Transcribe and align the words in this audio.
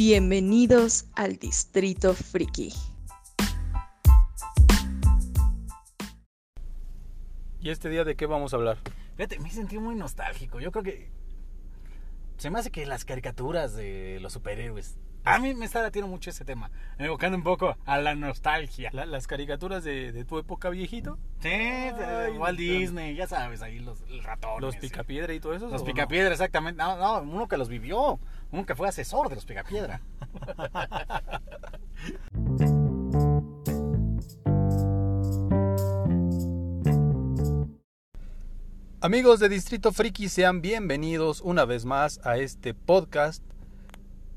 Bienvenidos 0.00 1.06
al 1.14 1.36
Distrito 1.38 2.12
Friki. 2.12 2.70
¿Y 7.62 7.70
este 7.70 7.88
día 7.88 8.04
de 8.04 8.14
qué 8.14 8.26
vamos 8.26 8.52
a 8.52 8.56
hablar? 8.56 8.76
Fíjate, 9.16 9.38
me 9.38 9.50
sentí 9.50 9.78
muy 9.78 9.94
nostálgico. 9.94 10.60
Yo 10.60 10.70
creo 10.70 10.84
que. 10.84 11.10
Se 12.36 12.50
me 12.50 12.58
hace 12.58 12.70
que 12.70 12.84
las 12.84 13.06
caricaturas 13.06 13.74
de 13.74 14.18
los 14.20 14.34
superhéroes. 14.34 14.98
A 15.24 15.38
mí 15.38 15.54
me 15.54 15.64
está 15.64 15.80
latiendo 15.80 16.08
mucho 16.08 16.28
ese 16.28 16.44
tema. 16.44 16.70
Evocando 16.98 17.38
un 17.38 17.42
poco 17.42 17.76
a 17.86 17.96
la 17.98 18.14
nostalgia. 18.14 18.90
La- 18.92 19.06
las 19.06 19.26
caricaturas 19.26 19.82
de, 19.82 20.12
de 20.12 20.24
tu 20.26 20.38
época 20.38 20.68
viejito, 20.68 21.18
Sí, 21.40 21.48
Ay, 21.48 22.36
Walt. 22.36 22.58
Disney, 22.58 23.16
ya 23.16 23.26
sabes, 23.26 23.62
ahí 23.62 23.78
los 23.80 23.98
ratón. 24.22 24.60
los 24.60 24.76
picapiedra 24.76 25.32
y 25.32 25.40
todo 25.40 25.54
eso. 25.54 25.66
Los 25.68 25.80
¿o 25.80 25.84
no? 25.84 25.90
picapiedra, 25.90 26.32
exactamente. 26.32 26.80
No, 26.82 26.96
no, 26.96 27.22
uno 27.22 27.48
que 27.48 27.56
los 27.56 27.68
vivió. 27.70 28.20
Que 28.66 28.74
fue 28.74 28.88
asesor 28.88 29.28
de 29.28 29.34
los 29.34 29.44
picapiedra. 29.44 30.00
Amigos 39.00 39.40
de 39.40 39.48
Distrito 39.48 39.92
Friki, 39.92 40.28
sean 40.28 40.62
bienvenidos 40.62 41.40
una 41.42 41.64
vez 41.64 41.84
más 41.84 42.18
a 42.24 42.38
este 42.38 42.74
podcast 42.74 43.42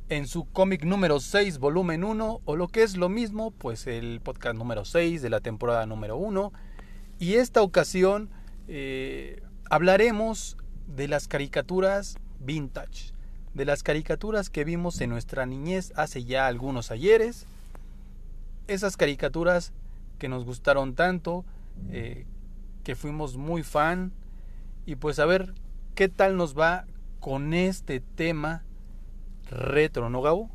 en 0.09 0.27
su 0.27 0.45
cómic 0.45 0.83
número 0.83 1.19
6, 1.19 1.59
volumen 1.59 2.03
1, 2.03 2.41
o 2.43 2.55
lo 2.55 2.67
que 2.67 2.83
es 2.83 2.97
lo 2.97 3.09
mismo, 3.09 3.51
pues 3.51 3.87
el 3.87 4.21
podcast 4.21 4.57
número 4.57 4.85
6 4.85 5.21
de 5.21 5.29
la 5.29 5.39
temporada 5.39 5.85
número 5.85 6.17
1. 6.17 6.51
Y 7.19 7.35
esta 7.35 7.61
ocasión 7.61 8.29
eh, 8.67 9.41
hablaremos 9.69 10.57
de 10.87 11.07
las 11.07 11.27
caricaturas 11.27 12.17
vintage, 12.39 13.13
de 13.59 13.65
las 13.65 13.83
caricaturas 13.83 14.49
que 14.49 14.63
vimos 14.63 15.01
en 15.01 15.09
nuestra 15.09 15.45
niñez 15.45 15.91
hace 15.97 16.23
ya 16.23 16.47
algunos 16.47 16.91
ayeres, 16.91 17.45
esas 18.67 18.95
caricaturas 18.95 19.73
que 20.17 20.29
nos 20.29 20.45
gustaron 20.45 20.95
tanto, 20.95 21.43
eh, 21.89 22.25
que 22.85 22.95
fuimos 22.95 23.35
muy 23.35 23.63
fan, 23.63 24.13
y 24.85 24.95
pues 24.95 25.19
a 25.19 25.25
ver 25.25 25.53
qué 25.93 26.07
tal 26.07 26.37
nos 26.37 26.57
va 26.57 26.85
con 27.19 27.53
este 27.53 27.99
tema 27.99 28.63
retro, 29.51 30.09
¿no, 30.09 30.21
Gabo? 30.21 30.49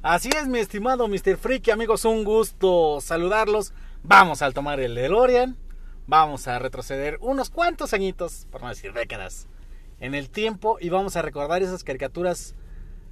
Así 0.00 0.30
es, 0.34 0.48
mi 0.48 0.58
estimado 0.58 1.08
Mr. 1.08 1.36
Freaky, 1.36 1.72
amigos, 1.72 2.06
un 2.06 2.24
gusto 2.24 3.02
saludarlos. 3.02 3.74
Vamos 4.02 4.40
a 4.40 4.50
tomar 4.50 4.80
el 4.80 4.94
DeLorean. 4.94 5.58
Vamos 6.06 6.48
a 6.48 6.58
retroceder 6.58 7.18
unos 7.20 7.50
cuantos 7.50 7.92
añitos, 7.92 8.46
por 8.50 8.62
no 8.62 8.70
decir 8.70 8.94
décadas, 8.94 9.46
en 10.00 10.14
el 10.14 10.28
tiempo 10.30 10.78
y 10.80 10.88
vamos 10.88 11.16
a 11.16 11.22
recordar 11.22 11.62
esas 11.62 11.84
caricaturas 11.84 12.54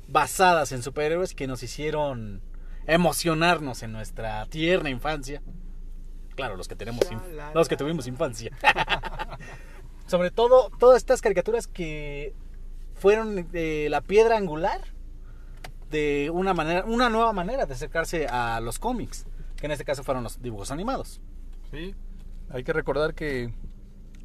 basadas 0.09 0.73
en 0.73 0.83
superhéroes 0.83 1.35
que 1.35 1.47
nos 1.47 1.63
hicieron 1.63 2.43
emocionarnos 2.87 3.83
en 3.83 3.93
nuestra 3.93 4.45
tierna 4.47 4.91
infancia. 4.91 5.43
Claro, 6.37 6.57
los 6.57 6.69
que 6.69 6.77
tenemos 6.77 7.11
inf- 7.11 7.53
los 7.55 7.69
que 7.69 7.77
tuvimos 7.77 8.07
infancia. 8.07 8.51
Sobre 10.07 10.31
todo 10.31 10.71
todas 10.79 10.99
estas 10.99 11.23
caricaturas 11.23 11.67
que 11.67 12.35
fueron 12.95 13.49
eh, 13.55 13.87
la 13.91 14.01
piedra 14.03 14.37
angular 14.37 14.81
de 15.91 16.31
una 16.33 16.53
manera, 16.55 16.85
una 16.85 17.09
nueva 17.09 17.33
manera 17.33 17.67
de 17.67 17.73
acercarse 17.75 18.27
a 18.27 18.61
los 18.61 18.79
cómics, 18.79 19.27
que 19.57 19.67
en 19.67 19.73
este 19.73 19.85
caso 19.85 20.03
fueron 20.05 20.23
los 20.25 20.43
dibujos 20.43 20.71
animados. 20.71 21.21
Sí. 21.71 21.95
Hay 22.51 22.65
que 22.65 22.73
recordar 22.73 23.15
que 23.15 23.55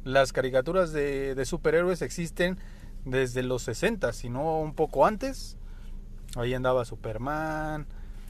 las 0.04 0.32
caricaturas 0.32 0.92
de, 0.92 1.34
de 1.34 1.44
superhéroes 1.44 2.02
existen 2.02 2.58
desde 3.04 3.42
los 3.42 3.62
60, 3.62 4.12
si 4.12 4.28
no 4.28 4.60
un 4.60 4.74
poco 4.74 5.06
antes. 5.06 5.56
Ahí 6.36 6.54
andaba 6.54 6.84
Superman, 6.84 7.86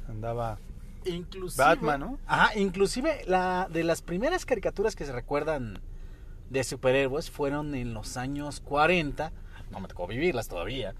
andaba 0.09 0.59
Inclusive, 1.05 1.63
Batman, 1.63 2.01
¿no? 2.01 2.19
Ajá, 2.27 2.59
inclusive 2.59 3.23
la 3.27 3.69
de 3.71 3.85
las 3.85 4.03
primeras 4.03 4.45
caricaturas 4.45 4.97
que 4.97 5.05
se 5.05 5.13
recuerdan 5.13 5.81
de 6.51 6.65
superhéroes 6.65 7.31
fueron 7.31 7.75
en 7.75 7.95
los 7.95 8.17
años 8.17 8.61
40, 8.61 9.33
no 9.71 9.81
me 9.81 9.89
tocó 9.89 10.07
vivirlas 10.07 10.49
todavía, 10.49 10.95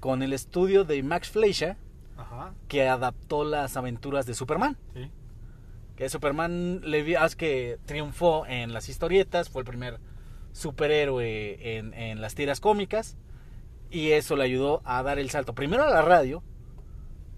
con 0.00 0.22
el 0.22 0.32
estudio 0.32 0.84
de 0.84 1.02
Max 1.02 1.30
Fleischer 1.30 1.76
Ajá, 2.16 2.52
que 2.66 2.88
adaptó 2.88 3.44
las 3.44 3.76
aventuras 3.76 4.26
de 4.26 4.34
Superman. 4.34 4.76
sí. 4.94 5.10
Que 5.98 6.08
Superman 6.08 6.80
que 7.36 7.78
triunfó 7.84 8.46
en 8.46 8.72
las 8.72 8.88
historietas, 8.88 9.48
fue 9.48 9.62
el 9.62 9.66
primer 9.66 9.98
superhéroe 10.52 11.76
en, 11.76 11.92
en 11.92 12.20
las 12.20 12.36
tiras 12.36 12.60
cómicas 12.60 13.16
y 13.90 14.12
eso 14.12 14.36
le 14.36 14.44
ayudó 14.44 14.80
a 14.84 15.02
dar 15.02 15.18
el 15.18 15.28
salto 15.30 15.56
primero 15.56 15.82
a 15.82 15.90
la 15.90 16.02
radio, 16.02 16.44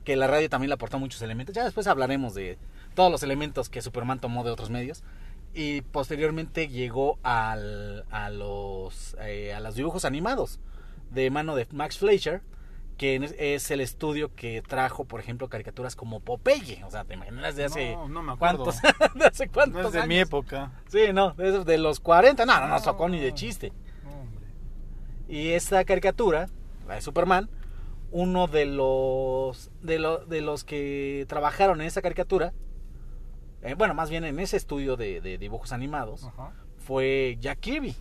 que 0.04 0.15
la 0.15 0.26
radio 0.26 0.50
también 0.50 0.69
le 0.69 0.75
aportó 0.75 0.99
muchos 0.99 1.22
elementos, 1.22 1.54
ya 1.54 1.65
después 1.65 1.87
hablaremos 1.87 2.34
de 2.34 2.59
todos 2.94 3.10
los 3.10 3.22
elementos 3.22 3.70
que 3.70 3.81
Superman 3.81 4.20
tomó 4.20 4.44
de 4.44 4.50
otros 4.50 4.69
medios 4.69 5.04
y 5.54 5.81
posteriormente 5.81 6.69
llegó 6.69 7.19
al, 7.22 8.04
a, 8.10 8.28
los, 8.28 9.16
eh, 9.22 9.54
a 9.54 9.60
los 9.60 9.75
dibujos 9.75 10.04
animados 10.04 10.60
de 11.10 11.31
mano 11.31 11.56
de 11.56 11.66
Max 11.72 11.97
Fleischer, 11.97 12.43
que 13.00 13.16
es- 13.55 13.71
el 13.71 13.81
estudio 13.81 14.34
que 14.34 14.61
trajo, 14.61 15.06
por 15.06 15.21
ejemplo, 15.21 15.49
caricaturas 15.49 15.97
como 15.97 16.21
Popeye. 16.21 16.84
O 16.84 16.91
sea, 16.91 17.05
te 17.05 17.15
imaginas 17.15 17.56
de 17.56 17.65
hace 17.65 17.93
No, 17.94 18.11
no 18.11 18.22
me 18.22 18.33
acuerdo. 18.33 18.65
cuántos, 18.65 18.83
de 19.15 19.25
hace 19.25 19.49
cuántos 19.49 19.81
No 19.81 19.88
es 19.88 19.93
de 19.94 19.99
años? 20.00 20.09
mi 20.09 20.19
época. 20.19 20.71
Sí, 20.88 21.05
no, 21.15 21.31
de, 21.33 21.78
los 21.78 21.99
40. 21.99 22.44
No, 22.44 22.61
no 22.61 22.69
nos 22.69 22.83
tocó 22.83 23.09
ni 23.09 23.19
de 23.19 23.33
chiste. 23.33 23.72
Hombre. 24.05 24.47
Y 25.28 25.53
esta 25.53 25.83
caricatura, 25.87 26.50
la 26.87 26.97
de 26.97 27.00
Superman, 27.00 27.49
uno 28.11 28.49
de 28.49 28.66
los 28.66 29.71
de, 29.81 29.99
lo- 29.99 30.27
de 30.27 30.43
los 30.43 30.65
que 30.65 31.25
trabajaron 31.27 31.81
en 31.81 31.87
esa 31.87 32.03
caricatura, 32.03 32.53
eh, 33.62 33.75
bueno, 33.78 33.94
más 33.94 34.11
bien 34.11 34.25
en 34.25 34.38
ese 34.41 34.59
estudio 34.59 34.97
de, 34.99 35.22
de 35.22 35.38
dibujos 35.38 35.72
animados, 35.72 36.25
Ajá. 36.25 36.53
fue 36.77 37.38
Jack 37.41 37.61
Kirby, 37.61 37.94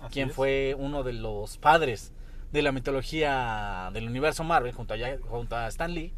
Así 0.00 0.12
quien 0.12 0.28
es. 0.28 0.34
fue 0.34 0.76
uno 0.78 1.02
de 1.02 1.14
los 1.14 1.56
padres 1.56 2.12
de 2.54 2.62
la 2.62 2.70
mitología 2.70 3.90
del 3.92 4.06
universo 4.06 4.44
Marvel 4.44 4.72
junto 4.72 4.94
a, 4.94 4.98
junto 5.28 5.66
Stan 5.66 5.92
Lee. 5.92 6.14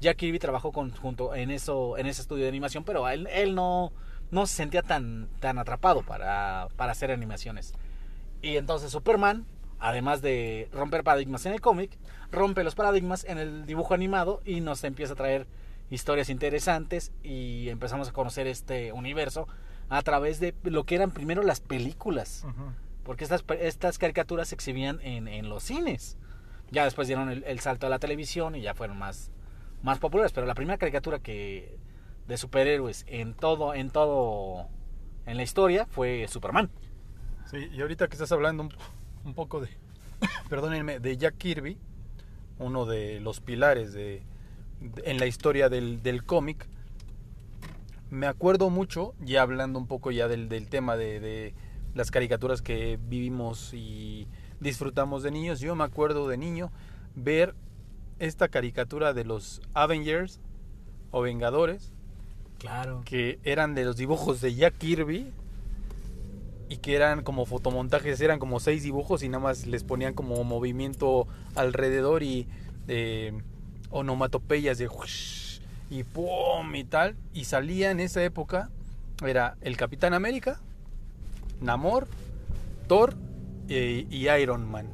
Jack 0.00 0.16
Kirby 0.16 0.38
trabajó 0.38 0.70
con, 0.70 0.92
en 1.34 1.50
eso 1.50 1.98
en 1.98 2.06
ese 2.06 2.22
estudio 2.22 2.44
de 2.44 2.48
animación, 2.48 2.84
pero 2.84 3.08
él, 3.08 3.26
él 3.32 3.56
no, 3.56 3.92
no 4.30 4.46
se 4.46 4.54
sentía 4.54 4.82
tan, 4.82 5.28
tan 5.40 5.58
atrapado 5.58 6.02
para, 6.02 6.68
para 6.76 6.92
hacer 6.92 7.10
animaciones. 7.10 7.74
Y 8.42 8.58
entonces 8.58 8.92
Superman, 8.92 9.44
además 9.80 10.22
de 10.22 10.68
romper 10.72 11.02
paradigmas 11.02 11.46
en 11.46 11.52
el 11.52 11.60
cómic, 11.60 11.98
rompe 12.30 12.62
los 12.62 12.76
paradigmas 12.76 13.24
en 13.24 13.38
el 13.38 13.66
dibujo 13.66 13.92
animado 13.92 14.40
y 14.44 14.60
nos 14.60 14.84
empieza 14.84 15.14
a 15.14 15.16
traer 15.16 15.48
historias 15.90 16.30
interesantes 16.30 17.10
y 17.24 17.68
empezamos 17.70 18.08
a 18.08 18.12
conocer 18.12 18.46
este 18.46 18.92
universo 18.92 19.48
a 19.88 20.00
través 20.02 20.38
de 20.38 20.54
lo 20.62 20.84
que 20.84 20.94
eran 20.94 21.10
primero 21.10 21.42
las 21.42 21.58
películas. 21.58 22.44
Ujú. 22.48 22.70
Porque 23.04 23.24
estas, 23.24 23.44
estas 23.60 23.98
caricaturas 23.98 24.48
se 24.48 24.54
exhibían 24.54 25.00
en, 25.02 25.28
en 25.28 25.48
los 25.48 25.64
cines. 25.64 26.16
Ya 26.70 26.84
después 26.84 27.08
dieron 27.08 27.30
el, 27.30 27.44
el 27.44 27.60
salto 27.60 27.86
a 27.86 27.90
la 27.90 27.98
televisión 27.98 28.54
y 28.54 28.62
ya 28.62 28.74
fueron 28.74 28.98
más, 28.98 29.30
más 29.82 29.98
populares. 29.98 30.32
Pero 30.32 30.46
la 30.46 30.54
primera 30.54 30.78
caricatura 30.78 31.18
que 31.18 31.78
de 32.26 32.36
superhéroes 32.36 33.04
en 33.08 33.34
todo, 33.34 33.74
en 33.74 33.90
todo, 33.90 34.68
en 35.26 35.36
la 35.36 35.42
historia 35.42 35.86
fue 35.86 36.26
Superman. 36.28 36.70
Sí, 37.50 37.68
y 37.72 37.80
ahorita 37.80 38.08
que 38.08 38.14
estás 38.14 38.32
hablando 38.32 38.62
un, 38.62 38.72
un 39.24 39.34
poco 39.34 39.60
de, 39.60 39.68
perdónenme, 40.48 41.00
de 41.00 41.16
Jack 41.16 41.36
Kirby, 41.36 41.78
uno 42.58 42.86
de 42.86 43.20
los 43.20 43.40
pilares 43.40 43.92
de, 43.92 44.22
en 45.04 45.18
la 45.18 45.26
historia 45.26 45.68
del, 45.68 46.02
del 46.02 46.24
cómic, 46.24 46.66
me 48.10 48.26
acuerdo 48.26 48.70
mucho, 48.70 49.14
ya 49.20 49.42
hablando 49.42 49.78
un 49.78 49.86
poco 49.86 50.10
ya 50.10 50.28
del, 50.28 50.48
del 50.48 50.68
tema 50.68 50.96
de 50.96 51.54
las 51.94 52.10
caricaturas 52.10 52.62
que 52.62 52.98
vivimos 53.08 53.72
y 53.74 54.26
disfrutamos 54.60 55.22
de 55.22 55.30
niños, 55.30 55.60
yo 55.60 55.74
me 55.74 55.84
acuerdo 55.84 56.28
de 56.28 56.36
niño 56.36 56.70
ver 57.14 57.54
esta 58.18 58.48
caricatura 58.48 59.12
de 59.12 59.24
los 59.24 59.60
Avengers 59.74 60.40
o 61.10 61.22
Vengadores, 61.22 61.92
Claro. 62.58 63.02
que 63.04 63.38
eran 63.42 63.74
de 63.74 63.84
los 63.84 63.96
dibujos 63.96 64.40
de 64.40 64.54
Jack 64.54 64.78
Kirby 64.78 65.32
y 66.68 66.76
que 66.78 66.94
eran 66.94 67.22
como 67.22 67.44
fotomontajes, 67.44 68.20
eran 68.20 68.38
como 68.38 68.60
seis 68.60 68.82
dibujos 68.84 69.22
y 69.22 69.28
nada 69.28 69.42
más 69.42 69.66
les 69.66 69.82
ponían 69.84 70.14
como 70.14 70.42
movimiento 70.44 71.26
alrededor 71.56 72.22
y 72.22 72.46
eh, 72.88 73.32
onomatopeyas 73.90 74.78
de 74.78 74.88
whoosh 74.88 75.58
y 75.90 76.04
pum 76.04 76.74
y 76.74 76.84
tal 76.84 77.16
y 77.34 77.44
salía 77.44 77.90
en 77.90 78.00
esa 78.00 78.22
época 78.24 78.70
era 79.26 79.56
el 79.60 79.76
Capitán 79.76 80.14
América, 80.14 80.60
Namor, 81.62 82.08
Thor 82.88 83.14
eh, 83.68 84.06
y 84.10 84.28
Iron 84.28 84.70
Man. 84.70 84.88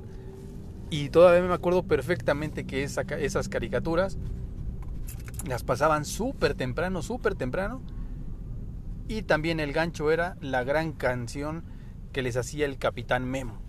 Y 0.91 1.11
todavía 1.11 1.47
me 1.47 1.55
acuerdo 1.55 1.83
perfectamente 1.83 2.65
que 2.67 2.83
esa 2.83 3.03
esas 3.03 3.49
caricaturas 3.49 4.17
las 5.47 5.63
pasaban 5.65 6.05
súper 6.05 6.55
temprano, 6.55 7.03
súper 7.03 7.35
temprano. 7.35 7.83
Y 9.07 9.23
también 9.23 9.61
el 9.61 9.73
gancho 9.73 10.11
era 10.11 10.37
la 10.41 10.65
gran 10.65 10.93
canción 10.93 11.65
que 12.13 12.23
les 12.23 12.37
hacía 12.37 12.67
el 12.67 12.79
Capitán 12.79 13.25
Memo. 13.25 13.61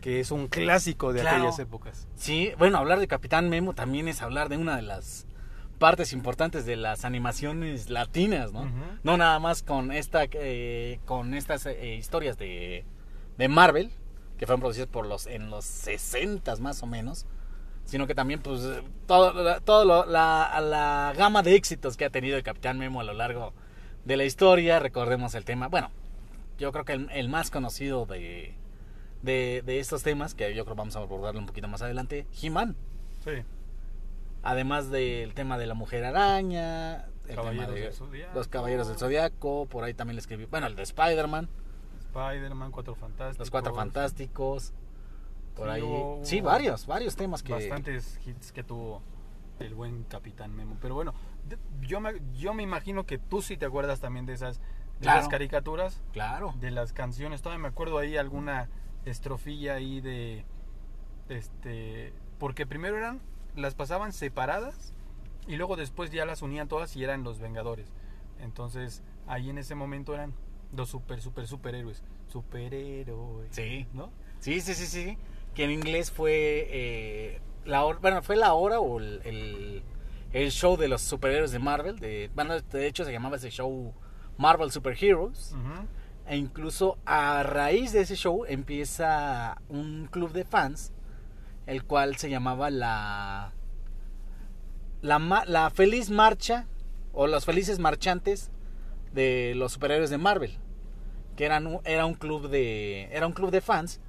que 0.00 0.20
es 0.20 0.30
un 0.30 0.48
clásico 0.48 1.14
de 1.14 1.20
Claro. 1.22 1.36
aquellas 1.38 1.58
épocas. 1.60 2.06
Sí, 2.14 2.50
bueno, 2.58 2.76
hablar 2.76 3.00
de 3.00 3.06
Capitán 3.08 3.48
Memo 3.48 3.72
también 3.72 4.06
es 4.06 4.20
hablar 4.20 4.50
de 4.50 4.58
una 4.58 4.76
de 4.76 4.82
las 4.82 5.26
partes 5.78 6.12
importantes 6.12 6.64
de 6.66 6.76
las 6.76 7.04
animaciones 7.04 7.90
latinas, 7.90 8.52
¿no? 8.52 8.70
No 9.02 9.16
nada 9.16 9.38
más 9.38 9.62
con 9.62 9.92
esta 9.92 10.24
eh, 10.32 11.00
con 11.04 11.34
estas 11.34 11.66
eh, 11.66 11.96
historias 11.96 12.38
de, 12.38 12.84
de 13.38 13.48
Marvel 13.48 13.90
que 14.38 14.46
fueron 14.46 14.60
producidas 14.60 14.88
por 14.88 15.06
los 15.06 15.26
en 15.26 15.50
los 15.50 15.64
60 15.64 16.56
más 16.56 16.82
o 16.82 16.86
menos, 16.86 17.26
sino 17.84 18.06
que 18.06 18.14
también 18.14 18.40
pues 18.40 18.60
todo, 19.06 19.60
todo 19.62 19.84
lo- 19.84 20.06
la, 20.06 20.60
la 20.62 21.12
gama 21.16 21.42
de 21.42 21.54
éxitos 21.54 21.96
que 21.96 22.04
ha 22.04 22.10
tenido 22.10 22.36
el 22.36 22.42
Capitán 22.42 22.78
Memo 22.78 23.00
a 23.00 23.04
lo 23.04 23.12
largo 23.12 23.52
de 24.04 24.16
la 24.16 24.24
historia, 24.24 24.78
recordemos 24.80 25.34
el 25.34 25.44
tema, 25.44 25.68
bueno, 25.68 25.90
yo 26.58 26.72
creo 26.72 26.84
que 26.84 26.92
el, 26.92 27.10
el 27.12 27.28
más 27.28 27.50
conocido 27.50 28.06
de, 28.06 28.54
de, 29.22 29.62
de 29.64 29.78
estos 29.80 30.02
temas, 30.02 30.34
que 30.34 30.54
yo 30.54 30.64
creo 30.64 30.76
vamos 30.76 30.94
a 30.96 31.00
abordarlo 31.00 31.40
un 31.40 31.46
poquito 31.46 31.68
más 31.68 31.82
adelante, 31.82 32.26
He-Man. 32.42 32.76
Sí. 33.24 33.30
Además 34.44 34.90
del 34.90 35.32
tema 35.34 35.56
de 35.58 35.66
la 35.66 35.74
mujer 35.74 36.04
araña, 36.04 37.06
el 37.28 37.34
Caballeros 37.34 37.66
tema 37.66 37.74
de 37.74 37.80
del 37.80 37.92
Zodiaco. 37.94 38.34
los 38.34 38.48
caballeros 38.48 38.88
del 38.88 38.98
zodiaco, 38.98 39.66
por 39.66 39.84
ahí 39.84 39.94
también 39.94 40.16
le 40.16 40.20
escribí, 40.20 40.44
bueno, 40.44 40.66
el 40.66 40.76
de 40.76 40.82
Spider-Man, 40.82 41.48
Spider-Man, 42.00 42.70
Cuatro 42.70 42.94
Fantásticos. 42.94 43.38
los 43.38 43.50
cuatro 43.50 43.74
fantásticos, 43.74 44.74
por 45.56 45.66
Sí, 45.68 45.72
ahí, 45.74 45.82
hubo- 45.82 46.20
sí, 46.24 46.40
varios, 46.42 46.86
varios 46.86 47.16
temas 47.16 47.42
que 47.42 47.52
Bastantes 47.54 48.20
hits 48.26 48.52
que 48.52 48.62
tuvo 48.62 49.02
el 49.60 49.74
buen 49.74 50.04
Capitán 50.04 50.54
Memo. 50.54 50.76
Pero 50.80 50.94
bueno, 50.94 51.14
yo 51.80 52.00
me, 52.00 52.20
yo 52.34 52.52
me 52.54 52.62
imagino 52.62 53.04
que 53.06 53.18
tú 53.18 53.40
sí 53.40 53.56
te 53.56 53.64
acuerdas 53.64 54.00
también 54.00 54.26
de 54.26 54.34
esas, 54.34 54.58
de 54.58 54.64
Claro. 55.02 55.20
las 55.20 55.28
caricaturas, 55.28 56.02
claro, 56.12 56.52
de 56.60 56.70
las 56.70 56.92
canciones. 56.92 57.40
Todavía 57.40 57.62
me 57.62 57.68
acuerdo 57.68 57.98
ahí 57.98 58.16
alguna 58.16 58.68
estrofilla 59.06 59.74
ahí 59.74 60.00
de. 60.00 60.44
Este. 61.28 62.12
Porque 62.38 62.66
primero 62.66 62.96
eran. 62.98 63.20
Las 63.56 63.74
pasaban 63.74 64.12
separadas. 64.12 64.92
Y 65.46 65.56
luego 65.56 65.76
después 65.76 66.10
ya 66.10 66.24
las 66.24 66.42
unían 66.42 66.68
todas 66.68 66.96
y 66.96 67.04
eran 67.04 67.22
los 67.22 67.38
Vengadores. 67.38 67.92
Entonces, 68.40 69.02
ahí 69.26 69.50
en 69.50 69.58
ese 69.58 69.74
momento 69.74 70.14
eran 70.14 70.32
los 70.72 70.88
super, 70.88 71.20
super, 71.20 71.46
superhéroes. 71.46 72.02
Superhéroes. 72.28 73.48
sí, 73.50 73.86
¿No? 73.92 74.10
sí, 74.40 74.60
sí, 74.60 74.74
sí, 74.74 74.86
sí, 74.86 75.18
que 75.54 75.64
en 75.64 75.70
inglés 75.70 76.10
fue 76.10 76.66
eh, 76.70 77.40
la 77.64 77.84
hora, 77.84 77.98
bueno, 78.00 78.22
fue 78.22 78.36
la 78.36 78.54
hora 78.54 78.80
o 78.80 78.98
el, 78.98 79.20
el, 79.24 79.82
el 80.32 80.50
show 80.50 80.76
de 80.76 80.88
los 80.88 81.02
superhéroes 81.02 81.52
de 81.52 81.58
Marvel, 81.58 81.98
de, 81.98 82.30
bueno, 82.34 82.58
de 82.60 82.86
hecho 82.86 83.04
se 83.04 83.12
llamaba 83.12 83.36
ese 83.36 83.50
show 83.50 83.92
Marvel 84.38 84.70
Super 84.70 84.96
Heroes. 85.02 85.54
E 86.26 86.38
incluso 86.38 86.96
a 87.04 87.42
raíz 87.42 87.92
de 87.92 88.00
ese 88.00 88.16
show 88.16 88.46
empieza 88.48 89.60
un 89.68 90.08
club 90.10 90.32
de 90.32 90.44
fans, 90.44 90.93
el 91.66 91.84
cual 91.84 92.16
se 92.16 92.30
llamaba 92.30 92.70
la 92.70 93.52
la, 95.02 95.44
la 95.46 95.70
feliz 95.70 96.10
marcha 96.10 96.66
o 97.12 97.26
los 97.26 97.44
felices 97.44 97.78
marchantes 97.78 98.50
de 99.12 99.52
los 99.54 99.72
superhéroes 99.72 100.10
de 100.10 100.18
Marvel, 100.18 100.58
que 101.36 101.44
eran 101.44 101.80
era 101.84 102.06
un 102.06 102.14
club 102.14 102.48
de 102.48 103.08
era 103.12 103.26
un 103.26 103.32
club 103.32 103.50
de 103.50 103.60
fans 103.60 104.00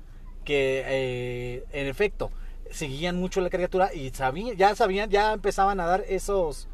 que 0.43 0.83
eh, 0.85 1.63
en 1.71 1.87
efecto 1.87 2.31
seguían 2.71 3.17
mucho 3.17 3.41
la 3.41 3.49
caricatura 3.49 3.93
y 3.93 4.09
sabían 4.11 4.55
ya 4.57 4.75
sabían 4.75 5.09
ya 5.09 5.33
empezaban 5.33 5.79
a 5.79 5.85
dar 5.85 6.03
esos 6.07 6.67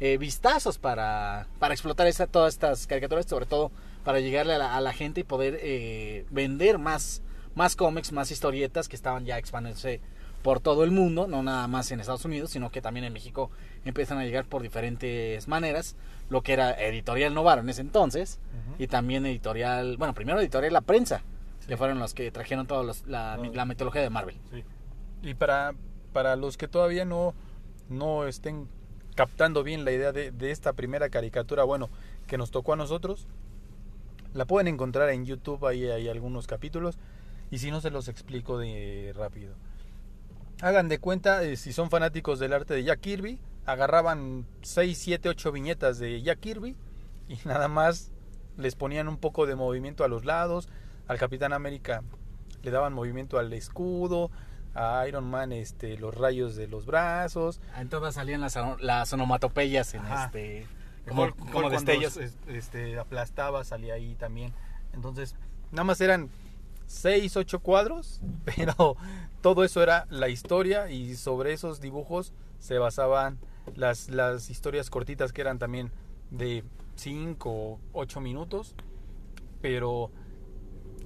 eh, 0.00 0.18
vistazos 0.18 0.78
para, 0.78 1.46
para 1.58 1.72
explotar 1.72 2.06
esta, 2.06 2.26
todas 2.26 2.54
estas 2.54 2.86
caricaturas, 2.86 3.26
sobre 3.26 3.46
todo 3.46 3.70
para 4.02 4.20
llegarle 4.20 4.54
a 4.54 4.58
la, 4.58 4.76
a 4.76 4.80
la 4.80 4.92
gente 4.92 5.20
y 5.20 5.24
poder 5.24 5.58
eh, 5.62 6.26
vender 6.30 6.78
más, 6.78 7.22
más 7.54 7.76
cómics, 7.76 8.12
más 8.12 8.30
historietas 8.30 8.88
que 8.88 8.96
estaban 8.96 9.24
ya 9.24 9.38
expandiéndose 9.38 10.00
por 10.44 10.60
todo 10.60 10.84
el 10.84 10.90
mundo, 10.90 11.26
no 11.26 11.42
nada 11.42 11.66
más 11.68 11.90
en 11.90 12.00
Estados 12.00 12.26
Unidos, 12.26 12.50
sino 12.50 12.70
que 12.70 12.82
también 12.82 13.04
en 13.06 13.14
México 13.14 13.50
empiezan 13.86 14.18
a 14.18 14.24
llegar 14.24 14.44
por 14.44 14.60
diferentes 14.60 15.48
maneras, 15.48 15.96
lo 16.28 16.42
que 16.42 16.52
era 16.52 16.70
Editorial 16.72 17.32
Novaro 17.32 17.62
en 17.62 17.68
ese 17.70 17.80
entonces, 17.80 18.38
y 18.78 18.86
también 18.86 19.24
Editorial, 19.24 19.96
bueno, 19.96 20.12
primero 20.12 20.38
Editorial 20.38 20.72
La 20.74 20.82
Prensa, 20.82 21.22
Sí. 21.60 21.68
que 21.68 21.76
fueron 21.78 21.98
los 21.98 22.12
que 22.12 22.30
trajeron 22.30 22.66
toda 22.66 22.94
la, 23.06 23.38
la 23.38 23.64
mitología 23.64 24.02
de 24.02 24.10
Marvel. 24.10 24.36
Sí. 24.52 24.62
Y 25.22 25.32
para, 25.32 25.72
para 26.12 26.36
los 26.36 26.58
que 26.58 26.68
todavía 26.68 27.06
no, 27.06 27.32
no 27.88 28.26
estén 28.26 28.68
captando 29.14 29.62
bien 29.62 29.86
la 29.86 29.92
idea 29.92 30.12
de, 30.12 30.30
de 30.30 30.50
esta 30.50 30.74
primera 30.74 31.08
caricatura, 31.08 31.64
bueno, 31.64 31.88
que 32.26 32.36
nos 32.36 32.50
tocó 32.50 32.74
a 32.74 32.76
nosotros, 32.76 33.26
la 34.34 34.44
pueden 34.44 34.68
encontrar 34.68 35.08
en 35.08 35.24
YouTube, 35.24 35.64
ahí 35.66 35.86
hay 35.86 36.06
algunos 36.08 36.46
capítulos, 36.46 36.98
y 37.50 37.56
si 37.58 37.70
no 37.70 37.80
se 37.80 37.90
los 37.90 38.08
explico 38.08 38.58
de 38.58 39.14
rápido. 39.16 39.54
Hagan 40.64 40.88
de 40.88 40.98
cuenta, 40.98 41.42
eh, 41.42 41.56
si 41.56 41.74
son 41.74 41.90
fanáticos 41.90 42.38
del 42.38 42.54
arte 42.54 42.72
de 42.72 42.84
Jack 42.84 43.00
Kirby, 43.00 43.38
agarraban 43.66 44.46
6, 44.62 44.96
7, 44.96 45.28
8 45.28 45.52
viñetas 45.52 45.98
de 45.98 46.22
Jack 46.22 46.40
Kirby 46.40 46.74
y 47.28 47.36
nada 47.44 47.68
más 47.68 48.12
les 48.56 48.74
ponían 48.74 49.08
un 49.08 49.18
poco 49.18 49.44
de 49.44 49.56
movimiento 49.56 50.04
a 50.04 50.08
los 50.08 50.24
lados, 50.24 50.68
al 51.06 51.18
Capitán 51.18 51.52
América 51.52 52.02
le 52.62 52.70
daban 52.70 52.94
movimiento 52.94 53.38
al 53.38 53.52
escudo, 53.52 54.30
a 54.74 55.04
Iron 55.06 55.28
Man 55.30 55.52
este 55.52 55.98
los 55.98 56.14
rayos 56.14 56.56
de 56.56 56.66
los 56.66 56.86
brazos, 56.86 57.60
En 57.78 57.90
todas 57.90 58.14
salían 58.14 58.40
las, 58.40 58.58
las 58.80 59.12
onomatopeyas 59.12 59.92
en 59.92 60.00
Ajá. 60.00 60.24
este 60.26 60.66
como, 61.06 61.26
Hulk- 61.26 61.36
como 61.52 61.66
Hulk 61.66 61.72
destellos. 61.72 62.16
es- 62.16 62.38
este 62.48 62.98
aplastaba 62.98 63.64
salía 63.64 63.94
ahí 63.94 64.14
también. 64.14 64.54
Entonces, 64.94 65.36
nada 65.72 65.84
más 65.84 66.00
eran 66.00 66.30
6, 66.86 67.36
8 67.36 67.58
cuadros, 67.60 68.22
pero 68.46 68.96
todo 69.44 69.62
eso 69.62 69.82
era 69.82 70.06
la 70.08 70.30
historia 70.30 70.90
y 70.90 71.16
sobre 71.16 71.52
esos 71.52 71.82
dibujos 71.82 72.32
se 72.58 72.78
basaban 72.78 73.38
las, 73.76 74.08
las 74.08 74.48
historias 74.48 74.88
cortitas 74.88 75.34
que 75.34 75.42
eran 75.42 75.58
también 75.58 75.92
de 76.30 76.64
5 76.94 77.50
o 77.50 77.78
8 77.92 78.22
minutos, 78.22 78.74
pero 79.60 80.10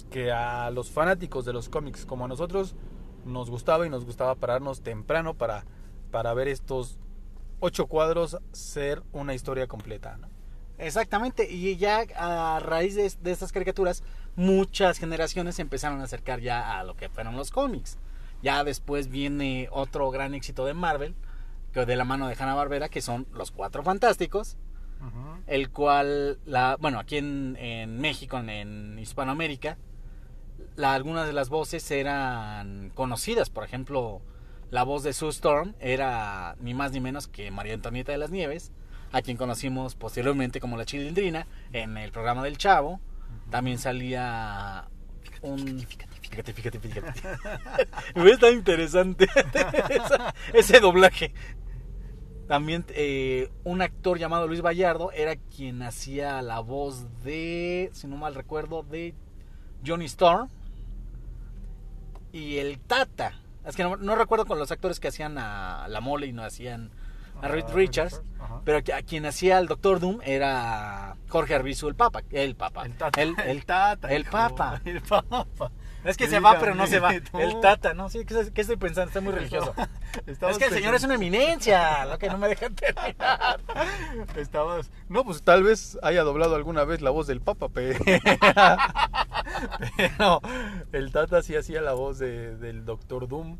que 0.09 0.31
a 0.31 0.71
los 0.71 0.89
fanáticos 0.89 1.43
de 1.43 1.51
los 1.51 1.67
cómics 1.67 2.05
como 2.05 2.23
a 2.23 2.27
nosotros 2.29 2.75
nos 3.25 3.49
gustaba 3.49 3.85
y 3.85 3.89
nos 3.89 4.05
gustaba 4.05 4.35
pararnos 4.35 4.83
temprano 4.83 5.33
para, 5.33 5.65
para 6.09 6.33
ver 6.33 6.47
estos 6.47 6.97
ocho 7.59 7.87
cuadros 7.87 8.37
ser 8.53 9.03
una 9.11 9.33
historia 9.33 9.67
completa. 9.67 10.17
Exactamente, 10.77 11.51
y 11.51 11.75
ya 11.75 12.05
a 12.15 12.61
raíz 12.61 12.95
de, 12.95 13.11
de 13.21 13.31
estas 13.31 13.51
caricaturas, 13.51 14.01
muchas 14.37 14.97
generaciones 14.97 15.59
empezaron 15.59 15.99
a 15.99 16.05
acercar 16.05 16.39
ya 16.39 16.79
a 16.79 16.85
lo 16.85 16.95
que 16.95 17.09
fueron 17.09 17.35
los 17.35 17.51
cómics. 17.51 17.97
Ya 18.41 18.63
después 18.63 19.09
viene 19.09 19.67
otro 19.71 20.09
gran 20.11 20.33
éxito 20.33 20.65
de 20.65 20.73
Marvel, 20.73 21.15
que 21.73 21.85
de 21.85 21.95
la 21.95 22.05
mano 22.05 22.27
de 22.27 22.35
Hanna 22.39 22.55
Barbera, 22.55 22.89
que 22.89 23.01
son 23.01 23.27
los 23.33 23.51
Cuatro 23.51 23.83
Fantásticos, 23.83 24.57
el 25.47 25.69
cual, 25.69 26.39
la, 26.45 26.77
bueno, 26.79 26.99
aquí 26.99 27.17
en, 27.17 27.55
en 27.57 27.99
México, 27.99 28.37
en, 28.37 28.49
en 28.49 28.99
Hispanoamérica, 28.99 29.77
la, 30.75 30.93
algunas 30.93 31.25
de 31.27 31.33
las 31.33 31.49
voces 31.49 31.89
eran 31.91 32.91
conocidas. 32.95 33.49
Por 33.49 33.63
ejemplo, 33.63 34.21
la 34.71 34.83
voz 34.83 35.03
de 35.03 35.13
Sue 35.13 35.29
Storm 35.29 35.75
era 35.79 36.55
ni 36.59 36.73
más 36.73 36.91
ni 36.91 36.99
menos 36.99 37.27
que 37.27 37.51
María 37.51 37.73
Antonieta 37.73 38.11
de 38.11 38.17
las 38.17 38.31
Nieves, 38.31 38.71
a 39.11 39.21
quien 39.21 39.37
conocimos 39.37 39.95
posteriormente 39.95 40.59
como 40.59 40.77
la 40.77 40.85
Chilindrina 40.85 41.47
en 41.71 41.97
el 41.97 42.11
programa 42.11 42.43
del 42.43 42.57
Chavo. 42.57 42.99
También 43.49 43.77
salía 43.77 44.87
un... 45.41 45.85
Fíjate, 46.29 46.53
fíjate, 46.53 46.79
fíjate. 46.79 47.13
Está 48.31 48.51
interesante 48.51 49.27
esa- 49.89 50.33
ese 50.53 50.79
doblaje. 50.79 51.33
También 52.47 52.83
eh, 52.89 53.51
un 53.63 53.81
actor 53.81 54.17
llamado 54.17 54.47
Luis 54.47 54.61
Vallardo 54.61 55.11
era 55.11 55.35
quien 55.35 55.81
hacía 55.83 56.41
la 56.41 56.59
voz 56.61 57.05
de, 57.23 57.89
si 57.93 58.07
no 58.07 58.17
mal 58.17 58.33
recuerdo, 58.35 58.83
de 58.83 59.13
Johnny 59.85 60.05
Storm. 60.05 60.49
Y 62.31 62.57
el 62.57 62.79
Tata. 62.79 63.33
Es 63.65 63.75
que 63.75 63.83
no, 63.83 63.97
no 63.97 64.15
recuerdo 64.15 64.45
con 64.45 64.57
los 64.59 64.71
actores 64.71 64.99
que 64.99 65.07
hacían 65.09 65.37
a 65.37 65.87
la 65.89 66.01
mole 66.01 66.27
y 66.27 66.33
no 66.33 66.43
hacían 66.43 66.91
a 67.41 67.47
Reed 67.47 67.65
Richards. 67.73 68.21
Pero 68.65 68.79
a 68.95 69.01
quien 69.03 69.25
hacía 69.25 69.57
al 69.57 69.67
Doctor 69.67 69.99
Doom 69.99 70.19
era 70.23 71.15
Jorge 71.27 71.53
Arbizu, 71.55 71.87
el 71.87 71.95
Papa. 71.95 72.21
El 72.31 72.55
Papa. 72.55 72.85
El 72.85 72.93
tata. 72.97 73.21
El, 73.21 73.35
el 73.45 73.65
tata. 73.67 74.11
El 74.11 74.25
Papa. 74.25 74.81
El 74.85 75.01
papa. 75.01 75.71
Es 76.03 76.15
que 76.17 76.27
se 76.27 76.39
va, 76.39 76.57
pero 76.59 76.75
no 76.75 76.87
se 76.87 76.99
va. 76.99 77.13
El 77.33 77.59
Tata, 77.61 77.93
¿no? 77.93 78.09
Sí, 78.09 78.25
¿qué, 78.25 78.51
qué 78.53 78.61
estoy 78.61 78.77
pensando? 78.77 79.07
Está 79.09 79.21
muy 79.21 79.33
religioso. 79.33 79.73
Es 80.25 80.57
que 80.57 80.65
el 80.65 80.71
señor 80.71 80.95
es 80.95 81.03
una 81.03 81.15
eminencia, 81.15 82.03
lo 82.05 82.17
que 82.17 82.29
no 82.29 82.37
me 82.37 82.47
deja 82.47 82.69
terminar. 82.71 83.59
Estabas. 84.35 84.89
No, 85.07 85.23
pues 85.23 85.43
tal 85.43 85.63
vez 85.63 85.97
haya 86.01 86.23
doblado 86.23 86.55
alguna 86.55 86.83
vez 86.83 87.01
la 87.01 87.11
voz 87.11 87.27
del 87.27 87.41
Papa, 87.41 87.69
pero. 87.69 87.99
pero 89.97 90.41
el 90.91 91.11
Tata 91.11 91.41
sí 91.43 91.55
hacía 91.55 91.81
la 91.81 91.93
voz 91.93 92.17
de- 92.19 92.55
del 92.57 92.85
Doctor 92.85 93.27
Doom. 93.27 93.57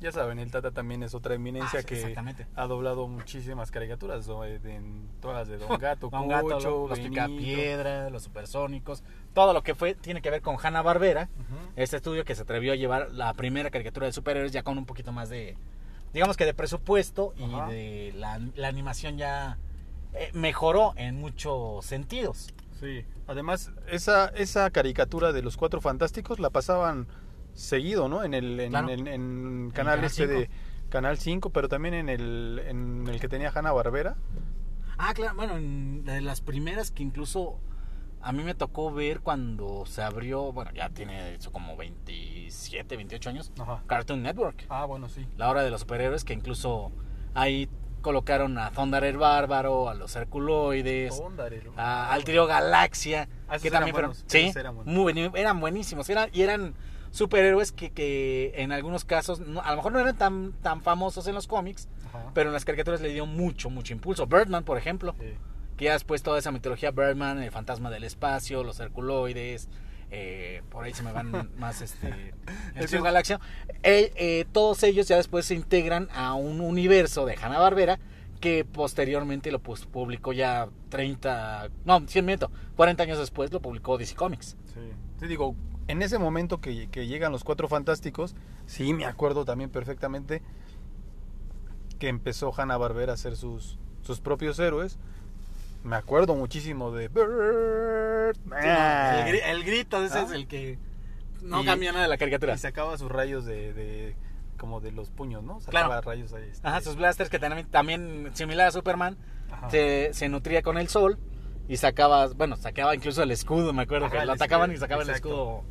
Ya 0.00 0.12
saben, 0.12 0.38
el 0.38 0.50
Tata 0.50 0.70
también 0.70 1.02
es 1.02 1.14
otra 1.14 1.34
eminencia 1.34 1.78
Ah, 1.78 1.82
sí, 1.82 1.86
que 1.86 2.46
ha 2.54 2.66
doblado 2.66 3.08
muchísimas 3.08 3.70
caricaturas. 3.70 4.28
Eh, 4.44 4.60
en 4.64 5.08
todas 5.20 5.36
las 5.38 5.48
de 5.48 5.56
Don 5.56 5.78
Gato, 5.78 6.08
Don 6.12 6.28
Gato, 6.28 6.56
Cucho, 6.56 6.88
los 6.88 6.98
Benito. 6.98 7.10
Picapiedra, 7.10 8.10
los 8.10 8.22
supersónicos, 8.22 9.02
todo 9.32 9.52
lo 9.52 9.62
que 9.62 9.74
fue 9.74 9.94
tiene 9.94 10.20
que 10.20 10.30
ver 10.30 10.42
con 10.42 10.56
Hanna 10.62 10.82
Barbera. 10.82 11.30
Ujú. 11.38 11.72
Este 11.76 11.96
estudio 11.96 12.24
que 12.24 12.34
se 12.34 12.42
atrevió 12.42 12.72
a 12.72 12.76
llevar 12.76 13.12
la 13.12 13.32
primera 13.34 13.70
caricatura 13.70 14.06
de 14.06 14.12
superhéroes 14.12 14.52
ya 14.52 14.62
con 14.62 14.76
un 14.76 14.84
poquito 14.84 15.10
más 15.12 15.30
de, 15.30 15.56
digamos 16.12 16.36
que 16.36 16.44
de 16.44 16.54
presupuesto 16.54 17.32
y 17.36 17.48
de 17.70 18.12
la, 18.16 18.40
la 18.56 18.68
animación 18.68 19.16
ya 19.16 19.58
eh, 20.12 20.30
mejoró 20.34 20.92
en 20.96 21.18
muchos 21.18 21.84
sentidos. 21.86 22.52
Sí. 22.78 23.04
Además, 23.26 23.72
esa, 23.88 24.26
esa 24.28 24.68
caricatura 24.70 25.32
de 25.32 25.40
los 25.40 25.56
Cuatro 25.56 25.80
Fantásticos 25.80 26.38
la 26.40 26.50
pasaban 26.50 27.06
seguido, 27.54 28.08
¿no? 28.08 28.22
En 28.24 28.34
el 28.34 28.60
en, 28.60 28.70
Claro. 28.70 28.88
en- 28.90 29.06
en 29.06 29.08
En 29.08 29.70
canal 29.70 29.94
Canal 29.96 30.04
este 30.04 30.26
de 30.26 30.38
5. 30.46 30.52
Canal 30.90 31.18
5, 31.18 31.50
pero 31.50 31.68
también 31.68 31.94
en 31.94 32.08
el, 32.08 32.60
en 32.66 33.06
el 33.08 33.20
que 33.20 33.28
tenía 33.28 33.50
Hanna 33.54 33.72
Barbera. 33.72 34.16
Ah, 34.98 35.12
claro, 35.14 35.34
bueno, 35.34 35.56
en- 35.56 36.04
de 36.04 36.20
las 36.20 36.40
primeras 36.40 36.90
que 36.90 37.02
incluso 37.02 37.58
a 38.20 38.32
mí 38.32 38.42
me 38.42 38.54
tocó 38.54 38.92
ver 38.92 39.20
cuando 39.20 39.84
se 39.86 40.02
abrió, 40.02 40.52
bueno, 40.52 40.70
ya 40.72 40.88
tiene 40.90 41.34
eso 41.34 41.52
como 41.52 41.76
27, 41.76 42.96
28 42.96 43.28
años, 43.30 43.52
Ajá. 43.58 43.82
Cartoon 43.86 44.22
Network. 44.22 44.64
Ah, 44.68 44.84
bueno, 44.84 45.08
sí. 45.08 45.26
la 45.36 45.50
hora 45.50 45.62
de 45.62 45.70
los 45.70 45.80
superhéroes, 45.80 46.24
que 46.24 46.32
incluso 46.32 46.90
ahí 47.34 47.68
colocaron 48.00 48.56
a 48.58 48.70
Thunder 48.70 49.02
el 49.04 49.16
Bárbaro, 49.16 49.88
a 49.88 49.94
los 49.94 50.14
Herculoides, 50.14 51.20
a- 51.76 52.12
al 52.12 52.24
trío 52.24 52.46
Galaxia, 52.46 53.28
Ah, 53.48 53.58
que 53.58 53.70
también 53.70 53.94
fueron, 53.94 54.14
sí, 54.26 54.52
eran 54.54 54.74
muy 54.84 55.30
eran 55.34 55.58
buenísimos, 55.60 56.08
eran, 56.10 56.28
y 56.32 56.42
eran 56.42 56.74
superhéroes 57.14 57.70
que, 57.72 57.90
que 57.90 58.52
en 58.56 58.72
algunos 58.72 59.04
casos, 59.04 59.38
no- 59.40 59.60
a 59.62 59.70
lo 59.70 59.76
mejor 59.76 59.92
no 59.92 60.00
eran 60.00 60.16
tan, 60.18 60.52
tan 60.62 60.82
famosos 60.82 61.26
en 61.28 61.34
los 61.34 61.46
cómics, 61.46 61.88
Ajá. 62.08 62.32
pero 62.34 62.48
en 62.50 62.52
las 62.54 62.64
caricaturas 62.64 63.00
le 63.00 63.10
dio 63.12 63.24
mucho, 63.24 63.70
mucho 63.70 63.92
impulso. 63.92 64.26
Birdman, 64.26 64.64
por 64.64 64.78
ejemplo, 64.78 65.14
Sí. 65.20 65.26
que 65.76 65.84
ya 65.86 65.92
después 65.92 66.22
toda 66.24 66.38
esa 66.40 66.50
mitología 66.50 66.90
Birdman, 66.90 67.40
el 67.42 67.50
fantasma 67.52 67.88
del 67.90 68.02
espacio, 68.04 68.64
los 68.64 68.80
Herculoides, 68.80 69.68
eh, 70.10 70.62
por 70.70 70.84
ahí 70.84 70.92
se 70.92 71.02
me 71.04 71.12
van 71.12 71.30
más 71.58 71.80
este 71.82 72.34
el 72.74 72.96
un- 72.98 73.02
Galaxia. 73.04 73.38
Eh, 73.84 74.12
eh, 74.16 74.44
todos 74.52 74.82
ellos 74.82 75.06
ya 75.06 75.16
después 75.16 75.44
se 75.46 75.54
integran 75.54 76.08
a 76.14 76.34
un 76.34 76.60
universo 76.60 77.26
de 77.26 77.36
Hanna 77.40 77.58
Barbera 77.60 77.98
que 78.40 78.64
posteriormente 78.64 79.50
lo 79.52 79.60
pues, 79.60 79.86
publicó 79.86 80.32
ya 80.32 80.68
30, 80.88 81.70
no, 81.84 82.00
100 82.06 82.24
miento, 82.26 82.50
40 82.76 83.02
años 83.04 83.18
después 83.18 83.52
lo 83.52 83.60
publicó 83.60 83.96
DC 83.98 84.14
Comics. 84.16 84.56
Sí. 84.74 84.80
Te 85.18 85.26
digo, 85.28 85.54
en 85.88 86.02
ese 86.02 86.18
momento 86.18 86.60
que, 86.60 86.88
que 86.88 87.06
llegan 87.06 87.32
los 87.32 87.44
Cuatro 87.44 87.68
Fantásticos, 87.68 88.34
sí 88.66 88.92
me 88.94 89.04
acuerdo 89.06 89.44
también 89.44 89.70
perfectamente 89.70 90.42
que 91.98 92.08
empezó 92.08 92.52
Hanna 92.56 92.76
Barbera 92.76 93.12
a 93.12 93.14
hacer 93.14 93.36
sus, 93.36 93.78
sus 94.02 94.20
propios 94.20 94.58
héroes. 94.58 94.98
Me 95.84 95.96
acuerdo 95.96 96.34
muchísimo 96.34 96.90
de 96.92 97.08
Birdman. 97.08 98.64
el, 99.28 99.34
gri- 99.34 99.42
el 99.44 99.64
grito 99.64 100.02
ese 100.02 100.18
Ah. 100.18 100.22
es 100.22 100.30
el 100.32 100.46
que 100.46 100.78
no 101.42 101.62
Y- 101.62 101.66
cambia 101.66 101.92
nada 101.92 102.04
de 102.04 102.08
la 102.08 102.16
caricatura. 102.18 102.54
Y 102.54 102.58
sacaba 102.58 102.96
sus 102.98 103.10
rayos 103.10 103.44
de, 103.44 103.72
de- 103.74 104.16
como 104.58 104.80
de 104.80 104.92
los 104.92 105.10
puños, 105.10 105.42
¿no? 105.42 105.60
Sacaba 105.60 105.86
Claro. 105.88 106.00
rayos 106.02 106.32
ahí. 106.32 106.48
este. 106.50 106.66
Ajá, 106.66 106.80
sus 106.80 106.96
blasters 106.96 107.28
que 107.28 107.38
también, 107.38 107.66
también 107.68 108.30
similar 108.34 108.68
a 108.68 108.70
Superman, 108.70 109.16
se, 109.70 110.12
se 110.14 110.28
nutría 110.28 110.62
con 110.62 110.78
el 110.78 110.88
sol 110.88 111.18
y 111.68 111.76
sacaba, 111.76 112.28
bueno, 112.28 112.56
sacaba 112.56 112.94
incluso 112.94 113.22
el 113.22 113.30
escudo, 113.30 113.72
me 113.72 113.82
acuerdo 113.82 114.06
Ajá, 114.06 114.20
que 114.20 114.26
lo 114.26 114.32
atacaban 114.32 114.70
y 114.70 114.74
escudo, 114.74 114.84
sacaba 114.86 115.02
el 115.02 115.08
exacto. 115.08 115.28
escudo, 115.28 115.64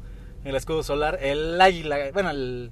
el 0.43 0.55
escudo 0.55 0.83
solar, 0.83 1.19
el 1.21 1.59
águila, 1.62 1.97
bueno, 2.13 2.31
el, 2.31 2.71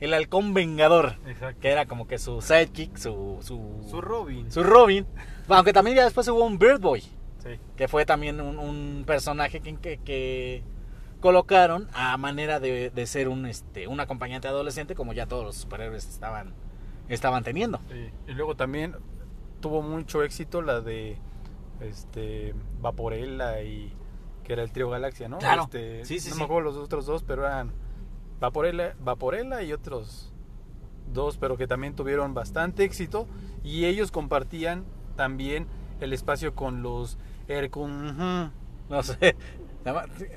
el 0.00 0.14
halcón 0.14 0.54
vengador, 0.54 1.16
Exacto. 1.26 1.60
que 1.60 1.68
era 1.70 1.86
como 1.86 2.06
que 2.06 2.18
su 2.18 2.40
sidekick, 2.42 2.96
su, 2.96 3.38
su, 3.40 3.84
Su 3.90 4.00
Robin. 4.00 4.50
su 4.52 4.62
Robin, 4.62 5.06
aunque 5.48 5.72
también 5.72 5.96
ya 5.96 6.04
después 6.04 6.28
hubo 6.28 6.44
un 6.44 6.58
Bird 6.58 6.80
Boy, 6.80 7.00
Sí. 7.42 7.50
que 7.76 7.88
fue 7.88 8.04
también 8.04 8.40
un, 8.40 8.58
un 8.58 9.04
personaje 9.06 9.60
que, 9.60 9.76
que, 9.76 9.98
que 9.98 10.62
colocaron 11.20 11.88
a 11.94 12.16
manera 12.16 12.60
de, 12.60 12.90
de 12.90 13.06
ser 13.06 13.28
un, 13.28 13.46
este, 13.46 13.86
un 13.88 14.00
acompañante 14.00 14.48
adolescente, 14.48 14.94
como 14.94 15.12
ya 15.12 15.26
todos 15.26 15.44
los 15.44 15.56
superhéroes 15.56 16.06
estaban, 16.08 16.52
estaban 17.08 17.42
teniendo. 17.44 17.80
Sí. 17.90 18.10
Y 18.28 18.32
luego 18.34 18.54
también 18.56 18.96
tuvo 19.60 19.82
mucho 19.82 20.22
éxito 20.22 20.62
la 20.62 20.80
de 20.80 21.18
este 21.80 22.54
Vaporella 22.80 23.62
y 23.62 23.92
que 24.44 24.52
era 24.54 24.62
el 24.62 24.72
trío 24.72 24.88
Galaxia, 24.90 25.28
¿no? 25.28 25.38
Claro. 25.38 25.64
Este, 25.64 26.04
Sí, 26.04 26.20
sí, 26.20 26.28
no 26.30 26.34
sí. 26.34 26.38
me 26.40 26.44
acuerdo 26.44 26.70
los 26.70 26.76
otros 26.76 27.06
dos, 27.06 27.22
pero 27.22 27.46
eran 27.46 27.72
Vaporella, 28.40 28.94
Vaporella 29.00 29.62
y 29.62 29.72
otros 29.72 30.32
dos, 31.12 31.36
pero 31.38 31.56
que 31.56 31.66
también 31.66 31.94
tuvieron 31.94 32.34
bastante 32.34 32.84
éxito 32.84 33.26
y 33.64 33.84
ellos 33.86 34.10
compartían 34.10 34.84
también 35.16 35.66
el 36.00 36.12
espacio 36.12 36.54
con 36.54 36.82
los 36.82 37.18
Hercun 37.48 38.52
No 38.88 39.02
sé. 39.02 39.36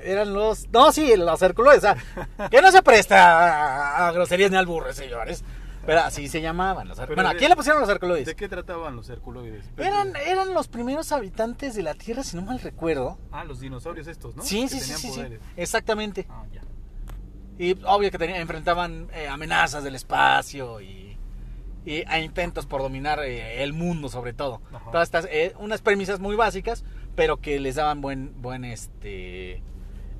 Eran 0.02 0.32
los. 0.34 0.68
No, 0.72 0.92
sí, 0.92 1.14
los 1.16 1.40
Herculoides. 1.42 1.78
o 1.78 1.80
sea, 1.82 2.48
que 2.48 2.60
no 2.62 2.70
se 2.70 2.82
presta 2.82 3.98
a, 3.98 4.08
a 4.08 4.12
groserías 4.12 4.50
ni 4.50 4.56
al 4.56 4.66
burro, 4.66 4.92
señores. 4.92 5.44
Pero 5.84 6.00
así 6.00 6.28
se 6.28 6.40
llamaban. 6.40 6.88
Los, 6.88 6.98
bueno, 7.06 7.28
¿a 7.28 7.34
quién 7.34 7.50
le 7.50 7.56
pusieron 7.56 7.80
los 7.80 7.90
Herculoides? 7.90 8.26
¿De 8.26 8.36
qué 8.36 8.48
trataban 8.48 8.94
los 8.94 9.08
Herculoides? 9.08 9.64
Eran, 9.76 10.14
eran 10.16 10.54
los 10.54 10.68
primeros 10.68 11.10
habitantes 11.12 11.74
de 11.74 11.82
la 11.82 11.94
Tierra, 11.94 12.22
si 12.22 12.36
no 12.36 12.42
mal 12.42 12.60
recuerdo. 12.60 13.18
Ah, 13.32 13.44
los 13.44 13.60
dinosaurios 13.60 14.06
estos, 14.06 14.36
¿no? 14.36 14.42
Sí, 14.42 14.62
Que 14.62 14.68
sí, 14.68 14.80
sí, 14.80 14.94
sí, 14.94 15.10
sí. 15.12 15.22
Exactamente. 15.56 16.26
Ah, 16.30 16.44
ya. 16.52 16.62
Y 17.58 17.76
obvio 17.84 18.10
que 18.10 18.18
tenían, 18.18 18.40
enfrentaban 18.40 19.08
eh, 19.12 19.28
amenazas 19.28 19.84
del 19.84 19.94
espacio 19.94 20.80
y, 20.80 21.18
y 21.84 22.04
a 22.06 22.20
intentos 22.20 22.66
por 22.66 22.80
dominar 22.80 23.20
eh, 23.20 23.62
el 23.62 23.72
mundo, 23.72 24.08
sobre 24.08 24.32
todo. 24.32 24.62
Ajá. 24.72 24.90
Todas 24.90 25.08
estas, 25.08 25.26
eh, 25.30 25.54
unas 25.58 25.82
premisas 25.82 26.20
muy 26.20 26.36
básicas, 26.36 26.84
pero 27.14 27.40
que 27.40 27.58
les 27.60 27.74
daban 27.74 28.00
buen, 28.00 28.40
buen 28.40 28.64
este, 28.64 29.62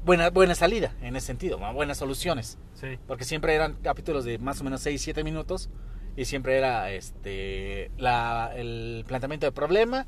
buena, 0.04 0.30
buena 0.30 0.54
salida 0.54 0.92
en 1.02 1.16
ese 1.16 1.26
sentido, 1.28 1.59
buenas 1.75 1.99
soluciones. 1.99 2.59
Sí. 2.75 2.99
Porque 3.06 3.25
siempre 3.25 3.54
eran 3.54 3.75
capítulos 3.82 4.25
de 4.25 4.38
más 4.38 4.61
o 4.61 4.64
menos 4.64 4.80
6, 4.80 5.00
7 5.00 5.25
minutos 5.25 5.68
y 6.16 6.25
siempre 6.25 6.56
era 6.59 6.90
este, 6.90 7.90
la, 7.97 8.52
el 8.54 9.04
planteamiento 9.06 9.47
del 9.47 9.54
problema, 9.54 10.06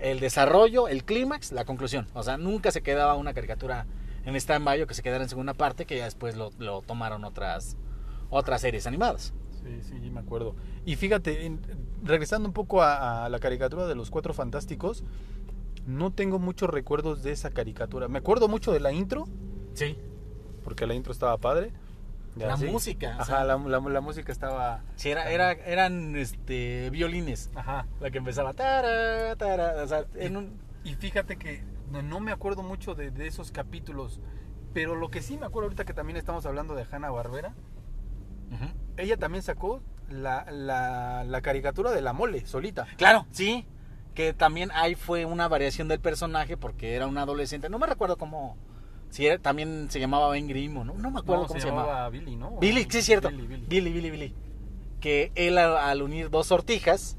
el 0.00 0.20
desarrollo, 0.20 0.88
el 0.88 1.04
clímax, 1.04 1.52
la 1.52 1.64
conclusión. 1.64 2.06
O 2.14 2.22
sea, 2.22 2.36
nunca 2.36 2.70
se 2.70 2.82
quedaba 2.82 3.14
una 3.14 3.32
caricatura 3.32 3.86
en 4.24 4.34
stand-by 4.36 4.82
o 4.82 4.86
que 4.86 4.94
se 4.94 5.02
quedara 5.02 5.22
en 5.22 5.28
segunda 5.28 5.54
parte, 5.54 5.86
que 5.86 5.96
ya 5.98 6.04
después 6.04 6.36
lo, 6.36 6.50
lo 6.58 6.82
tomaron 6.82 7.24
otras, 7.24 7.76
otras 8.30 8.60
series 8.60 8.86
animadas. 8.86 9.32
Sí, 9.62 9.80
sí, 9.82 10.10
me 10.10 10.20
acuerdo. 10.20 10.56
Y 10.84 10.96
fíjate, 10.96 11.46
en- 11.46 11.60
regresando 12.02 12.46
un 12.48 12.52
poco 12.52 12.82
a, 12.82 13.24
a 13.24 13.28
la 13.30 13.38
caricatura 13.38 13.86
de 13.86 13.94
los 13.94 14.10
Cuatro 14.10 14.34
Fantásticos, 14.34 15.04
no 15.86 16.12
tengo 16.12 16.38
muchos 16.38 16.70
recuerdos 16.70 17.22
de 17.22 17.32
esa 17.32 17.50
caricatura. 17.50 18.08
Me 18.08 18.18
acuerdo 18.18 18.48
mucho 18.48 18.72
de 18.72 18.80
la 18.80 18.92
intro, 18.92 19.26
Sí. 19.74 19.98
porque 20.64 20.86
la 20.86 20.94
intro 20.94 21.12
estaba 21.12 21.36
padre. 21.38 21.72
La 22.36 22.56
música, 22.56 23.10
o 23.10 23.22
Ajá, 23.22 23.24
sea. 23.24 23.44
la, 23.44 23.56
la- 23.58 23.78
la 23.80 24.00
música 24.00 24.32
estaba... 24.32 24.82
Sí, 24.96 25.08
era, 25.08 25.30
era, 25.30 25.52
eran 25.52 26.16
este, 26.16 26.90
violines. 26.90 27.50
Ajá. 27.54 27.86
La 28.00 28.10
que 28.10 28.18
empezaba. 28.18 28.52
Tara, 28.54 29.36
tara, 29.36 29.84
o 29.84 29.86
sea, 29.86 30.04
en 30.16 30.36
un, 30.36 30.58
Y 30.82 30.94
fíjate 30.94 31.36
que 31.36 31.62
no, 31.92 32.02
no 32.02 32.18
me 32.18 32.32
acuerdo 32.32 32.64
mucho 32.64 32.96
de, 32.96 33.12
de 33.12 33.28
esos 33.28 33.52
capítulos, 33.52 34.20
pero 34.72 34.96
lo 34.96 35.10
que 35.10 35.22
sí 35.22 35.36
me 35.38 35.46
acuerdo 35.46 35.66
ahorita 35.66 35.84
que 35.84 35.94
también 35.94 36.16
estamos 36.16 36.44
hablando 36.44 36.74
de 36.74 36.84
Hanna 36.90 37.08
Barbera, 37.10 37.54
ella 38.96 39.16
también 39.16 39.42
sacó 39.42 39.80
la, 40.10 40.44
la, 40.50 41.24
la 41.24 41.40
caricatura 41.40 41.90
de 41.92 42.00
la 42.00 42.12
mole, 42.12 42.46
solita. 42.46 42.86
Claro, 42.96 43.26
sí. 43.30 43.66
Que 44.14 44.32
también 44.32 44.70
ahí 44.74 44.94
fue 44.94 45.24
una 45.24 45.48
variación 45.48 45.88
del 45.88 46.00
personaje 46.00 46.56
porque 46.56 46.94
era 46.94 47.06
un 47.06 47.18
adolescente. 47.18 47.68
No 47.68 47.78
me 47.78 47.86
recuerdo 47.86 48.16
cómo. 48.16 48.56
Si 49.10 49.26
era, 49.26 49.38
también 49.38 49.88
se 49.90 50.00
llamaba 50.00 50.28
Ben 50.30 50.48
Grimm 50.48 50.76
o 50.76 50.84
no. 50.84 50.94
No 50.94 51.10
me 51.10 51.20
acuerdo 51.20 51.42
No, 51.42 51.48
cómo 51.48 51.60
se, 51.60 51.66
llamaba. 51.66 52.08
Billy, 52.10 52.36
¿no? 52.36 52.58
Billy, 52.58 52.86
sí, 52.88 52.98
es 52.98 53.04
cierto. 53.04 53.28
Billy, 53.30 53.46
Billy. 53.46 53.66
Billy, 53.66 53.92
Billy, 53.92 54.10
Billy. 54.10 54.34
Que 55.00 55.32
él 55.34 55.58
al, 55.58 55.76
al 55.76 56.02
unir 56.02 56.30
dos 56.30 56.46
sortijas, 56.46 57.16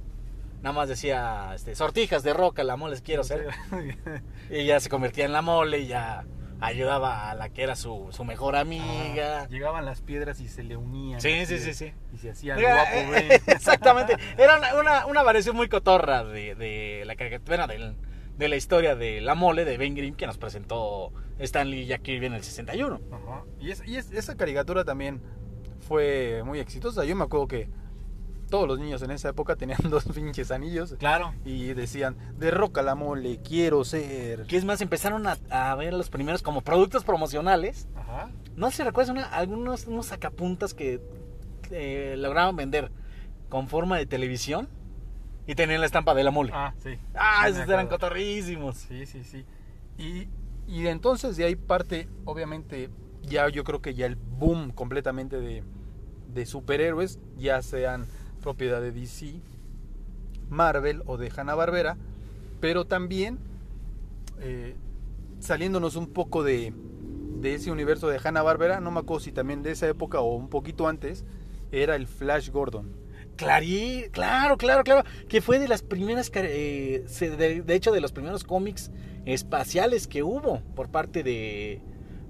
nada 0.62 0.74
más 0.74 0.90
decía 0.90 1.52
este, 1.54 1.76
sortijas 1.76 2.24
de 2.24 2.34
roca, 2.34 2.64
la 2.64 2.76
mole 2.76 3.00
quiero 3.02 3.24
ser. 3.24 3.48
Y 4.50 4.66
ya 4.66 4.80
se 4.80 4.90
convertía 4.90 5.26
en 5.26 5.34
la 5.34 5.42
mole 5.42 5.80
y 5.80 5.88
ya 5.88 6.24
ayudaba 6.62 7.30
a 7.30 7.36
la 7.36 7.50
que 7.50 7.64
era 7.64 7.76
su, 7.76 8.08
su 8.12 8.24
mejor 8.24 8.56
amiga. 8.56 9.42
Ah, 9.44 9.48
llegaban 9.50 9.86
las 9.86 10.02
piedras 10.02 10.40
y 10.40 10.48
se 10.48 10.64
le 10.64 10.78
unían. 10.78 11.22
Sí, 11.22 11.46
sí, 11.46 11.60
sí, 11.60 11.74
sí. 11.74 11.94
Y 12.14 12.18
se 12.18 12.32
hacía 12.32 12.54
el 12.56 12.62
Era- 12.64 12.76
guapo, 12.76 12.96
eh, 12.96 13.06
güey. 13.08 13.32
Exactamente. 13.56 14.18
Era 14.38 14.58
una, 14.58 14.76
una, 14.76 15.06
una 15.06 15.24
variación 15.24 15.56
muy 15.56 15.68
cotorra 15.70 16.24
de, 16.24 16.56
de 16.56 17.04
la 17.06 17.16
caricatura, 17.16 17.68
de 17.68 18.48
la 18.50 18.56
historia 18.56 18.96
de 18.96 19.22
La 19.22 19.36
Mole 19.36 19.64
de 19.66 19.78
Ben 19.78 19.96
Grimm 19.96 20.16
que 20.16 20.26
nos 20.28 20.38
presentó 20.38 21.12
Stanley 21.40 21.82
y 21.82 21.86
Jack 21.88 22.02
Kirby 22.02 22.26
en 22.28 22.34
el 22.34 22.44
61. 22.44 23.00
Ajá. 23.12 23.44
Y, 23.60 23.72
es- 23.72 23.84
y 23.86 23.98
es- 23.98 24.12
esa 24.12 24.36
caricatura 24.36 24.84
también 24.84 25.22
fue 25.88 26.42
muy 26.46 26.60
exitosa. 26.60 27.04
Yo 27.06 27.16
me 27.16 27.24
acuerdo 27.26 27.48
que 27.48 27.70
todos 28.56 28.70
los 28.70 28.80
niños 28.80 29.02
en 29.02 29.12
esa 29.12 29.28
época 29.28 29.58
tenían 29.58 29.80
dos 29.90 30.06
pinches 30.06 30.50
anillos 30.50 30.96
Claro. 30.98 31.34
y 31.44 31.74
decían, 31.74 32.16
derroca 32.40 32.82
la 32.82 32.96
mole, 32.96 33.42
quiero 33.44 33.84
ser. 33.84 34.44
Que 34.46 34.56
es 34.56 34.64
más, 34.64 34.80
empezaron 34.80 35.28
a, 35.28 35.38
a 35.50 35.76
ver 35.76 35.94
los 35.94 36.10
primeros 36.10 36.42
como 36.42 36.62
productos 36.62 37.04
promocionales. 37.04 37.90
Ajá. 37.98 38.32
No 38.56 38.72
sé 38.72 38.78
si 38.78 38.84
recuerdas 38.84 39.10
una, 39.12 39.26
algunos 39.26 39.88
unos 39.88 40.06
sacapuntas 40.06 40.74
que 40.74 41.02
eh, 41.70 42.16
lograban 42.18 42.56
vender 42.56 42.94
con 43.50 43.68
forma 43.68 43.98
de 43.98 44.06
televisión 44.06 44.70
y 45.48 45.56
tenían 45.56 45.82
la 45.82 45.88
estampa 45.88 46.14
de 46.14 46.24
la 46.24 46.32
mole. 46.32 46.52
Ah, 46.56 46.74
sí. 46.82 46.98
Ah, 47.14 47.42
Sí, 47.48 47.56
esos 47.58 47.68
eran 47.68 47.88
cotorrísimos. 47.90 48.78
Sí, 48.78 49.06
sí, 49.06 49.26
sí. 49.26 49.44
Y, 49.98 50.30
y 50.66 50.84
de 50.84 50.92
entonces 50.92 51.36
de 51.36 51.44
ahí 51.44 51.58
parte, 51.58 52.08
obviamente, 52.24 52.90
ya 53.22 53.50
yo 53.50 53.66
creo 53.66 53.82
que 53.82 53.96
ya 53.96 54.06
el 54.06 54.16
boom 54.16 54.72
completamente 54.72 55.42
de, 55.42 55.62
de 56.34 56.46
superhéroes, 56.46 57.20
ya 57.38 57.62
sean 57.62 58.06
propiedad 58.46 58.80
de 58.80 58.92
DC, 58.92 59.42
Marvel 60.52 61.02
o 61.08 61.18
de 61.18 61.32
Hanna-Barbera, 61.36 61.98
pero 62.62 62.86
también 62.86 63.40
eh, 64.40 64.76
saliéndonos 65.40 65.96
un 65.96 66.14
poco 66.14 66.44
de, 66.44 66.72
ese 67.42 67.72
universo 67.72 68.08
de 68.08 68.20
Hanna-Barbera, 68.24 68.82
no 68.82 68.92
me 68.92 69.00
acuerdo 69.00 69.22
si 69.22 69.32
también 69.32 69.64
de 69.64 69.72
esa 69.72 69.88
época 69.88 70.20
o 70.20 70.36
un 70.36 70.50
poquito 70.50 70.88
antes, 70.88 71.26
era 71.72 71.96
el 71.96 72.06
Flash 72.06 72.52
Gordon. 72.52 72.96
Clarí, 73.36 74.06
claro, 74.12 74.58
claro, 74.58 74.84
claro. 74.84 75.04
Que 75.28 75.42
fue 75.42 75.58
de 75.58 75.68
las 75.68 75.82
primeras, 75.82 76.32
eh, 76.36 77.04
de, 77.66 77.76
hecho, 77.76 77.92
de 77.92 78.00
los 78.00 78.12
primeros 78.12 78.44
cómics 78.44 78.92
espaciales 79.26 80.08
que 80.08 80.22
hubo 80.22 80.62
por 80.76 80.90
parte 80.90 81.24
de 81.24 81.82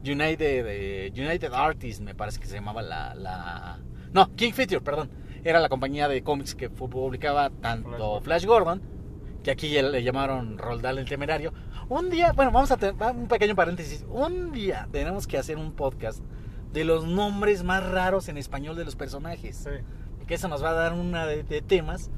United, 0.01 1.11
United 1.11 1.51
Artists, 1.51 2.01
me 2.01 2.15
parece 2.15 2.39
que 2.39 2.47
se 2.47 2.55
llamaba 2.55 2.81
la, 2.81 3.13
la... 3.15 3.79
No, 4.13 4.33
King 4.37 4.53
Feature, 4.53 4.79
perdón. 4.79 5.24
Era 5.45 5.59
la 5.59 5.69
compañía 5.69 6.07
de 6.07 6.23
cómics 6.23 6.55
que 6.55 6.69
publicaba 6.69 7.51
tanto 7.61 8.19
Flash 8.21 8.45
Gordon, 8.45 8.81
que 9.43 9.51
aquí 9.51 9.69
le 9.79 10.01
llamaron 10.03 10.57
Roldal 10.57 10.97
el 10.97 11.05
Temerario. 11.07 11.53
Un 11.87 12.09
día, 12.09 12.33
bueno, 12.33 12.51
vamos 12.51 12.71
a 12.71 12.77
tener 12.77 12.95
un 13.15 13.27
pequeño 13.27 13.55
paréntesis. 13.55 14.03
Un 14.09 14.51
día 14.51 14.87
tenemos 14.91 15.27
que 15.27 15.37
hacer 15.37 15.57
un 15.57 15.71
podcast 15.73 16.23
de 16.73 16.83
los 16.83 17.05
nombres 17.05 17.63
más 17.63 17.87
raros 17.87 18.27
en 18.27 18.37
español 18.37 18.75
de 18.75 18.85
los 18.85 18.95
personajes 18.95 19.69
que 20.27 20.33
eso 20.33 20.47
nos 20.47 20.63
va 20.63 20.71
a 20.71 20.73
dar 20.73 20.93
una 20.93 21.27
de, 21.27 21.43
de 21.43 21.61
temas, 21.61 22.09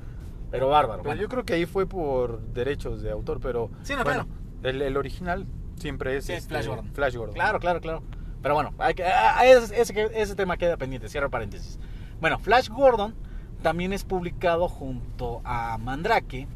pero 0.49 0.69
bárbaro. 0.69 1.01
Pero 1.03 1.09
bueno. 1.09 1.21
yo 1.21 1.27
creo 1.27 1.43
que 1.43 1.53
ahí 1.55 1.65
fue 1.65 1.85
por 1.85 2.39
derechos 2.53 3.01
de 3.01 3.11
autor, 3.11 3.41
pero 3.41 3.69
Sí, 3.83 3.93
no, 3.97 4.05
bueno, 4.05 4.25
el, 4.63 4.81
el 4.81 4.95
original 4.95 5.45
siempre 5.75 6.15
es, 6.15 6.23
Sí, 6.25 6.31
es 6.31 6.37
este, 6.43 6.49
Flash 6.53 6.67
Gordon. 6.67 6.93
Flash 6.93 7.15
Gordon. 7.17 7.33
Claro, 7.35 7.59
claro, 7.59 7.81
claro. 7.81 8.03
Pero 8.41 8.53
bueno, 8.55 8.73
hay 8.79 8.93
que- 8.93 9.03
a- 9.03 9.37
a 9.37 9.45
ese, 9.45 9.81
ese- 9.81 10.11
ese 10.21 10.35
tema 10.35 10.55
queda 10.55 10.77
pendiente, 10.77 11.09
cierro 11.09 11.29
paréntesis. 11.29 11.77
Bueno, 12.21 12.39
Flash 12.39 12.69
Gordon 12.69 13.15
también 13.61 13.93
es 13.93 14.03
publicado 14.03 14.67
junto 14.67 15.41
a 15.43 15.77
Mandrake, 15.77 16.47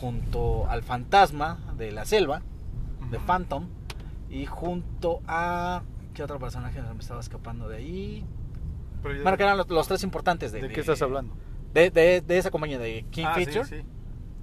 junto 0.00 0.68
al 0.68 0.82
Fantasma 0.82 1.58
de 1.76 1.92
la 1.92 2.04
Selva, 2.04 2.42
de. 3.10 3.18
Phantom, 3.18 3.66
y 4.30 4.46
junto 4.46 5.20
a... 5.26 5.82
¿Qué 6.14 6.22
otro 6.22 6.38
personaje 6.38 6.80
me 6.82 7.00
estaba 7.00 7.20
escapando 7.20 7.68
de 7.68 7.76
ahí? 7.78 8.24
Pero 9.02 9.22
Bueno, 9.22 9.36
que 9.36 9.42
eran 9.44 9.56
los, 9.56 9.68
los 9.70 9.86
tres 9.88 10.02
importantes 10.02 10.52
de... 10.52 10.60
¿De 10.62 10.68
qué 10.68 10.80
estás 10.80 11.00
hablando? 11.02 11.34
De, 11.72 11.90
de- 11.90 12.20
de 12.20 12.38
esa 12.38 12.50
compañía 12.50 12.78
de 12.78 13.04
King 13.10 13.24
Ah, 13.28 13.34
sí, 13.36 13.44
Feature. 13.44 13.64
sí. 13.64 13.86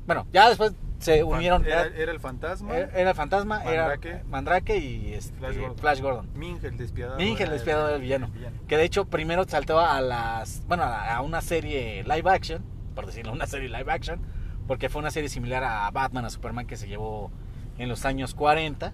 Bueno, 0.07 0.25
ya 0.31 0.47
después 0.49 0.73
se 0.99 1.23
unieron... 1.23 1.65
Era, 1.65 1.83
el 1.83 2.19
fantasma, 2.19 2.75
Era, 2.77 2.91
era 2.99 3.09
el 3.11 3.15
fantasma, 3.15 3.59
Mandrake. 3.63 4.09
era 4.09 4.23
Mandrake 4.29 4.77
y 4.77 5.13
este, 5.13 5.37
Flash 5.37 5.57
Gordon. 5.57 5.77
Flash 5.77 6.01
Gordon. 6.01 6.29
El 6.63 6.77
despiadado. 6.77 7.19
El 7.19 7.49
despiadado 7.49 7.87
del 7.89 8.01
villano. 8.01 8.29
Que 8.67 8.77
de 8.77 8.83
hecho 8.83 9.05
primero 9.05 9.43
saltó 9.47 9.79
a 9.79 10.01
las. 10.01 10.63
Bueno, 10.67 10.83
a 10.83 11.21
una 11.21 11.41
serie 11.41 12.03
live 12.03 12.29
action, 12.29 12.63
por 12.95 13.05
decirlo, 13.05 13.33
una 13.33 13.45
serie 13.47 13.69
live 13.69 13.91
action, 13.91 14.21
porque 14.67 14.89
fue 14.89 14.99
una 15.01 15.11
serie 15.11 15.29
similar 15.29 15.63
a 15.63 15.89
Batman, 15.91 16.25
a 16.25 16.29
Superman 16.29 16.65
que 16.65 16.77
se 16.77 16.87
llevó 16.87 17.31
en 17.77 17.89
los 17.89 18.05
años 18.05 18.33
40, 18.33 18.93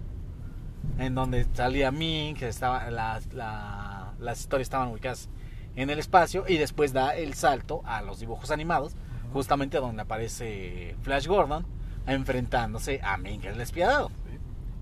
en 0.98 1.16
donde 1.16 1.46
salía 1.54 1.92
Ming, 1.92 2.36
que 2.36 2.48
estaba, 2.48 2.90
las, 2.90 3.32
la- 3.34 4.14
las 4.20 4.40
historias 4.40 4.66
estaban 4.66 4.90
ubicadas 4.90 5.30
en 5.76 5.90
el 5.90 6.00
espacio, 6.00 6.44
y 6.48 6.58
después 6.58 6.92
da 6.94 7.16
el 7.16 7.34
salto 7.36 7.82
a 7.86 8.02
los 8.02 8.20
dibujos 8.20 8.52
animados, 8.52 8.96
justamente 9.34 9.78
donde 9.78 10.02
aparece 10.02 10.96
Flash 11.04 11.28
Gordon 11.28 11.66
enfrentándose 12.08 13.00
a 13.04 13.18
Ming, 13.18 13.42
el 13.46 13.58
despiadado. 13.58 14.12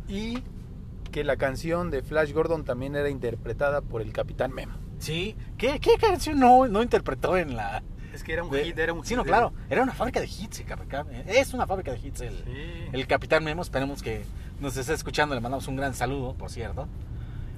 Y 0.08 0.44
que 1.12 1.24
la 1.24 1.38
canción 1.38 1.90
de 1.92 2.02
Flash 2.04 2.34
Gordon 2.34 2.64
también 2.66 2.96
era 2.96 3.10
interpretada 3.10 3.82
por 3.82 4.02
el 4.02 4.12
Capitán 4.14 4.52
Memo. 4.54 4.74
Sí, 5.00 5.36
¿qué, 5.58 5.80
qué 5.80 5.92
canción 6.00 6.40
no, 6.40 6.68
no 6.68 6.84
interpretó 6.84 7.38
en 7.38 7.56
la, 7.56 7.82
Es 8.14 8.24
que 8.24 8.34
era 8.34 8.44
un 8.44 8.52
De- 8.52 8.66
hit, 8.66 8.78
era 8.78 8.92
un 8.94 9.06
Sí, 9.06 9.16
no, 9.16 9.24
claro. 9.24 9.54
Era 9.70 9.82
una 9.84 9.94
fábrica 9.94 10.20
de 10.20 10.26
hits. 10.28 10.64
Es 11.28 11.54
una 11.54 11.66
fábrica 11.66 11.92
de 11.94 12.00
hits. 12.00 12.22
El, 12.22 12.36
Sí. 12.44 12.90
el 12.92 13.08
Capitán 13.08 13.44
Memo. 13.44 13.62
Esperemos 13.62 14.04
que 14.04 14.24
nos 14.60 14.76
esté 14.78 14.94
escuchando. 14.94 15.36
Le 15.36 15.42
mandamos 15.42 15.68
un 15.68 15.76
gran 15.78 15.94
saludo, 15.94 16.34
por 16.34 16.50
cierto. 16.50 16.88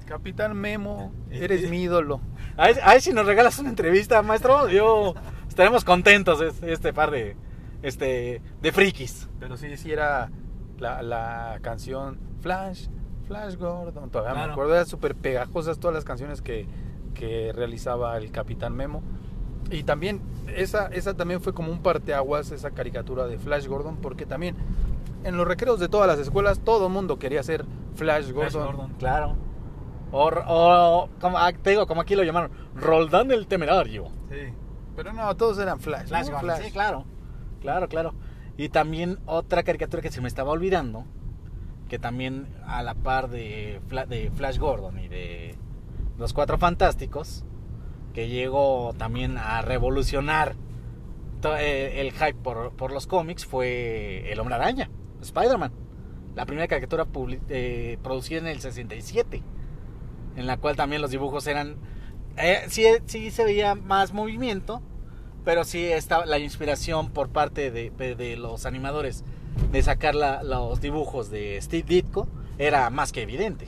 Capitán 0.06 0.56
Memo, 0.56 1.12
eres 1.30 1.68
mi 1.70 1.82
ídolo. 1.82 2.20
A 2.56 2.66
ver, 2.68 3.00
si 3.00 3.12
nos 3.12 3.24
regalas 3.26 3.58
una 3.58 3.70
entrevista, 3.70 4.20
maestro. 4.22 4.68
Yo 4.68 5.14
estaremos 5.48 5.84
contentos. 5.84 6.40
es- 6.40 6.62
Este 6.62 6.92
par 6.92 7.10
de, 7.10 7.34
este, 7.82 8.40
de 8.60 8.72
frikis. 8.72 9.28
Pero 9.40 9.56
sí, 9.56 9.76
sí 9.76 9.92
era 9.92 10.30
la, 10.78 11.02
la 11.02 11.58
canción 11.62 12.18
Flash, 12.40 12.88
Flash 13.26 13.56
Gordon. 13.56 14.10
Todavía 14.10 14.32
Claro. 14.32 14.46
me 14.48 14.52
acuerdo, 14.52 14.74
eran 14.74 14.86
súper 14.86 15.14
pegajosas 15.14 15.78
todas 15.78 15.94
las 15.94 16.04
canciones 16.04 16.42
que, 16.42 16.66
que 17.14 17.52
realizaba 17.54 18.16
el 18.16 18.30
Capitán 18.32 18.74
Memo. 18.74 19.02
Y 19.70 19.84
también, 19.84 20.20
esa, 20.54 20.88
esa 20.88 21.14
también 21.14 21.40
fue 21.40 21.54
como 21.54 21.70
un 21.72 21.78
parteaguas, 21.82 22.50
esa 22.50 22.72
caricatura 22.72 23.26
de 23.26 23.38
Flash 23.38 23.66
Gordon, 23.68 23.96
porque 23.96 24.26
también 24.26 24.56
en 25.24 25.36
los 25.36 25.46
recreos 25.46 25.78
de 25.78 25.88
todas 25.88 26.08
las 26.08 26.18
escuelas 26.18 26.58
todo 26.60 26.88
el 26.88 26.92
mundo 26.92 27.18
quería 27.18 27.42
ser 27.42 27.64
Flash 27.94 28.32
Gordon. 28.32 28.92
Claro. 28.98 29.36
O, 30.10 30.28
o 30.46 31.08
como, 31.20 31.38
ah, 31.38 31.52
te 31.52 31.70
digo, 31.70 31.86
como 31.86 32.02
aquí 32.02 32.14
lo 32.16 32.22
llamaron, 32.24 32.50
Roldán 32.74 33.30
el 33.30 33.46
Temerario. 33.46 34.08
Sí. 34.30 34.52
Pero 34.94 35.12
no, 35.14 35.34
todos 35.36 35.58
eran 35.58 35.80
Flash. 35.80 36.08
Flash 36.08 36.26
¿no? 36.26 36.32
Gordon, 36.32 36.56
Flash. 36.56 36.66
Sí, 36.66 36.72
claro. 36.72 37.04
Claro, 37.62 37.88
claro. 37.88 38.14
Y 38.56 38.68
también 38.68 39.18
otra 39.24 39.62
caricatura 39.62 40.02
que 40.02 40.10
se 40.10 40.20
me 40.20 40.28
estaba 40.28 40.50
olvidando, 40.50 41.06
que 41.88 41.98
también 41.98 42.48
a 42.66 42.82
la 42.82 42.94
par 42.94 43.30
de, 43.30 43.80
de 44.08 44.30
Flash 44.34 44.58
Gordon 44.58 44.98
y 44.98 45.08
de 45.08 45.56
Los 46.18 46.32
Cuatro 46.32 46.58
Fantásticos, 46.58 47.44
que 48.12 48.28
llegó 48.28 48.94
también 48.98 49.38
a 49.38 49.62
revolucionar 49.62 50.56
eh, 51.58 52.00
el 52.00 52.12
hype 52.12 52.34
por, 52.34 52.92
los 52.92 53.06
cómics, 53.06 53.46
fue 53.46 54.30
El 54.30 54.38
Hombre 54.40 54.56
Araña, 54.56 54.90
Spider-Man. 55.22 55.72
La 56.34 56.46
primera 56.46 56.66
caricatura 56.66 57.06
eh, 57.48 57.98
producida 58.02 58.38
en 58.38 58.46
el 58.46 58.60
67, 58.60 59.42
en 60.36 60.46
la 60.46 60.56
cual 60.56 60.76
también 60.76 61.02
los 61.02 61.10
dibujos 61.10 61.46
eran... 61.46 61.76
eh, 62.36 62.64
sí, 62.68 62.84
sí 63.06 63.30
se 63.30 63.44
veía 63.44 63.74
más 63.74 64.12
movimiento, 64.12 64.82
pero 65.44 65.64
sí 65.64 65.84
estaba 65.84 66.26
la 66.26 66.38
inspiración 66.38 67.10
por 67.10 67.28
parte 67.28 67.70
de, 67.70 67.90
de- 67.90 68.14
de 68.14 68.36
los 68.36 68.66
animadores 68.66 69.24
de 69.70 69.82
sacar 69.82 70.14
la- 70.14 70.42
los 70.42 70.80
dibujos 70.80 71.30
de 71.30 71.58
Steve 71.60 71.84
Ditko 71.86 72.26
era 72.58 72.88
más 72.90 73.12
que 73.12 73.22
evidente. 73.22 73.66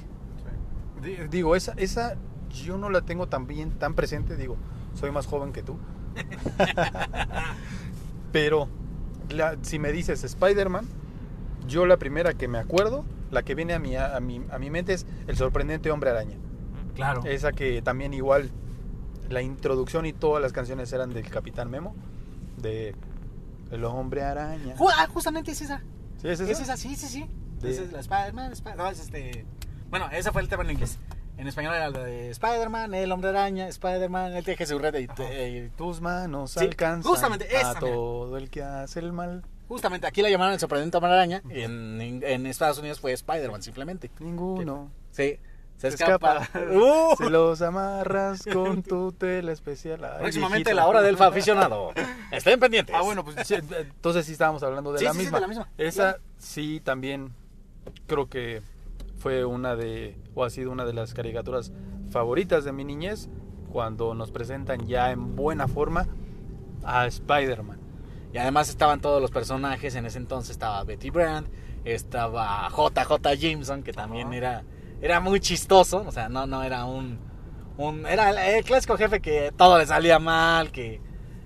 Di- 1.02 1.16
Digo, 1.30 1.56
esa, 1.56 1.72
esa 1.76 2.16
yo 2.52 2.78
no 2.78 2.88
la 2.90 3.00
tengo 3.02 3.26
tan 3.28 3.46
bien, 3.46 3.72
tan 3.72 3.94
presente, 3.94 4.36
digo, 4.36 4.56
soy 4.94 5.10
más 5.10 5.26
joven 5.26 5.52
que 5.52 5.62
tú. 5.62 5.76
Pero 8.32 8.68
la- 9.30 9.56
si 9.62 9.78
me 9.78 9.92
dices 9.92 10.24
Spider-Man, 10.24 10.86
yo 11.66 11.86
la 11.86 11.96
primera 11.96 12.34
que 12.34 12.48
me 12.48 12.58
acuerdo, 12.58 13.04
la 13.30 13.42
que 13.42 13.54
viene 13.54 13.74
a 13.74 13.78
mi, 13.78 13.96
a, 13.96 14.18
mi, 14.20 14.42
a 14.50 14.58
mi 14.58 14.70
mente 14.70 14.92
es 14.92 15.06
El 15.26 15.36
sorprendente 15.36 15.90
hombre 15.90 16.10
araña. 16.10 16.36
Claro. 16.94 17.22
Esa 17.24 17.52
que 17.52 17.82
también 17.82 18.14
igual 18.14 18.50
la 19.30 19.42
introducción 19.42 20.06
y 20.06 20.12
todas 20.12 20.42
las 20.42 20.52
canciones 20.52 20.92
eran 20.92 21.10
del 21.12 21.28
Capitán 21.30 21.70
Memo, 21.70 21.94
de 22.58 22.94
El 23.70 23.84
hombre 23.84 24.22
araña. 24.22 24.74
Ah, 24.96 25.08
justamente 25.12 25.50
es 25.52 25.60
esa. 25.62 25.82
¿Sí 26.20 26.28
es 26.28 26.40
esa? 26.40 26.50
Es 26.52 26.60
esa, 26.60 26.76
sí, 26.76 26.94
sí, 26.96 27.06
sí. 27.08 27.26
De- 27.60 27.70
Esa 27.70 27.82
es 27.82 27.92
la 27.92 28.00
Spider-Man, 28.00 28.52
Spider- 28.52 28.76
no, 28.76 28.88
es 28.88 29.00
este... 29.00 29.46
Bueno, 29.90 30.08
ese 30.12 30.30
fue 30.32 30.42
el 30.42 30.48
tema 30.48 30.62
en 30.64 30.70
inglés. 30.72 30.98
En 31.36 31.48
español 31.48 31.74
era 31.74 31.88
la 31.90 32.04
de 32.04 32.30
Spider-Man, 32.30 32.94
el 32.94 33.10
hombre 33.10 33.30
araña, 33.30 33.66
Spider-Man, 33.68 34.34
el 34.34 34.44
teje 34.44 34.66
su 34.66 34.78
red 34.78 34.94
y, 34.94 35.04
y- 35.64 35.68
Tus 35.70 36.00
manos 36.00 36.52
Sí, 36.52 36.60
alcanzan 36.60 37.10
justamente 37.10 37.46
esa, 37.56 37.70
a 37.70 37.74
mira. 37.74 37.80
todo 37.80 38.36
el 38.36 38.50
que 38.50 38.62
hace 38.62 39.00
el 39.00 39.12
mal. 39.12 39.44
Justamente 39.66 40.06
aquí 40.06 40.20
la 40.22 40.28
llamaron 40.30 40.52
el 40.54 40.60
sorprendente 40.60 40.96
hombre 40.98 41.12
araña 41.12 41.42
y 41.50 41.62
en, 41.62 42.00
en 42.22 42.46
Estados 42.46 42.78
Unidos 42.78 43.00
fue 43.00 43.12
Spider-Man 43.12 43.62
simplemente. 43.62 44.10
Ninguno. 44.20 44.90
Sí, 45.10 45.38
se 45.76 45.90
Se 45.90 45.94
escapa. 46.04 46.42
escapa. 46.42 46.60
Uh. 46.72 47.16
Se 47.16 47.30
los 47.30 47.60
amarras 47.62 48.42
con 48.52 48.82
tu 48.82 49.12
tela 49.12 49.52
especial. 49.52 50.04
Ay, 50.04 50.20
Próximamente 50.20 50.70
viejito. 50.70 50.74
la 50.76 50.86
hora 50.86 51.02
del 51.02 51.20
aficionado. 51.20 51.92
Estén 52.30 52.58
pendientes. 52.60 52.94
Ah, 52.96 53.02
bueno, 53.02 53.24
pues 53.24 53.46
sí, 53.46 53.54
entonces 53.54 54.26
sí 54.26 54.32
estábamos 54.32 54.62
hablando 54.62 54.92
de, 54.92 54.98
Sí, 55.00 55.04
la, 55.04 55.12
sí, 55.12 55.18
misma. 55.18 55.38
de 55.38 55.40
la 55.42 55.48
misma. 55.48 55.68
Esa 55.78 56.18
sí 56.38 56.80
también 56.82 57.32
creo 58.06 58.28
que 58.28 58.62
fue 59.18 59.44
una 59.44 59.76
de, 59.76 60.16
o 60.34 60.44
ha 60.44 60.50
sido 60.50 60.70
una 60.70 60.84
de 60.84 60.92
las 60.92 61.14
caricaturas 61.14 61.72
favoritas 62.10 62.64
de 62.64 62.72
mi 62.72 62.84
niñez, 62.84 63.28
cuando 63.72 64.14
nos 64.14 64.30
presentan 64.30 64.86
ya 64.86 65.10
en 65.10 65.34
buena 65.36 65.66
forma 65.66 66.06
a 66.84 67.06
Spider-Man. 67.06 67.80
Y 68.32 68.38
además 68.38 68.68
estaban 68.68 69.00
todos 69.00 69.20
los 69.20 69.30
personajes. 69.30 69.94
En 69.96 70.06
ese 70.06 70.18
entonces 70.18 70.50
estaba 70.50 70.82
Betty 70.84 71.10
Brand, 71.10 71.48
estaba 71.84 72.68
JJ 72.68 73.36
Jameson, 73.38 73.82
que 73.82 73.92
también 73.92 74.32
era, 74.32 74.62
era 75.02 75.20
muy 75.20 75.40
chistoso. 75.40 76.04
O 76.06 76.12
sea, 76.12 76.28
no, 76.28 76.46
no 76.46 76.62
era 76.62 76.84
un, 76.84 77.18
Un, 77.76 78.06
era 78.06 78.56
el 78.56 78.64
clásico 78.64 78.96
jefe 78.96 79.20
que 79.20 79.52
todo 79.56 79.78
le 79.78 79.86
salía 79.86 80.18
mal, 80.18 80.70
que 80.70 81.00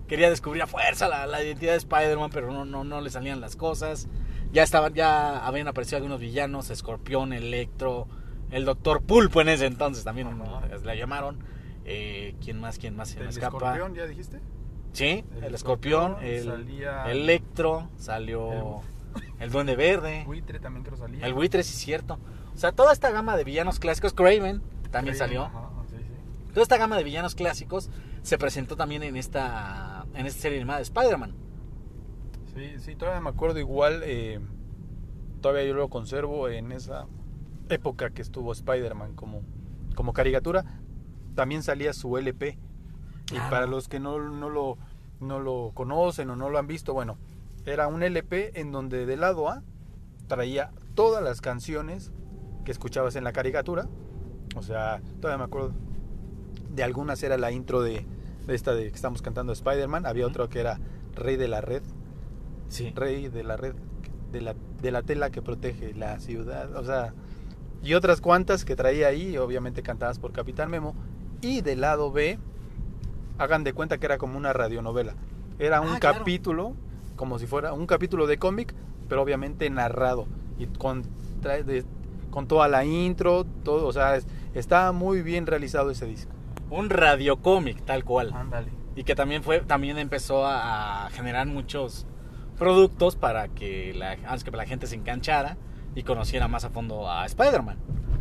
quería 0.06 0.28
descubrir 0.30 0.62
a 0.62 0.66
fuerza 0.66 1.08
la, 1.08 1.26
la 1.26 1.42
identidad 1.42 1.72
de 1.72 1.78
Spider-Man, 1.78 2.30
pero 2.32 2.52
no, 2.52 2.64
no, 2.64 2.84
no 2.84 3.00
le 3.00 3.10
salían 3.10 3.40
las 3.40 3.56
cosas. 3.56 4.08
Ya 4.52 4.62
estaban, 4.62 4.94
ya 4.94 5.46
habían 5.46 5.68
aparecido 5.68 5.96
algunos 5.98 6.20
villanos, 6.20 6.70
Escorpión, 6.70 7.32
Electro, 7.32 8.08
el 8.50 8.64
Doctor 8.64 9.02
Pulpo 9.02 9.40
en 9.42 9.48
ese 9.50 9.66
entonces 9.66 10.04
también 10.04 10.36
¿no? 10.38 10.60
la 10.84 10.94
llamaron. 10.94 11.38
Eh, 11.84 12.34
¿Quién 12.42 12.58
más? 12.60 12.78
¿Quién 12.78 12.96
más 12.96 13.08
se 13.10 13.16
me 13.16 13.22
¿El 13.24 13.28
escapa? 13.30 13.56
escorpión 13.56 13.94
ya 13.94 14.06
dijiste? 14.06 14.40
Sí, 14.92 15.24
el, 15.36 15.44
El 15.44 15.54
escorpión, 15.54 16.16
el 16.22 16.44
salía- 16.44 17.10
electro, 17.10 17.88
salió 17.96 18.80
el, 19.38 19.50
duende 19.50 19.76
verde, 19.76 20.24
Buitre 20.26 20.60
también 20.60 20.84
creo 20.84 20.96
salía. 20.98 21.24
el 21.26 21.32
buitre, 21.34 21.62
sí 21.62 21.74
cierto. 21.76 22.18
O 22.58 22.60
sea, 22.60 22.72
toda 22.72 22.92
esta 22.92 23.12
gama 23.12 23.36
de 23.36 23.44
villanos 23.44 23.78
clásicos, 23.78 24.12
Craven 24.12 24.60
también 24.90 25.14
salió. 25.14 25.44
ajá, 25.44 25.70
sí, 25.90 25.96
sí. 25.96 26.48
Toda 26.48 26.62
esta 26.64 26.76
gama 26.76 26.96
de 26.96 27.04
villanos 27.04 27.36
clásicos 27.36 27.88
se 28.22 28.36
presentó 28.36 28.74
también 28.74 29.04
en 29.04 29.16
esta, 29.16 30.06
en 30.12 30.26
esta 30.26 30.40
serie 30.40 30.58
animada 30.58 30.78
de 30.78 30.82
Spider-Man. 30.82 31.36
Sí, 32.52 32.80
sí, 32.80 32.96
todavía 32.96 33.20
me 33.20 33.28
acuerdo 33.28 33.60
igual, 33.60 34.02
eh, 34.04 34.40
todavía 35.40 35.66
yo 35.68 35.74
lo 35.74 35.88
conservo 35.88 36.48
en 36.48 36.72
esa 36.72 37.06
época 37.68 38.10
que 38.10 38.22
estuvo 38.22 38.50
Spider-Man 38.50 39.14
como, 39.14 39.42
como 39.94 40.12
caricatura, 40.12 40.64
también 41.36 41.62
salía 41.62 41.92
su 41.92 42.18
LP. 42.18 42.58
Y 43.30 43.38
para 43.50 43.68
los 43.68 43.86
que 43.86 44.00
no, 44.00 44.18
no, 44.18 44.50
lo, 44.50 44.78
no 45.20 45.38
lo 45.38 45.70
conocen 45.74 46.28
o 46.30 46.34
no 46.34 46.50
lo 46.50 46.58
han 46.58 46.66
visto, 46.66 46.92
bueno, 46.92 47.18
era 47.66 47.86
un 47.86 48.02
LP 48.02 48.58
en 48.60 48.72
donde 48.72 49.06
del 49.06 49.20
lado 49.20 49.48
A 49.48 49.62
traía 50.26 50.72
todas 50.96 51.22
las 51.22 51.40
canciones 51.40 52.10
que 52.68 52.72
escuchabas 52.72 53.16
en 53.16 53.24
la 53.24 53.32
caricatura. 53.32 53.88
O 54.54 54.60
sea, 54.62 55.00
todavía 55.22 55.38
me 55.38 55.44
acuerdo 55.44 55.72
de 56.74 56.82
algunas 56.82 57.22
era 57.22 57.38
la 57.38 57.50
intro 57.50 57.80
de, 57.80 58.04
de 58.46 58.54
esta 58.54 58.74
de 58.74 58.90
que 58.90 58.94
estamos 58.94 59.22
cantando 59.22 59.54
Spider-Man, 59.54 60.04
había 60.04 60.26
Ujú. 60.26 60.32
otro 60.32 60.48
que 60.50 60.60
era 60.60 60.78
Rey 61.14 61.36
de 61.36 61.48
la 61.48 61.62
Red, 61.62 61.82
Sí. 62.68 62.92
rey 62.94 63.28
de 63.28 63.42
la 63.42 63.56
red 63.56 63.74
de 64.32 64.42
la, 64.42 64.54
de 64.82 64.90
la 64.90 65.00
tela 65.00 65.30
que 65.30 65.40
protege 65.40 65.94
la 65.94 66.18
ciudad, 66.20 66.76
o 66.76 66.84
sea, 66.84 67.14
y 67.82 67.94
otras 67.94 68.20
cuantas 68.20 68.66
que 68.66 68.76
traía 68.76 69.06
ahí, 69.06 69.38
obviamente 69.38 69.82
cantadas 69.82 70.18
por 70.18 70.32
Capitán 70.32 70.70
Memo, 70.70 70.94
y 71.40 71.62
del 71.62 71.80
lado 71.80 72.12
B, 72.12 72.38
hagan 73.38 73.64
de 73.64 73.72
cuenta 73.72 73.96
que 73.96 74.04
era 74.04 74.18
como 74.18 74.36
una 74.36 74.52
radionovela, 74.52 75.14
era 75.58 75.80
un 75.80 75.94
Ah, 75.94 75.98
claro. 75.98 76.18
capítulo, 76.18 76.74
como 77.16 77.38
si 77.38 77.46
fuera 77.46 77.72
un 77.72 77.86
capítulo 77.86 78.26
de 78.26 78.36
cómic, 78.38 78.74
pero 79.08 79.22
obviamente 79.22 79.70
narrado, 79.70 80.26
y 80.58 80.66
con, 80.66 81.04
trae 81.40 81.64
de- 81.64 81.86
con 82.30 82.46
toda 82.46 82.68
la 82.68 82.84
intro, 82.84 83.44
todo, 83.64 83.86
o 83.86 83.92
sea, 83.92 84.16
es- 84.16 84.26
está 84.54 84.92
muy 84.92 85.22
bien 85.22 85.46
realizado 85.46 85.90
ese 85.90 86.06
disco. 86.06 86.32
Un 86.70 86.90
radiocómic, 86.90 87.84
tal 87.84 88.04
cual. 88.04 88.32
Ándale. 88.34 88.70
Y 88.96 89.04
que 89.04 89.14
también 89.14 89.42
fue, 89.42 89.60
también 89.60 89.98
empezó 89.98 90.44
a, 90.46 91.08
generar 91.12 91.46
muchos 91.46 92.06
productos 92.58 93.16
para 93.16 93.48
que 93.48 93.94
la, 93.94 94.12
antes 94.26 94.44
que 94.44 94.50
la 94.50 94.66
gente 94.66 94.86
se 94.86 94.96
enganchara 94.96 95.56
y 95.94 96.02
conociera 96.02 96.48
más 96.48 96.64
a 96.64 96.70
fondo 96.70 97.10
a 97.10 97.24
Spider-Man. 97.26 97.78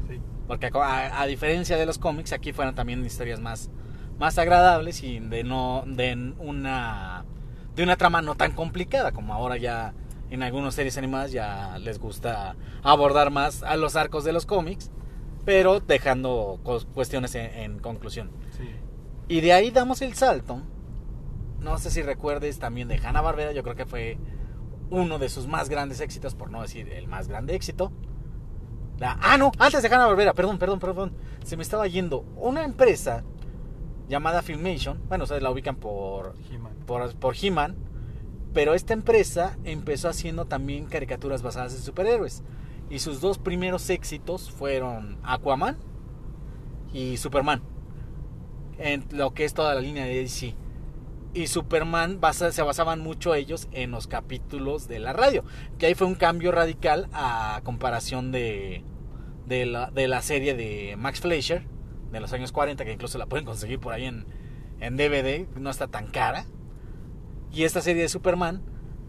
Sí. 0.07 0.21
Porque 0.47 0.69
a, 0.73 1.21
a 1.21 1.25
diferencia 1.25 1.77
de 1.77 1.85
los 1.85 1.97
cómics, 1.97 2.31
aquí 2.31 2.53
fueron 2.53 2.75
también 2.75 3.03
historias 3.05 3.39
más, 3.39 3.69
más 4.19 4.37
agradables 4.37 5.03
y 5.03 5.19
de 5.19 5.43
no 5.43 5.83
de 5.85 6.33
una 6.39 7.25
de 7.75 7.83
una 7.83 7.95
trama 7.95 8.21
no 8.23 8.33
tan 8.35 8.53
complicada 8.53 9.11
como 9.11 9.33
ahora 9.35 9.57
ya 9.57 9.93
en 10.29 10.43
algunas 10.43 10.75
series 10.75 10.97
animadas 10.97 11.31
ya 11.31 11.77
les 11.79 11.99
gusta 11.99 12.55
abordar 12.83 13.31
más 13.31 13.63
a 13.63 13.77
los 13.77 13.95
arcos 13.95 14.23
de 14.23 14.33
los 14.33 14.45
cómics, 14.45 14.91
pero 15.45 15.79
dejando 15.79 16.59
cuestiones 16.93 17.35
en, 17.35 17.45
en 17.53 17.79
conclusión. 17.79 18.31
Sí. 18.57 18.69
Y 19.29 19.41
de 19.41 19.53
ahí 19.53 19.71
damos 19.71 20.01
el 20.01 20.13
salto. 20.13 20.61
No 21.59 21.77
sé 21.77 21.89
si 21.91 22.01
recuerdes 22.01 22.59
también 22.59 22.87
de 22.87 22.97
Hanna 22.97 23.21
Barbera, 23.21 23.51
yo 23.51 23.63
creo 23.63 23.75
que 23.75 23.85
fue 23.85 24.17
uno 24.89 25.19
de 25.19 25.27
sus 25.29 25.47
más 25.47 25.69
grandes 25.69 25.99
éxitos, 26.01 26.35
por 26.35 26.49
no 26.51 26.61
decir 26.61 26.87
el 26.93 27.07
más 27.07 27.27
grande 27.27 27.55
éxito. 27.55 27.91
La- 28.99 29.17
ah, 29.21 29.37
no, 29.37 29.51
antes 29.59 29.81
de 29.81 29.87
Hanna 29.89 30.07
Barbera, 30.07 30.33
perdón, 30.33 30.57
perdón, 30.59 30.79
perdón. 30.79 31.13
Se 31.43 31.55
me 31.57 31.63
estaba 31.63 31.87
yendo 31.87 32.21
una 32.35 32.63
empresa 32.63 33.23
llamada 34.07 34.41
Filmation. 34.41 35.01
Bueno, 35.07 35.23
ustedes 35.25 35.41
la 35.43 35.51
ubican 35.51 35.75
por, 35.75 36.35
He-Man. 36.51 36.73
por, 36.85 37.15
por 37.15 37.35
He-Man. 37.39 37.75
Pero 38.53 38.73
esta 38.73 38.93
empresa 38.93 39.57
empezó 39.63 40.09
haciendo 40.09 40.45
también 40.45 40.85
caricaturas 40.85 41.41
basadas 41.41 41.73
en 41.73 41.81
superhéroes. 41.81 42.43
Y 42.89 42.99
sus 42.99 43.19
dos 43.21 43.37
primeros 43.37 43.89
éxitos 43.89 44.49
fueron 44.49 45.17
Aquaman 45.23 45.77
y 46.93 47.17
Superman. 47.17 47.61
En 48.77 49.05
lo 49.11 49.33
que 49.33 49.45
es 49.45 49.53
toda 49.53 49.75
la 49.75 49.81
línea 49.81 50.05
de 50.05 50.15
DC. 50.15 50.55
Y 51.33 51.47
Superman 51.47 52.19
se 52.31 52.61
basaban 52.61 52.99
mucho 52.99 53.35
ellos 53.35 53.67
en 53.71 53.91
los 53.91 54.07
capítulos 54.07 54.87
de 54.87 54.99
la 54.99 55.13
radio. 55.13 55.43
Que 55.77 55.87
ahí 55.87 55.93
fue 55.93 56.07
un 56.07 56.15
cambio 56.15 56.51
radical 56.51 57.09
a 57.13 57.61
comparación 57.63 58.31
de, 58.31 58.83
de 59.45 59.65
la 59.65 60.21
serie 60.21 60.55
de 60.55 60.95
Max 60.97 61.19
Fleischer 61.19 61.77
de 62.11 62.19
los 62.19 62.33
años 62.33 62.51
40, 62.51 62.85
que 62.85 62.93
incluso 62.93 63.17
la 63.17 63.25
pueden 63.25 63.45
conseguir 63.45 63.79
por 63.79 63.93
ahí 63.93 64.05
en, 64.05 64.25
en 64.79 64.97
DVD, 64.97 65.47
no 65.55 65.69
está 65.69 65.87
tan 65.87 66.07
cara. 66.07 66.45
Y 67.51 67.63
esta 67.63 67.81
serie 67.81 68.03
de 68.03 68.09
Superman 68.09 68.61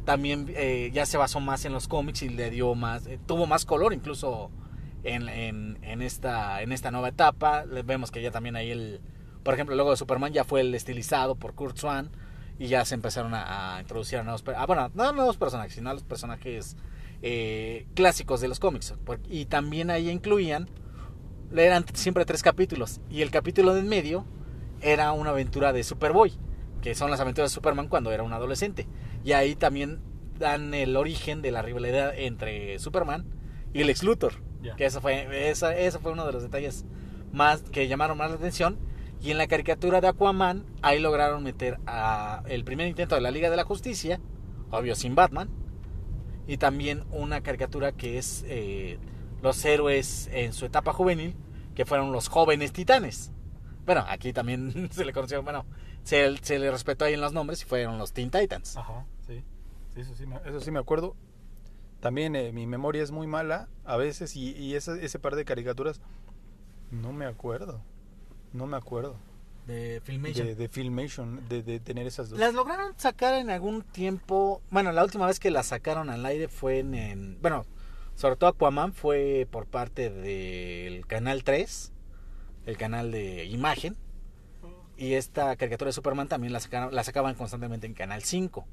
también 0.04 0.46
eh, 0.56 0.90
ya 0.92 1.04
se 1.04 1.18
basó 1.18 1.40
más 1.40 1.64
en 1.64 1.72
los 1.72 1.86
cómics 1.86 2.22
y 2.22 2.28
le 2.30 2.50
dio 2.50 2.74
más, 2.74 3.06
eh, 3.06 3.18
tuvo 3.26 3.46
más 3.46 3.64
color 3.66 3.92
incluso 3.92 4.50
en, 5.04 5.28
en, 5.28 5.78
en 5.82 6.02
esta, 6.02 6.62
en 6.62 6.72
esta 6.72 6.90
nueva 6.90 7.08
etapa. 7.08 7.64
Vemos 7.84 8.10
que 8.10 8.22
ya 8.22 8.30
también 8.30 8.56
ahí 8.56 8.70
el, 8.70 9.00
por 9.42 9.54
ejemplo, 9.54 9.74
el 9.74 9.78
logo 9.78 9.90
de 9.90 9.96
Superman 9.96 10.32
ya 10.32 10.44
fue 10.44 10.62
el 10.62 10.74
estilizado 10.74 11.34
por 11.34 11.54
Kurt 11.54 11.76
Swan 11.76 12.10
y 12.58 12.68
ya 12.68 12.84
se 12.84 12.94
empezaron 12.94 13.34
a, 13.34 13.76
a 13.76 13.80
introducir 13.80 14.18
a 14.18 14.22
nuevos, 14.22 14.42
per- 14.42 14.56
ah, 14.56 14.66
bueno, 14.66 14.90
no 14.94 15.04
a 15.04 15.12
nuevos 15.12 15.36
personajes, 15.36 15.74
sino 15.74 15.90
a 15.90 15.94
los 15.94 16.04
personajes 16.04 16.76
eh, 17.22 17.86
clásicos 17.94 18.40
de 18.40 18.48
los 18.48 18.60
cómics. 18.60 18.94
Y 19.28 19.44
también 19.44 19.90
ahí 19.90 20.08
incluían, 20.08 20.68
eran 21.54 21.84
siempre 21.92 22.24
tres 22.24 22.42
capítulos 22.42 23.00
y 23.10 23.22
el 23.22 23.30
capítulo 23.30 23.74
de 23.74 23.80
en 23.80 23.88
medio 23.88 24.24
era 24.80 25.12
una 25.12 25.30
aventura 25.30 25.72
de 25.72 25.84
Superboy, 25.84 26.32
que 26.88 26.94
son 26.94 27.10
las 27.10 27.20
aventuras 27.20 27.50
de 27.50 27.54
Superman 27.54 27.88
cuando 27.88 28.12
era 28.12 28.22
un 28.22 28.32
adolescente. 28.32 28.86
Y 29.22 29.32
ahí 29.32 29.54
también 29.54 30.00
dan 30.38 30.72
el 30.72 30.96
origen 30.96 31.42
de 31.42 31.50
la 31.50 31.60
rivalidad 31.60 32.18
entre 32.18 32.78
Superman 32.78 33.26
y 33.74 33.84
Lex 33.84 34.02
Luthor. 34.02 34.32
Ya. 34.62 34.74
Que 34.74 34.86
eso 34.86 35.02
fue, 35.02 35.50
esa, 35.50 35.76
eso 35.76 36.00
fue 36.00 36.12
uno 36.12 36.24
de 36.24 36.32
los 36.32 36.42
detalles 36.42 36.86
más 37.30 37.60
que 37.60 37.88
llamaron 37.88 38.16
más 38.16 38.30
la 38.30 38.36
atención. 38.36 38.78
Y 39.20 39.32
en 39.32 39.36
la 39.36 39.48
caricatura 39.48 40.00
de 40.00 40.08
Aquaman, 40.08 40.64
ahí 40.80 40.98
lograron 40.98 41.42
meter 41.42 41.78
a 41.86 42.42
el 42.46 42.64
primer 42.64 42.88
intento 42.88 43.16
de 43.16 43.20
la 43.20 43.30
Liga 43.30 43.50
de 43.50 43.56
la 43.56 43.64
Justicia, 43.64 44.18
obvio 44.70 44.94
sin 44.94 45.14
Batman, 45.14 45.50
y 46.46 46.56
también 46.56 47.04
una 47.10 47.42
caricatura 47.42 47.92
que 47.92 48.16
es 48.16 48.46
eh, 48.48 48.98
los 49.42 49.62
héroes 49.62 50.30
en 50.32 50.54
su 50.54 50.64
etapa 50.64 50.94
juvenil, 50.94 51.36
que 51.74 51.84
fueron 51.84 52.12
los 52.12 52.28
jóvenes 52.28 52.72
titanes. 52.72 53.30
Bueno, 53.84 54.06
aquí 54.08 54.32
también 54.32 54.88
se 54.90 55.04
le 55.04 55.12
conoció, 55.12 55.42
bueno, 55.42 55.66
se, 56.04 56.36
se 56.42 56.58
le 56.58 56.70
respetó 56.70 57.04
ahí 57.04 57.14
en 57.14 57.20
los 57.20 57.32
nombres 57.32 57.62
y 57.62 57.64
fueron 57.64 57.98
los 57.98 58.12
Teen 58.12 58.30
Titans. 58.30 58.76
Ajá, 58.76 59.04
sí. 59.26 59.44
Sí, 59.94 60.00
eso 60.00 60.14
sí 60.14 60.26
me, 60.26 60.36
eso 60.46 60.60
sí 60.60 60.70
me 60.70 60.78
acuerdo. 60.78 61.16
También 62.00 62.36
eh, 62.36 62.52
mi 62.52 62.66
memoria 62.66 63.02
es 63.02 63.10
muy 63.10 63.26
mala 63.26 63.68
a 63.84 63.96
veces 63.96 64.36
y, 64.36 64.52
y 64.56 64.74
ese, 64.74 65.04
ese 65.04 65.18
par 65.18 65.34
de 65.34 65.44
caricaturas 65.44 66.00
no 66.90 67.12
me 67.12 67.26
acuerdo. 67.26 67.82
No 68.52 68.66
me 68.66 68.76
acuerdo. 68.76 69.16
De 69.66 70.00
Filmation. 70.02 70.46
De, 70.46 70.54
de 70.54 70.68
Filmation, 70.68 71.46
de, 71.48 71.62
de 71.62 71.80
tener 71.80 72.06
esas 72.06 72.30
dos. 72.30 72.38
Las 72.38 72.54
lograron 72.54 72.94
sacar 72.96 73.34
en 73.34 73.50
algún 73.50 73.82
tiempo. 73.82 74.62
Bueno, 74.70 74.92
la 74.92 75.04
última 75.04 75.26
vez 75.26 75.38
que 75.40 75.50
las 75.50 75.66
sacaron 75.66 76.08
al 76.08 76.24
aire 76.24 76.48
fue 76.48 76.78
en. 76.78 76.94
en- 76.94 77.38
bueno, 77.42 77.66
sobre 78.14 78.36
todo 78.36 78.48
Aquaman 78.50 78.94
fue 78.94 79.46
por 79.50 79.66
parte 79.66 80.08
del 80.08 81.06
canal 81.06 81.44
3, 81.44 81.92
el 82.64 82.76
canal 82.78 83.10
de 83.12 83.44
imagen. 83.44 83.96
Y 84.98 85.14
esta 85.14 85.54
caricatura 85.56 85.88
de 85.88 85.92
Superman 85.94 86.28
también 86.28 86.52
la, 86.52 86.58
sacaron- 86.60 86.92
la 86.92 87.04
sacaban 87.04 87.34
constantemente 87.36 87.86
en 87.86 87.94
canal 87.94 88.22
5. 88.22 88.66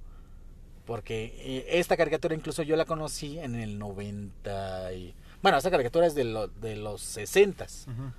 Porque 0.85 1.33
eh, 1.37 1.65
esta 1.79 1.95
caricatura 1.97 2.35
incluso 2.35 2.61
yo 2.63 2.75
la 2.75 2.85
conocí 2.85 3.39
en 3.39 3.55
el 3.55 3.79
90. 3.79 4.91
Y, 4.93 5.13
bueno, 5.41 5.57
esta 5.57 5.71
caricatura 5.71 6.05
es 6.07 6.15
de, 6.15 6.23
lo- 6.25 6.47
de 6.47 6.75
los 6.75 7.01
60 7.01 7.63
Ujú. 7.65 8.11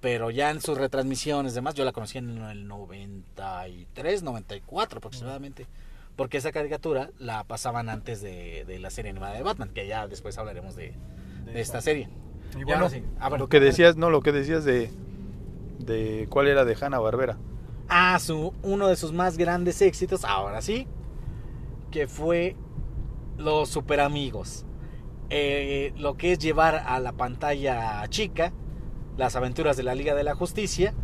pero 0.00 0.30
ya 0.30 0.50
en 0.50 0.60
sus 0.60 0.76
retransmisiones 0.78 1.54
demás 1.54 1.74
yo 1.74 1.84
la 1.84 1.92
conocí 1.92 2.18
en 2.18 2.38
el 2.38 2.66
93, 2.66 4.22
94 4.22 4.98
aproximadamente, 4.98 5.66
porque 6.16 6.38
esa 6.38 6.52
caricatura 6.52 7.10
la 7.18 7.44
pasaban 7.44 7.88
antes 7.88 8.20
de, 8.22 8.64
de 8.66 8.78
la 8.78 8.90
serie 8.90 9.10
animada 9.10 9.34
de 9.34 9.42
Batman, 9.42 9.70
que 9.74 9.86
ya 9.86 10.06
después 10.08 10.36
hablaremos 10.38 10.74
de, 10.76 10.94
de 11.44 11.60
esta 11.60 11.80
serie. 11.80 12.08
Y 12.56 12.60
Y 12.60 12.64
bueno, 12.64 12.84
ahora 12.86 12.90
sí. 12.90 13.02
Ah, 13.20 13.28
bueno. 13.28 13.44
lo 13.44 13.48
que 13.48 13.60
decías, 13.60 13.96
no, 13.96 14.10
lo 14.10 14.20
que 14.22 14.32
decías 14.32 14.64
de, 14.64 14.90
de 15.86 16.26
cuál 16.30 16.48
era 16.48 16.64
de 16.64 16.76
Hanna 16.80 16.98
Barbera. 16.98 17.38
Ah, 17.88 18.18
su, 18.20 18.54
uno 18.62 18.88
de 18.88 18.96
sus 18.96 19.12
más 19.12 19.36
grandes 19.36 19.82
éxitos, 19.82 20.24
ahora 20.24 20.62
sí, 20.62 20.86
que 21.90 22.06
fue 22.06 22.56
Los 23.38 23.68
Super 23.70 24.00
Amigos. 24.00 24.66
Eh, 25.30 25.92
lo 25.96 26.16
que 26.16 26.32
es 26.32 26.38
llevar 26.38 26.76
a 26.86 27.00
la 27.00 27.12
pantalla 27.12 28.06
chica 28.08 28.52
las 29.16 29.36
aventuras 29.36 29.76
de 29.76 29.84
la 29.84 29.94
Liga 29.94 30.14
de 30.14 30.24
la 30.24 30.34
Justicia 30.34 30.94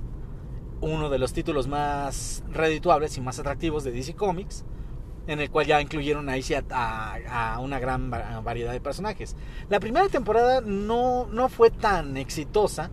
uno 0.80 1.08
de 1.10 1.18
los 1.18 1.32
títulos 1.32 1.68
más 1.68 2.44
redituables 2.52 3.16
y 3.16 3.20
más 3.20 3.38
atractivos 3.38 3.84
de 3.84 3.92
DC 3.92 4.14
Comics, 4.14 4.64
en 5.26 5.40
el 5.40 5.50
cual 5.50 5.66
ya 5.66 5.80
incluyeron 5.80 6.28
ahí 6.28 6.42
a, 6.70 7.16
a- 7.54 7.60
una 7.60 7.78
gran 7.78 8.12
va- 8.12 8.40
variedad 8.42 8.72
de 8.72 8.80
personajes. 8.80 9.36
La 9.70 9.80
primera 9.80 10.08
temporada 10.08 10.60
no, 10.60 11.26
no 11.28 11.48
fue 11.48 11.70
tan 11.70 12.16
exitosa, 12.16 12.90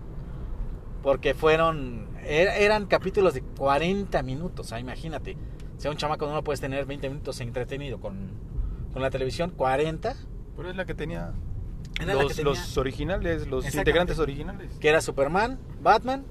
porque 1.03 1.33
fueron, 1.35 2.07
er- 2.23 2.53
eran 2.57 2.87
capítulos 2.87 3.35
de 3.35 3.41
40 3.41 4.23
minutos, 4.23 4.65
o 4.65 4.69
sea, 4.69 4.79
imagínate, 4.79 5.37
si 5.77 5.87
a 5.87 5.91
un 5.91 5.97
chamaco 5.97 6.25
no 6.25 6.33
lo 6.33 6.43
puedes 6.43 6.59
tener 6.61 6.85
20 6.85 7.09
minutos 7.09 7.39
entretenido 7.41 7.99
con, 7.99 8.31
con 8.93 9.01
la 9.01 9.11
televisión, 9.11 9.51
40, 9.51 10.15
Pero 10.55 10.69
es 10.69 10.75
la 10.75 10.85
que 10.85 10.93
tenía 10.95 11.33
Era 12.01 12.15
la 12.15 12.23
los, 12.23 12.31
que 12.31 12.35
tenía- 12.37 12.51
los 12.51 12.77
originales, 12.77 13.47
los 13.47 13.65
integrantes 13.75 14.17
originales. 14.19 14.71
que 14.79 14.87
era 14.89 15.01
Superman, 15.01 15.59
Batman, 15.81 16.23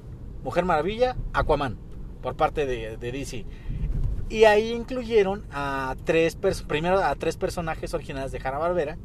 Mujer 0.42 0.64
Maravilla, 0.64 1.16
Aquaman, 1.35 1.76
por 2.22 2.35
parte 2.37 2.66
de, 2.66 2.96
de 2.96 3.12
DC. 3.12 3.44
Y 4.28 4.44
ahí 4.44 4.72
incluyeron 4.72 5.44
a 5.52 5.94
tres, 6.04 6.37
primero 6.66 6.98
a 7.04 7.14
tres 7.16 7.37
personajes 7.37 7.92
originales 7.92 8.32
de 8.32 8.38
Hanna-Barbera, 8.38 8.96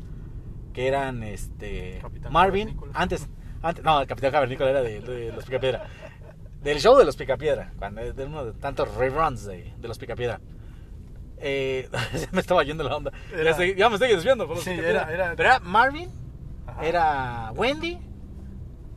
que 0.73 0.87
eran 0.87 1.21
este 1.23 1.99
Capitán 2.01 2.31
Marvin, 2.31 2.77
antes, 2.93 3.27
antes, 3.61 3.83
no, 3.83 4.01
el 4.01 4.07
Capitán 4.07 4.31
Cavernícola 4.31 4.69
era 4.71 4.81
de, 4.81 4.99
de 5.01 5.31
los 5.31 5.45
Picapiedra, 5.45 5.85
del 6.61 6.79
show 6.79 6.97
de 6.97 7.05
los 7.05 7.15
Picapiedra, 7.15 7.71
cuando 7.77 8.13
de 8.13 8.25
uno 8.25 8.45
de 8.45 8.53
tantos 8.53 8.93
reruns 8.95 9.45
de, 9.45 9.73
de 9.77 9.87
los 9.87 9.97
Picapiedra. 9.97 10.39
Eh, 11.39 11.87
me 12.31 12.41
estaba 12.41 12.63
yendo 12.63 12.83
la 12.83 12.95
onda. 12.97 13.11
Era- 13.33 13.51
ya, 13.75 13.89
me 13.89 13.95
estoy 13.95 14.09
desviando. 14.09 14.47
por 14.47 14.57
Sí, 14.57 14.71
era- 14.71 15.11
era- 15.13 15.35
Pero 15.35 15.49
era 15.49 15.59
Marvin, 15.59 16.09
Ajá. 16.65 16.85
era 16.85 17.51
Wendy 17.55 17.99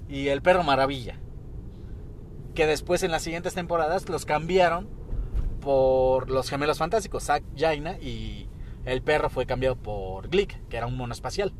y 0.09 0.29
el 0.29 0.41
perro 0.43 0.63
Maravilla. 0.63 1.17
Que 2.55 2.67
después 2.67 3.03
en 3.03 3.11
las 3.11 3.23
siguientes 3.23 3.55
temporadas 3.55 4.09
los 4.09 4.25
cambiaron 4.25 4.89
por 5.61 6.31
los 6.31 6.49
gemelos 6.51 6.79
fantásticos, 6.79 7.25
Zack, 7.25 7.45
Jaina 7.57 7.99
y 7.99 8.49
el 8.87 9.03
perro 9.03 9.29
fue 9.31 9.45
cambiado 9.47 9.77
por 9.77 10.29
Glick, 10.31 10.67
que 10.69 10.77
era 10.79 10.87
un 10.87 10.97
mono 10.97 11.13
espacial. 11.13 11.53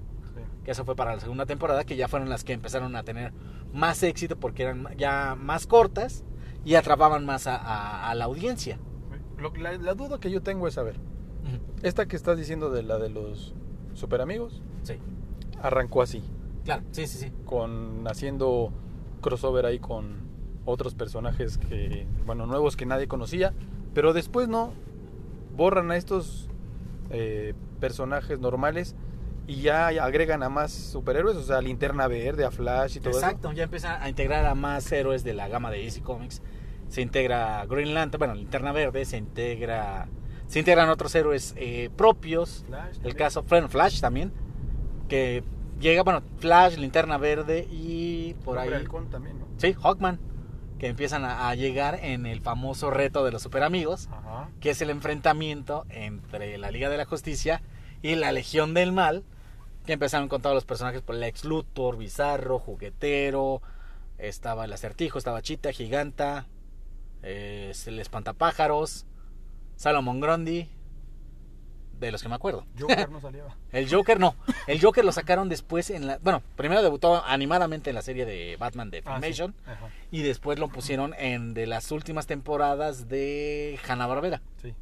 Que 0.65 0.73
eso 0.73 0.85
fue 0.85 0.95
para 0.97 1.15
la 1.15 1.21
segunda 1.21 1.47
temporada, 1.47 1.85
que 1.85 1.97
ya 1.97 2.07
fueron 2.09 2.29
las 2.29 2.45
que 2.45 2.53
empezaron 2.53 2.95
a 2.97 3.03
tener 3.03 3.33
más 3.73 4.03
éxito 4.03 4.37
porque 4.39 4.65
eran 4.65 4.87
ya 4.99 5.35
más 5.39 5.67
cortas 5.67 6.25
y 6.65 6.75
atrapaban 6.75 7.25
más 7.25 7.47
a, 7.47 7.57
a- 7.57 8.11
a 8.11 8.15
la 8.15 8.25
audiencia. 8.27 8.79
La, 9.59 9.73
la 9.79 9.95
duda 9.95 10.21
que 10.21 10.31
yo 10.31 10.43
tengo 10.43 10.69
es 10.69 10.75
saber, 10.75 10.97
esta 11.83 12.07
que 12.07 12.15
estás 12.17 12.37
diciendo 12.37 12.69
de 12.71 12.83
la 12.83 12.99
de 12.99 13.09
los 13.09 13.55
super 13.95 14.21
amigos, 14.21 14.63
Sí, 14.83 14.95
arrancó 15.63 16.03
así, 16.03 16.23
claro, 16.65 16.83
sí, 16.91 17.07
sí, 17.07 17.17
sí. 17.19 17.33
con 17.47 18.07
haciendo 18.07 18.71
crossover 19.23 19.65
ahí 19.65 19.79
con 19.79 20.29
otros 20.67 20.95
personajes 20.95 21.57
que, 21.57 22.07
bueno, 22.27 22.45
nuevos 22.47 22.77
que 22.77 22.85
nadie 22.85 23.09
conocía, 23.09 23.55
pero 23.95 24.13
después 24.13 24.47
no, 24.49 24.73
borran 25.57 25.91
a 25.91 25.97
estos 25.97 26.51
eh, 27.11 27.55
personajes 27.81 28.41
normales 28.41 28.95
y 29.47 29.63
ya 29.63 29.89
agregan 29.89 30.43
a 30.43 30.49
más 30.49 30.73
superhéroes, 30.73 31.37
o 31.37 31.43
sea, 31.43 31.59
a 31.59 31.63
Linterna 31.63 32.07
Verde, 32.07 32.45
a 32.45 32.51
Flash 32.51 32.97
y 32.97 33.01
todo 33.01 33.15
Exacto, 33.15 33.53
ya 33.53 33.65
empiezan 33.65 34.01
a 34.01 34.09
integrar 34.09 34.47
a 34.47 34.55
más 34.55 34.91
héroes 34.93 35.25
de 35.25 35.35
la 35.35 35.49
gama 35.49 35.71
de 35.71 35.79
DC 35.79 36.03
Comics. 36.03 36.43
Se 36.89 37.03
integra 37.03 37.65
Green 37.67 37.95
Lantern, 37.95 38.19
bueno, 38.19 38.35
Linterna 38.35 38.73
Verde, 38.73 39.05
se 39.05 39.17
integra 39.17 40.09
se 40.47 40.59
integran 40.59 40.89
otros 40.89 41.15
héroes 41.15 41.55
eh, 41.57 41.91
propios. 41.97 42.65
Flash 42.67 42.99
El 43.05 43.15
caso 43.15 43.45
bueno, 43.45 43.69
Flash 43.69 44.01
también, 44.01 44.33
que 45.09 45.45
llega, 45.79 46.03
bueno, 46.03 46.23
Flash, 46.39 46.77
Linterna 46.77 47.19
Verde 47.19 47.69
y 47.71 48.35
por 48.45 48.59
Hombre 48.59 48.77
ahí 48.77 48.83
Halcón 48.83 49.11
también, 49.11 49.39
¿no? 49.39 49.47
Sí, 49.59 49.75
Hawkman, 49.75 50.19
que 50.79 50.89
empiezan 50.89 51.25
a, 51.25 51.49
a 51.49 51.55
llegar 51.55 52.01
en 52.03 52.27
el 52.27 52.41
famoso 52.41 52.91
reto 52.91 53.25
de 53.25 53.31
los 53.31 53.43
super 53.43 53.63
amigos, 53.63 54.09
Ajá. 54.11 54.51
que 54.61 54.71
es 54.71 54.83
el 54.83 54.91
enfrentamiento 54.91 55.87
entre 55.89 56.59
la 56.59 56.73
Liga 56.73 56.89
de 56.89 56.97
la 56.97 57.05
Justicia 57.05 57.63
y 58.03 58.15
la 58.17 58.33
Legión 58.33 58.75
del 58.75 58.93
Mal, 58.93 59.25
que 59.87 59.95
empezaron 59.95 60.29
con 60.29 60.43
todos 60.43 60.55
los 60.55 60.65
personajes 60.65 61.03
por 61.03 61.15
Lex 61.17 61.45
Luthor, 61.45 61.97
Bizarro, 61.97 62.59
Juguetero, 62.59 63.63
estaba 64.19 64.65
el 64.65 64.73
Acertijo, 64.73 65.19
estaba 65.19 65.43
Chita, 65.43 65.73
Giganta, 65.73 66.47
eh, 67.23 67.73
el 67.87 67.99
Espantapájaros, 68.01 69.07
Salomon 69.77 70.21
Grundy, 70.21 70.69
de 71.99 72.11
los 72.13 72.23
que 72.23 72.29
me 72.31 72.35
acuerdo. 72.35 72.65
Joker 72.79 73.11
no 73.11 73.21
salía. 73.21 73.45
El 73.73 73.91
Joker 73.91 74.19
no. 74.19 74.35
El 74.67 74.81
Joker 74.81 75.05
lo 75.05 75.13
sacaron 75.13 75.51
después 75.51 75.91
en 75.91 76.07
la. 76.07 76.17
Bueno, 76.19 76.43
primero 76.57 76.83
debutó 76.83 77.23
animadamente 77.27 77.91
en 77.91 77.97
la 77.97 78.03
serie 78.03 78.25
de 78.25 78.57
Batman 78.59 78.91
de 78.91 78.99
Ah, 78.99 79.03
sí. 79.03 79.11
Filmation. 79.21 79.55
Ajá. 79.67 79.89
Y 80.11 80.23
después 80.23 80.59
lo 80.59 80.69
pusieron 80.69 81.13
en 81.19 81.53
de 81.53 81.67
las 81.67 81.91
últimas 81.93 82.27
temporadas 82.27 83.09
de 83.09 83.79
Hanna-Barbera, 83.87 84.41
Sí, 84.63 84.75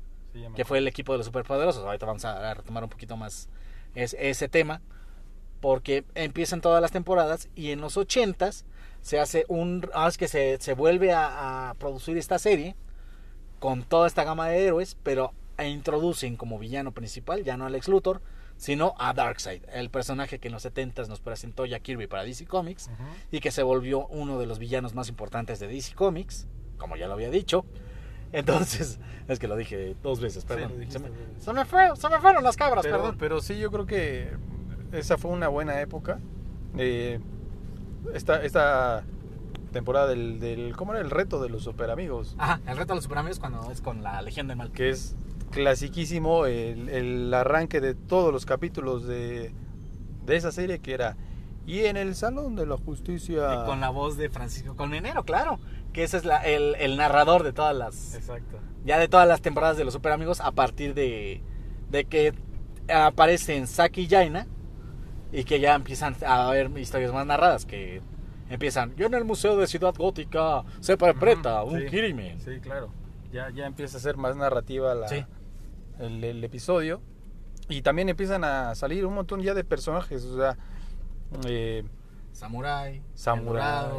sí, 0.46 0.54
que 0.54 0.64
fue 0.64 0.78
el 0.78 0.88
equipo 0.88 1.12
de 1.12 1.18
los 1.18 1.26
superpoderosos. 1.26 1.84
Ahorita 1.84 2.06
vamos 2.06 2.24
a 2.24 2.54
retomar 2.54 2.82
un 2.84 2.90
poquito 2.90 3.16
más 3.16 3.48
es- 3.94 4.16
ese 4.18 4.48
tema. 4.48 4.80
Porque 5.60 6.04
empiezan 6.14 6.60
todas 6.60 6.80
las 6.80 6.92
temporadas 6.92 7.48
y 7.56 7.72
en 7.72 7.80
los 7.80 7.96
80s 7.96 8.64
se 9.00 9.18
hace 9.18 9.44
un. 9.48 9.88
ah, 9.92 10.06
es 10.08 10.16
que 10.16 10.28
se, 10.28 10.56
se 10.60 10.72
vuelve 10.74 11.12
a, 11.12 11.70
a 11.70 11.74
producir 11.74 12.16
esta 12.16 12.38
serie 12.38 12.76
con 13.58 13.82
toda 13.82 14.06
esta 14.06 14.22
gama 14.22 14.48
de 14.48 14.64
héroes, 14.64 14.96
pero 15.02 15.32
e 15.56 15.68
introducen 15.68 16.36
como 16.36 16.58
villano 16.60 16.92
principal 16.92 17.42
ya 17.42 17.56
no 17.56 17.66
a 17.66 17.70
Lex 17.70 17.88
Luthor, 17.88 18.22
sino 18.56 18.94
a 18.98 19.12
Darkseid, 19.14 19.62
el 19.72 19.90
personaje 19.90 20.38
que 20.38 20.46
en 20.46 20.52
los 20.54 20.64
70s 20.64 21.08
nos 21.08 21.18
presentó 21.20 21.66
Jack 21.66 21.82
Kirby 21.82 22.06
para 22.06 22.22
DC 22.22 22.46
Comics 22.46 22.88
y 23.32 23.40
que 23.40 23.50
se 23.50 23.64
volvió 23.64 24.06
uno 24.06 24.38
de 24.38 24.46
los 24.46 24.60
villanos 24.60 24.94
más 24.94 25.08
importantes 25.08 25.58
de 25.58 25.66
DC 25.66 25.94
Comics, 25.96 26.46
como 26.76 26.94
ya 26.96 27.08
lo 27.08 27.14
había 27.14 27.30
dicho. 27.30 27.64
Entonces, 28.32 28.98
es 29.28 29.38
que 29.38 29.48
lo 29.48 29.56
dije 29.56 29.96
dos 30.02 30.20
veces, 30.20 30.44
perdón. 30.44 30.72
dijiste 30.78 30.98
se, 30.98 31.52
me, 31.52 31.60
se 31.60 31.64
fue- 31.64 31.96
se 31.96 32.08
me 32.08 32.20
fueron 32.20 32.44
las 32.44 32.56
cabras, 32.56 32.84
pero, 32.84 32.96
perdón. 32.98 33.16
pero 33.18 33.40
sí, 33.40 33.58
yo 33.58 33.70
creo 33.70 33.86
que 33.86 34.30
esa 34.92 35.16
fue 35.18 35.30
una 35.30 35.48
buena 35.48 35.80
época. 35.80 36.18
Eh, 36.76 37.20
esta, 38.14 38.42
esta 38.44 39.04
temporada 39.72 40.08
del, 40.08 40.40
del. 40.40 40.76
¿Cómo 40.76 40.92
era 40.94 41.02
el 41.02 41.10
reto 41.10 41.42
de 41.42 41.48
los 41.48 41.64
super 41.64 41.90
amigos? 41.90 42.34
Ajá, 42.38 42.60
el 42.66 42.76
reto 42.76 42.92
de 42.92 42.96
los 42.96 43.04
superamigos 43.04 43.38
cuando 43.38 43.70
es 43.70 43.80
con 43.80 44.02
la 44.02 44.20
Legión 44.22 44.48
del 44.48 44.56
Mal. 44.56 44.70
Que 44.72 44.90
es 44.90 45.14
clasiquísimo 45.50 46.46
el, 46.46 46.88
el 46.88 47.34
arranque 47.34 47.80
de 47.80 47.94
todos 47.94 48.32
los 48.32 48.46
capítulos 48.46 49.06
de, 49.06 49.52
de 50.26 50.36
esa 50.36 50.52
serie 50.52 50.78
que 50.78 50.92
era. 50.94 51.16
Y 51.66 51.80
en 51.80 51.98
el 51.98 52.14
Salón 52.14 52.56
de 52.56 52.64
la 52.64 52.78
Justicia. 52.78 53.62
Y 53.62 53.66
con 53.66 53.80
la 53.80 53.90
voz 53.90 54.16
de 54.16 54.30
Francisco 54.30 54.74
Colmenero, 54.74 55.24
claro. 55.24 55.58
Que 55.92 56.04
ese 56.04 56.16
es 56.18 56.24
la- 56.24 56.42
el, 56.44 56.74
el 56.76 56.96
narrador 56.96 57.42
de 57.42 57.52
todas 57.52 57.74
las. 57.76 58.14
Exacto. 58.14 58.58
Ya 58.84 58.98
de 58.98 59.08
todas 59.08 59.26
las 59.26 59.40
temporadas 59.40 59.76
de 59.76 59.84
los 59.84 59.94
Super 59.94 60.12
Amigos. 60.12 60.40
A 60.40 60.52
partir 60.52 60.94
de, 60.94 61.42
de 61.90 62.04
que 62.04 62.34
aparecen 62.92 63.66
Saki 63.66 64.02
y 64.02 64.08
Jaina. 64.08 64.46
Y 65.32 65.44
que 65.44 65.60
ya 65.60 65.74
empiezan 65.74 66.16
a 66.26 66.48
haber 66.48 66.70
historias 66.78 67.12
más 67.12 67.26
narradas. 67.26 67.66
Que 67.66 68.00
empiezan. 68.48 68.94
Yo 68.96 69.06
en 69.06 69.14
el 69.14 69.24
Museo 69.24 69.56
de 69.56 69.66
Ciudad 69.66 69.94
Gótica 69.96 70.64
se 70.80 70.96
perpetra 70.96 71.64
Ujú, 71.64 71.74
un 71.74 71.80
sí, 71.80 71.86
crimen. 71.86 72.40
Sí, 72.40 72.60
claro. 72.60 72.90
Ya, 73.32 73.50
ya 73.50 73.66
empieza 73.66 73.98
a 73.98 74.00
ser 74.00 74.16
más 74.16 74.36
narrativa 74.36 74.94
la, 74.94 75.08
Sí. 75.08 75.24
el, 75.98 76.24
el 76.24 76.42
episodio. 76.44 77.02
Y 77.68 77.82
también 77.82 78.08
empiezan 78.08 78.44
a 78.44 78.74
salir 78.74 79.04
un 79.04 79.12
montón 79.14 79.42
ya 79.42 79.52
de 79.52 79.64
personajes. 79.64 80.24
O 80.24 80.36
sea, 80.38 80.56
eh, 81.46 81.84
Samurai, 82.38 83.02
Samurai. 83.14 83.90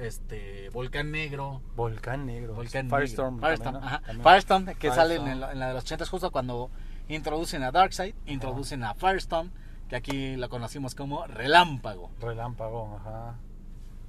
Este, 0.00 0.68
Volcán 0.70 1.10
Negro, 1.10 1.62
Volcán 1.74 2.26
Negro. 2.26 2.54
Volcán 2.54 2.88
Firestorm. 2.90 3.36
Negro. 3.36 3.46
Firestorm, 3.48 3.72
también, 3.74 3.80
¿no? 3.82 3.86
ajá. 3.86 4.00
También. 4.06 4.22
Firestorm, 4.24 4.64
que 4.78 4.90
sale 4.90 5.14
en, 5.16 5.22
Firestorm. 5.22 5.44
el- 5.50 5.52
en 5.54 5.58
la 5.60 5.68
de 5.68 5.74
los 5.74 5.84
80 5.84 6.06
justo 6.06 6.30
cuando 6.30 6.70
introducen 7.08 7.62
a 7.62 7.70
Darkseid, 7.70 8.14
introducen 8.26 8.84
a 8.84 8.94
Firestorm, 8.94 9.50
que 9.88 9.96
aquí 9.96 10.36
la 10.36 10.48
conocimos 10.48 10.94
como 10.94 11.26
Relámpago. 11.26 12.10
Relámpago, 12.20 12.96
ajá. 13.00 13.36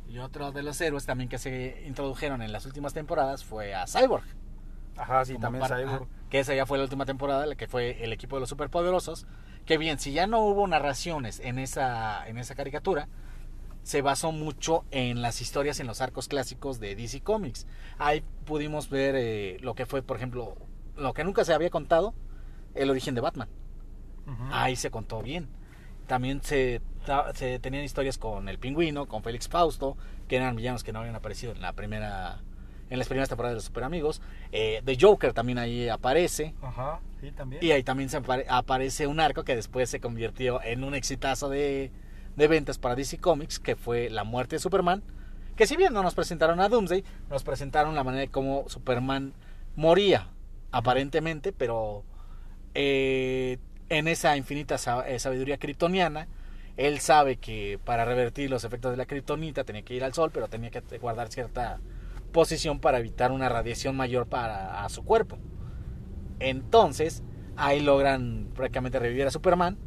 Y 0.10 0.18
otro 0.20 0.52
de 0.52 0.63
los 0.63 0.80
héroes 0.82 1.06
también 1.06 1.30
que 1.30 1.38
se 1.38 1.84
introdujeron 1.86 2.42
en 2.42 2.52
las 2.52 2.65
últimas 2.65 2.94
temporadas 2.94 3.44
fue 3.46 3.74
a 3.76 3.86
Cyborg. 3.88 4.24
Ajá, 4.98 5.24
sí, 5.24 5.38
también 5.38 5.63
Cyborg. 5.65 5.88
ajá, 5.88 6.06
que 6.30 6.39
esa 6.39 6.54
ya 6.54 6.65
fue 6.65 6.78
la 6.80 6.84
última 6.84 7.06
temporada, 7.06 7.46
la 7.46 7.56
que 7.56 7.68
fue 7.68 8.04
el 8.04 8.12
equipo 8.12 8.36
de 8.36 8.42
los 8.42 8.50
superpoderosos. 8.50 9.26
Que 9.65 9.78
bien, 9.78 10.00
si 10.00 10.12
ya 10.12 10.26
no 10.28 10.39
hubo 10.39 10.68
narraciones 10.68 11.39
en 11.39 11.60
esa, 11.60 12.28
en 12.28 12.38
esa 12.39 12.56
caricatura, 12.56 13.08
se 13.89 14.04
basó 14.04 14.32
mucho 14.32 14.86
en 14.91 15.23
las 15.23 15.41
historias 15.41 15.80
en 15.80 15.88
los 15.88 15.99
arcos 15.99 16.28
clásicos 16.28 16.80
de 16.80 16.95
DC 16.95 17.21
Comics. 17.21 17.65
Ahí 17.97 18.23
pudimos 18.45 18.88
ver 18.91 19.15
eh, 19.17 19.58
lo 19.62 19.73
que 19.73 19.88
fue, 19.88 20.04
por 20.04 20.15
ejemplo, 20.17 20.56
lo 20.95 21.12
que 21.15 21.23
nunca 21.23 21.43
se 21.43 21.56
había 21.56 21.71
contado, 21.71 22.13
el 22.75 22.91
origen 22.91 23.15
de 23.15 23.21
Batman. 23.21 23.49
Ahí 24.52 24.75
se 24.75 24.91
contó 24.91 25.23
bien. 25.23 25.47
También 26.06 26.39
se, 26.43 26.82
tenían 27.62 27.84
historias 27.84 28.19
con 28.19 28.47
el 28.47 28.60
pingüino, 28.60 29.08
con 29.08 29.23
Félix 29.23 29.47
Fausto, 29.49 29.97
que 30.28 30.36
eran 30.36 30.56
villanos 30.56 30.84
que 30.84 30.93
no 30.93 30.99
habían 30.99 31.15
aparecido 31.15 31.52
en 31.52 31.62
la 31.62 31.73
primera 31.73 32.43
en 32.91 32.99
las 32.99 33.08
primeras 33.08 33.28
temporadas 33.30 33.54
de 33.54 33.58
los 33.58 33.63
Super 33.65 33.86
Amigos. 33.86 34.21
Eh, 34.52 34.84
The 34.86 34.97
Joker 35.02 35.34
también 35.34 35.58
ahí 35.58 35.89
aparece. 35.89 36.54
Ajá, 36.62 36.99
sí, 37.21 37.32
también. 37.32 37.63
Y 37.63 37.71
ahí 37.71 37.82
también 37.82 38.10
se 38.10 38.21
apare- 38.21 38.45
aparece 38.49 39.08
un 39.08 39.19
arco 39.19 39.43
que 39.43 39.56
después 39.56 39.89
se 39.89 39.99
convirtió 39.99 40.62
en 40.62 40.84
un 40.84 40.93
exitazo 40.93 41.49
de, 41.49 41.91
de 42.39 42.47
ventas 42.47 42.80
para 42.80 42.95
DC 42.95 43.19
Comics, 43.19 43.60
que 43.60 43.75
fue 43.75 44.10
La 44.10 44.23
muerte 44.23 44.56
de 44.56 44.60
Superman, 44.60 45.04
Que 45.56 45.67
si 45.67 45.75
bien 45.75 45.91
no 45.91 46.02
nos 46.02 46.15
presentaron 46.15 46.62
a 46.62 46.69
Doomsday, 46.69 47.04
nos 47.30 47.43
presentaron 47.43 47.93
la 47.93 48.06
manera 48.06 48.21
de 48.21 48.30
cómo 48.30 48.63
Superman 48.69 49.34
moría, 49.75 50.30
aparentemente, 50.71 51.52
pero 51.52 52.06
eh, 52.73 53.58
en 53.89 54.08
esa 54.08 54.38
infinita 54.38 54.78
eh, 55.06 55.19
sabiduría 55.19 55.58
kryptoniana, 55.58 56.30
él 56.78 56.99
sabe 57.02 57.36
que 57.36 57.78
para 57.84 58.06
revertir 58.06 58.49
los 58.49 58.63
efectos 58.63 58.91
de 58.91 58.97
la 58.97 59.06
kryptonita 59.06 59.65
tenía 59.65 59.82
que 59.82 59.95
ir 59.95 60.04
al 60.06 60.13
sol, 60.13 60.32
pero 60.34 60.47
tenía 60.47 60.71
que 60.71 60.82
guardar 60.97 61.28
cierta 61.28 61.82
posición 62.32 62.80
para 62.80 62.99
evitar 62.99 63.34
una 63.34 63.49
radiación 63.49 63.97
mayor 63.97 64.28
para 64.28 64.88
su 64.88 65.04
cuerpo. 65.04 65.38
Entonces, 66.39 67.21
ahí 67.58 67.82
logran 67.82 68.49
prácticamente 68.56 68.97
revivir 68.97 69.28
a 69.28 69.32
Superman 69.32 69.78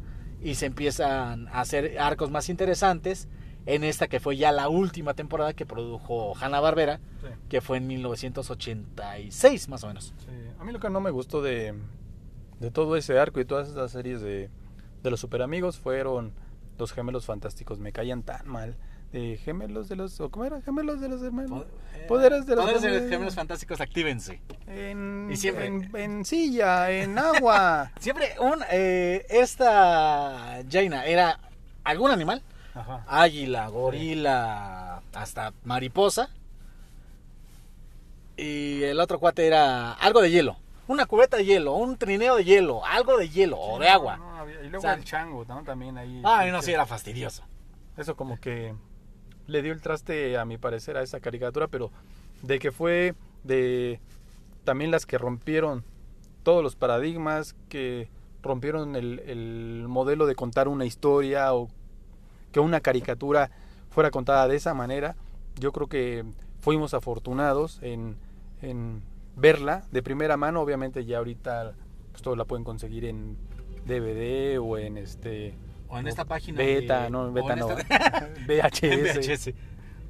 y 0.43 0.55
se 0.55 0.65
empiezan 0.65 1.47
a 1.47 1.61
hacer 1.61 1.97
arcos 1.99 2.29
más 2.31 2.49
interesantes 2.49 3.27
en 3.65 3.83
esta 3.85 4.07
que 4.09 4.19
fue 4.19 4.35
ya 4.35 4.51
la 4.51 4.67
última 4.67 5.13
temporada 5.13 5.53
que 5.53 5.65
produjo 5.65 6.33
Hanna-Barbera, 6.35 6.99
Sí, 7.21 7.27
que 7.47 7.61
fue 7.61 7.77
en 7.77 7.87
1986 7.87 9.69
más 9.69 9.83
o 9.83 9.87
menos. 9.87 10.13
sí. 10.17 10.31
A 10.59 10.63
mí 10.65 10.71
lo 10.71 10.79
que 10.79 10.89
no 10.89 10.99
me 11.01 11.09
gustó 11.11 11.41
de, 11.41 11.73
de 12.59 12.71
todo 12.71 12.95
ese 12.95 13.17
arco 13.19 13.39
y 13.39 13.45
todas 13.45 13.69
esas 13.69 13.91
series 13.91 14.21
de, 14.21 14.49
de 15.01 15.09
los 15.11 15.19
superamigos 15.19 15.77
fueron 15.77 16.33
los 16.77 16.91
gemelos 16.93 17.25
fantásticos. 17.25 17.79
Me 17.79 17.91
caían 17.91 18.23
tan 18.23 18.47
mal. 18.47 18.75
De 19.13 19.37
gemelos 19.37 19.87
de 19.89 19.95
los... 19.95 20.19
¿o 20.19 20.29
¿Cómo 20.29 20.43
era? 20.43 20.59
Gemelos 20.61 20.99
de 20.99 21.07
los 21.07 21.21
hermanos. 21.21 21.65
Poderes 22.07 22.45
de 22.47 22.55
los 22.55 22.65
Poderes 22.65 22.81
de 22.81 22.99
los 22.99 23.09
gemelos. 23.09 23.35
fantásticos, 23.35 23.79
actívense. 23.79 24.41
En, 24.67 25.29
Y 25.31 25.37
siempre- 25.37 25.67
En, 25.67 25.95
en 25.95 26.25
silla, 26.25 26.89
en 26.91 27.17
agua. 27.17 27.91
Siempre 27.99 28.33
un 28.39 28.61
eh, 28.71 29.25
esta 29.29 30.61
Jaina 30.69 31.05
era 31.05 31.39
algún 31.85 32.09
animal, 32.11 32.41
Ajá. 32.73 33.05
águila, 33.07 33.67
gorila, 33.69 35.01
hasta 35.13 35.53
mariposa. 35.63 36.29
Y 38.35 38.81
el 38.83 38.99
otro 38.99 39.19
cuate 39.19 39.45
era 39.45 39.93
algo 39.93 40.21
de 40.21 40.31
hielo, 40.31 40.57
una 40.87 41.05
cubeta 41.05 41.37
de 41.37 41.45
hielo, 41.45 41.73
un 41.75 41.97
trineo 41.97 42.35
de 42.35 42.43
hielo, 42.43 42.83
algo 42.85 43.17
de 43.17 43.29
hielo 43.29 43.59
o 43.59 43.77
de 43.79 43.89
agua. 43.89 44.17
No, 44.17 44.49
y 44.49 44.53
luego 44.69 44.79
O 44.79 44.81
sea, 44.81 44.93
el 44.95 45.03
chango, 45.03 45.45
¿no? 45.45 45.63
También 45.63 45.97
ahí. 45.97 46.19
Ay, 46.25 46.49
no, 46.49 46.57
este, 46.57 46.71
sí 46.71 46.73
era 46.73 46.85
fastidioso. 46.87 47.43
Eso 47.95 48.15
como 48.15 48.39
que 48.39 48.73
le 49.47 49.61
dio 49.61 49.73
el 49.73 49.81
traste, 49.81 50.37
a 50.37 50.45
mi 50.45 50.57
parecer, 50.57 50.97
a 50.97 51.01
esa 51.01 51.19
caricatura, 51.19 51.67
pero 51.67 51.91
de 52.41 52.59
que 52.59 52.71
fue 52.71 53.15
de 53.43 53.99
también 54.63 54.91
las 54.91 55.05
que 55.05 55.17
rompieron 55.17 55.83
todos 56.43 56.63
los 56.63 56.75
paradigmas, 56.75 57.55
que 57.69 58.09
rompieron 58.41 58.95
el, 58.95 59.19
el 59.19 59.85
modelo 59.87 60.25
de 60.25 60.35
contar 60.35 60.67
una 60.67 60.85
historia 60.85 61.53
o 61.53 61.69
que 62.51 62.59
una 62.59 62.81
caricatura 62.81 63.51
fuera 63.89 64.11
contada 64.11 64.47
de 64.47 64.55
esa 64.55 64.73
manera. 64.73 65.15
Yo 65.59 65.71
creo 65.71 65.87
que 65.87 66.25
fuimos 66.59 66.93
afortunados 66.93 67.79
en, 67.81 68.17
en 68.61 69.01
verla 69.35 69.85
de 69.91 70.03
primera 70.03 70.37
mano. 70.37 70.61
Obviamente 70.61 71.05
ya 71.05 71.17
ahorita 71.19 71.73
pues, 72.11 72.21
todos 72.21 72.37
la 72.37 72.45
pueden 72.45 72.63
conseguir 72.63 73.05
en 73.05 73.37
DVD 73.85 74.59
o 74.59 74.77
en 74.77 74.97
este 74.97 75.55
O 75.93 75.99
en 75.99 76.07
esta 76.07 76.25
página 76.25 76.57
beta, 76.57 77.03
de- 77.03 77.09
no, 77.09 77.31
beta 77.31 77.55
no. 77.55 77.69
esta- 77.71 78.29
VHS. 78.47 78.83
En 78.83 79.03
VHS. 79.03 79.53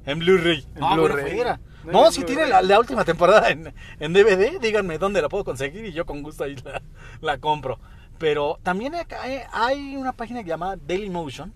En 0.06 0.18
Blu-ray. 0.18 0.66
En 0.76 0.82
Ah, 0.84 0.96
fuera. 0.96 1.60
No, 1.84 2.10
si 2.10 2.24
tiene 2.24 2.46
la, 2.46 2.62
la 2.62 2.78
última 2.78 3.04
temporada 3.04 3.50
en, 3.50 3.72
en 4.00 4.12
DVD, 4.12 4.58
díganme 4.60 4.98
dónde 4.98 5.20
la 5.22 5.28
puedo 5.28 5.44
conseguir 5.44 5.84
y 5.84 5.92
yo 5.92 6.04
con 6.06 6.22
gusto 6.22 6.44
ahí 6.44 6.56
la, 6.64 6.82
la 7.20 7.38
compro. 7.38 7.78
Pero 8.18 8.58
también 8.62 8.94
acá 8.94 9.22
hay, 9.22 9.40
hay 9.52 9.96
una 9.96 10.12
página 10.12 10.40
llamada 10.42 10.76
Dailymotion, 10.86 11.52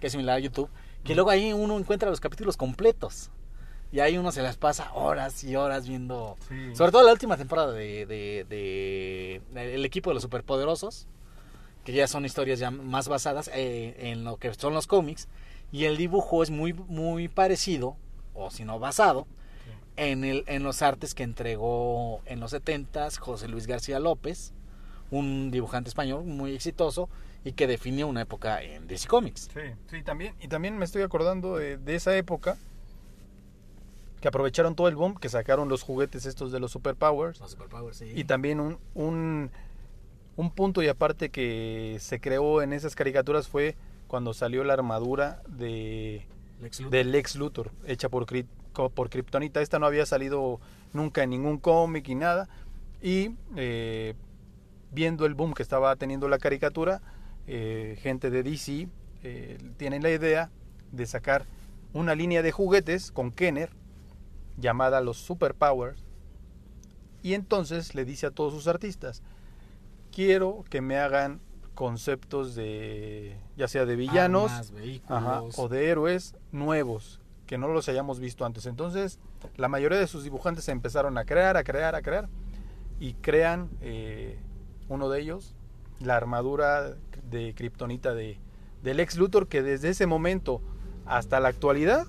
que 0.00 0.06
es 0.06 0.12
similar 0.12 0.36
a 0.36 0.38
YouTube, 0.38 0.70
que 1.04 1.14
luego 1.14 1.30
ahí 1.30 1.52
uno 1.52 1.76
encuentra 1.78 2.08
los 2.08 2.20
capítulos 2.20 2.56
completos. 2.56 3.30
Y 3.90 4.00
ahí 4.00 4.18
uno 4.18 4.32
se 4.32 4.42
las 4.42 4.56
pasa 4.58 4.92
horas 4.92 5.42
y 5.44 5.56
horas 5.56 5.88
viendo. 5.88 6.36
Sí. 6.48 6.74
Sobre 6.74 6.92
todo 6.92 7.02
la 7.04 7.12
última 7.12 7.36
temporada 7.38 7.72
de, 7.72 8.04
de, 8.06 8.44
de- 8.48 9.40
de 9.52 9.74
El 9.74 9.84
equipo 9.86 10.10
de 10.10 10.14
los 10.14 10.22
superpoderosos, 10.22 11.06
que 11.84 11.92
ya 11.92 12.06
son 12.06 12.24
historias 12.24 12.58
ya 12.58 12.70
más 12.70 13.08
basadas 13.08 13.50
eh, 13.54 13.96
en 14.10 14.24
lo 14.24 14.36
que 14.36 14.52
son 14.54 14.74
los 14.74 14.86
cómics. 14.86 15.28
Y 15.72 15.84
el 15.84 15.96
dibujo 15.96 16.42
es 16.42 16.50
muy, 16.50 16.72
muy 16.72 17.28
parecido, 17.28 17.96
o 18.34 18.50
si 18.50 18.64
no 18.64 18.78
basado, 18.78 19.26
en, 19.96 20.24
el, 20.24 20.44
en 20.46 20.62
los 20.62 20.82
artes 20.82 21.14
que 21.14 21.24
entregó 21.24 22.20
en 22.26 22.40
los 22.40 22.52
70s 22.52 23.18
José 23.18 23.48
Luis 23.48 23.66
García 23.66 23.98
López, 23.98 24.52
un 25.10 25.50
dibujante 25.50 25.88
español 25.88 26.24
muy 26.24 26.54
exitoso 26.54 27.08
y 27.44 27.52
que 27.52 27.66
definió 27.66 28.06
una 28.06 28.22
época 28.22 28.62
en 28.62 28.86
DC 28.86 29.08
Comics. 29.08 29.48
Sí, 29.52 29.60
sí, 29.90 30.02
también. 30.02 30.34
Y 30.40 30.48
también 30.48 30.78
me 30.78 30.84
estoy 30.84 31.02
acordando 31.02 31.56
de, 31.56 31.78
de 31.78 31.94
esa 31.94 32.16
época 32.16 32.56
que 34.20 34.28
aprovecharon 34.28 34.74
todo 34.74 34.88
el 34.88 34.96
boom, 34.96 35.16
que 35.16 35.28
sacaron 35.28 35.68
los 35.68 35.82
juguetes 35.82 36.26
estos 36.26 36.52
de 36.52 36.60
los 36.60 36.72
superpowers. 36.72 37.40
Los 37.40 37.52
Superpowers, 37.52 37.96
sí. 37.96 38.12
Y 38.14 38.24
también 38.24 38.60
un, 38.60 38.78
un, 38.94 39.50
un 40.38 40.52
punto 40.52 40.84
y 40.84 40.88
aparte 40.88 41.30
que 41.30 41.96
se 41.98 42.20
creó 42.20 42.62
en 42.62 42.72
esas 42.72 42.94
caricaturas 42.94 43.48
fue 43.48 43.74
cuando 44.06 44.32
salió 44.32 44.62
la 44.62 44.74
armadura 44.74 45.42
de, 45.48 46.28
Lex 46.60 46.80
Luthor. 46.80 47.06
Lex 47.06 47.34
Luthor, 47.34 47.72
hecha 47.84 48.08
por, 48.08 48.24
por 48.94 49.10
Kryptonita. 49.10 49.60
Esta 49.60 49.80
no 49.80 49.86
había 49.86 50.06
salido 50.06 50.60
nunca 50.92 51.24
en 51.24 51.30
ningún 51.30 51.58
cómic 51.58 52.08
y 52.08 52.14
nada. 52.14 52.48
Y 53.02 53.32
eh, 53.56 54.14
viendo 54.92 55.26
el 55.26 55.34
boom 55.34 55.54
que 55.54 55.64
estaba 55.64 55.96
teniendo 55.96 56.28
la 56.28 56.38
caricatura, 56.38 57.02
eh, 57.48 57.98
gente 58.00 58.30
de 58.30 58.44
DC 58.44 58.88
eh, 59.24 59.58
tienen 59.76 60.04
la 60.04 60.10
idea 60.10 60.52
de 60.92 61.04
sacar 61.06 61.46
una 61.92 62.14
línea 62.14 62.42
de 62.42 62.52
juguetes 62.52 63.10
con 63.10 63.32
Kenner 63.32 63.70
llamada 64.56 65.00
los 65.00 65.16
Superpowers. 65.16 66.04
Y 67.24 67.34
entonces 67.34 67.96
le 67.96 68.04
dice 68.04 68.26
a 68.26 68.30
todos 68.30 68.52
sus 68.52 68.68
artistas, 68.68 69.20
quiero 70.18 70.64
que 70.68 70.80
me 70.80 70.98
hagan 70.98 71.40
conceptos 71.76 72.56
de, 72.56 73.36
ya 73.56 73.68
sea 73.68 73.86
de 73.86 73.94
villanos, 73.94 74.50
Armas, 74.50 74.72
vehículos. 74.72 75.22
Ajá, 75.22 75.42
o 75.56 75.68
de 75.68 75.90
héroes 75.90 76.34
nuevos 76.50 77.20
que 77.46 77.56
no 77.56 77.68
los 77.68 77.88
hayamos 77.88 78.18
visto 78.18 78.44
antes. 78.44 78.66
Entonces, 78.66 79.20
la 79.56 79.68
mayoría 79.68 79.96
de 79.96 80.08
sus 80.08 80.24
dibujantes 80.24 80.64
se 80.64 80.72
empezaron 80.72 81.18
a 81.18 81.24
crear, 81.24 81.56
a 81.56 81.62
crear, 81.62 81.94
a 81.94 82.02
crear 82.02 82.28
y 82.98 83.12
crean 83.14 83.70
eh, 83.80 84.40
uno 84.88 85.08
de 85.08 85.20
ellos, 85.20 85.54
la 86.00 86.16
armadura 86.16 86.96
de 87.30 87.54
Kryptonita 87.54 88.12
de 88.12 88.40
del 88.82 88.98
ex 88.98 89.16
Luthor 89.18 89.46
que 89.46 89.62
desde 89.62 89.90
ese 89.90 90.08
momento 90.08 90.60
hasta 91.06 91.38
la 91.38 91.46
actualidad 91.46 92.08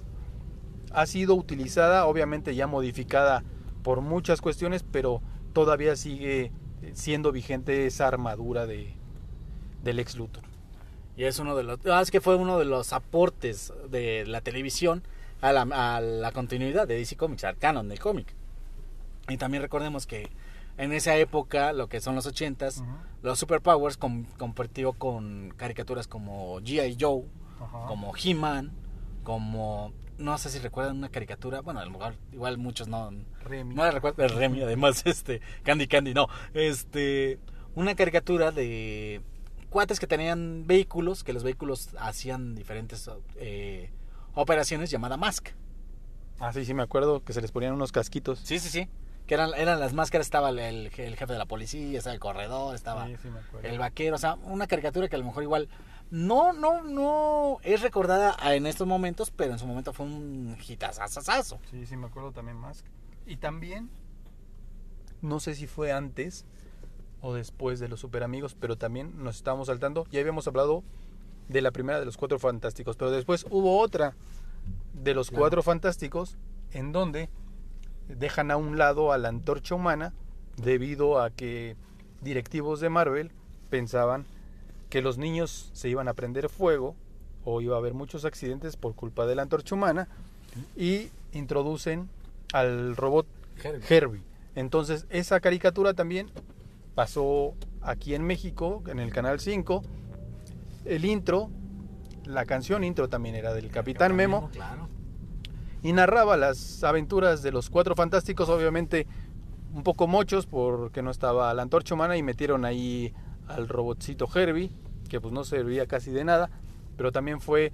ha 0.91 1.05
sido 1.05 1.35
utilizada, 1.35 2.07
obviamente 2.07 2.55
ya 2.55 2.65
modificada 2.65 3.43
por 3.83 4.01
muchas 4.01 4.41
cuestiones, 4.41 4.81
pero 4.81 5.21
todavía 5.53 5.95
sigue 5.95 6.51
siendo 6.95 7.31
vigente 7.31 7.85
esa 7.85 8.07
armadura 8.07 8.65
de 8.65 8.93
del 9.83 9.99
ex 9.99 10.15
Luthor. 10.17 10.43
Y 11.15 11.23
es 11.25 11.39
uno 11.39 11.55
de 11.55 11.63
los. 11.63 11.79
ah, 11.87 12.01
es 12.01 12.11
que 12.11 12.21
fue 12.21 12.35
uno 12.35 12.57
de 12.59 12.65
los 12.65 12.93
aportes 12.93 13.73
de 13.89 14.25
la 14.25 14.41
televisión 14.41 15.03
a 15.41 15.51
la, 15.53 15.61
a 15.95 16.01
la 16.01 16.31
continuidad 16.31 16.87
de 16.87 16.95
DC 16.95 17.15
Comics, 17.17 17.43
al 17.43 17.57
canon 17.57 17.87
del 17.89 17.99
cómic. 17.99 18.33
Y 19.27 19.37
también 19.37 19.61
recordemos 19.63 20.05
que 20.07 20.29
en 20.77 20.91
esa 20.93 21.15
época, 21.17 21.73
lo 21.73 21.87
que 21.87 21.99
son 22.01 22.15
los 22.15 22.25
80s, 22.25 22.83
los 23.21 23.37
Superpowers 23.39 23.97
com- 23.97 24.25
compartió 24.37 24.93
con 24.93 25.53
caricaturas 25.57 26.07
como 26.07 26.59
G.I. 26.61 26.97
Joe, 26.99 27.23
como 27.87 28.13
He-Man, 28.21 28.71
como. 29.23 29.91
No 30.19 30.37
sé 30.37 30.49
si 30.49 30.59
recuerdan 30.59 30.97
una 30.97 31.09
caricatura. 31.09 31.61
Bueno, 31.61 31.79
a 31.79 31.85
lo 31.85 31.91
mejor 31.91 32.15
igual 32.31 32.57
muchos 32.57 32.87
no. 32.87 33.09
Remy. 33.43 33.73
No 33.73 33.83
la 33.83 33.91
recuerdo. 33.91 34.21
el 34.23 34.29
Remy, 34.29 34.61
además, 34.61 35.01
este. 35.05 35.41
Candy 35.63 35.87
Candy, 35.87 36.13
no. 36.13 36.27
Este. 36.53 37.39
Una 37.73 37.95
caricatura 37.95 38.51
de 38.51 39.21
cuates 39.69 39.99
que 39.99 40.07
tenían 40.07 40.67
vehículos, 40.67 41.23
que 41.23 41.31
los 41.33 41.43
vehículos 41.43 41.89
hacían 41.99 42.53
diferentes 42.55 43.09
eh, 43.37 43.91
operaciones 44.33 44.89
llamada 44.91 45.15
Mask. 45.17 45.49
Ah, 46.39 46.51
sí, 46.53 46.65
sí, 46.65 46.73
me 46.73 46.83
acuerdo 46.83 47.23
que 47.23 47.33
se 47.33 47.41
les 47.41 47.51
ponían 47.51 47.73
unos 47.73 47.91
casquitos. 47.91 48.39
Sí, 48.39 48.59
sí, 48.59 48.69
sí. 48.69 48.89
Que 49.27 49.35
eran, 49.35 49.51
eran 49.55 49.79
las 49.79 49.93
máscaras, 49.93 50.25
estaba 50.27 50.49
el, 50.49 50.57
el 50.59 50.89
jefe 51.15 51.31
de 51.33 51.37
la 51.37 51.45
policía, 51.45 51.97
estaba 51.99 52.13
el 52.15 52.19
corredor, 52.19 52.73
estaba 52.75 53.05
Sí, 53.07 53.15
sí, 53.21 53.29
me 53.29 53.39
acuerdo. 53.39 53.67
el 53.67 53.77
vaquero, 53.77 54.15
o 54.15 54.19
sea, 54.19 54.33
una 54.43 54.65
caricatura 54.65 55.07
que 55.07 55.15
a 55.15 55.19
lo 55.19 55.25
mejor 55.25 55.43
igual 55.43 55.69
no, 56.11 56.53
no, 56.53 56.83
no 56.83 57.57
es 57.63 57.81
recordada 57.81 58.35
en 58.53 58.65
estos 58.65 58.87
momentos, 58.87 59.31
pero 59.31 59.53
en 59.53 59.59
su 59.59 59.67
momento 59.67 59.93
fue 59.93 60.05
un 60.05 60.57
hitazazazazo. 60.67 61.59
Sí, 61.69 61.85
sí, 61.85 61.95
me 61.97 62.07
acuerdo 62.07 62.31
también 62.31 62.57
más. 62.57 62.83
Y 63.27 63.37
también, 63.37 63.89
no 65.21 65.39
sé 65.39 65.53
si 65.55 65.67
fue 65.67 65.91
antes 65.91 66.45
o 67.21 67.33
después 67.33 67.79
de 67.79 67.89
los 67.89 67.99
Super 67.99 68.23
Amigos, 68.23 68.55
pero 68.59 68.77
también 68.77 69.23
nos 69.23 69.35
estábamos 69.35 69.67
saltando. 69.67 70.07
Ya 70.09 70.19
habíamos 70.21 70.47
hablado 70.47 70.83
de 71.47 71.61
la 71.61 71.71
primera 71.71 71.99
de 71.99 72.05
los 72.05 72.17
Cuatro 72.17 72.39
Fantásticos, 72.39 72.95
pero 72.95 73.11
después 73.11 73.45
hubo 73.49 73.79
otra 73.79 74.15
de 74.93 75.13
los 75.13 75.29
Claro. 75.29 75.41
Cuatro 75.41 75.63
Fantásticos 75.63 76.37
en 76.71 76.91
donde 76.91 77.29
dejan 78.07 78.51
a 78.51 78.57
un 78.57 78.77
lado 78.77 79.11
a 79.11 79.17
la 79.17 79.29
antorcha 79.29 79.75
humana 79.75 80.13
debido 80.57 81.21
a 81.21 81.29
que 81.29 81.75
directivos 82.21 82.79
de 82.79 82.89
Marvel 82.89 83.31
pensaban 83.69 84.25
que 84.89 85.01
los 85.01 85.17
niños 85.17 85.69
se 85.73 85.89
iban 85.89 86.07
a 86.07 86.13
prender 86.13 86.49
fuego 86.49 86.95
o 87.45 87.61
iba 87.61 87.75
a 87.75 87.79
haber 87.79 87.93
muchos 87.93 88.25
accidentes 88.25 88.75
por 88.75 88.95
culpa 88.95 89.25
de 89.25 89.35
la 89.35 89.43
antorcha 89.43 89.75
humana 89.75 90.07
y 90.75 91.09
introducen 91.31 92.09
al 92.53 92.95
robot 92.95 93.27
Herbie. 93.63 93.85
Herbie. 93.87 94.21
Entonces, 94.55 95.05
esa 95.09 95.39
caricatura 95.39 95.93
también 95.93 96.29
pasó 96.95 97.53
aquí 97.81 98.15
en 98.15 98.23
México, 98.23 98.83
en 98.87 98.99
el 98.99 99.11
Canal 99.13 99.39
5. 99.39 99.83
El 100.85 101.05
intro, 101.05 101.49
la 102.25 102.45
canción 102.45 102.83
intro 102.83 103.07
también 103.09 103.35
era 103.35 103.53
del 103.53 103.69
Capitán 103.69 104.15
Memo 104.15 104.49
Claro. 104.51 104.87
y 105.83 105.93
narraba 105.93 106.35
las 106.35 106.83
aventuras 106.83 107.41
de 107.43 107.51
los 107.51 107.69
cuatro 107.69 107.95
fantásticos, 107.95 108.49
obviamente 108.49 109.05
un 109.73 109.83
poco 109.83 110.07
mochos 110.07 110.47
porque 110.47 111.01
no 111.03 111.11
estaba 111.11 111.53
la 111.53 111.61
antorcha 111.61 111.93
humana 111.93 112.17
y 112.17 112.23
metieron 112.23 112.65
ahí 112.65 113.13
al 113.49 113.67
robotcito 113.67 114.27
Herbie, 114.33 114.71
que 115.09 115.19
pues 115.19 115.33
no 115.33 115.43
servía 115.43 115.85
casi 115.87 116.11
de 116.11 116.23
nada, 116.23 116.49
pero 116.95 117.11
también 117.11 117.41
fue 117.41 117.71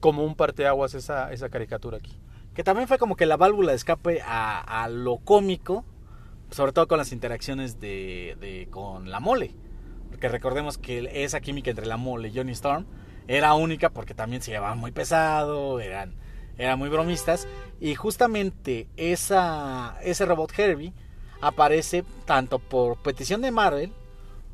como 0.00 0.24
un 0.24 0.34
parteaguas 0.34 0.94
esa, 0.94 1.32
esa 1.32 1.48
caricatura 1.48 1.98
aquí. 1.98 2.16
Que 2.54 2.62
también 2.62 2.86
fue 2.88 2.98
como 2.98 3.16
que 3.16 3.26
la 3.26 3.36
válvula 3.36 3.70
de 3.70 3.76
escape 3.76 4.20
a, 4.24 4.88
lo 4.90 5.18
cómico, 5.18 5.84
sobre 6.50 6.72
todo 6.72 6.86
con 6.86 6.98
las 6.98 7.12
interacciones 7.12 7.80
de- 7.80 8.68
con 8.70 9.10
la 9.10 9.20
mole. 9.20 9.54
Porque 10.10 10.28
recordemos 10.28 10.76
que 10.76 11.24
esa 11.24 11.40
química 11.40 11.70
entre 11.70 11.86
la 11.86 11.96
mole 11.96 12.28
y 12.28 12.36
Johnny 12.36 12.52
Storm 12.52 12.84
era 13.26 13.54
única 13.54 13.88
porque 13.90 14.12
también 14.14 14.42
se 14.42 14.50
llevaban 14.50 14.78
muy 14.78 14.90
pesado, 14.90 15.80
eran, 15.80 16.14
eran 16.58 16.78
muy 16.78 16.90
bromistas. 16.90 17.48
Y 17.80 17.94
justamente 17.94 18.88
esa, 18.98 19.96
ese 20.02 20.26
robot 20.26 20.52
Herbie 20.58 20.92
aparece 21.40 22.04
tanto 22.26 22.58
por 22.58 22.98
petición 22.98 23.40
de 23.40 23.50
Marvel 23.50 23.92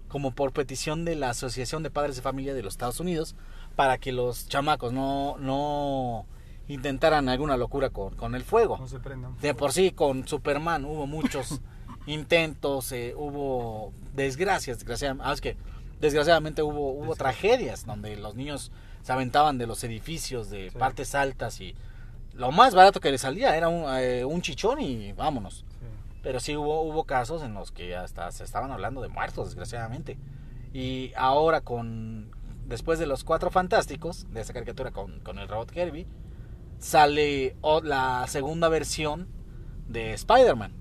como 0.09 0.31
por 0.33 0.53
petición 0.53 1.05
de 1.05 1.15
la 1.17 1.31
Asociación 1.31 1.83
de 1.83 1.91
Padres 1.91 2.17
de 2.17 2.23
Familia 2.23 2.55
de 2.55 2.63
los 2.63 2.75
Estados 2.75 3.01
Unidos 3.01 3.35
para 3.77 3.99
que 3.99 4.13
los 4.13 4.49
chamacos 4.49 4.93
no, 4.93 5.37
no 5.39 6.27
intentaran 6.67 7.29
alguna 7.29 7.57
locura 7.57 7.91
con, 7.91 8.15
con 8.17 8.35
el 8.35 8.43
fuego. 8.45 8.87
se 8.89 8.99
prendan. 9.01 9.37
De 9.41 9.55
por 9.55 9.73
sí, 9.73 9.91
con 9.93 10.27
Superman 10.27 10.85
hubo 10.85 11.07
muchos 11.07 11.61
intentos, 12.07 12.91
eh, 12.93 13.15
hubo 13.17 13.93
desgracias, 14.15 14.79
desgraciadamente, 14.79 15.29
ah, 15.29 15.33
es 15.33 15.41
que 15.41 15.57
desgraciadamente 16.01 16.63
hubo, 16.63 16.93
hubo 16.93 17.15
tragedias 17.17 17.85
donde 17.87 18.17
los 18.17 18.35
niños 18.35 18.73
se 19.03 19.13
aventaban 19.13 19.59
de 19.59 19.67
los 19.67 19.83
edificios 19.85 20.51
de 20.51 20.71
Sí. 20.71 20.79
partes 20.79 21.15
altas 21.15 21.61
y 21.61 21.75
lo 22.35 22.51
más 22.53 22.75
barato 22.75 23.01
que 23.01 23.11
les 23.11 23.21
salía 23.23 23.57
era 23.57 23.69
un, 23.69 23.85
eh, 23.99 24.25
un 24.25 24.41
chichón 24.43 24.81
y 24.81 25.13
vámonos. 25.13 25.65
Pero 26.29 26.41
sí 26.41 26.55
hubo, 26.59 26.83
hubo 26.83 27.05
casos 27.05 27.43
en 27.43 27.55
los 27.55 27.73
que 27.73 27.97
hasta 27.97 28.31
se 28.33 28.45
estaban 28.45 28.71
hablando 28.71 29.01
de 29.01 29.09
muertos, 29.09 29.47
desgraciadamente. 29.47 30.19
Y 30.75 31.11
ahora 31.17 31.63
con 31.63 32.31
después 32.67 32.99
de 32.99 33.07
los 33.07 33.25
cuatro 33.25 33.51
fantásticos, 33.51 34.27
de 34.31 34.43
esa 34.43 34.53
caricatura 34.53 34.91
con, 34.91 35.21
con 35.21 35.39
el 35.39 35.49
robot 35.49 35.75
Herbie, 35.75 36.07
sale 36.79 37.57
la 37.83 38.27
segunda 38.29 38.69
versión 38.69 39.27
de 39.89 40.13
Spider-Man. 40.13 40.75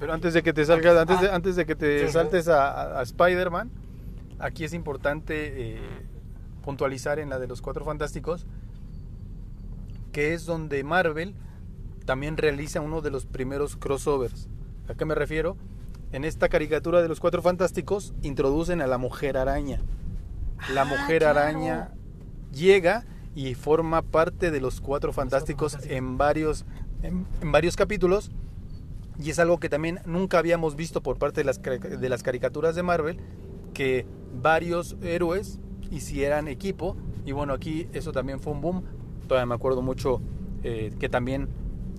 Pero 0.00 0.12
antes 0.12 0.34
de 0.34 0.42
que 0.42 0.52
te 0.52 0.64
salgas, 0.64 0.96
antes 0.96 1.20
de, 1.20 1.28
Ah. 1.28 1.36
antes 1.36 1.54
de 1.54 1.66
que 1.66 1.76
te 1.76 2.08
Sí. 2.08 2.12
saltes 2.12 2.48
a 2.48 3.00
Spider-Man, 3.02 3.70
aquí 4.40 4.64
es 4.64 4.74
importante 4.74 5.76
eh, 5.76 5.78
puntualizar 6.64 7.20
en 7.20 7.30
la 7.30 7.38
de 7.38 7.46
los 7.46 7.62
Cuatro 7.62 7.84
Fantásticos, 7.84 8.44
que 10.10 10.34
es 10.34 10.46
donde 10.46 10.82
Marvel 10.82 11.36
también 12.06 12.36
realiza 12.36 12.80
uno 12.80 13.02
de 13.02 13.12
los 13.12 13.24
primeros 13.24 13.76
crossovers. 13.76 14.48
¿A 14.88 14.94
qué 14.94 15.04
me 15.04 15.14
refiero? 15.14 15.56
En 16.12 16.24
esta 16.24 16.48
caricatura 16.48 17.02
de 17.02 17.08
los 17.08 17.20
Cuatro 17.20 17.42
Fantásticos 17.42 18.14
introducen 18.22 18.80
a 18.82 18.86
la 18.86 18.98
Mujer 18.98 19.36
Araña. 19.36 19.80
La 20.72 20.82
Ah, 20.82 20.84
Mujer 20.84 21.20
claro. 21.22 21.40
Araña 21.40 21.92
llega 22.52 23.04
y 23.34 23.54
forma 23.54 24.02
parte 24.02 24.50
de 24.50 24.60
los 24.60 24.80
Cuatro 24.80 25.12
Fantásticos 25.12 25.72
Fantásticos. 25.72 25.96
en 25.96 26.18
varios, 26.18 26.64
en- 27.02 27.26
en 27.40 27.52
varios 27.52 27.76
capítulos. 27.76 28.30
Y 29.18 29.30
es 29.30 29.38
algo 29.38 29.58
que 29.58 29.68
también 29.68 30.00
nunca 30.06 30.38
habíamos 30.38 30.76
visto 30.76 31.02
por 31.02 31.18
parte 31.18 31.40
de 31.40 31.44
las, 31.44 31.60
de 31.62 32.08
las 32.08 32.22
caricaturas 32.22 32.74
de 32.74 32.82
Marvel, 32.82 33.18
que 33.72 34.06
varios 34.40 34.96
héroes 35.02 35.60
hicieran 35.90 36.48
equipo. 36.48 36.96
Y 37.24 37.32
bueno, 37.32 37.52
aquí 37.54 37.88
eso 37.92 38.12
también 38.12 38.40
fue 38.40 38.52
un 38.52 38.60
boom. 38.60 38.84
Todavía 39.28 39.46
me 39.46 39.54
acuerdo 39.54 39.82
mucho 39.82 40.20
eh, 40.62 40.92
que 40.98 41.08
también 41.08 41.48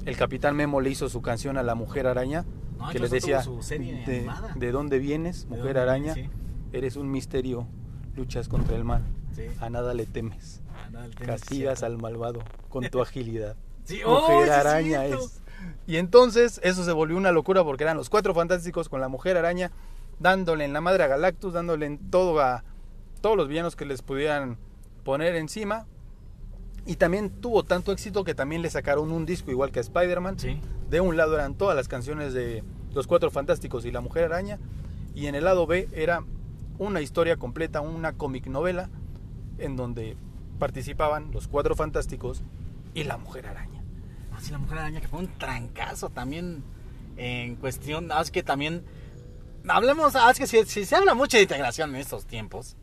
el 0.05 0.15
Capitán 0.17 0.55
Memo 0.55 0.81
le 0.81 0.89
hizo 0.89 1.07
su 1.09 1.21
canción 1.21 1.57
a 1.57 1.63
la 1.63 1.75
Mujer 1.75 2.05
Araña, 2.07 2.45
No, 2.77 2.87
que 2.87 2.99
le 2.99 3.05
incluso 3.05 3.15
decía, 3.15 3.41
tuvo 3.41 3.61
su 3.61 3.63
serie 3.63 4.03
de. 4.05 4.29
¿de 4.55 4.71
dónde 4.71 4.99
vienes, 4.99 5.43
¿De 5.43 5.49
Mujer 5.57 5.75
dónde 5.75 5.79
Araña? 5.81 6.13
viene? 6.13 6.29
Eres 6.73 6.95
un 6.95 7.09
misterio, 7.09 7.67
luchas 8.15 8.47
contra 8.49 8.75
el 8.75 8.83
mal, 8.83 9.03
Sí. 9.33 9.43
a 9.59 9.69
nada 9.69 9.93
le 9.93 10.05
temes, 10.05 10.61
es 11.19 11.25
castigas 11.25 11.83
al 11.83 11.97
malvado 11.97 12.41
con 12.69 12.87
tu 12.89 13.01
agilidad. 13.01 13.55
Sí, 13.83 14.01
oh, 14.05 14.25
sí 14.27 14.31
Mujer 14.33 14.47
es 14.47 14.53
Araña 14.53 15.01
cierto. 15.05 15.25
es. 15.25 15.41
Y 15.87 15.97
entonces 15.97 16.59
eso 16.63 16.83
se 16.83 16.91
volvió 16.91 17.17
una 17.17 17.31
locura 17.31 17.63
porque 17.63 17.83
eran 17.83 17.97
los 17.97 18.09
cuatro 18.09 18.33
fantásticos 18.33 18.89
con 18.89 18.99
la 19.01 19.07
Mujer 19.07 19.37
Araña 19.37 19.71
dándole 20.19 20.63
en 20.65 20.73
la 20.73 20.81
madre 20.81 21.03
a 21.03 21.07
Galactus, 21.07 21.53
dándole 21.53 21.85
en 21.85 21.97
todo 22.09 22.39
a 22.39 22.63
todos 23.21 23.35
los 23.37 23.47
villanos 23.47 23.75
que 23.75 23.85
les 23.85 24.01
pudieran 24.01 24.57
poner 25.03 25.35
encima. 25.35 25.85
Y 26.85 26.97
también 26.97 27.29
tuvo 27.29 27.63
tanto 27.63 27.91
éxito 27.91 28.23
que 28.23 28.35
también 28.35 28.61
le 28.61 28.69
sacaron 28.69 29.11
un 29.11 29.25
disco 29.25 29.49
igual 29.51 29.71
que 29.71 29.79
a 29.79 29.81
Spider-Man. 29.81 30.39
Sí. 30.39 30.59
De 30.89 31.01
un 31.01 31.17
lado 31.17 31.33
eran 31.35 31.55
todas 31.55 31.75
las 31.75 31.87
canciones 31.87 32.33
de 32.33 32.63
los 32.93 33.07
cuatro 33.07 33.31
fantásticos 33.31 33.85
y 33.85 33.91
la 33.91 34.01
Mujer 34.01 34.25
Araña. 34.25 34.59
Y 35.15 35.27
en 35.27 35.35
el 35.35 35.45
lado 35.45 35.65
B 35.65 35.89
era 35.93 36.23
una 36.77 37.01
historia 37.01 37.37
completa, 37.37 37.81
una 37.81 38.13
cómic 38.13 38.47
novela 38.47 38.89
en 39.57 39.75
donde 39.75 40.15
participaban 40.59 41.31
los 41.31 41.47
cuatro 41.47 41.75
fantásticos 41.75 42.43
y 42.93 43.03
la 43.05 43.17
Mujer 43.17 43.47
Araña. 43.47 43.81
Ah, 44.31 44.39
sí, 44.41 44.51
la 44.51 44.57
mujer 44.57 44.79
araña 44.79 44.99
que 44.99 45.07
fue 45.07 45.19
un 45.19 45.27
trancazo 45.37 46.09
también 46.09 46.61
en 47.15 47.55
cuestión. 47.55 48.11
ah, 48.11 48.19
Es 48.21 48.31
que 48.31 48.43
también. 48.43 48.83
Hablemos. 49.67 50.15
ah, 50.15 50.29
Es 50.29 50.37
que 50.37 50.45
si, 50.45 50.63
si 50.65 50.83
se 50.85 50.95
habla 50.95 51.13
mucho 51.15 51.37
de 51.37 51.43
integración 51.43 51.91
en 51.91 51.95
estos 52.01 52.25
tiempos. 52.25 52.75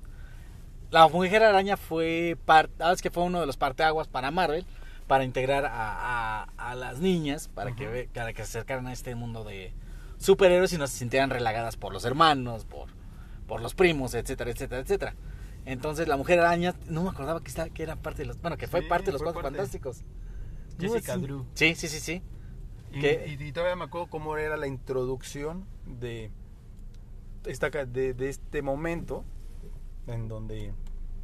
La 0.92 1.08
mujer 1.08 1.42
araña 1.42 1.76
fue. 1.76 2.36
Part, 2.44 2.70
que 3.02 3.10
fue 3.10 3.24
uno 3.24 3.40
de 3.40 3.46
los 3.46 3.56
parteaguas 3.56 4.06
para 4.06 4.30
Marvel. 4.30 4.64
Para 5.08 5.24
integrar 5.24 5.64
a, 5.64 5.72
a- 5.72 6.48
a 6.56 6.74
las 6.76 7.00
niñas. 7.00 7.48
Para, 7.48 7.74
que, 7.74 8.08
para 8.14 8.32
que 8.32 8.44
se 8.44 8.58
acercaran 8.58 8.86
a 8.86 8.92
este 8.92 9.14
mundo 9.14 9.42
de 9.42 9.72
superhéroes 10.18 10.72
y 10.72 10.78
no 10.78 10.86
se 10.86 10.96
sintieran 10.98 11.30
relagadas 11.30 11.76
por 11.76 11.92
los 11.92 12.04
hermanos, 12.04 12.64
por, 12.64 12.88
por 13.48 13.60
los 13.60 13.74
primos, 13.74 14.14
etcétera, 14.14 14.50
etcétera, 14.52 14.82
etcétera. 14.82 15.14
Entonces 15.64 16.06
la 16.08 16.16
mujer 16.16 16.38
araña, 16.40 16.74
no 16.86 17.02
me 17.02 17.08
acordaba 17.10 17.40
que, 17.40 17.48
estaba, 17.48 17.68
que 17.70 17.82
era 17.82 17.96
parte 17.96 18.22
de 18.22 18.26
los. 18.26 18.40
Bueno, 18.40 18.56
que 18.56 18.68
fue 18.68 18.82
Sí, 18.82 18.86
parte 18.88 19.06
de 19.06 19.12
los 19.12 19.22
cuatro 19.22 19.42
fantásticos. 19.42 20.02
Jessica 20.78 21.14
sí. 21.14 21.20
Drew. 21.22 21.46
Sí, 21.54 21.74
sí, 21.74 21.88
sí, 21.88 22.00
sí. 22.00 22.22
Y, 22.92 23.00
¿Qué? 23.00 23.36
y- 23.40 23.42
y 23.42 23.52
todavía 23.52 23.76
me 23.76 23.84
acuerdo 23.84 24.08
cómo 24.08 24.36
era 24.36 24.56
la 24.56 24.66
introducción 24.66 25.64
de, 25.86 26.30
esta, 27.46 27.70
de, 27.70 28.12
de 28.14 28.28
este 28.28 28.60
momento 28.62 29.24
en 30.06 30.28
donde 30.28 30.72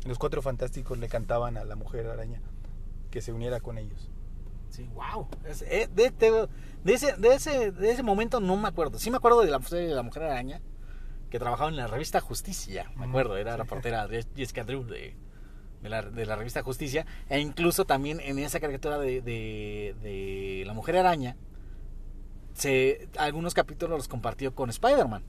los 0.07 0.19
cuatro 0.19 0.43
fantásticos 0.43 0.99
le 0.99 1.09
cantaban 1.09 1.57
a 1.57 1.65
la 1.65 1.77
mujer 1.77 2.07
araña 2.07 2.41
que 3.11 3.21
se 3.21 3.33
uniera 3.33 3.61
con 3.61 3.79
ellos. 3.79 4.11
Sí, 4.71 4.89
wow. 4.95 5.27
Es- 5.47 5.63
eh, 5.63 5.89
de, 5.95 6.11
de- 6.11 6.49
de 6.85 6.93
ese, 6.95 7.15
de, 7.17 7.35
ese, 7.35 7.73
de 7.73 7.91
ese 7.91 8.03
momento 8.03 8.39
no 8.41 8.57
me 8.57 8.69
acuerdo. 8.69 8.99
Sí 8.99 9.11
me 9.11 9.17
acuerdo 9.17 9.41
de 9.43 9.51
la 9.51 9.59
de 9.59 9.89
la 9.89 10.03
Mujer 10.03 10.23
Araña, 10.25 10.61
que 11.31 11.39
trabajaba 11.39 11.71
en 11.71 11.77
la 11.77 11.87
revista 11.87 12.21
Justicia. 12.21 12.91
Me 12.97 13.07
acuerdo, 13.07 13.37
era 13.37 13.53
sí. 13.55 13.59
reportera 13.63 14.07
de 14.07 14.25
Jessica 14.37 14.65
Drew 14.65 14.85
de, 14.85 15.17
de, 15.83 15.89
la, 15.89 16.03
de 16.03 16.27
la 16.27 16.37
revista 16.37 16.63
Justicia. 16.63 17.05
E 17.29 17.41
incluso 17.41 17.85
también 17.87 18.21
en 18.21 18.39
esa 18.39 18.61
caricatura 18.61 18.99
de, 18.99 19.21
de, 19.23 19.97
de 20.03 20.63
la 20.67 20.75
Mujer 20.75 20.97
Araña, 20.99 21.37
se, 22.55 23.09
algunos 23.19 23.55
capítulos 23.55 23.99
los 23.99 24.09
compartió 24.09 24.55
con 24.55 24.71
Spider-Man. 24.71 25.23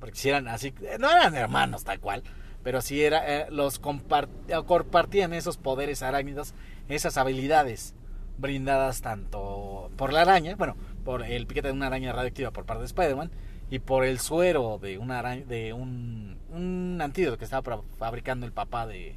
Porque 0.00 0.16
si 0.18 0.28
eran 0.28 0.48
así, 0.48 0.74
no 0.98 1.10
eran 1.10 1.34
hermanos 1.36 1.84
tal 1.84 2.00
cual, 2.00 2.22
pero 2.62 2.80
sí 2.82 3.02
era, 3.02 3.24
eh, 3.40 3.46
los 3.50 3.80
compart- 3.80 4.28
eh, 4.48 4.62
compartían 4.66 5.32
esos 5.32 5.56
poderes 5.56 6.02
arácnidos, 6.02 6.54
esas 6.88 7.16
habilidades 7.16 7.94
brindadas 8.38 9.02
tanto 9.02 9.90
por 9.96 10.12
la 10.12 10.22
araña, 10.22 10.56
bueno, 10.56 10.76
por 11.04 11.22
el 11.22 11.46
piquete 11.46 11.68
de 11.68 11.74
una 11.74 11.86
araña 11.88 12.12
radioactiva 12.12 12.50
por 12.50 12.64
parte 12.64 12.80
de 12.80 12.86
Spider-Man 12.86 13.30
y 13.70 13.78
por 13.78 14.04
el 14.04 14.18
suero 14.20 14.78
de 14.80 14.98
una 14.98 15.18
araña, 15.20 15.44
de 15.46 15.72
un, 15.72 16.38
un 16.50 16.98
antídoto 17.02 17.38
que 17.38 17.44
estaba 17.44 17.80
fabricando 17.98 18.46
el 18.46 18.52
papá 18.52 18.86
de, 18.86 19.16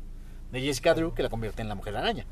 de 0.52 0.62
Jessica 0.62 0.93
Drew 0.93 1.14
que 1.14 1.24
la 1.24 1.30
convierte 1.30 1.62
en 1.62 1.70
la 1.70 1.76
mujer 1.76 1.96
araña. 1.96 2.26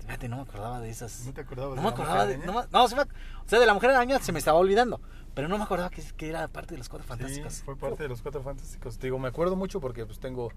Fíjate, 0.00 0.28
no 0.28 0.36
me 0.36 0.42
acordaba 0.42 0.80
de 0.80 0.88
esas. 0.88 1.26
¿No 1.26 1.34
te 1.34 1.42
acordabas 1.42 1.76
No 1.76 1.82
de 1.82 1.82
me 1.82 1.88
la 1.90 1.94
acordaba 1.94 2.26
de. 2.26 2.36
Mujer 2.38 2.46
No, 2.46 2.58
Araña? 2.60 2.68
me- 2.72 2.78
no, 2.78 2.88
sí 2.88 2.94
me 2.94 3.02
o 3.02 3.06
sea, 3.46 3.58
de 3.60 3.66
la 3.66 3.74
mujer 3.74 3.90
araña 3.90 4.18
se 4.20 4.32
me 4.32 4.38
estaba 4.38 4.58
olvidando. 4.58 5.00
Pero 5.38 5.46
no 5.46 5.56
me 5.56 5.62
acordaba 5.62 5.88
que, 5.88 6.02
que 6.16 6.28
era 6.28 6.48
parte 6.48 6.74
de 6.74 6.78
los 6.78 6.88
cuatro 6.88 7.06
fantásticos. 7.06 7.52
Sí, 7.54 7.62
fue 7.64 7.76
parte 7.76 8.02
de 8.02 8.08
los 8.08 8.22
cuatro 8.22 8.42
fantásticos. 8.42 8.98
Te 8.98 9.06
digo, 9.06 9.20
me 9.20 9.28
acuerdo 9.28 9.54
mucho 9.54 9.80
porque 9.80 10.04
pues 10.04 10.18
tengo 10.18 10.50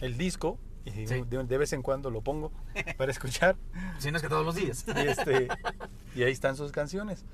el 0.00 0.18
disco 0.18 0.58
y 0.84 0.90
Sí. 0.90 1.04
de, 1.06 1.44
de 1.44 1.58
vez 1.58 1.72
en 1.72 1.82
cuando 1.82 2.10
lo 2.10 2.20
pongo 2.22 2.50
para 2.96 3.12
escuchar. 3.12 3.54
Si 4.00 4.10
no 4.10 4.16
es 4.16 4.22
que 4.24 4.28
todos 4.28 4.44
los 4.44 4.56
días. 4.56 4.84
Y, 4.88 5.06
este, 5.06 5.46
y 6.16 6.24
ahí 6.24 6.32
están 6.32 6.56
sus 6.56 6.72
canciones. 6.72 7.24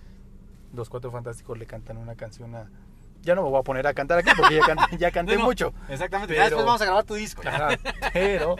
Los 0.74 0.90
cuatro 0.90 1.11
fantásticos 1.11 1.57
le 1.59 1.64
cantan 1.64 1.97
una 1.97 2.14
canción 2.14 2.55
a... 2.55 2.70
Ya 3.22 3.34
no 3.34 3.42
me 3.42 3.49
voy 3.49 3.61
a 3.61 3.62
poner 3.62 3.86
a 3.86 3.95
cantar 3.95 4.18
aquí 4.18 4.30
porque 4.36 4.57
ya, 4.57 4.61
can- 4.66 4.78
ya 4.99 5.11
canté 5.12 5.32
No, 5.36 5.38
no, 5.40 5.45
mucho. 5.47 5.72
Exactamente. 5.88 6.34
Pero- 6.34 6.40
Ya 6.42 6.45
después 6.45 6.66
vamos 6.66 6.82
a 6.82 6.84
grabar 6.84 7.05
tu 7.05 7.14
disco. 7.14 7.40
Ajá, 7.47 7.68
pero 8.12 8.57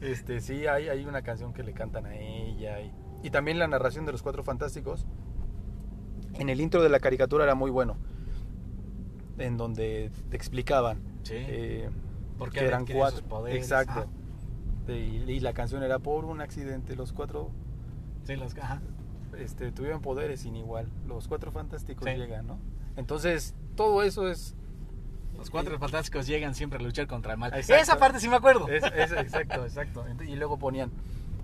este, 0.00 0.40
sí 0.40 0.66
hay, 0.66 0.88
hay 0.88 1.04
una 1.04 1.20
canción 1.20 1.52
que 1.52 1.62
le 1.62 1.74
cantan 1.74 2.06
a 2.06 2.16
ella 2.16 2.80
y 2.80 2.90
y 3.20 3.30
también 3.30 3.58
la 3.58 3.66
narración 3.66 4.06
de 4.06 4.12
los 4.12 4.22
Cuatro 4.22 4.44
Fantásticos. 4.44 5.04
En 6.34 6.48
el 6.48 6.60
intro 6.60 6.82
de 6.82 6.88
la 6.88 7.00
caricatura 7.00 7.44
era 7.44 7.54
muy 7.54 7.70
bueno, 7.70 7.96
en 9.38 9.56
donde 9.56 10.10
te 10.30 10.36
explicaban 10.36 10.98
Sí. 11.22 11.34
eh, 11.36 11.90
¿Por 12.38 12.50
qué 12.50 12.60
que 12.60 12.66
eran 12.66 12.86
cuatro. 12.86 13.18
sus 13.18 13.26
poderes? 13.28 13.62
Exacto. 13.62 14.06
Ah, 14.06 14.92
Y, 14.92 15.24
y 15.30 15.40
la 15.40 15.52
canción 15.52 15.82
era 15.82 15.98
por 15.98 16.24
un 16.24 16.40
accidente. 16.40 16.96
Los 16.96 17.12
cuatro 17.12 17.50
sí, 18.24 18.36
los, 18.36 18.56
ajá. 18.56 18.80
este, 19.38 19.70
tuvieron 19.72 20.00
poderes 20.00 20.40
sin 20.40 20.56
igual. 20.56 20.88
Los 21.06 21.28
Cuatro 21.28 21.50
Fantásticos 21.52 22.08
Sí. 22.08 22.16
llegan, 22.16 22.46
¿no? 22.46 22.58
Entonces, 22.96 23.54
todo 23.76 24.02
eso 24.02 24.28
es 24.28 24.54
Los 25.36 25.50
cuatro 25.50 25.78
fantásticos 25.78 26.26
llegan 26.26 26.54
siempre 26.54 26.78
a 26.78 26.82
luchar 26.82 27.06
contra 27.06 27.32
el 27.34 27.38
mal. 27.38 27.52
Exacto. 27.54 27.82
Esa 27.82 27.98
parte 27.98 28.18
sí 28.18 28.28
me 28.28 28.36
acuerdo. 28.36 28.66
Es, 28.68 28.82
es- 28.84 29.12
exacto, 29.12 29.64
exacto. 29.64 30.04
Y 30.26 30.34
luego 30.36 30.58
ponían 30.58 30.90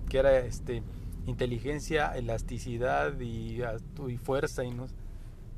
que 0.09 0.17
era 0.17 0.37
este 0.39 0.81
inteligencia, 1.25 2.15
elasticidad 2.15 3.19
y, 3.19 3.61
fuerza 4.17 4.63
y 4.63 4.71
no 4.71 4.87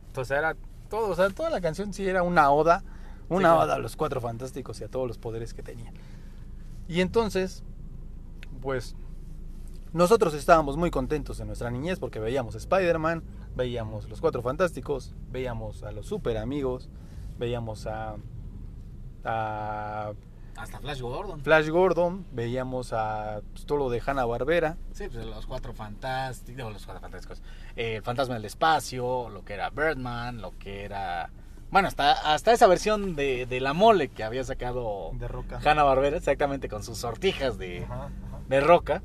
entonces 0.07 0.37
era 0.37 0.55
todo, 0.89 1.09
o 1.09 1.15
sea, 1.15 1.29
toda 1.29 1.49
la 1.49 1.61
canción 1.61 1.93
sí 1.93 2.07
era 2.07 2.23
una 2.23 2.49
oda, 2.49 2.83
una 3.29 3.55
oda 3.55 3.75
a 3.75 3.77
los 3.77 3.95
cuatro 3.95 4.19
fantásticos 4.19 4.79
y 4.81 4.83
a 4.83 4.87
todos 4.87 5.07
los 5.07 5.17
poderes 5.17 5.53
que 5.53 5.61
tenían. 5.61 5.93
Y 6.87 7.01
entonces, 7.01 7.63
pues 8.61 8.95
nosotros 9.93 10.33
estábamos 10.33 10.75
muy 10.75 10.89
contentos 10.89 11.39
en 11.39 11.47
nuestra 11.47 11.69
niñez 11.69 11.99
porque 11.99 12.19
veíamos 12.19 12.55
Spider-Man, 12.55 13.23
veíamos 13.55 14.09
los 14.09 14.21
cuatro 14.21 14.41
fantásticos, 14.41 15.13
veíamos 15.29 15.83
a 15.83 15.91
los 15.91 16.07
super 16.07 16.37
amigos, 16.37 16.89
veíamos 17.37 17.85
a 17.85 18.15
a 19.23 20.13
Hasta 20.57 20.79
Flash 20.79 21.01
Gordon. 21.01 21.39
Flash 21.41 21.69
Gordon, 21.69 22.25
veíamos 22.31 22.91
a 22.91 23.41
pues, 23.53 23.65
todo 23.65 23.77
lo 23.77 23.89
de 23.89 24.01
Hanna 24.05 24.25
Barbera. 24.25 24.75
Sí, 24.91 25.07
pues 25.07 25.25
los 25.25 25.45
cuatro 25.45 25.73
fantásticos, 25.73 26.63
no, 26.63 26.71
los 26.71 26.83
cuatro 26.83 27.01
fantásticos. 27.01 27.41
Eh, 27.75 27.97
el 27.97 28.01
fantasma 28.01 28.35
del 28.35 28.45
espacio, 28.45 29.29
lo 29.29 29.45
que 29.45 29.53
era 29.53 29.69
Birdman, 29.69 30.41
lo 30.41 30.57
que 30.57 30.83
era... 30.83 31.29
Bueno, 31.69 31.87
hasta, 31.87 32.33
hasta 32.33 32.53
esa 32.53 32.65
versión 32.65 33.15
de, 33.15 33.45
de 33.45 33.59
la 33.59 33.73
mole 33.73 34.09
que 34.09 34.23
había 34.23 34.43
sacado 34.43 35.11
De 35.13 35.27
Roca. 35.27 35.59
Hanna 35.63 35.83
Barbera, 35.83 36.17
exactamente 36.17 36.69
con 36.69 36.83
sus 36.83 36.97
sortijas 36.97 37.57
de, 37.57 37.85
de 38.47 38.61
roca. 38.61 39.03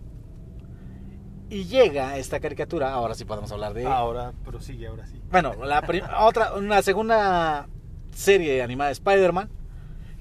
Y 1.51 1.65
llega 1.65 2.17
esta 2.17 2.41
caricatura, 2.41 2.95
ahora 2.95 3.15
sí 3.15 3.27
podemos 3.27 3.53
hablar 3.53 3.75
de... 3.75 3.87
Ahora, 3.87 4.33
prosigue, 4.43 4.87
ahora 4.87 5.07
sí. 5.07 5.21
Bueno, 5.31 5.53
la 5.65 5.85
otra, 6.21 6.55
una 6.55 6.81
segunda 6.81 7.69
serie 8.15 8.63
animada 8.63 8.89
de 8.89 8.93
Spider-Man 8.93 9.51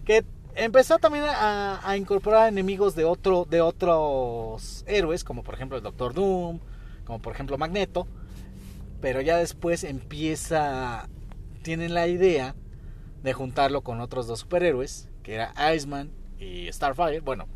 que 0.03 0.25
empezó 0.63 0.99
también 0.99 1.25
a, 1.25 1.87
a 1.87 1.97
incorporar 1.97 2.47
enemigos 2.47 2.95
de 2.95 3.05
otro, 3.05 3.45
de 3.49 3.61
otros 3.61 4.83
héroes, 4.87 5.23
como 5.23 5.43
por 5.43 5.55
ejemplo 5.55 5.77
el 5.77 5.83
Doctor 5.83 6.13
Doom, 6.13 6.59
como 7.05 7.19
por 7.19 7.33
ejemplo 7.33 7.57
Magneto, 7.57 8.07
pero 9.01 9.21
ya 9.21 9.37
después 9.37 9.83
empieza, 9.83 11.09
tienen 11.63 11.93
la 11.93 12.07
idea 12.07 12.55
de 13.23 13.33
juntarlo 13.33 13.81
con 13.81 14.01
otros 14.01 14.27
dos 14.27 14.39
superhéroes, 14.39 15.09
que 15.23 15.33
era 15.33 15.53
Iceman 15.75 16.11
y 16.39 16.71
Starfire, 16.71 17.19
bueno, 17.21 17.47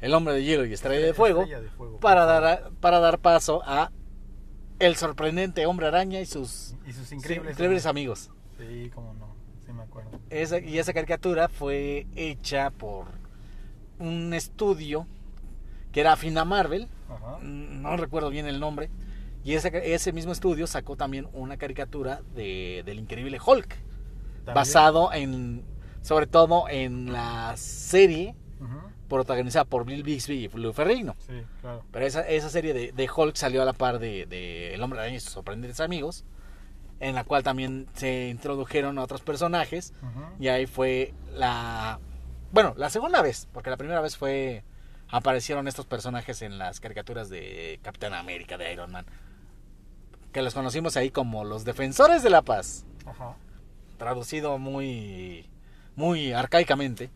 el 0.00 0.14
hombre 0.14 0.34
de 0.34 0.44
hielo 0.44 0.64
y 0.64 0.72
estrella 0.72 1.04
de 1.04 1.14
fuego, 1.14 1.42
Estrella 1.42 1.62
de 1.62 1.70
fuego, 1.70 1.98
para 2.00 2.24
dar, 2.24 2.70
para 2.80 3.00
dar 3.00 3.18
paso 3.18 3.62
a 3.64 3.92
el 4.78 4.96
sorprendente 4.96 5.64
hombre 5.66 5.86
araña 5.86 6.20
y 6.20 6.26
sus 6.26 6.74
Y 6.86 6.92
sus 6.92 7.12
increíbles, 7.12 7.52
increíbles, 7.52 7.86
amigos. 7.86 8.30
Sí, 8.58 8.90
cómo 8.94 9.14
no, 9.14 9.25
acuerdo. 10.00 10.20
Esa, 10.30 10.58
y 10.58 10.78
esa 10.78 10.92
caricatura 10.92 11.48
fue 11.48 12.06
hecha 12.16 12.70
por 12.70 13.06
un 13.98 14.34
estudio 14.34 15.06
que 15.92 16.00
era 16.00 16.16
Fina 16.16 16.44
Marvel, 16.44 16.88
Ajá. 17.08 17.38
no 17.42 17.96
recuerdo 17.96 18.28
bien 18.30 18.46
el 18.46 18.60
nombre, 18.60 18.90
y 19.44 19.54
ese, 19.54 19.70
ese 19.94 20.12
mismo 20.12 20.32
estudio 20.32 20.66
sacó 20.66 20.96
también 20.96 21.28
una 21.32 21.56
caricatura 21.56 22.20
de, 22.34 22.82
del 22.84 22.98
increíble 22.98 23.38
Hulk, 23.44 23.68
También. 23.68 24.54
basado 24.54 25.12
en, 25.12 25.64
sobre 26.02 26.26
todo 26.26 26.68
en 26.68 27.12
la 27.12 27.54
serie 27.56 28.34
protagonizada 29.08 29.64
por 29.64 29.84
Bill 29.84 30.02
Bixby 30.02 30.46
y 30.52 30.58
Lou 30.58 30.72
Ferrigno. 30.72 31.14
Sí, 31.20 31.32
claro. 31.60 31.84
Pero 31.92 32.06
esa, 32.06 32.22
esa 32.28 32.48
serie 32.48 32.74
de, 32.74 32.90
de 32.90 33.08
Hulk 33.14 33.36
salió 33.36 33.62
a 33.62 33.64
la 33.64 33.72
par 33.72 34.00
de, 34.00 34.26
de 34.26 34.74
El 34.74 34.82
Hombre 34.82 34.98
Araña 34.98 35.14
y 35.16 35.20
sus 35.20 35.32
sorprendentes 35.32 35.78
amigos, 35.78 36.24
en 37.00 37.14
la 37.14 37.24
cual 37.24 37.42
también 37.42 37.86
se 37.94 38.28
introdujeron 38.28 38.98
a 38.98 39.02
otros 39.02 39.22
personajes, 39.22 39.92
y 40.40 40.48
ahí 40.48 40.66
fue 40.66 41.12
la... 41.34 41.98
Bueno, 42.52 42.74
la 42.76 42.90
segunda 42.90 43.22
vez, 43.22 43.48
porque 43.52 43.70
la 43.70 43.76
primera 43.76 44.00
vez 44.00 44.16
fue... 44.16 44.64
Aparecieron 45.08 45.68
estos 45.68 45.86
personajes 45.86 46.42
en 46.42 46.58
las 46.58 46.80
caricaturas 46.80 47.28
de 47.28 47.78
Capitán 47.82 48.12
América, 48.12 48.58
de 48.58 48.72
Iron 48.72 48.90
Man, 48.90 49.06
que 50.32 50.42
los 50.42 50.52
conocimos 50.52 50.96
ahí 50.96 51.10
como 51.10 51.44
los 51.44 51.64
Defensores 51.64 52.24
de 52.24 52.30
la 52.30 52.42
Paz, 52.42 52.84
traducido 53.98 54.58
muy, 54.58 55.48
muy 55.94 56.32
arcaicamente, 56.32 57.10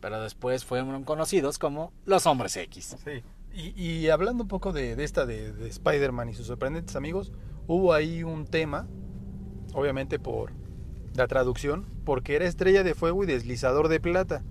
pero 0.00 0.20
después 0.20 0.64
fueron 0.64 1.02
conocidos 1.02 1.58
como 1.58 1.92
los 2.04 2.26
Hombres 2.26 2.56
X. 2.56 2.96
Sí. 3.02 3.22
Y, 3.52 3.82
y 3.82 4.10
hablando 4.10 4.44
un 4.44 4.48
poco 4.48 4.72
de, 4.72 4.94
de 4.94 5.04
esta 5.04 5.26
de, 5.26 5.52
de 5.52 5.68
Spider-Man 5.68 6.28
y 6.28 6.34
sus 6.34 6.46
sorprendentes 6.46 6.94
amigos, 6.94 7.32
hubo 7.66 7.92
ahí 7.92 8.22
un 8.24 8.46
tema, 8.46 8.86
obviamente 9.74 10.18
por 10.18 10.52
la 11.14 11.26
traducción, 11.26 11.86
porque 12.04 12.36
era 12.36 12.46
estrella 12.46 12.82
de 12.82 12.94
fuego 12.94 13.22
y 13.24 13.26
deslizador 13.26 13.88
de 13.88 14.00
plata. 14.00 14.42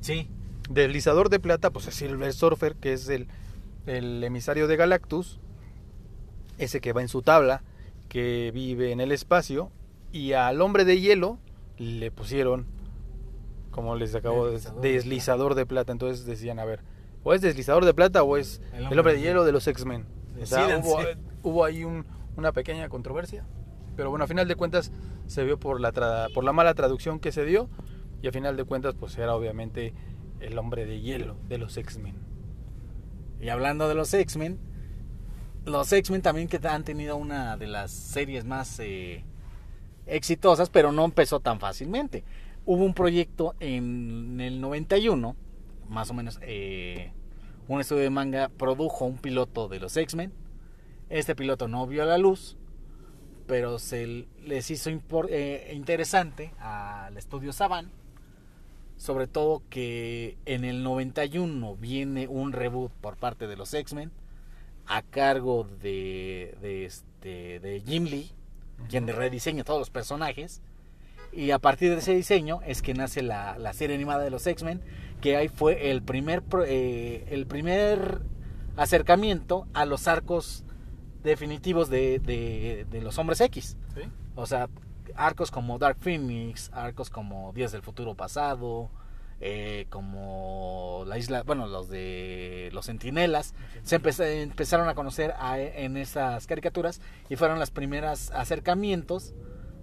Sí, 0.00 0.30
Deslizador 0.70 1.30
de 1.30 1.40
plata, 1.40 1.70
pues 1.70 1.86
es 1.86 1.94
Silver 1.94 2.30
Surfer, 2.34 2.74
que 2.76 2.92
es 2.92 3.08
el, 3.08 3.28
el 3.86 4.22
emisario 4.22 4.68
de 4.68 4.76
Galactus, 4.76 5.40
ese 6.58 6.80
que 6.82 6.92
va 6.92 7.00
en 7.00 7.08
su 7.08 7.22
tabla, 7.22 7.62
que 8.10 8.50
vive 8.52 8.92
en 8.92 9.00
el 9.00 9.12
espacio, 9.12 9.70
y 10.12 10.32
al 10.34 10.60
hombre 10.60 10.84
de 10.84 11.00
hielo 11.00 11.38
le 11.78 12.10
pusieron, 12.10 12.66
como 13.70 13.94
les 13.96 14.14
acabo 14.14 14.46
de 14.46 14.52
Deslizador 14.52 14.82
deslizador 14.82 15.54
de 15.54 15.66
plata. 15.66 15.92
Entonces 15.92 16.26
decían, 16.26 16.58
a 16.58 16.64
ver, 16.66 16.80
o 17.24 17.32
es 17.32 17.40
deslizador 17.40 17.84
de 17.86 17.94
plata 17.94 18.22
o 18.22 18.36
es 18.36 18.60
el 18.74 18.84
hombre, 18.98 19.14
de 19.14 19.20
hielo 19.20 19.44
de 19.44 19.52
los 19.52 19.66
X-Men. 19.66 20.04
O 20.42 20.44
sea, 20.46 20.66
Decídanse. 20.66 20.88
hubo, 20.88 21.50
hubo 21.50 21.64
ahí 21.64 21.84
un- 21.84 22.04
una 22.38 22.52
pequeña 22.52 22.88
controversia, 22.88 23.44
pero 23.96 24.10
bueno, 24.10 24.24
a 24.24 24.28
final 24.28 24.46
de 24.46 24.54
cuentas 24.54 24.92
se 25.26 25.44
vio 25.44 25.58
por 25.58 25.80
la, 25.80 25.92
por 26.32 26.44
la 26.44 26.52
mala 26.52 26.74
traducción 26.74 27.18
que 27.20 27.32
se 27.32 27.44
dio, 27.44 27.68
y 28.22 28.28
a 28.28 28.32
final 28.32 28.56
de 28.56 28.64
cuentas 28.64 28.94
pues 28.94 29.16
era 29.18 29.34
obviamente 29.34 29.92
el 30.40 30.58
hombre 30.58 30.86
de 30.86 31.00
hielo 31.00 31.36
de 31.48 31.58
los 31.58 31.76
X-Men. 31.76 32.16
Y 33.40 33.48
hablando 33.50 33.88
de 33.88 33.94
los 33.94 34.12
X-Men, 34.14 34.58
los 35.64 35.92
X-Men 35.92 36.22
también 36.22 36.48
que 36.48 36.60
han 36.66 36.84
tenido 36.84 37.16
una 37.16 37.56
de 37.56 37.66
las 37.66 37.90
series 37.90 38.44
más 38.44 38.80
eh, 38.80 39.24
exitosas, 40.06 40.70
pero 40.70 40.92
no 40.92 41.04
empezó 41.04 41.40
tan 41.40 41.60
fácilmente. 41.60 42.24
Hubo 42.64 42.84
un 42.84 42.94
proyecto 42.94 43.54
en 43.60 44.40
el 44.40 44.60
91, 44.60 45.36
más 45.88 46.10
o 46.10 46.14
menos, 46.14 46.38
eh, 46.42 47.12
un 47.68 47.80
estudio 47.80 48.02
de 48.02 48.10
manga 48.10 48.48
produjo 48.48 49.04
un 49.04 49.18
piloto 49.18 49.68
de 49.68 49.80
los 49.80 49.96
X-Men. 49.96 50.32
Este 51.10 51.34
piloto 51.34 51.68
no 51.68 51.86
vio 51.86 52.04
la 52.04 52.18
luz, 52.18 52.56
pero 53.46 53.78
se 53.78 54.26
les 54.44 54.70
hizo 54.70 54.90
eh, 55.28 55.72
interesante 55.74 56.52
al 56.58 57.16
estudio 57.16 57.52
Saban 57.52 57.90
sobre 58.98 59.28
todo 59.28 59.62
que 59.70 60.36
en 60.44 60.64
el 60.64 60.82
91 60.82 61.76
viene 61.76 62.26
un 62.26 62.52
reboot 62.52 62.92
por 63.00 63.16
parte 63.16 63.46
de 63.46 63.56
los 63.56 63.72
X-Men 63.72 64.10
a 64.86 65.02
cargo 65.02 65.66
de, 65.80 66.56
de, 66.60 66.84
este, 66.84 67.60
de 67.60 67.80
Jim 67.86 68.04
Lee, 68.04 68.32
quien 68.88 69.06
rediseña 69.06 69.62
todos 69.64 69.78
los 69.78 69.90
personajes. 69.90 70.62
Y 71.32 71.52
a 71.52 71.58
partir 71.58 71.90
de 71.90 71.98
ese 71.98 72.14
diseño 72.14 72.60
es 72.66 72.82
que 72.82 72.94
nace 72.94 73.22
la, 73.22 73.56
la 73.58 73.72
serie 73.72 73.94
animada 73.94 74.24
de 74.24 74.30
los 74.30 74.46
X-Men, 74.46 74.80
que 75.20 75.36
ahí 75.36 75.48
fue 75.48 75.90
el 75.90 76.02
primer, 76.02 76.42
eh, 76.66 77.24
el 77.30 77.46
primer 77.46 78.22
acercamiento 78.76 79.66
a 79.74 79.84
los 79.84 80.08
arcos 80.08 80.64
definitivos 81.28 81.88
de, 81.88 82.18
de- 82.18 82.86
de 82.90 83.00
los 83.02 83.18
hombres 83.18 83.40
X. 83.40 83.76
¿Sí? 83.94 84.02
O 84.34 84.46
sea, 84.46 84.68
arcos 85.14 85.50
como 85.50 85.78
Dark 85.78 85.98
Phoenix, 86.00 86.70
arcos 86.72 87.10
como 87.10 87.52
Días 87.52 87.72
del 87.72 87.82
Futuro 87.82 88.14
Pasado, 88.14 88.90
eh, 89.40 89.86
como 89.90 91.04
la 91.06 91.16
isla, 91.18 91.42
bueno, 91.44 91.66
los 91.68 91.88
de 91.88 92.70
los 92.72 92.86
Centinelas, 92.86 93.54
se 93.82 94.00
empe- 94.00 94.42
empezaron 94.42 94.88
a 94.88 94.94
conocer 94.94 95.32
a- 95.38 95.58
en 95.60 95.96
esas 95.96 96.46
caricaturas 96.46 97.00
y 97.28 97.36
fueron 97.36 97.58
los 97.60 97.70
primeros 97.70 98.30
acercamientos 98.32 99.34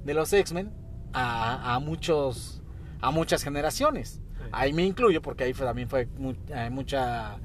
de 0.04 0.14
los 0.14 0.32
X-Men 0.34 0.74
a, 1.14 1.74
a 1.76 1.80
muchos 1.80 2.62
a 3.02 3.12
muchas 3.12 3.44
generaciones. 3.44 4.20
Sí. 4.38 4.44
Ahí 4.52 4.74
me 4.74 4.84
incluyo 4.84 5.22
porque 5.22 5.44
ahí 5.46 5.54
fue- 5.54 5.66
también 5.66 5.88
fue 5.90 6.08
mu- 6.18 6.34
eh, 6.50 6.70
mucha 6.70 7.38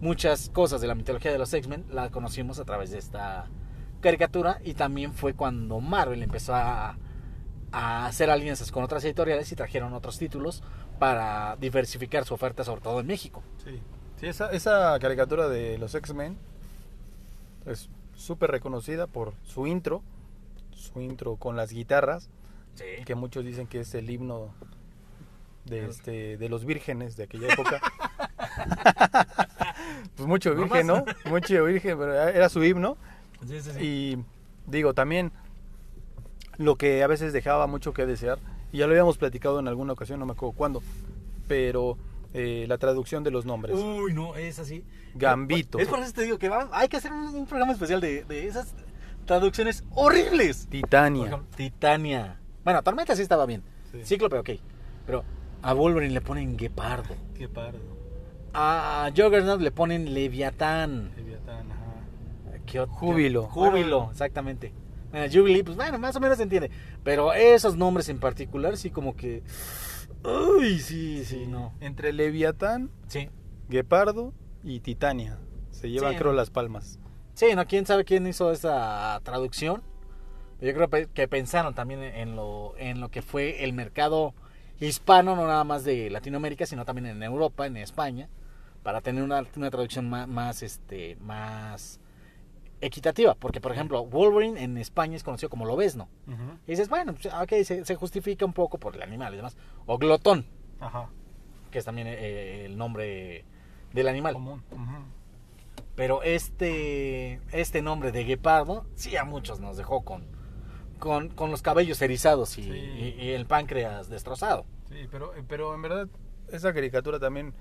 muchas 0.00 0.50
cosas 0.50 0.80
de 0.80 0.86
la 0.86 0.94
mitología 0.94 1.32
de 1.32 1.38
los 1.38 1.52
X-Men 1.52 1.84
la 1.90 2.10
conocimos 2.10 2.58
a 2.58 2.64
través 2.64 2.90
de 2.90 2.98
esta 2.98 3.46
caricatura 4.00 4.58
y 4.64 4.74
también 4.74 5.12
fue 5.14 5.34
cuando 5.34 5.80
Marvel 5.80 6.22
empezó 6.22 6.54
a, 6.54 6.96
a 7.72 8.06
hacer 8.06 8.30
alianzas 8.30 8.70
con 8.70 8.84
otras 8.84 9.04
editoriales 9.04 9.50
y 9.52 9.56
trajeron 9.56 9.92
otros 9.94 10.18
títulos 10.18 10.62
para 10.98 11.56
diversificar 11.56 12.24
su 12.24 12.34
oferta 12.34 12.62
sobre 12.64 12.80
todo 12.82 13.00
en 13.00 13.06
México. 13.06 13.42
Sí. 13.64 13.80
Sí, 14.20 14.26
esa, 14.26 14.50
esa 14.52 14.98
caricatura 14.98 15.48
de 15.48 15.76
los 15.76 15.94
X-Men 15.94 16.38
es 17.66 17.90
súper 18.14 18.50
reconocida 18.50 19.06
por 19.06 19.34
su 19.42 19.66
intro, 19.66 20.02
su 20.70 21.00
intro 21.00 21.36
con 21.36 21.56
las 21.56 21.70
guitarras, 21.72 22.28
Sí. 22.74 23.04
que 23.06 23.14
muchos 23.14 23.42
dicen 23.44 23.66
que 23.66 23.80
es 23.80 23.94
el 23.94 24.08
himno 24.10 24.50
de, 25.64 25.86
este, 25.86 26.36
de 26.36 26.48
los 26.50 26.64
vírgenes 26.66 27.16
de 27.16 27.24
aquella 27.24 27.48
época. 27.52 27.80
pues 30.16 30.26
mucho 30.28 30.54
virgen, 30.54 30.86
¿no? 30.86 31.04
Mucho 31.26 31.64
virgen, 31.64 31.98
pero 31.98 32.12
era 32.14 32.48
su 32.48 32.62
himno. 32.64 32.96
Sí, 33.46 33.60
sí, 33.60 33.70
sí. 33.72 33.78
Y 33.84 34.18
digo, 34.70 34.94
también 34.94 35.32
lo 36.56 36.76
que 36.76 37.02
a 37.02 37.06
veces 37.06 37.32
dejaba 37.32 37.66
mucho 37.66 37.92
que 37.92 38.06
desear, 38.06 38.38
y 38.72 38.78
ya 38.78 38.86
lo 38.86 38.92
habíamos 38.92 39.18
platicado 39.18 39.58
en 39.60 39.68
alguna 39.68 39.92
ocasión, 39.92 40.18
no 40.20 40.26
me 40.26 40.32
acuerdo 40.32 40.56
cuándo, 40.56 40.82
pero 41.48 41.98
eh, 42.34 42.64
la 42.68 42.78
traducción 42.78 43.22
de 43.24 43.30
los 43.30 43.44
nombres. 43.44 43.76
Uy, 43.76 44.12
no, 44.14 44.36
es 44.36 44.58
así. 44.58 44.84
Gambito. 45.14 45.78
Es 45.78 45.88
por 45.88 45.98
eso 46.00 46.12
te 46.12 46.22
digo 46.22 46.38
que 46.38 46.48
va- 46.48 46.68
hay 46.72 46.88
que 46.88 46.96
hacer 46.96 47.12
un, 47.12 47.26
un 47.34 47.46
programa 47.46 47.72
especial 47.72 48.00
de, 48.00 48.24
de 48.24 48.46
esas 48.48 48.74
traducciones 49.26 49.84
horribles. 49.90 50.66
Titania. 50.68 51.26
ejemplo, 51.26 51.46
Titania. 51.56 52.38
Bueno, 52.64 52.82
Tormenta 52.82 53.14
sí 53.16 53.22
estaba 53.22 53.46
bien. 53.46 53.62
Sí. 53.92 54.04
Cíclope, 54.04 54.38
ok. 54.38 54.50
Pero 55.06 55.24
a 55.62 55.72
Wolverine 55.72 56.12
le 56.14 56.20
ponen 56.20 56.56
Guepardo. 56.56 57.14
Qué 57.34 57.48
pardo. 57.48 57.95
A 58.58 59.10
Juggernaut 59.14 59.60
le 59.60 59.70
ponen 59.70 60.14
Leviatán. 60.14 61.10
Leviatán, 61.14 61.70
ajá. 61.72 62.58
¿Qué 62.64 62.80
otro? 62.80 62.94
Júbilo. 62.94 63.42
Júbilo, 63.48 63.98
Bueno. 63.98 64.10
exactamente. 64.12 64.72
Bueno, 65.10 65.30
Jubilee, 65.32 65.62
pues 65.62 65.76
bueno, 65.76 65.98
más 65.98 66.16
o 66.16 66.20
menos 66.20 66.38
se 66.38 66.42
entiende. 66.44 66.70
Pero 67.04 67.32
esos 67.34 67.76
nombres 67.76 68.08
en 68.08 68.18
particular, 68.18 68.76
sí, 68.78 68.90
como 68.90 69.14
que. 69.14 69.42
Uy, 70.58 70.78
sí, 70.80 71.24
sí, 71.24 71.46
no. 71.46 71.72
Entre 71.80 72.12
Leviatán, 72.12 72.90
Sí. 73.08 73.28
Guepardo 73.68 74.32
y 74.64 74.80
Titania. 74.80 75.38
Se 75.70 75.90
llevan, 75.90 76.12
Sí. 76.12 76.18
creo, 76.18 76.32
las 76.32 76.50
palmas. 76.50 76.98
Sí, 77.34 77.54
no, 77.54 77.66
quién 77.66 77.84
sabe 77.84 78.04
quién 78.04 78.26
hizo 78.26 78.50
esa 78.50 79.20
traducción. 79.22 79.82
Yo 80.60 80.72
creo 80.72 80.88
que 81.12 81.28
pensaron 81.28 81.74
también 81.74 82.02
en 82.02 82.34
lo, 82.34 82.74
en 82.78 83.00
lo 83.00 83.10
que 83.10 83.20
fue 83.20 83.64
el 83.64 83.74
mercado 83.74 84.34
hispano, 84.80 85.36
no 85.36 85.46
nada 85.46 85.64
más 85.64 85.84
de 85.84 86.08
Latinoamérica, 86.08 86.64
sino 86.64 86.86
también 86.86 87.06
en 87.06 87.22
Europa, 87.22 87.66
en 87.66 87.76
España, 87.76 88.28
para 88.86 89.00
tener 89.00 89.24
una, 89.24 89.44
una 89.56 89.68
traducción 89.68 90.08
más, 90.08 90.28
más, 90.28 90.62
este, 90.62 91.16
más 91.16 91.98
equitativa. 92.80 93.34
Porque, 93.34 93.60
por 93.60 93.72
ejemplo, 93.72 94.06
Wolverine 94.06 94.62
en 94.62 94.78
España 94.78 95.16
es 95.16 95.24
conocido 95.24 95.50
como 95.50 95.64
lobesno. 95.64 96.08
Y 96.68 96.70
dices, 96.70 96.88
bueno, 96.88 97.12
pues, 97.12 97.34
ok, 97.34 97.64
se, 97.64 97.84
se 97.84 97.94
justifica 97.96 98.44
un 98.46 98.52
poco 98.52 98.78
por 98.78 98.94
el 98.94 99.02
animal 99.02 99.34
y 99.34 99.38
demás. 99.38 99.56
O 99.86 99.98
glotón, 99.98 100.46
Ajá. 100.78 101.10
que 101.72 101.78
es 101.80 101.84
también 101.84 102.06
eh, 102.06 102.64
el 102.66 102.78
nombre 102.78 103.44
del 103.92 104.06
animal. 104.06 104.34
Común. 104.34 104.62
Pero 105.96 106.22
este, 106.22 107.40
este 107.50 107.82
nombre 107.82 108.12
de 108.12 108.22
guepardo, 108.22 108.86
sí 108.94 109.16
a 109.16 109.24
muchos 109.24 109.58
nos 109.58 109.76
dejó 109.76 110.02
con, 110.04 110.26
con, 111.00 111.30
con 111.30 111.50
los 111.50 111.60
cabellos 111.60 112.00
erizados 112.02 112.56
y, 112.56 112.62
Sí. 112.62 112.70
y- 112.70 113.16
y 113.20 113.30
el 113.30 113.46
páncreas 113.46 114.08
destrozado. 114.08 114.64
Sí, 114.88 115.08
pero, 115.10 115.32
pero 115.48 115.74
en 115.74 115.82
verdad 115.82 116.06
esa 116.52 116.72
caricatura 116.72 117.18
también 117.18 117.52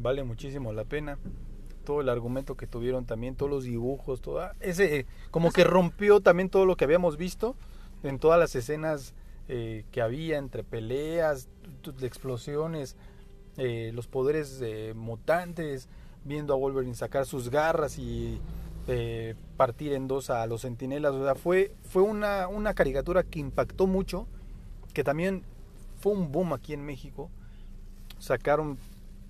vale 0.00 0.24
muchísimo 0.24 0.72
la 0.72 0.84
pena. 0.84 1.18
Todo 1.84 2.00
el 2.02 2.08
argumento 2.08 2.56
que 2.56 2.66
tuvieron 2.66 3.06
también, 3.06 3.36
todos 3.36 3.50
los 3.50 3.64
dibujos, 3.64 4.20
toda 4.20 4.54
ese 4.60 5.06
como 5.30 5.50
que 5.50 5.64
rompió 5.64 6.20
también 6.20 6.50
todo 6.50 6.66
lo 6.66 6.76
que 6.76 6.84
habíamos 6.84 7.16
visto 7.16 7.56
en 8.02 8.18
todas 8.18 8.38
las 8.38 8.54
escenas 8.54 9.14
eh, 9.48 9.84
que 9.90 10.02
había 10.02 10.38
entre 10.38 10.62
peleas, 10.62 11.48
explosiones, 12.02 12.96
eh, 13.56 13.90
los 13.94 14.06
poderes 14.06 14.60
eh, 14.62 14.92
mutantes, 14.94 15.88
viendo 16.24 16.54
a 16.54 16.56
Wolverine 16.56 16.94
sacar 16.94 17.26
sus 17.26 17.50
garras 17.50 17.98
y 17.98 18.40
eh, 18.86 19.34
partir 19.56 19.92
en 19.92 20.08
dos 20.08 20.30
a 20.30 20.46
los 20.46 20.62
centinelas. 20.62 21.12
O 21.12 21.24
sea, 21.24 21.34
fue, 21.34 21.74
fue 21.82 22.02
una, 22.02 22.48
una 22.48 22.74
caricatura 22.74 23.22
que 23.22 23.38
impactó 23.38 23.86
mucho, 23.86 24.26
que 24.92 25.04
también 25.04 25.44
fue 25.98 26.12
un 26.12 26.32
boom 26.32 26.52
aquí 26.52 26.72
en 26.72 26.84
México. 26.84 27.30
Sacaron, 28.18 28.78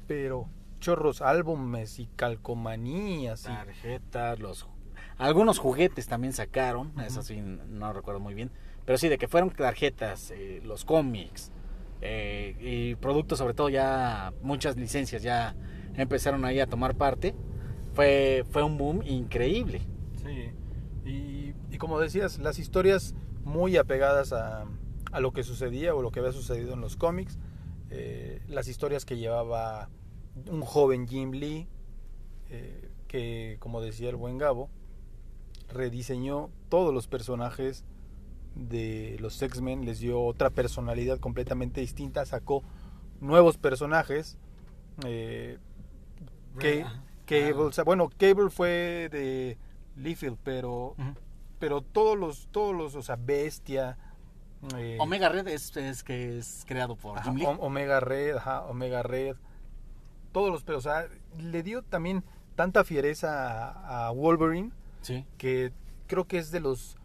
pero 0.06 0.46
chorros, 0.80 1.22
álbumes 1.22 1.98
y 1.98 2.06
calcomanías. 2.16 3.42
y- 3.44 3.46
Tarjetas, 3.48 4.40
los 4.40 4.66
algunos 5.18 5.58
juguetes 5.58 6.06
también 6.08 6.32
sacaron, 6.32 6.88
Ujú. 6.92 7.00
eso 7.02 7.22
sí 7.22 7.40
no 7.40 7.92
recuerdo 7.92 8.20
muy 8.20 8.32
bien, 8.34 8.50
pero 8.86 8.96
sí 8.98 9.08
de 9.08 9.18
que 9.18 9.28
fueron 9.28 9.50
tarjetas, 9.50 10.30
eh, 10.30 10.60
los 10.64 10.84
cómics 10.86 11.52
eh, 12.00 12.56
y 12.58 12.94
productos 12.96 13.38
sobre 13.38 13.52
todo 13.52 13.68
ya 13.68 14.32
muchas 14.42 14.76
licencias 14.76 15.22
ya 15.22 15.54
empezaron 15.94 16.44
ahí 16.46 16.58
a 16.60 16.66
tomar 16.66 16.94
parte. 16.96 17.34
Fue 17.92 18.44
fue 18.50 18.62
un 18.62 18.78
boom 18.78 19.02
increíble. 19.04 19.82
Sí, 20.22 20.50
y, 21.04 21.54
y 21.70 21.78
como 21.78 22.00
decías, 22.00 22.38
las 22.38 22.58
historias 22.58 23.14
muy 23.44 23.76
apegadas 23.76 24.32
a, 24.32 24.64
a 25.12 25.20
lo 25.20 25.32
que 25.32 25.42
sucedía 25.42 25.94
o 25.94 26.00
lo 26.02 26.10
que 26.10 26.20
había 26.20 26.32
sucedido 26.32 26.72
en 26.74 26.80
los 26.80 26.96
cómics, 26.96 27.38
eh, 27.90 28.40
las 28.48 28.68
historias 28.68 29.04
que 29.04 29.16
llevaba 29.18 29.90
un 30.48 30.62
joven 30.62 31.06
Jim 31.08 31.32
Lee, 31.32 31.68
eh, 32.48 32.90
que 33.08 33.56
como 33.60 33.80
decía 33.80 34.10
el 34.10 34.16
buen 34.16 34.38
Gabo, 34.38 34.70
rediseñó 35.68 36.50
todos 36.68 36.92
los 36.92 37.06
personajes 37.06 37.84
de 38.54 39.16
los 39.20 39.40
X-Men, 39.40 39.84
les 39.84 40.00
dio 40.00 40.22
otra 40.22 40.50
personalidad 40.50 41.18
completamente 41.18 41.80
distinta, 41.80 42.24
sacó 42.26 42.62
nuevos 43.20 43.58
personajes. 43.58 44.38
eh, 45.06 45.58
que. 46.58 46.84
Cable, 47.26 47.62
o 47.62 47.72
sea, 47.72 47.84
bueno, 47.84 48.10
Cable 48.18 48.50
fue 48.50 49.08
de 49.12 49.56
Liefeld, 49.94 50.36
pero 50.42 50.96
pero 51.60 51.80
todos 51.80 52.18
los 52.18 52.48
todos 52.50 52.74
los, 52.74 52.96
o 52.96 53.02
sea, 53.02 53.14
Bestia, 53.14 53.96
eh, 54.76 54.96
Omega 54.98 55.28
Red 55.28 55.46
es, 55.46 55.76
es 55.76 56.02
que 56.02 56.38
es 56.38 56.64
creado 56.66 56.96
por 56.96 57.18
ajá, 57.18 57.30
Jim 57.30 57.38
Lee. 57.38 57.46
Omega 57.60 58.00
Red, 58.00 58.36
ajá, 58.36 58.64
Omega 58.64 59.04
Red, 59.04 59.36
todos 60.32 60.50
los, 60.50 60.62
pero 60.64 60.78
o 60.78 60.80
sea, 60.80 61.06
le 61.38 61.62
dio 61.62 61.82
también 61.82 62.24
tanta 62.56 62.84
fiereza 62.84 63.70
a, 63.70 64.06
a 64.08 64.10
Wolverine 64.10 64.70
Sí. 65.02 65.24
que 65.38 65.72
creo 66.06 66.26
que 66.26 66.38
es 66.38 66.50
de 66.50 66.60
los 66.60 66.96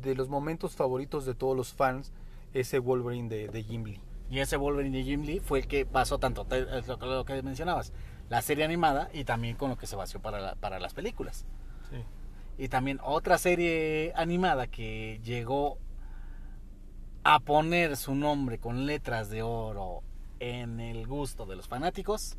de 0.00 0.14
los 0.14 0.28
momentos 0.28 0.74
favoritos 0.76 1.26
de 1.26 1.34
todos 1.34 1.54
los 1.56 1.72
fans 1.74 2.12
ese 2.54 2.78
Wolverine 2.78 3.28
de, 3.28 3.48
de 3.48 3.62
Jim 3.62 3.84
Lee. 3.84 4.00
Y 4.30 4.38
ese 4.38 4.56
Wolverine 4.56 4.96
de 4.98 5.04
Jim 5.04 5.22
Lee 5.22 5.40
fue 5.40 5.58
el 5.60 5.66
que 5.68 5.84
basó 5.84 6.18
tanto 6.18 6.46
te- 6.46 6.78
es 6.78 6.88
lo, 6.88 6.98
que- 6.98 7.06
lo 7.06 7.24
que 7.26 7.42
mencionabas, 7.42 7.92
la 8.30 8.40
serie 8.42 8.64
animada 8.64 9.10
y 9.12 9.24
también 9.24 9.56
con 9.56 9.68
lo 9.70 9.76
que 9.76 9.86
se 9.86 9.94
basó 9.96 10.20
para, 10.20 10.40
la- 10.40 10.54
para 10.54 10.78
las 10.80 10.94
películas. 10.94 11.44
Sí. 11.90 11.96
Y 12.56 12.68
también 12.68 12.98
otra 13.04 13.36
serie 13.36 14.12
animada 14.16 14.66
que 14.66 15.20
llegó 15.22 15.76
a 17.24 17.40
poner 17.40 17.96
su 17.96 18.14
nombre 18.14 18.58
con 18.58 18.86
letras 18.86 19.28
de 19.30 19.42
oro 19.42 20.02
en 20.40 20.80
el 20.80 21.06
gusto 21.06 21.46
de 21.46 21.56
los 21.56 21.68
fanáticos. 21.68 22.36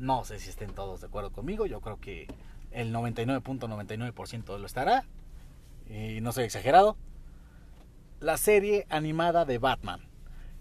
No 0.00 0.24
sé 0.24 0.38
si 0.38 0.48
estén 0.48 0.74
todos 0.74 1.02
de 1.02 1.06
acuerdo 1.08 1.30
conmigo, 1.30 1.66
yo 1.66 1.80
creo 1.82 2.00
que 2.00 2.26
el 2.70 2.92
99.99% 2.92 4.58
lo 4.58 4.66
estará. 4.66 5.04
Y 5.88 6.20
no 6.22 6.32
soy 6.32 6.44
exagerado. 6.44 6.96
La 8.20 8.36
serie 8.38 8.86
animada 8.88 9.44
de 9.44 9.58
Batman, 9.58 10.00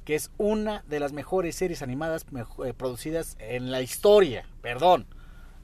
que 0.04 0.16
es 0.16 0.30
una 0.38 0.84
de 0.90 1.00
las 1.00 1.14
mejores 1.14 1.56
series 1.56 1.82
animadas 1.82 2.26
eh, 2.66 2.74
producidas 2.74 3.38
en 3.40 3.72
la 3.72 3.82
historia. 3.82 4.46
Perdón, 4.62 5.06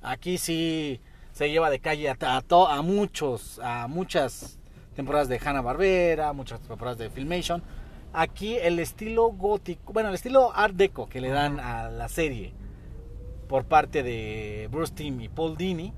aquí 0.02 0.38
sí 0.38 1.02
se 1.34 1.50
lleva 1.50 1.70
de 1.70 1.80
calle 1.80 2.10
a, 2.10 2.18
a 2.38 2.42
to- 2.42 2.68
a 2.70 2.82
muchos, 2.82 3.60
a 3.64 3.88
muchas 3.88 4.58
temporadas 4.96 5.28
de 5.28 5.40
Hanna 5.44 5.62
Barbera, 5.62 6.32
muchas 6.32 6.62
temporadas 6.62 6.98
de 6.98 7.10
Filmation. 7.10 7.62
Aquí 8.14 8.56
el 8.56 8.80
estilo 8.80 9.28
gótico, 9.32 9.92
bueno, 9.92 10.08
el 10.10 10.16
estilo 10.16 10.54
Art 10.56 10.76
Deco 10.76 11.08
que 11.10 11.20
le 11.20 11.30
dan 11.30 11.60
a 11.60 11.90
la 11.90 12.08
serie 12.08 12.54
por 13.48 13.66
parte 13.66 14.04
de 14.04 14.68
Bruce 14.72 14.94
Timm 14.94 15.22
y 15.22 15.30
Paul 15.30 15.58
Dini, 15.58 15.94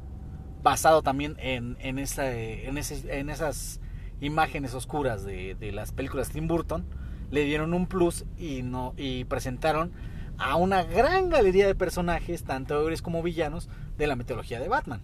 basado 0.64 1.02
también 1.02 1.36
en, 1.40 1.78
en, 1.80 2.00
esa, 2.00 2.32
en, 2.32 2.78
ese- 2.78 3.20
en 3.20 3.30
esas 3.30 3.80
imágenes 4.22 4.74
oscuras 4.74 5.24
de, 5.24 5.56
de 5.56 5.72
las 5.72 5.92
películas 5.92 6.28
de 6.30 6.36
Tim 6.36 6.48
Burton, 6.48 6.86
le 7.32 7.44
dieron 7.44 7.74
un 7.74 7.88
plus 7.88 8.26
y, 8.38 8.64
no, 8.64 8.94
y 8.98 9.26
presentaron 9.26 9.92
a 10.38 10.56
una 10.56 10.84
gran 10.84 11.30
galería 11.30 11.68
de 11.68 11.76
personajes, 11.76 12.44
tanto 12.44 12.80
héroes 12.82 13.02
como 13.02 13.24
villanos, 13.24 13.70
de 13.98 14.08
la 14.08 14.16
mitología 14.16 14.60
de 14.60 14.68
Batman. 14.68 15.02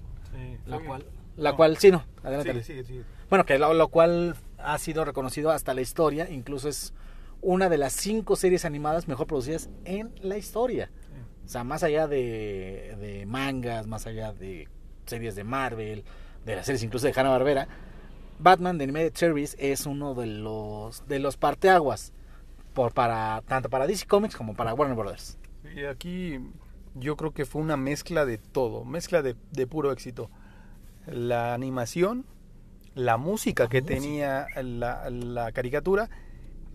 La 0.66 0.80
cual, 0.80 1.06
la 1.38 1.52
no. 1.52 1.58
cual, 1.58 1.78
sí, 1.78 1.92
no, 1.92 2.04
adelante. 2.24 2.54
Bueno, 3.30 3.46
que 3.46 3.58
lo, 3.58 3.74
lo 3.74 3.88
cual 3.88 4.36
ha 4.58 4.78
sido 4.78 5.06
reconocido 5.06 5.52
hasta 5.52 5.74
la 5.74 5.82
historia, 5.82 6.30
incluso 6.30 6.70
es 6.70 6.94
una 7.42 7.68
de 7.70 7.78
las 7.78 7.94
cinco 7.94 8.36
series 8.36 8.64
animadas 8.64 9.08
mejor 9.08 9.28
producidas 9.28 9.70
en 9.86 10.12
la 10.22 10.38
historia. 10.38 10.90
O 11.46 11.48
sea, 11.48 11.64
más 11.64 11.84
allá 11.84 12.08
de, 12.08 12.96
de 13.00 13.26
mangas, 13.26 13.88
más 13.88 14.08
allá 14.08 14.34
de 14.34 14.68
series 15.06 15.36
de 15.36 15.44
Marvel, 15.44 16.04
de 16.46 16.56
las 16.56 16.66
series 16.66 16.84
incluso 16.84 17.08
de 17.08 17.14
Hanna 17.16 17.30
Barbera, 17.30 17.68
Batman 18.40 18.78
de 18.78 18.86
Animated 18.86 19.16
Series 19.16 19.56
es 19.60 19.86
uno 19.86 20.16
de 20.16 20.28
los 20.28 21.08
de 21.08 21.20
los 21.20 21.38
parteaguas 21.38 22.14
por 22.74 22.94
para 22.94 23.42
tanto 23.48 23.70
para 23.70 23.88
DC 23.88 24.06
Comics 24.08 24.36
como 24.36 24.56
para 24.56 24.74
Warner 24.74 24.98
Brothers. 24.98 25.38
Y 25.76 25.86
aquí 25.86 26.40
yo 26.96 27.16
creo 27.16 27.32
que 27.34 27.46
fue 27.46 27.62
una 27.62 27.78
mezcla 27.78 28.26
de 28.26 28.38
todo, 28.38 28.86
mezcla 28.86 29.22
de, 29.22 29.36
de 29.52 29.68
puro 29.68 29.92
éxito. 29.92 30.30
la 31.06 31.54
animación, 31.54 32.26
la 32.96 33.18
música 33.18 33.68
que 33.68 33.82
música. 33.82 34.02
tenía 34.02 34.48
la, 34.62 35.10
la 35.10 35.52
caricatura 35.52 36.10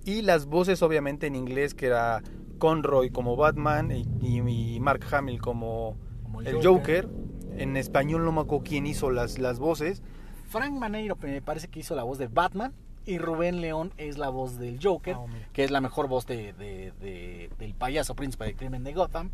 y 0.09 0.23
las 0.23 0.47
voces 0.47 0.83
obviamente 0.83 1.27
en 1.27 1.35
inglés 1.37 1.75
que 1.75 1.87
era 1.87 2.23
Conroy 2.59 3.11
como 3.11 3.37
Batman 3.37 3.91
y, 3.93 4.07
y- 4.23 4.75
y 4.77 4.81
Mark 4.81 5.05
Hamill 5.13 5.41
como 5.41 5.97
Como 6.23 6.41
el 6.41 6.65
Joker. 6.67 7.09
En 7.57 7.77
español 7.77 8.25
no 8.25 8.33
me 8.33 8.41
acuerdo 8.41 8.65
quién 8.65 8.87
hizo 8.87 9.11
las, 9.11 9.39
las 9.39 9.59
voces. 9.59 10.03
Frank 10.49 10.73
Maneiro 10.73 11.17
me 11.21 11.43
parece 11.43 11.69
que 11.69 11.81
hizo 11.81 11.95
la 11.95 12.05
voz 12.05 12.17
de 12.19 12.29
Batman 12.29 12.73
y 13.05 13.19
Rubén 13.19 13.61
León 13.61 13.93
es 13.97 14.17
la 14.19 14.29
voz 14.29 14.59
del 14.59 14.79
Joker, 14.83 15.17
Ah, 15.19 15.27
que 15.53 15.65
es 15.65 15.71
la 15.71 15.81
mejor 15.81 16.09
voz 16.09 16.27
de, 16.27 16.53
de- 16.55 16.93
de- 17.01 17.51
del 17.59 17.75
payaso 17.75 18.15
príncipe 18.15 18.45
del 18.45 18.55
crimen 18.57 18.85
de 18.85 18.93
Gotham, 18.95 19.31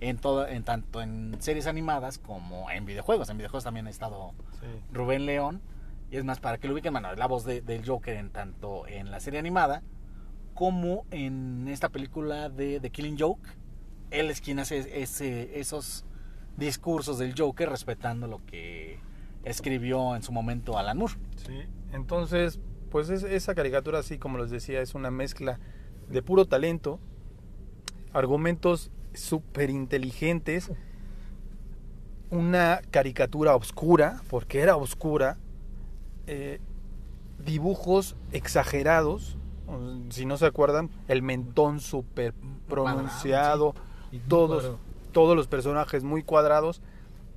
en 0.00 0.16
todo, 0.18 0.46
en 0.46 0.62
tanto 0.64 1.00
en 1.02 1.36
series 1.40 1.66
animadas 1.66 2.18
como 2.18 2.70
en 2.70 2.84
videojuegos. 2.84 3.28
En 3.30 3.36
videojuegos 3.38 3.64
también 3.64 3.86
ha 3.86 3.90
estado 3.90 4.32
Rubén 4.92 5.24
León. 5.26 5.60
Y 6.10 6.16
es 6.18 6.24
más, 6.24 6.38
para 6.40 6.58
que 6.58 6.68
lo 6.68 6.74
ubiquen, 6.74 6.92
bueno, 6.92 7.10
es 7.10 7.18
la 7.18 7.26
voz 7.26 7.44
de- 7.44 7.60
del 7.62 7.84
Joker 7.86 8.16
en 8.16 8.30
tanto 8.30 8.86
en 8.86 9.10
la 9.10 9.18
serie 9.20 9.40
animada 9.40 9.82
como 10.56 11.04
en 11.12 11.68
esta 11.68 11.90
película 11.90 12.48
de 12.48 12.80
The 12.80 12.90
Killing 12.90 13.16
Joke. 13.18 13.48
Él 14.10 14.30
es 14.30 14.40
quien 14.40 14.58
hace 14.58 15.04
esos 15.60 16.04
discursos 16.56 17.18
del 17.18 17.34
Joker 17.38 17.68
respetando 17.68 18.26
lo 18.26 18.44
que 18.46 18.98
escribió 19.44 20.16
en 20.16 20.22
su 20.22 20.32
momento 20.32 20.78
Alan 20.78 20.96
Moore. 20.96 21.14
Sí, 21.46 21.60
entonces, 21.92 22.58
pues 22.90 23.10
es- 23.10 23.22
esa 23.22 23.54
caricatura, 23.54 23.98
así 23.98 24.16
como 24.18 24.38
les 24.38 24.50
decía, 24.50 24.80
es 24.80 24.94
una 24.94 25.10
mezcla 25.10 25.60
de 26.08 26.22
puro 26.22 26.46
talento, 26.46 26.98
argumentos 28.14 28.90
súper 29.12 29.68
inteligentes, 29.70 30.70
una 32.30 32.80
caricatura 32.90 33.54
oscura, 33.54 34.22
porque 34.30 34.60
era 34.60 34.76
oscura, 34.76 35.36
eh, 36.26 36.60
dibujos 37.44 38.16
exagerados, 38.32 39.36
si 40.10 40.26
no 40.26 40.36
se 40.36 40.46
acuerdan, 40.46 40.90
el 41.08 41.22
mentón 41.22 41.80
súper 41.80 42.34
pronunciado, 42.68 43.74
todos, 44.28 44.62
cuadrado. 44.62 44.78
todos 45.12 45.36
los 45.36 45.48
personajes 45.48 46.04
muy 46.04 46.22
cuadrados, 46.22 46.80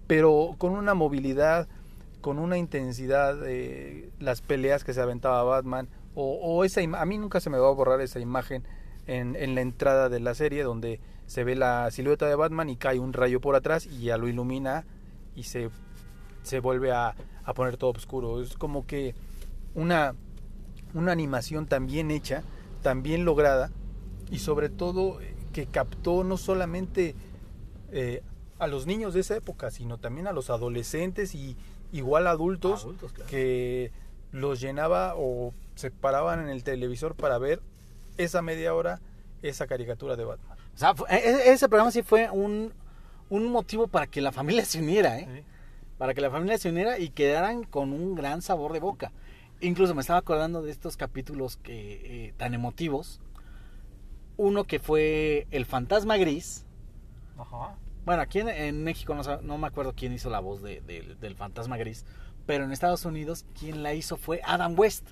pero 0.07 0.55
con 0.57 0.71
una 0.71 0.93
movilidad, 0.93 1.67
con 2.21 2.39
una 2.39 2.57
intensidad, 2.57 3.37
eh, 3.45 4.09
las 4.19 4.41
peleas 4.41 4.83
que 4.83 4.93
se 4.93 5.01
aventaba 5.01 5.43
Batman, 5.43 5.87
o, 6.15 6.39
o 6.41 6.63
esa 6.63 6.81
a 6.81 7.05
mí 7.05 7.17
nunca 7.17 7.39
se 7.39 7.49
me 7.49 7.57
va 7.57 7.67
a 7.67 7.73
borrar 7.73 8.01
esa 8.01 8.19
imagen 8.19 8.63
en, 9.07 9.35
en 9.35 9.55
la 9.55 9.61
entrada 9.61 10.09
de 10.09 10.19
la 10.19 10.35
serie 10.35 10.63
donde 10.63 10.99
se 11.25 11.43
ve 11.43 11.55
la 11.55 11.89
silueta 11.91 12.27
de 12.27 12.35
Batman 12.35 12.69
y 12.69 12.75
cae 12.75 12.99
un 12.99 13.13
rayo 13.13 13.39
por 13.39 13.55
atrás 13.55 13.85
y 13.85 14.01
ya 14.01 14.17
lo 14.17 14.27
ilumina 14.27 14.85
y 15.35 15.43
se, 15.43 15.69
se 16.43 16.59
vuelve 16.59 16.91
a, 16.91 17.15
a 17.43 17.53
poner 17.53 17.77
todo 17.77 17.91
oscuro. 17.91 18.41
Es 18.41 18.57
como 18.57 18.85
que 18.85 19.13
una, 19.75 20.15
una 20.93 21.11
animación 21.11 21.65
tan 21.67 21.85
bien 21.87 22.11
hecha, 22.11 22.43
tan 22.81 23.03
bien 23.03 23.25
lograda 23.25 23.71
y 24.31 24.39
sobre 24.39 24.69
todo 24.69 25.21
eh, 25.21 25.35
que 25.53 25.65
captó 25.65 26.23
no 26.23 26.37
solamente 26.37 27.15
eh, 27.91 28.21
a 28.59 28.67
los 28.67 28.85
niños 28.87 29.13
de 29.13 29.21
esa 29.21 29.35
época, 29.35 29.71
sino 29.71 29.97
también 29.97 30.27
a 30.27 30.31
los 30.33 30.49
adolescentes 30.49 31.33
y 31.35 31.55
igual 31.91 32.27
adultos 32.27 32.83
Adultos, 32.83 33.13
claro. 33.13 33.29
que 33.29 33.91
los 34.31 34.59
llenaba 34.61 35.13
o 35.17 35.53
se 35.75 35.89
paraban 35.91 36.39
en 36.41 36.49
el 36.49 36.63
televisor 36.63 37.15
para 37.15 37.37
ver 37.37 37.61
esa 38.17 38.41
media 38.41 38.73
hora 38.75 38.99
esa 39.41 39.65
caricatura 39.67 40.15
de 40.15 40.25
Batman. 40.25 40.57
O 40.75 40.77
sea, 40.77 40.93
fue- 40.93 41.07
e- 41.09 41.51
ese 41.51 41.67
programa 41.69 41.91
sí 41.91 42.03
fue 42.03 42.29
un, 42.29 42.73
un 43.29 43.47
motivo 43.51 43.87
para 43.87 44.07
que 44.07 44.21
la 44.21 44.31
familia 44.31 44.65
se 44.65 44.79
uniera, 44.79 45.17
¿eh? 45.19 45.43
Para 45.97 46.13
que 46.13 46.21
la 46.21 46.29
familia 46.29 46.57
se 46.57 46.69
uniera 46.69 46.99
y 46.99 47.09
quedaran 47.09 47.63
con 47.63 47.91
un 47.93 48.15
gran 48.15 48.41
sabor 48.41 48.73
de 48.73 48.79
boca. 48.79 49.11
Incluso 49.61 49.93
me 49.95 50.01
estaba 50.01 50.19
acordando 50.19 50.61
de 50.61 50.71
estos 50.71 50.95
capítulos 50.97 51.57
que 51.57 52.27
eh, 52.27 52.33
tan 52.37 52.53
emotivos. 52.53 53.19
Uno 54.37 54.63
que 54.63 54.79
fue 54.79 55.47
El 55.51 55.65
Fantasma 55.65 56.17
Gris. 56.17 56.65
Ajá. 57.37 57.75
Bueno, 58.05 58.21
aquí 58.21 58.39
en, 58.39 58.47
en 58.49 58.83
México 58.83 59.15
no, 59.43 59.57
me 59.57 59.67
acuerdo 59.67 59.93
quién 59.95 60.13
hizo 60.13 60.29
la 60.29 60.39
voz 60.39 60.61
de- 60.61 60.81
de- 60.81 61.15
del 61.19 61.35
Fantasma 61.35 61.77
Gris, 61.77 62.05
pero 62.45 62.63
en 62.63 62.71
Estados 62.71 63.03
Unidos 63.05 63.45
quien 63.59 63.83
la 63.83 63.93
hizo 63.93 64.15
fue 64.17 64.41
Adam 64.45 64.73
West, 64.79 65.05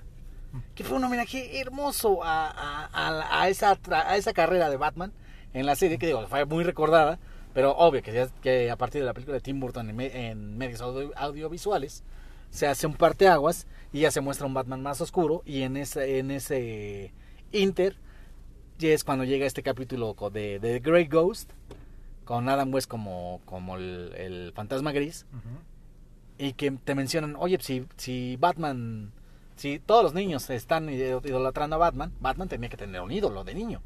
que 0.75 0.83
fue 0.85 0.97
un 0.97 1.03
homenaje 1.03 1.59
hermoso 1.59 2.23
a, 2.23 2.47
a- 2.49 2.89
a- 2.91 3.41
a 3.41 3.49
esa, 3.49 4.33
carrera 4.33 4.69
de 4.69 4.77
Batman 4.77 5.11
en 5.53 5.65
la 5.65 5.75
serie, 5.75 5.97
que 5.99 6.07
digo, 6.07 6.25
fue 6.27 6.45
muy 6.45 6.63
recordada, 6.63 7.19
pero 7.53 7.75
obvio 7.77 8.01
que, 8.01 8.69
a 8.71 8.75
partir 8.77 9.01
de 9.01 9.05
la 9.07 9.13
película 9.13 9.35
de 9.35 9.41
Tim 9.41 9.59
Burton 9.59 9.89
en, 9.89 9.95
me- 9.95 10.29
en 10.29 10.57
medios 10.57 10.79
audio- 10.81 11.11
audiovisuales 11.17 12.03
se 12.49 12.65
hace 12.65 12.87
un 12.87 12.93
parteaguas 12.93 13.67
y 13.93 14.01
ya 14.01 14.11
se 14.11 14.21
muestra 14.21 14.47
un 14.47 14.53
Batman 14.53 14.81
más 14.81 15.01
oscuro 15.01 15.43
y 15.45 15.61
en 15.61 15.77
ese, 15.77 16.19
en 16.19 16.31
ese 16.31 17.13
Inter 17.51 17.97
es 18.79 19.03
cuando 19.03 19.23
llega 19.23 19.45
este 19.45 19.63
capítulo 19.63 20.15
de, 20.31 20.59
de 20.59 20.79
The 20.79 20.79
Great 20.79 21.11
Ghost 21.11 21.51
con 22.25 22.47
Adam 22.49 22.73
West 22.73 22.89
como, 22.89 23.41
como 23.45 23.77
el, 23.77 24.13
el 24.15 24.51
fantasma 24.53 24.91
gris 24.91 25.25
y 26.37 26.53
que 26.53 26.71
te 26.71 26.93
mencionan, 26.93 27.35
oye, 27.37 27.57
si, 27.59 27.85
si 27.95 28.37
Batman, 28.37 29.11
si 29.55 29.79
todos 29.79 30.03
los 30.03 30.13
niños 30.13 30.49
están 30.49 30.89
idolatrando 30.89 31.77
a 31.77 31.79
Batman, 31.79 32.13
Batman 32.19 32.47
tenía 32.47 32.69
que 32.69 32.77
tener 32.77 33.01
un 33.01 33.11
ídolo 33.11 33.43
de 33.43 33.55
niño. 33.55 33.81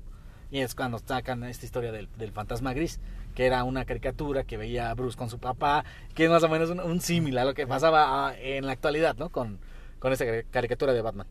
Y 0.50 0.60
es 0.60 0.76
cuando 0.76 1.00
sacan 1.00 1.46
esta 1.46 1.66
historia 1.66 1.94
del, 1.94 2.10
del 2.18 2.34
fantasma 2.34 2.74
gris, 2.74 3.00
que 3.36 3.46
era 3.46 3.64
una 3.64 3.86
caricatura 3.86 4.44
que 4.44 4.58
veía 4.58 4.90
a 4.90 4.94
Bruce 4.96 5.18
con 5.18 5.30
su 5.30 5.40
papá, 5.40 5.86
que 6.14 6.26
es 6.26 6.30
más 6.30 6.44
o 6.44 6.50
menos 6.50 6.70
un, 6.72 6.82
un 6.82 7.00
símil 7.00 7.38
a 7.38 7.46
lo 7.46 7.54
que 7.54 7.66
pasaba 7.66 8.28
ah, 8.28 8.36
en 8.38 8.66
la 8.66 8.74
actualidad, 8.74 9.16
¿no? 9.16 9.30
Con, 9.30 9.60
con 10.02 10.12
esa 10.12 10.26
cari- 10.26 10.46
caricatura 10.50 10.92
de 10.92 11.02
Batman. 11.02 11.28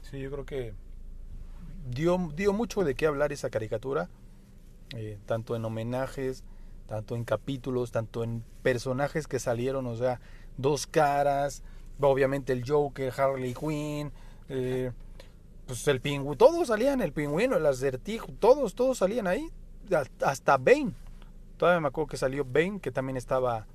Sí, 0.00 0.20
yo 0.20 0.30
creo 0.30 0.46
que 0.46 0.72
dio, 1.90 2.32
dio 2.34 2.52
mucho 2.52 2.84
de 2.84 2.94
qué 2.94 3.06
hablar 3.06 3.32
esa 3.32 3.50
caricatura, 3.50 4.08
eh, 4.94 5.18
tanto 5.26 5.56
en 5.56 5.64
homenajes, 5.64 6.44
tanto 6.86 7.16
en 7.16 7.24
capítulos, 7.24 7.90
tanto 7.90 8.22
en 8.22 8.44
personajes 8.62 9.26
que 9.26 9.40
salieron, 9.40 9.86
o 9.86 9.96
sea, 9.96 10.20
dos 10.56 10.86
caras, 10.86 11.64
obviamente 12.00 12.52
el 12.52 12.62
Joker, 12.66 13.12
Harley 13.16 13.52
Quinn, 13.52 14.12
eh, 14.48 14.92
pues 15.66 15.86
el 15.88 16.00
pingüino, 16.00 16.36
todos 16.36 16.68
salían, 16.68 17.00
el 17.00 17.12
pingüino, 17.12 17.56
el 17.56 17.66
acertijo, 17.66 18.28
todos, 18.38 18.76
todos 18.76 18.98
salían 18.98 19.26
ahí, 19.26 19.50
hasta 20.24 20.56
Bane. 20.56 20.92
Todavía 21.56 21.80
me 21.80 21.88
acuerdo 21.88 22.06
que 22.08 22.16
salió 22.16 22.44
Bane, 22.44 22.78
que 22.78 22.92
también 22.92 23.16
estaba, 23.16 23.66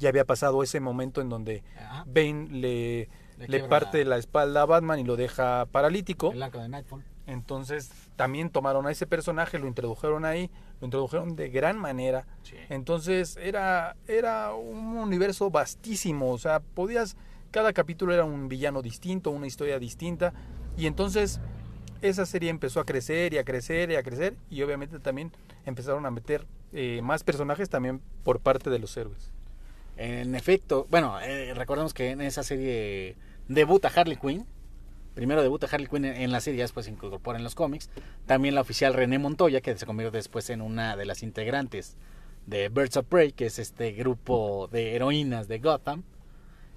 ya 0.00 0.08
había 0.08 0.24
pasado 0.24 0.62
ese 0.64 0.80
momento 0.80 1.20
en 1.20 1.28
donde 1.28 1.62
Ajá. 1.78 2.04
Bane 2.06 2.48
le, 2.50 3.08
Le 3.46 3.60
parte 3.64 4.04
la 4.04 4.16
espalda 4.16 4.62
a 4.62 4.66
Batman 4.66 4.98
y 4.98 5.04
lo 5.04 5.14
deja 5.16 5.66
paralítico. 5.66 6.32
El 6.32 6.42
arco 6.42 6.58
de 6.58 6.68
Nightfall. 6.68 7.04
Entonces 7.26 7.92
también 8.16 8.50
tomaron 8.50 8.86
a 8.86 8.90
ese 8.90 9.06
personaje, 9.06 9.58
lo 9.58 9.68
introdujeron 9.68 10.24
ahí, 10.24 10.50
lo 10.80 10.86
introdujeron 10.86 11.36
de 11.36 11.48
gran 11.48 11.78
manera. 11.78 12.26
Sí. 12.42 12.56
Entonces 12.70 13.36
era, 13.36 13.94
era 14.08 14.54
un 14.54 14.96
universo 14.96 15.50
vastísimo, 15.50 16.32
o 16.32 16.38
sea, 16.38 16.58
podías, 16.58 17.16
cada 17.52 17.72
capítulo 17.72 18.12
era 18.12 18.24
un 18.24 18.48
villano 18.48 18.82
distinto, 18.82 19.30
una 19.30 19.46
historia 19.46 19.78
distinta. 19.78 20.32
Y 20.76 20.86
entonces 20.86 21.40
esa 22.02 22.26
serie 22.26 22.50
empezó 22.50 22.80
a 22.80 22.84
crecer 22.84 23.34
y 23.34 23.38
a 23.38 23.44
crecer 23.44 23.90
y 23.90 23.96
a 23.96 24.02
crecer 24.02 24.34
y 24.48 24.62
obviamente 24.62 24.98
también 24.98 25.30
empezaron 25.66 26.06
a 26.06 26.10
meter 26.10 26.46
eh, 26.72 27.00
más 27.02 27.22
personajes 27.22 27.68
también 27.68 28.00
por 28.24 28.40
parte 28.40 28.70
de 28.70 28.78
los 28.78 28.96
héroes. 28.96 29.32
En 30.00 30.34
efecto, 30.34 30.86
bueno, 30.88 31.20
eh, 31.20 31.52
recordemos 31.52 31.92
que 31.92 32.12
en 32.12 32.22
esa 32.22 32.42
serie 32.42 33.16
debuta 33.48 33.92
Harley 33.94 34.16
Quinn. 34.16 34.46
Primero 35.14 35.42
debuta 35.42 35.66
Harley 35.70 35.88
Quinn 35.88 36.06
en, 36.06 36.16
en 36.16 36.32
la 36.32 36.40
serie, 36.40 36.62
después 36.62 36.86
se 36.86 36.92
incorpora 36.92 37.36
en 37.36 37.44
los 37.44 37.54
cómics. 37.54 37.90
También 38.24 38.54
la 38.54 38.62
oficial 38.62 38.94
René 38.94 39.18
Montoya, 39.18 39.60
que 39.60 39.76
se 39.76 39.84
convierte 39.84 40.16
después 40.16 40.48
en 40.48 40.62
una 40.62 40.96
de 40.96 41.04
las 41.04 41.22
integrantes 41.22 41.98
de 42.46 42.70
Birds 42.70 42.96
of 42.96 43.04
Prey, 43.08 43.32
que 43.32 43.44
es 43.44 43.58
este 43.58 43.92
grupo 43.92 44.70
de 44.72 44.94
heroínas 44.94 45.48
de 45.48 45.58
Gotham. 45.58 46.02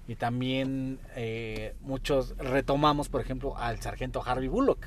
Y 0.06 0.16
también 0.16 0.98
eh, 1.16 1.76
muchos 1.80 2.36
retomamos, 2.36 3.08
por 3.08 3.22
ejemplo, 3.22 3.56
al 3.56 3.80
sargento 3.80 4.22
Harvey 4.22 4.48
Bullock, 4.48 4.86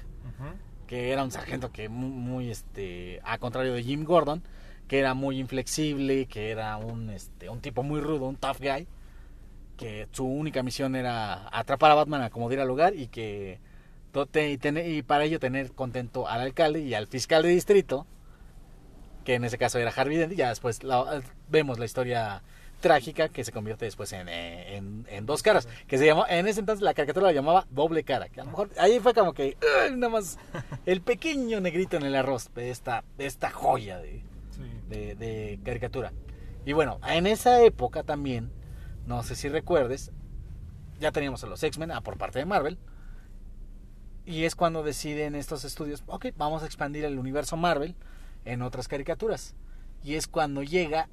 que 0.85 1.11
era 1.11 1.23
un 1.23 1.31
sargento 1.31 1.71
que 1.71 1.89
muy, 1.89 2.11
muy, 2.11 2.51
este, 2.51 3.19
a 3.23 3.39
contrario 3.39 3.73
de 3.73 3.81
Jim 3.81 4.03
Gordon, 4.03 4.43
que 4.87 4.99
era 4.99 5.13
muy 5.13 5.39
inflexible, 5.39 6.25
que 6.27 6.49
era 6.51 6.77
un, 6.77 7.09
este, 7.09 7.49
un 7.49 7.59
tipo 7.61 7.83
muy 7.83 7.99
rudo, 8.01 8.27
un 8.27 8.35
tough 8.37 8.59
guy, 8.59 8.87
que 9.77 10.07
su 10.11 10.25
única 10.25 10.63
misión 10.63 10.95
era 10.95 11.49
atrapar 11.51 11.91
a 11.91 11.95
Batman 11.95 12.21
a 12.23 12.29
como 12.29 12.49
diera 12.49 12.65
lugar 12.65 12.95
y 12.95 13.07
que 13.07 13.59
y, 14.13 14.57
tener- 14.57 14.87
y 14.87 15.03
para 15.03 15.25
ello 15.25 15.39
tener 15.39 15.71
contento 15.73 16.27
al 16.27 16.41
alcalde 16.41 16.79
y 16.79 16.93
al 16.95 17.05
fiscal 17.05 17.43
de 17.43 17.49
distrito, 17.49 18.07
que 19.23 19.35
en 19.35 19.43
ese 19.43 19.57
caso 19.59 19.77
era 19.77 19.91
Harvey 19.91 20.17
Dent, 20.17 20.33
y 20.33 20.37
ya 20.37 20.49
después 20.49 20.79
vemos 21.49 21.77
la 21.77 21.85
historia 21.85 22.41
trágica 22.79 23.29
que 23.29 23.43
se 23.43 23.51
convierte 23.51 23.85
después 23.85 24.11
en, 24.13 24.29
eh, 24.29 24.77
en, 24.77 25.05
en 25.09 25.25
dos 25.25 25.43
caras, 25.43 25.67
que 25.87 25.97
se 25.97 26.05
llamó, 26.05 26.25
en 26.29 26.47
ese 26.47 26.61
entonces 26.61 26.81
la 26.81 26.93
caricatura 26.93 27.27
la 27.27 27.33
llamaba 27.33 27.67
doble 27.69 28.03
cara, 28.03 28.29
que 28.29 28.39
a 28.39 28.43
lo 28.45 28.51
mejor 28.51 28.69
ahí 28.79 28.99
fue 28.99 29.13
como 29.13 29.33
que 29.33 29.57
nada 29.91 30.09
más 30.09 30.39
el 30.85 31.01
pequeño 31.01 31.59
negrito 31.59 31.97
en 31.97 32.03
el 32.03 32.15
arroz 32.15 32.51
de 32.55 32.71
esta, 32.71 33.03
esta 33.17 33.49
joya 33.51 33.99
de, 33.99 34.23
de, 34.87 35.59
caricatura. 35.63 36.13
Y 36.65 36.73
bueno, 36.73 36.99
en 37.07 37.27
esa 37.27 37.61
época 37.63 38.03
también 38.03 38.51
no 39.05 39.23
sé 39.23 39.35
si 39.35 39.47
recuerdes, 39.47 40.11
ya 40.99 41.11
teníamos 41.11 41.43
a 41.43 41.47
los 41.47 41.63
X-Men 41.63 41.91
ah, 41.91 42.01
por 42.01 42.17
parte 42.17 42.39
de 42.39 42.45
Marvel. 42.45 42.77
Y 44.25 44.43
es 44.43 44.55
cuando 44.55 44.83
deciden 44.83 45.35
estos 45.35 45.63
estudios, 45.63 46.03
ok, 46.07 46.27
vamos 46.35 46.61
a 46.61 46.65
expandir 46.65 47.05
el 47.05 47.17
universo 47.17 47.55
Marvel 47.55 47.95
en 48.43 48.61
otras 48.61 48.89
caricaturas. 48.89 49.55
Y 50.03 50.15
es 50.15 50.27
cuando 50.27 50.63
llega 50.63 51.07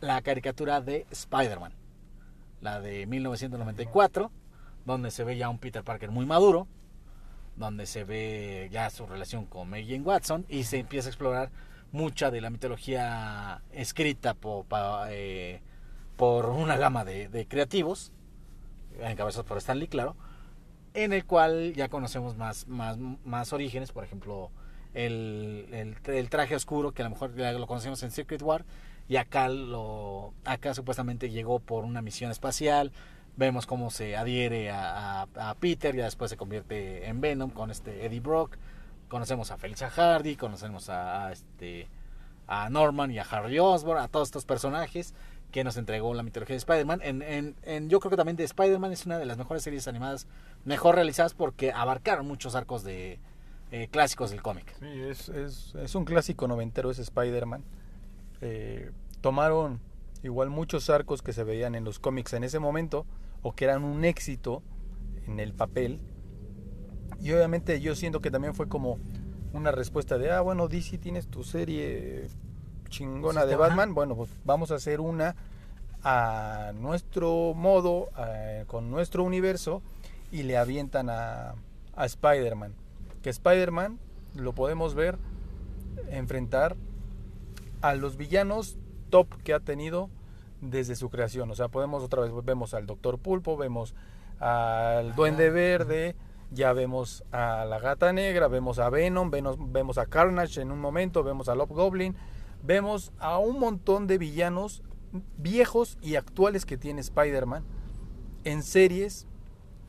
la 0.00 0.22
caricatura 0.22 0.80
de 0.80 1.06
Spider-Man, 1.10 1.74
la 2.62 2.80
de 2.80 3.06
1994, 3.06 4.30
donde 4.86 5.10
se 5.10 5.24
ve 5.24 5.36
ya 5.36 5.50
un 5.50 5.58
Peter 5.58 5.84
Parker 5.84 6.10
muy 6.10 6.24
maduro, 6.24 6.66
donde 7.56 7.86
se 7.86 8.04
ve 8.04 8.68
ya 8.72 8.90
su 8.90 9.06
relación 9.06 9.46
con 9.46 9.70
Jane 9.70 10.00
Watson 10.00 10.46
y 10.48 10.64
se 10.64 10.78
empieza 10.78 11.08
a 11.08 11.10
explorar 11.10 11.50
mucha 11.94 12.32
de 12.32 12.40
la 12.40 12.50
mitología 12.50 13.62
escrita 13.72 14.34
por, 14.34 14.66
eh, 15.08 15.60
por 16.16 16.46
una 16.46 16.76
gama 16.76 17.04
de, 17.04 17.46
creativos, 17.48 18.12
encabezados 19.00 19.46
por 19.46 19.58
Stanley, 19.58 19.86
claro, 19.86 20.16
en 20.92 21.12
el 21.12 21.24
cual 21.24 21.72
ya 21.74 21.88
conocemos 21.88 22.36
más, 22.36 23.52
orígenes, 23.52 23.92
por 23.92 24.02
ejemplo, 24.02 24.50
el, 24.92 25.96
traje 26.30 26.56
oscuro, 26.56 26.92
que 26.92 27.02
a 27.02 27.04
lo 27.04 27.10
mejor 27.10 27.30
lo 27.30 27.66
conocemos 27.68 28.02
en 28.02 28.10
Secret 28.10 28.42
War, 28.42 28.64
y 29.08 29.16
acá 29.16 29.48
supuestamente 30.74 31.30
llegó 31.30 31.60
por 31.60 31.84
una 31.84 32.02
misión 32.02 32.32
espacial, 32.32 32.90
vemos 33.36 33.66
cómo 33.66 33.92
se 33.92 34.16
adhiere 34.16 34.70
a, 34.70 35.28
a, 35.36 35.54
Peter, 35.54 35.94
ya 35.94 36.04
después 36.04 36.28
se 36.28 36.36
convierte 36.36 37.06
en 37.06 37.20
Venom 37.20 37.50
con 37.50 37.70
este 37.70 38.04
Eddie 38.04 38.20
Brock, 38.20 38.58
conocemos 39.14 39.52
a 39.52 39.56
Felicia 39.58 39.90
Hardy, 39.90 40.34
conocemos 40.34 40.90
a, 40.90 41.30
este 41.30 41.86
a 42.48 42.68
Norman 42.68 43.12
y 43.12 43.20
a 43.20 43.22
Harry 43.22 43.60
Osborn, 43.60 44.00
a 44.02 44.08
todos 44.08 44.26
estos 44.26 44.44
personajes 44.44 45.14
que 45.52 45.62
nos 45.62 45.76
entregó 45.76 46.12
la 46.14 46.24
mitología 46.24 46.54
de 46.54 46.58
Spider-Man. 46.58 46.98
En, 47.00 47.22
en, 47.22 47.54
en, 47.62 47.88
yo 47.88 48.00
creo 48.00 48.10
que 48.10 48.16
también 48.16 48.36
de 48.36 48.42
Spider-Man 48.42 48.90
es 48.90 49.06
una 49.06 49.16
de 49.20 49.24
las 49.24 49.38
mejores 49.38 49.62
series 49.62 49.86
animadas 49.86 50.26
mejor 50.64 50.96
realizadas 50.96 51.32
porque 51.32 51.70
abarcaron 51.70 52.26
muchos 52.26 52.56
arcos 52.56 52.82
de 52.82 53.20
eh, 53.70 53.86
clásicos 53.88 54.32
del 54.32 54.42
cómic. 54.42 54.74
Sí, 54.80 55.02
es, 55.02 55.28
es, 55.28 55.76
es, 55.76 55.94
un 55.94 56.04
clásico 56.04 56.48
noventero 56.48 56.90
ese 56.90 57.02
Spider-Man. 57.02 57.62
Eh, 58.40 58.90
tomaron 59.20 59.78
igual 60.24 60.50
muchos 60.50 60.90
arcos 60.90 61.22
que 61.22 61.32
se 61.32 61.44
veían 61.44 61.76
en 61.76 61.84
los 61.84 62.00
cómics 62.00 62.32
en 62.32 62.42
ese 62.42 62.58
momento 62.58 63.06
o 63.42 63.52
que 63.52 63.66
eran 63.66 63.84
un 63.84 64.04
éxito 64.04 64.64
en 65.28 65.38
el 65.38 65.52
papel. 65.52 66.00
Y 67.24 67.32
obviamente 67.32 67.80
yo 67.80 67.96
siento 67.96 68.20
que 68.20 68.30
también 68.30 68.54
fue 68.54 68.68
como 68.68 68.98
una 69.54 69.72
respuesta 69.72 70.18
de, 70.18 70.30
ah, 70.30 70.42
bueno, 70.42 70.68
DC 70.68 70.98
tienes 70.98 71.26
tu 71.26 71.42
serie 71.42 72.28
chingona 72.90 73.46
de 73.46 73.56
Batman, 73.56 73.94
bueno, 73.94 74.14
pues 74.14 74.28
vamos 74.44 74.70
a 74.70 74.74
hacer 74.74 75.00
una 75.00 75.34
a 76.02 76.72
nuestro 76.74 77.54
modo, 77.54 78.10
con 78.66 78.90
nuestro 78.90 79.24
universo, 79.24 79.80
y 80.30 80.42
le 80.42 80.58
avientan 80.58 81.08
a, 81.08 81.54
a 81.96 82.04
Spider-Man. 82.04 82.74
Que 83.22 83.30
Spider-Man 83.30 83.98
lo 84.34 84.52
podemos 84.52 84.94
ver 84.94 85.16
enfrentar 86.10 86.76
a 87.80 87.94
los 87.94 88.18
villanos 88.18 88.76
top 89.08 89.28
que 89.42 89.54
ha 89.54 89.60
tenido 89.60 90.10
desde 90.60 90.94
su 90.94 91.08
creación. 91.08 91.50
O 91.50 91.54
sea, 91.54 91.68
podemos 91.68 92.02
otra 92.02 92.20
vez, 92.20 92.32
vemos 92.44 92.74
al 92.74 92.84
Doctor 92.84 93.18
Pulpo, 93.18 93.56
vemos 93.56 93.94
al 94.40 95.14
Duende 95.14 95.48
Verde, 95.48 96.16
ya 96.54 96.72
vemos 96.72 97.24
a 97.32 97.64
la 97.64 97.78
Gata 97.78 98.12
Negra, 98.12 98.48
vemos 98.48 98.78
a 98.78 98.88
Venom, 98.88 99.30
vemos, 99.30 99.98
a 99.98 100.06
Carnage 100.06 100.60
en 100.60 100.70
un 100.70 100.80
momento, 100.80 101.22
vemos 101.22 101.48
a 101.48 101.54
Goblin, 101.54 102.16
vemos 102.62 103.12
a 103.18 103.38
un 103.38 103.58
montón 103.58 104.06
de 104.06 104.18
villanos 104.18 104.82
viejos 105.36 105.98
y 106.00 106.16
actuales 106.16 106.64
que 106.64 106.76
tiene 106.76 107.00
Spider-Man 107.00 107.64
en 108.44 108.62
series, 108.62 109.26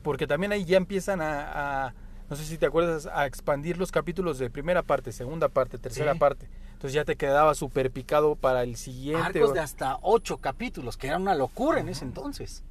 porque 0.02 0.26
también 0.26 0.52
ahí 0.52 0.64
ya 0.64 0.76
empiezan 0.76 1.20
a, 1.22 1.94
no 2.28 2.36
sé 2.36 2.44
si 2.44 2.58
te 2.58 2.66
acuerdas, 2.66 3.06
a 3.06 3.26
expandir 3.26 3.78
los 3.78 3.92
capítulos 3.92 4.38
de 4.38 4.50
primera 4.50 4.82
parte, 4.82 5.12
segunda 5.12 5.48
parte, 5.48 5.78
tercera 5.78 6.14
parte. 6.14 6.48
Entonces 6.72 6.92
ya 6.92 7.04
te 7.04 7.16
quedaba 7.16 7.54
súper 7.54 7.90
picado 7.90 8.36
para 8.36 8.62
el 8.62 8.76
siguiente. 8.76 9.38
Arcos 9.38 9.54
de 9.54 9.60
hasta 9.60 9.98
ocho 10.02 10.38
capítulos, 10.38 10.96
que 10.96 11.06
era 11.06 11.16
una 11.16 11.34
locura 11.34 11.80
en 11.80 11.88
ese 11.88 12.04
entonces. 12.04 12.64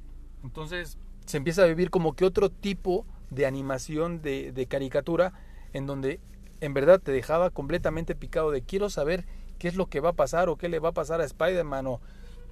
Entonces 0.44 0.98
se 1.26 1.36
empieza 1.38 1.64
a 1.64 1.66
vivir 1.66 1.90
como 1.90 2.14
que 2.14 2.24
otro 2.24 2.50
tipo 2.50 3.04
de 3.30 3.46
animación 3.46 4.22
de, 4.22 4.66
caricatura 4.68 5.32
en 5.72 5.86
donde 5.86 6.20
en 6.60 6.74
verdad 6.74 7.00
te 7.00 7.12
dejaba 7.12 7.50
completamente 7.50 8.14
picado 8.14 8.50
de 8.50 8.62
quiero 8.62 8.88
saber 8.88 9.24
qué 9.58 9.68
es 9.68 9.76
lo 9.76 9.86
que 9.86 10.00
va 10.00 10.10
a 10.10 10.14
pasar 10.14 10.48
o 10.48 10.56
qué 10.56 10.68
le 10.68 10.78
va 10.78 10.90
a 10.90 10.92
pasar 10.92 11.20
a 11.20 11.24
Spider-Man 11.24 11.86
o 11.86 12.00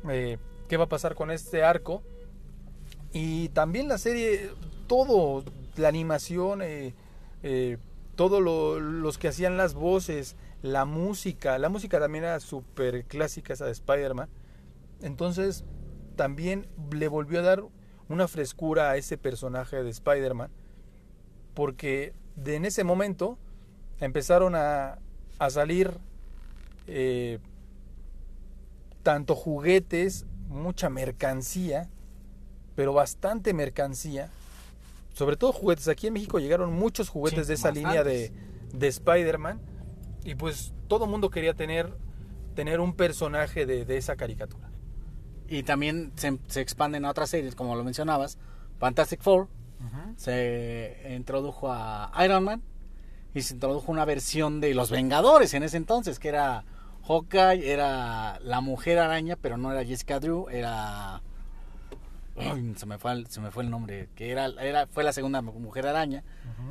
eh, 0.09 0.39
qué 0.68 0.77
va 0.77 0.85
a 0.85 0.89
pasar 0.89 1.14
con 1.14 1.31
este 1.31 1.62
arco. 1.62 2.03
Y 3.12 3.49
también 3.51 3.89
la 3.89 3.99
serie, 3.99 4.51
todo, 4.87 5.45
la 5.77 5.89
animación, 5.89 6.62
eh, 6.62 6.95
eh, 7.43 7.79
todos 8.16 8.43
los 8.43 9.18
que 9.18 9.29
hacían 9.29 9.57
las 9.57 9.75
voces, 9.75 10.37
la 10.62 10.85
música, 10.85 11.59
la 11.59 11.68
música 11.68 12.01
también 12.01 12.25
era 12.25 12.41
súper 12.41 13.05
clásica 13.05 13.53
esa 13.53 13.66
de 13.66 13.72
Spider-Man. 13.72 14.29
Entonces 15.03 15.64
también 16.16 16.66
le 16.91 17.09
volvió 17.09 17.41
a 17.41 17.43
dar 17.43 17.64
una 18.09 18.29
frescura 18.29 18.91
a 18.91 18.97
ese 18.97 19.18
personaje 19.18 19.83
de 19.83 19.91
Spider-Man. 19.91 20.51
Porque 21.55 22.12
de 22.36 22.57
en 22.57 22.64
ese 22.64 22.84
momento 22.84 23.38
empezaron 24.00 24.55
a, 24.55 24.98
a 25.38 25.50
salir 25.50 25.92
eh, 26.86 27.38
tanto 29.02 29.34
juguetes, 29.34 30.26
mucha 30.48 30.90
mercancía, 30.90 31.88
pero 32.74 32.92
bastante 32.92 33.55
mercancía. 33.55 34.30
Sobre 35.12 35.36
todo 35.36 35.52
juguetes. 35.52 35.86
Aquí 35.88 36.09
en 36.09 36.14
México 36.14 36.40
llegaron 36.40 36.72
muchos 36.72 37.09
juguetes 37.09 37.46
de 37.46 37.55
esa 37.55 37.70
línea 37.70 38.02
de, 38.02 38.32
de 38.72 38.88
Spider-Man 38.88 39.61
y 40.24 40.34
pues 40.34 40.72
todo 40.88 41.07
mundo 41.07 41.30
quería 41.30 41.55
tener, 41.55 41.92
tener 42.57 42.80
un 42.80 42.94
personaje 42.94 43.66
de, 43.66 43.84
de 43.84 43.96
esa 43.96 44.16
caricatura. 44.16 44.70
Y 45.48 45.62
también 45.62 46.12
se, 46.16 46.38
se, 46.48 46.62
expanden 46.62 47.05
a 47.05 47.11
otras 47.11 47.30
series, 47.30 47.55
como 47.55 47.76
lo 47.76 47.84
mencionabas. 47.84 48.38
Fantastic 48.80 49.20
Four. 49.20 49.48
Se 50.16 51.14
introdujo 51.16 51.72
a 51.72 52.12
Iron 52.24 52.45
Man. 52.45 52.62
Y 53.35 53.43
se 53.43 53.55
introdujo 53.55 53.91
una 53.91 54.05
versión 54.05 54.61
de 54.61 54.74
Los 54.74 54.91
Vengadores 54.91 55.55
en 55.55 55.64
ese 55.64 55.76
entonces, 55.76 56.20
que 56.20 56.28
era 56.28 56.64
Hawkeye, 57.07 57.70
era 57.70 58.39
la 58.41 58.61
Mujer 58.61 58.99
Araña, 58.99 59.37
pero 59.37 59.57
no 59.57 59.72
era 59.72 59.85
Jessica 59.85 60.20
Drew, 60.20 60.49
era... 60.49 61.20
se, 62.76 62.87
me 62.87 62.99
fue 62.99 63.12
el, 63.12 63.26
se 63.26 63.41
me 63.41 63.51
fue 63.51 63.64
el 63.64 63.70
nombre, 63.70 64.09
que 64.14 64.30
era, 64.30 64.47
era 64.47 64.87
fue 64.87 65.03
la 65.03 65.12
segunda 65.12 65.43
Mujer 65.43 65.87
Araña, 65.87 66.22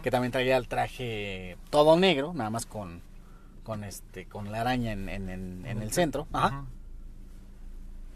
que 0.02 0.10
también 0.10 0.32
traía 0.32 0.56
el 0.56 0.70
traje 0.70 1.58
todo 1.70 1.98
negro, 1.98 2.34
nada 2.34 2.50
más 2.50 2.66
con 2.66 3.02
con 3.64 3.86
este 3.86 4.28
con 4.28 4.52
la 4.52 4.60
araña 4.60 4.92
en, 4.92 5.08
en, 5.08 5.30
en, 5.30 5.82
el 5.82 5.92
centro. 5.94 6.28
Ajá. 6.34 6.66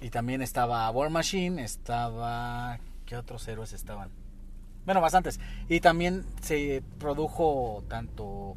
Y 0.01 0.09
también 0.09 0.41
estaba 0.41 0.89
War 0.91 1.09
Machine, 1.09 1.63
estaba 1.63 2.79
¿qué 3.05 3.15
otros 3.15 3.47
héroes 3.47 3.73
estaban? 3.73 4.09
Bueno, 4.87 5.01
bastantes. 5.01 5.39
Y 5.67 5.81
también 5.81 6.25
se 6.41 6.81
produjo 6.97 7.83
tanto 7.89 8.55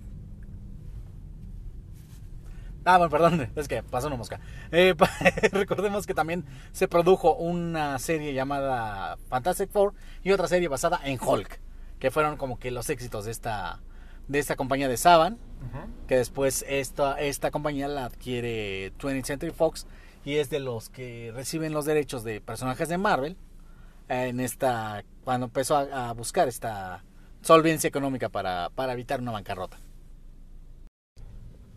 Ah, 2.84 2.96
bueno, 2.98 3.10
perdón, 3.10 3.50
es 3.56 3.66
que 3.66 3.82
pasó 3.82 4.06
una 4.06 4.16
mosca. 4.16 4.40
Eh, 4.70 4.94
recordemos 5.52 6.06
que 6.06 6.14
también 6.14 6.44
se 6.70 6.86
produjo 6.86 7.34
una 7.34 7.98
serie 7.98 8.32
llamada 8.32 9.18
Fantastic 9.28 9.70
Four 9.70 9.92
y 10.22 10.30
otra 10.30 10.46
serie 10.46 10.68
basada 10.68 11.00
en 11.04 11.18
Hulk, 11.20 11.60
que 11.98 12.12
fueron 12.12 12.36
como 12.36 12.60
que 12.60 12.70
los 12.70 12.88
éxitos 12.90 13.24
de 13.24 13.32
esta 13.32 13.80
de 14.28 14.38
esta 14.38 14.54
compañía 14.54 14.88
de 14.88 14.96
Saban, 14.96 15.38
que 16.06 16.16
después 16.16 16.64
esta, 16.68 17.20
esta 17.20 17.50
compañía 17.50 17.88
la 17.88 18.04
adquiere 18.04 18.92
20th 18.98 19.24
Century 19.24 19.50
Fox 19.50 19.88
y 20.24 20.36
es 20.36 20.48
de 20.48 20.60
los 20.60 20.88
que 20.88 21.32
reciben 21.34 21.72
los 21.72 21.84
derechos 21.84 22.22
de 22.22 22.40
personajes 22.40 22.88
de 22.88 22.98
Marvel 22.98 23.36
en 24.10 24.40
esta 24.40 25.04
cuando 25.24 25.46
empezó 25.46 25.76
a, 25.76 26.12
buscar 26.12 26.48
esta 26.48 27.04
solvencia 27.40 27.88
económica 27.88 28.28
para, 28.28 28.70
para 28.74 28.92
evitar 28.92 29.20
una 29.20 29.32
bancarrota. 29.32 29.78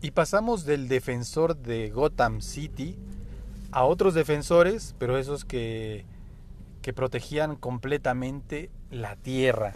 Y 0.01 0.11
pasamos 0.11 0.65
del 0.65 0.87
defensor 0.87 1.55
de 1.55 1.89
Gotham 1.89 2.41
City 2.41 2.97
a 3.71 3.85
otros 3.85 4.13
defensores, 4.13 4.95
pero 4.99 5.17
esos 5.17 5.45
que, 5.45 6.05
que 6.81 6.93
protegían 6.93 7.55
completamente 7.55 8.69
la 8.91 9.15
tierra. 9.15 9.73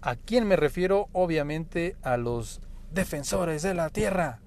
¿A 0.00 0.16
quién 0.16 0.46
me 0.46 0.56
refiero? 0.56 1.08
Obviamente 1.12 1.96
a 2.02 2.16
los 2.16 2.60
defensores 2.92 3.62
de 3.62 3.74
la 3.74 3.90
tierra. 3.90 4.40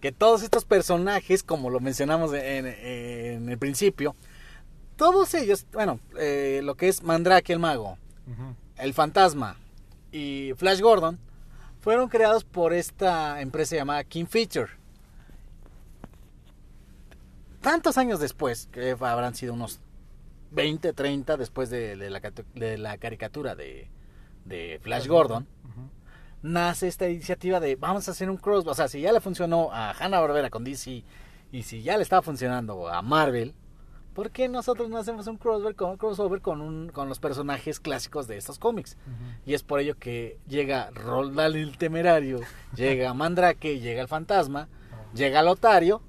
Que 0.00 0.12
todos 0.12 0.42
estos 0.42 0.64
personajes, 0.64 1.42
como 1.42 1.70
lo 1.70 1.80
mencionamos 1.80 2.32
en, 2.32 3.48
el 3.48 3.58
principio, 3.58 4.14
todos 4.96 5.34
ellos, 5.34 5.66
bueno, 5.72 6.00
eh, 6.18 6.60
lo 6.64 6.74
que 6.74 6.88
es 6.88 7.02
Mandrake 7.02 7.52
el 7.52 7.58
mago, 7.58 7.98
el 8.76 8.94
fantasma 8.94 9.56
y 10.10 10.52
Flash 10.56 10.80
Gordon, 10.80 11.18
fueron 11.80 12.08
creados 12.08 12.44
por 12.44 12.72
esta 12.72 13.40
empresa 13.40 13.76
llamada 13.76 14.02
King 14.04 14.26
Feature. 14.26 14.70
Tantos 17.60 17.98
años 17.98 18.20
después, 18.20 18.68
que 18.72 18.96
habrán 18.98 19.34
sido 19.34 19.54
unos 19.54 19.80
20, 20.50 20.92
30 20.92 21.36
después 21.36 21.70
de, 21.70 21.96
de 21.96 22.10
la, 22.10 22.20
de 22.54 22.78
la 22.78 22.98
caricatura 22.98 23.54
de, 23.54 23.88
de 24.44 24.80
Flash 24.82 25.06
Gordon, 25.06 25.46
nace 26.42 26.88
esta 26.88 27.08
iniciativa 27.08 27.60
de 27.60 27.76
vamos 27.76 28.08
a 28.08 28.12
hacer 28.12 28.30
un 28.30 28.36
crossover. 28.36 28.72
O 28.72 28.74
sea, 28.74 28.88
si 28.88 29.00
ya 29.00 29.12
le 29.12 29.20
funcionó 29.20 29.70
a 29.72 29.92
Hanna-Barbera 29.92 30.50
con 30.50 30.64
DC 30.64 31.04
y 31.52 31.62
si 31.62 31.82
ya 31.82 31.96
le 31.96 32.02
estaba 32.02 32.22
funcionando 32.22 32.88
a 32.88 33.02
Marvel, 33.02 33.54
¿por 34.16 34.30
qué 34.32 34.48
nosotros 34.48 34.88
no 34.88 34.96
hacemos 34.98 35.28
un 35.28 35.36
crossover 35.36 35.76
con, 35.76 35.96
crossover 35.98 36.40
con, 36.40 36.60
un, 36.60 36.88
con 36.88 37.08
los 37.08 37.20
personajes 37.20 37.78
clásicos 37.78 38.26
de 38.26 38.36
estos 38.38 38.58
cómics? 38.58 38.96
Y 39.44 39.54
es 39.54 39.62
por 39.62 39.78
ello 39.78 39.94
que 39.96 40.38
llega 40.48 40.90
Roldán 40.90 41.54
el 41.54 41.78
Temerario, 41.78 42.40
llega 42.74 43.14
Mandrake, 43.14 43.78
llega 43.78 44.02
el 44.02 44.08
Fantasma, 44.08 44.68
llega 45.14 45.42
Lotario, 45.42 46.02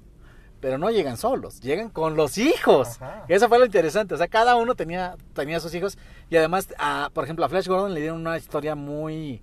pero 0.60 0.76
no 0.78 0.90
llegan 0.90 1.16
solos, 1.16 1.60
llegan 1.60 1.88
con 1.90 2.16
los 2.16 2.36
hijos. 2.38 3.00
Ajá. 3.00 3.24
Eso 3.28 3.48
fue 3.48 3.60
lo 3.60 3.66
interesante, 3.66 4.14
o 4.14 4.18
sea, 4.18 4.26
cada 4.26 4.56
uno 4.56 4.74
tenía, 4.74 5.14
tenía 5.34 5.60
sus 5.60 5.72
hijos 5.74 5.96
y 6.30 6.36
además, 6.36 6.66
a, 6.78 7.10
por 7.14 7.22
ejemplo, 7.22 7.44
a 7.44 7.48
Flash 7.48 7.68
Gordon 7.68 7.94
le 7.94 8.00
dieron 8.00 8.18
una 8.20 8.36
historia 8.36 8.74
muy, 8.74 9.40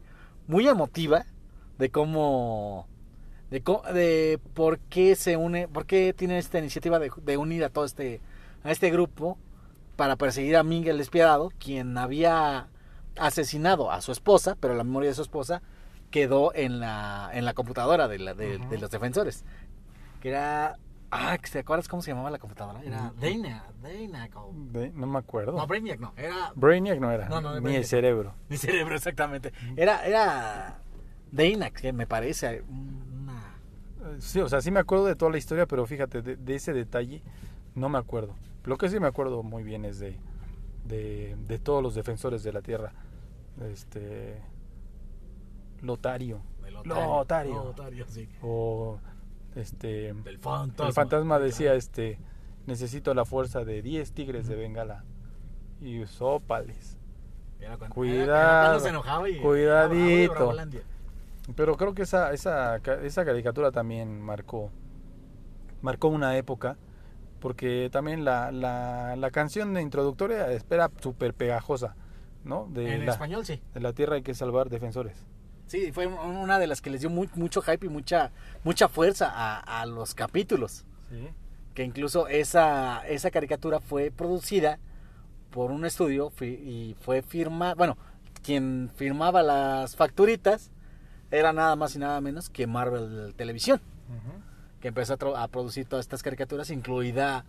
muy 0.47 0.67
emotiva 0.67 1.25
de 1.77 1.89
cómo... 1.89 2.87
De, 3.51 3.61
co- 3.61 3.83
de 3.93 4.39
por 4.55 4.79
qué 4.79 5.15
se 5.15 5.37
une, 5.37 5.67
por 5.67 5.85
qué 5.85 6.13
tiene 6.17 6.39
esta 6.39 6.57
iniciativa 6.57 6.97
de, 6.97 7.11
de 7.21 7.37
unir 7.37 7.63
a 7.63 7.69
todo 7.69 7.85
este, 7.85 8.19
a 8.65 8.71
este 8.71 8.89
grupo 8.91 9.37
para 9.95 10.17
perseguir 10.17 10.57
a 10.57 10.63
Ming 10.63 10.85
el 10.87 10.97
despiadado, 10.97 11.51
quien 11.57 11.97
había 11.97 12.67
asesinado 13.17 13.91
a 13.91 14.01
su 14.01 14.11
esposa, 14.11 14.57
pero 14.59 14.73
la 14.75 14.83
memoria 14.83 15.09
de 15.09 15.15
su 15.15 15.21
esposa 15.21 15.61
quedó 16.11 16.53
en 16.53 16.79
la, 16.79 17.29
en 17.33 17.45
la 17.45 17.53
computadora 17.53 18.07
de, 18.07 18.19
la, 18.19 18.33
de, 18.33 18.59
los 18.77 18.91
defensores. 18.91 19.45
Que 20.21 20.29
era. 20.29 20.77
Ah, 21.11 21.37
¿te 21.49 21.59
acuerdas 21.59 21.87
cómo 21.87 22.01
se 22.01 22.11
llamaba 22.11 22.29
la 22.29 22.39
computadora? 22.39 22.81
Era 22.83 23.13
Ujú. 23.15 23.21
Dana. 23.21 23.63
Dana. 23.81 24.29
o- 24.35 24.51
De- 24.71 24.91
no 24.91 25.07
me 25.07 25.19
acuerdo. 25.19 25.53
No, 25.55 25.65
Brainiac 25.67 25.99
no. 25.99 26.13
Era. 26.17 26.51
Brainiac 26.55 26.99
no 26.99 27.11
era. 27.11 27.29
No, 27.29 27.39
no, 27.39 27.57
ni 27.61 27.75
el 27.75 27.85
cerebro. 27.85 28.33
Mi 28.49 28.57
cerebro, 28.57 28.95
exactamente. 28.95 29.53
Era. 29.77 30.05
Era. 30.05 30.79
Dana, 31.31 31.69
que 31.71 31.93
me 31.93 32.07
parece. 32.07 32.63
Una. 32.67 33.55
Eh, 34.03 34.17
Sí, 34.19 34.39
o 34.41 34.49
sea, 34.49 34.61
sí 34.61 34.71
me 34.71 34.79
acuerdo 34.79 35.05
de 35.05 35.15
toda 35.15 35.31
la 35.31 35.37
historia, 35.37 35.65
pero 35.67 35.85
fíjate, 35.85 36.21
de, 36.21 36.35
de 36.35 36.55
ese 36.55 36.73
detalle 36.73 37.21
no 37.75 37.89
me 37.89 37.97
acuerdo. 37.97 38.35
Lo 38.63 38.77
que 38.77 38.89
sí 38.89 38.99
me 38.99 39.07
acuerdo 39.07 39.43
muy 39.43 39.63
bien 39.63 39.85
es 39.85 39.99
de, 39.99 40.17
de, 40.85 41.35
de 41.47 41.59
todos 41.59 41.83
los 41.83 41.95
defensores 41.95 42.43
de 42.43 42.53
la 42.53 42.61
tierra. 42.61 42.93
Este. 43.71 44.41
Lotario. 45.81 46.41
Lotario. 46.83 47.63
Lotario, 47.65 48.05
sí. 48.07 48.27
O. 48.41 48.99
Este. 49.55 50.13
Del 50.13 50.39
fantasma. 50.39 50.87
El 50.87 50.93
fantasma 50.93 51.39
decía, 51.39 51.73
este. 51.75 52.19
Necesito 52.65 53.13
la 53.13 53.25
fuerza 53.25 53.63
de 53.63 53.81
10 53.81 54.11
tigres 54.13 54.47
de 54.47 54.55
Bengala. 54.55 55.03
Y. 55.81 56.01
Era 57.59 57.77
cuando, 57.77 57.95
Cuidado, 57.95 58.23
era 58.23 58.61
cuando 58.61 58.79
se 58.79 58.89
enojaba 58.89 59.29
y. 59.29 59.39
cuidadito. 59.39 60.51
Bravo. 60.51 60.71
Pero 61.55 61.77
creo 61.77 61.93
que 61.93 62.03
esa, 62.03 62.33
esa, 62.33 62.77
esa 62.77 63.25
caricatura 63.25 63.71
también 63.71 64.19
marcó, 64.19 64.71
marcó 65.81 66.07
una 66.07 66.37
época, 66.37 66.75
porque 67.45 67.89
también 67.91 68.25
la, 68.25 68.51
la, 68.51 69.15
la 69.15 69.29
canción 69.29 69.71
de 69.75 69.83
introductoria 69.83 70.47
era 70.51 70.89
súper 70.99 71.35
pegajosa, 71.35 71.95
¿no? 72.43 72.67
De 72.71 72.95
En 72.95 73.05
la, 73.05 73.11
español, 73.11 73.45
sí. 73.45 73.61
de 73.71 73.79
la 73.81 73.93
tierra 73.93 74.15
hay 74.15 74.23
que 74.23 74.33
salvar 74.33 74.67
defensores. 74.71 75.15
Sí, 75.67 75.91
fue 75.91 76.07
una 76.07 76.57
de 76.57 76.65
las 76.65 76.81
que 76.81 76.89
les 76.89 77.01
dio 77.01 77.11
muy- 77.11 77.29
mucho 77.35 77.61
hype 77.61 77.85
y 77.85 77.89
mucha, 77.89 78.31
mucha 78.63 78.87
fuerza 78.87 79.31
a, 79.31 79.59
a 79.81 79.85
los 79.85 80.15
capítulos. 80.15 80.85
Sí. 81.11 81.27
Que 81.75 81.83
incluso 81.83 82.27
esa, 82.27 83.05
esa 83.07 83.29
caricatura 83.29 83.79
fue 83.79 84.09
producida 84.09 84.79
por 85.51 85.69
un 85.69 85.85
estudio 85.85 86.31
y 86.41 86.95
fue 86.99 87.21
firmada. 87.21 87.75
Bueno, 87.75 87.95
quien 88.41 88.89
firmaba 88.95 89.43
las 89.43 89.95
facturitas 89.95 90.71
era 91.29 91.53
nada 91.53 91.75
más 91.75 91.95
y 91.95 91.99
nada 91.99 92.19
menos 92.21 92.49
que 92.49 92.65
Marvel 92.65 93.35
Televisión, 93.37 93.81
que 94.85 94.89
empezó 94.89 95.15
a, 95.35 95.47
producir 95.47 95.87
todas 95.87 96.05
estas 96.05 96.21
caricaturas, 96.21 96.69
incluida. 96.69 97.43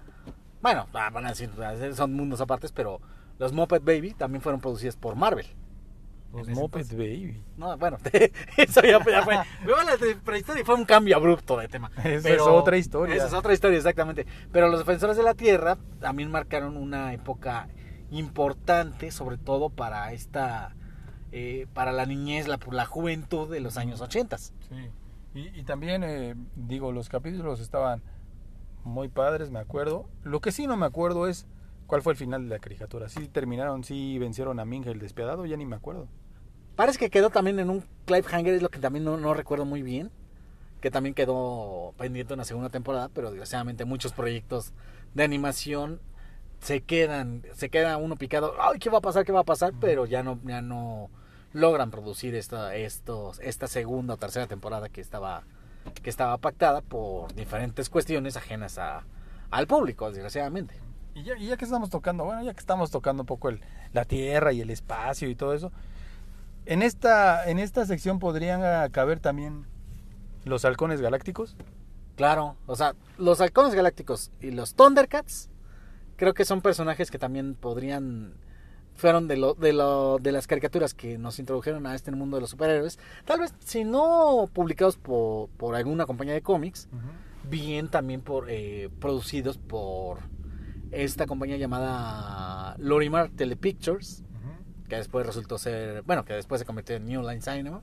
Bueno, 0.63 0.87
ah, 0.95 1.11
van 1.11 1.27
a 1.27 1.35
decir, 1.35 1.51
son 1.93 2.15
mundos 2.15 2.41
apartes, 2.41 2.73
pero 2.73 2.99
los 3.39 3.53
Muppet 3.53 3.85
Baby 3.85 4.15
también 4.15 4.41
fueron 4.41 4.59
producidas 4.59 4.97
por 4.97 5.17
Marvel. 5.17 5.45
Los 6.33 6.49
Muppet 6.49 6.91
Baby. 6.93 7.43
No, 7.59 7.77
bueno, 7.77 7.99
eso 8.57 8.81
ya, 8.81 9.05
ya 9.05 9.23
fue. 9.23 9.35
La 9.67 10.23
prehistoria 10.25 10.65
fue 10.65 10.77
un 10.77 10.87
cambio 10.87 11.15
abrupto 11.15 11.59
de 11.59 11.69
tema. 11.69 11.91
Esa 12.03 12.31
es 12.31 12.41
otra 12.41 12.79
historia. 12.79 13.17
Esa 13.17 13.27
es 13.27 13.35
otra 13.35 13.53
historia, 13.53 13.77
exactamente. 13.77 14.27
Pero 14.51 14.69
los 14.69 14.79
defensores 14.79 15.19
de 15.19 15.23
la 15.23 15.35
tierra 15.35 15.77
también 16.01 16.31
marcaron 16.31 16.79
una 16.79 17.13
época 17.13 17.69
importante, 18.13 19.11
sobre 19.11 19.37
todo 19.37 19.69
para 19.69 20.11
esta. 20.15 20.75
eh, 21.33 21.67
para 21.75 21.93
la 21.93 22.07
niñez, 22.07 22.49
la, 22.49 22.59
la 22.71 22.87
juventud 22.87 23.51
de 23.51 23.61
los 23.61 23.77
años 23.77 24.01
80. 24.01 24.39
Sí. 24.39 24.55
Y, 25.35 25.49
y 25.59 25.65
también, 25.65 26.03
eh, 26.05 26.35
digo, 26.55 26.93
los 26.93 27.09
capítulos 27.09 27.61
estaban 27.61 28.03
muy 28.85 29.09
padres, 29.09 29.51
me 29.51 29.59
acuerdo. 29.59 30.09
Lo 30.23 30.41
que 30.41 30.53
sí 30.53 30.67
no 30.67 30.77
me 30.77 30.87
acuerdo 30.87 31.27
es 31.27 31.47
cuál 31.87 32.03
fue 32.03 32.13
el 32.13 32.19
final 32.19 32.45
de 32.45 32.51
la 32.55 32.59
caricatura. 32.59 33.09
Si 33.09 33.29
terminaron, 33.29 33.85
si 33.85 34.19
vencieron 34.19 34.61
a 34.61 34.65
Minja 34.65 34.91
el 34.91 35.01
despiadado, 35.01 35.45
ya 35.47 35.57
ni 35.57 35.67
me 35.67 35.77
acuerdo. 35.77 36.09
Parece 36.77 36.99
que 36.99 37.11
quedó 37.11 37.31
también 37.31 37.59
en 37.59 37.71
un 37.71 37.85
cliffhanger, 38.07 38.55
es 38.55 38.63
lo 38.63 38.69
que 38.69 38.79
también 38.79 39.05
no, 39.05 39.17
no 39.17 39.35
recuerdo 39.35 39.65
muy 39.65 39.83
bien. 39.83 40.11
Que 40.81 40.91
también 40.91 41.15
quedó 41.15 41.95
pendiente 41.97 42.35
una 42.35 42.45
segunda 42.45 42.69
temporada, 42.69 43.09
pero 43.09 43.31
desgraciadamente 43.31 43.85
muchos 43.85 44.13
proyectos 44.13 44.73
de 45.15 45.25
animación 45.25 46.01
se 46.61 46.83
quedan, 46.83 47.43
se 47.55 47.71
queda 47.71 47.97
uno 47.97 48.17
picado, 48.17 48.55
ay, 48.61 48.79
¿qué 48.79 48.91
va 48.91 48.99
a 48.99 49.03
pasar? 49.03 49.25
¿Qué 49.25 49.33
va 49.33 49.41
a 49.41 49.45
pasar? 49.45 49.73
Pero 49.81 50.07
ya 50.07 50.23
no, 50.23 50.39
ya 50.45 50.63
no 50.63 51.11
logran 51.57 51.91
producir 51.91 52.35
esta, 52.35 52.75
estos, 52.75 53.41
esta 53.41 53.67
segunda 53.67 54.15
o 54.15 54.17
tercera 54.19 54.47
temporada 54.47 54.91
que 54.91 55.01
estaba, 55.01 55.45
que 56.03 56.11
estaba 56.11 56.37
pactada 56.37 56.83
por 56.83 57.35
diferentes 57.35 57.89
cuestiones 57.89 58.37
ajenas 58.37 58.79
a, 58.79 59.05
al 59.51 59.67
público, 59.67 60.11
desgraciadamente. 60.11 60.79
Y 61.15 61.23
ya, 61.23 61.37
y 61.39 61.47
ya 61.47 61.57
que 61.57 61.65
estamos 61.65 61.89
tocando, 61.89 62.25
bueno, 62.25 62.43
ya 62.43 62.53
que 62.53 62.61
estamos 62.61 62.91
tocando 62.91 63.23
un 63.23 63.27
poco 63.27 63.49
el, 63.49 63.63
la 63.95 64.05
tierra 64.05 64.53
y 64.53 64.61
el 64.61 64.69
espacio 64.69 65.31
y 65.31 65.35
todo 65.35 65.55
eso, 65.55 65.73
en 66.67 66.83
esta, 66.83 67.49
en 67.49 67.59
esta 67.59 67.87
sección 67.87 68.19
podrían 68.19 68.63
ah, 68.63 68.89
caber 68.91 69.21
también 69.21 69.67
los 70.45 70.67
halcones 70.67 71.01
galácticos. 71.01 71.57
Claro, 72.17 72.57
o 72.67 72.77
sea, 72.77 72.95
los 73.17 73.41
halcones 73.41 73.75
galácticos 73.75 74.31
y 74.41 74.51
los 74.51 74.75
Thundercats 74.75 75.49
creo 76.17 76.35
que 76.35 76.45
son 76.45 76.61
personajes 76.61 77.11
que 77.11 77.19
también 77.19 77.55
podrían 77.55 78.35
fueron 78.97 79.29
de 79.29 79.37
lo, 79.37 79.55
de 79.55 79.73
lo 79.73 80.19
de 80.19 80.33
las 80.33 80.47
caricaturas 80.47 80.95
que 80.95 81.19
nos 81.19 81.39
introdujeron 81.39 81.87
a 81.87 81.95
este 81.95 82.11
mundo 82.11 82.37
de 82.37 82.41
los 82.41 82.51
superhéroes, 82.51 82.99
tal 83.25 83.41
vez 83.41 83.55
si 83.61 83.85
no 83.85 84.49
publicados 84.53 84.97
por, 84.97 85.49
por 85.51 85.75
alguna 85.75 86.07
compañía 86.07 86.35
de 86.35 86.43
cómics, 86.43 86.89
bien 87.49 87.89
también 87.89 88.23
por 88.23 88.47
eh, 88.51 88.91
producidos 88.99 89.59
por 89.59 90.19
esta 90.91 91.27
compañía 91.27 91.57
llamada 91.57 92.77
Lorimar 92.79 93.31
Telepictures, 93.31 94.23
que 94.89 94.97
después 94.97 95.27
resultó 95.27 95.59
ser, 95.59 96.03
bueno, 96.03 96.25
que 96.25 96.35
después 96.35 96.61
se 96.61 96.65
convirtió 96.65 96.97
en 96.97 97.07
New 97.07 97.23
Line 97.23 97.43
Cinema, 97.43 97.83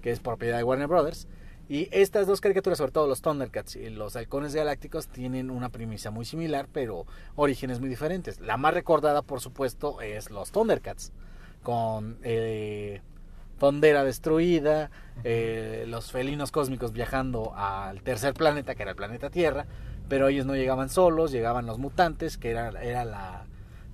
que 0.00 0.10
es 0.10 0.20
propiedad 0.20 0.56
de 0.56 0.64
Warner 0.64 0.88
Brothers. 0.88 1.28
Y 1.68 1.88
estas 1.90 2.28
dos 2.28 2.40
caricaturas, 2.40 2.78
sobre 2.78 2.92
todo 2.92 3.08
los 3.08 3.22
Thundercats 3.22 3.74
y 3.74 3.90
los 3.90 4.14
Halcones 4.14 4.54
Galácticos, 4.54 5.08
tienen 5.08 5.50
una 5.50 5.70
premisa 5.70 6.10
muy 6.10 6.24
similar, 6.24 6.68
pero 6.72 7.06
orígenes 7.34 7.80
muy 7.80 7.88
diferentes. 7.88 8.40
La 8.40 8.56
más 8.56 8.72
recordada, 8.72 9.22
por 9.22 9.40
supuesto, 9.40 10.00
es 10.00 10.30
los 10.30 10.52
Thundercats, 10.52 11.12
con 11.64 12.18
eh, 12.22 13.00
Tondera 13.58 14.04
destruida, 14.04 14.90
eh, 15.24 15.86
los 15.88 16.12
felinos 16.12 16.52
cósmicos 16.52 16.92
viajando 16.92 17.52
al 17.56 18.00
tercer 18.02 18.34
planeta, 18.34 18.76
que 18.76 18.82
era 18.82 18.92
el 18.92 18.96
planeta 18.96 19.30
Tierra, 19.30 19.66
pero 20.08 20.28
ellos 20.28 20.46
no 20.46 20.54
llegaban 20.54 20.88
solos, 20.88 21.32
llegaban 21.32 21.66
los 21.66 21.78
mutantes, 21.78 22.38
que 22.38 22.50
era, 22.50 22.68
era 22.80 23.04
la, 23.04 23.46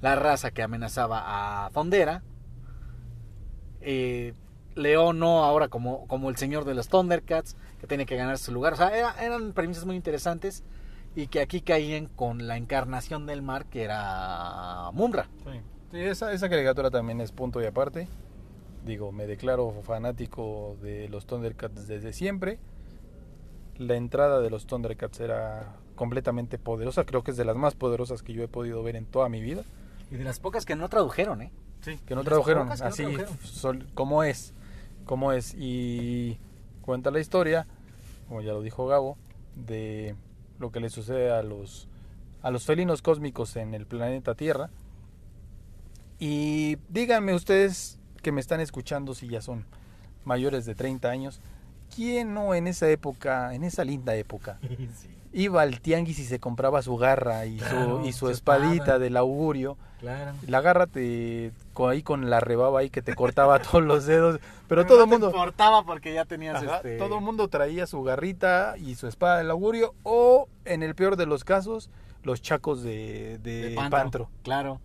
la 0.02 0.14
raza 0.14 0.50
que 0.50 0.62
amenazaba 0.62 1.64
a 1.64 1.70
Tondera. 1.70 2.22
Eh, 3.80 4.34
León 4.74 5.18
no 5.18 5.44
ahora 5.44 5.68
como, 5.68 6.06
como 6.06 6.28
el 6.30 6.36
señor 6.36 6.64
de 6.64 6.74
los 6.74 6.88
Thundercats, 6.88 7.56
que 7.80 7.86
tiene 7.86 8.06
que 8.06 8.16
ganar 8.16 8.38
su 8.38 8.52
lugar. 8.52 8.72
O 8.74 8.76
sea, 8.76 8.96
era- 8.96 9.14
eran 9.22 9.52
premisas 9.52 9.84
muy 9.84 9.96
interesantes 9.96 10.62
y 11.14 11.26
que 11.26 11.40
aquí 11.40 11.60
caían 11.60 12.06
con 12.06 12.46
la 12.46 12.56
encarnación 12.56 13.26
del 13.26 13.42
mar, 13.42 13.66
que 13.66 13.82
era 13.82 14.90
Mumra. 14.92 15.26
Sí, 15.44 15.60
Sí, 15.92 15.98
esa, 16.00 16.32
esa 16.32 16.48
caricatura 16.48 16.90
también 16.90 17.20
es 17.20 17.32
punto 17.32 17.60
y 17.62 17.66
aparte. 17.66 18.08
Digo, 18.86 19.12
me 19.12 19.26
declaro 19.26 19.72
fanático 19.82 20.76
de 20.80 21.06
los 21.10 21.26
Thundercats 21.26 21.86
desde 21.86 22.14
siempre. 22.14 22.58
La 23.76 23.96
entrada 23.96 24.40
de 24.40 24.48
los 24.50 24.66
Thundercats 24.66 25.20
era 25.20 25.76
completamente 25.94 26.58
poderosa. 26.58 27.04
Creo 27.04 27.22
que 27.22 27.30
es 27.32 27.36
de 27.36 27.44
las 27.44 27.56
más 27.56 27.74
poderosas 27.74 28.22
que 28.22 28.32
yo 28.32 28.42
he 28.42 28.48
podido 28.48 28.82
ver 28.82 28.96
en 28.96 29.04
toda 29.06 29.28
mi 29.28 29.40
vida. 29.42 29.62
Y 30.10 30.16
de 30.16 30.24
las 30.24 30.40
pocas 30.40 30.64
que 30.64 30.76
no 30.76 30.88
tradujeron, 30.88 31.42
¿eh? 31.42 31.52
Sí, 31.82 31.98
que 32.06 32.14
no 32.14 32.22
tradujeron 32.24 32.68
no 32.68 32.72
así 32.74 33.02
tradujeron. 33.02 33.38
sol- 33.42 33.86
como 33.94 34.24
es. 34.24 34.54
Como 35.04 35.32
es. 35.32 35.54
Y 35.56 36.38
cuenta 36.82 37.10
la 37.10 37.20
historia, 37.20 37.66
como 38.28 38.40
ya 38.42 38.52
lo 38.52 38.62
dijo 38.62 38.86
Gabo, 38.86 39.16
de 39.56 40.16
lo 40.58 40.70
que 40.70 40.80
le 40.80 40.90
sucede 40.90 41.30
a 41.30 41.42
los, 41.42 41.88
a 42.42 42.50
los 42.50 42.64
felinos 42.64 43.02
cósmicos 43.02 43.56
en 43.56 43.74
el 43.74 43.86
planeta 43.86 44.34
Tierra. 44.34 44.70
Y 46.18 46.76
díganme 46.88 47.34
ustedes 47.34 47.98
que 48.22 48.32
me 48.32 48.40
están 48.40 48.60
escuchando 48.60 49.14
si 49.14 49.28
ya 49.28 49.42
son 49.42 49.66
mayores 50.24 50.64
de 50.64 50.74
30 50.74 51.10
años, 51.10 51.40
¿quién 51.94 52.32
no 52.32 52.54
en 52.54 52.68
esa 52.68 52.88
época, 52.88 53.54
en 53.54 53.64
esa 53.64 53.84
linda 53.84 54.14
época, 54.14 54.60
iba 55.32 55.62
al 55.62 55.80
tianguis 55.80 56.18
y 56.18 56.24
se 56.24 56.38
compraba 56.40 56.82
su 56.82 56.96
garra 56.96 57.46
y 57.46 57.56
Claro, 57.58 58.00
su, 58.02 58.06
y 58.08 58.12
su 58.12 58.18
su 58.26 58.30
espadita 58.30 58.74
espada. 58.84 58.98
del 58.98 59.16
augurio? 59.16 59.76
Claro. 60.00 60.32
La 60.46 60.60
garra 60.60 60.86
te, 60.86 61.52
con, 61.72 61.90
ahí 61.90 62.02
con 62.02 62.28
la 62.28 62.40
rebaba 62.40 62.80
ahí 62.80 62.90
que 62.90 63.02
te 63.02 63.14
cortaba 63.14 63.58
todos 63.62 63.82
los 63.84 64.04
dedos, 64.06 64.40
pero 64.68 64.84
todo 64.84 65.04
el 65.04 65.10
no 65.10 65.12
mundo... 65.12 65.26
importaba 65.28 65.84
porque 65.84 66.12
ya 66.12 66.24
tenías 66.24 66.56
Ajá, 66.62 66.76
este... 66.78 66.98
Todo 66.98 67.18
el 67.18 67.24
mundo 67.24 67.48
traía 67.48 67.86
su 67.86 68.02
garrita 68.02 68.74
y 68.78 68.94
su 68.96 69.06
espada 69.06 69.38
del 69.38 69.50
augurio 69.50 69.94
o, 70.02 70.48
en 70.64 70.82
el 70.82 70.94
peor 70.94 71.16
de 71.16 71.26
los 71.26 71.44
casos, 71.44 71.88
los 72.24 72.42
chacos 72.42 72.82
de, 72.82 73.38
de, 73.38 73.70
de 73.70 73.74
pantro. 73.90 74.28
Claro. 74.42 74.80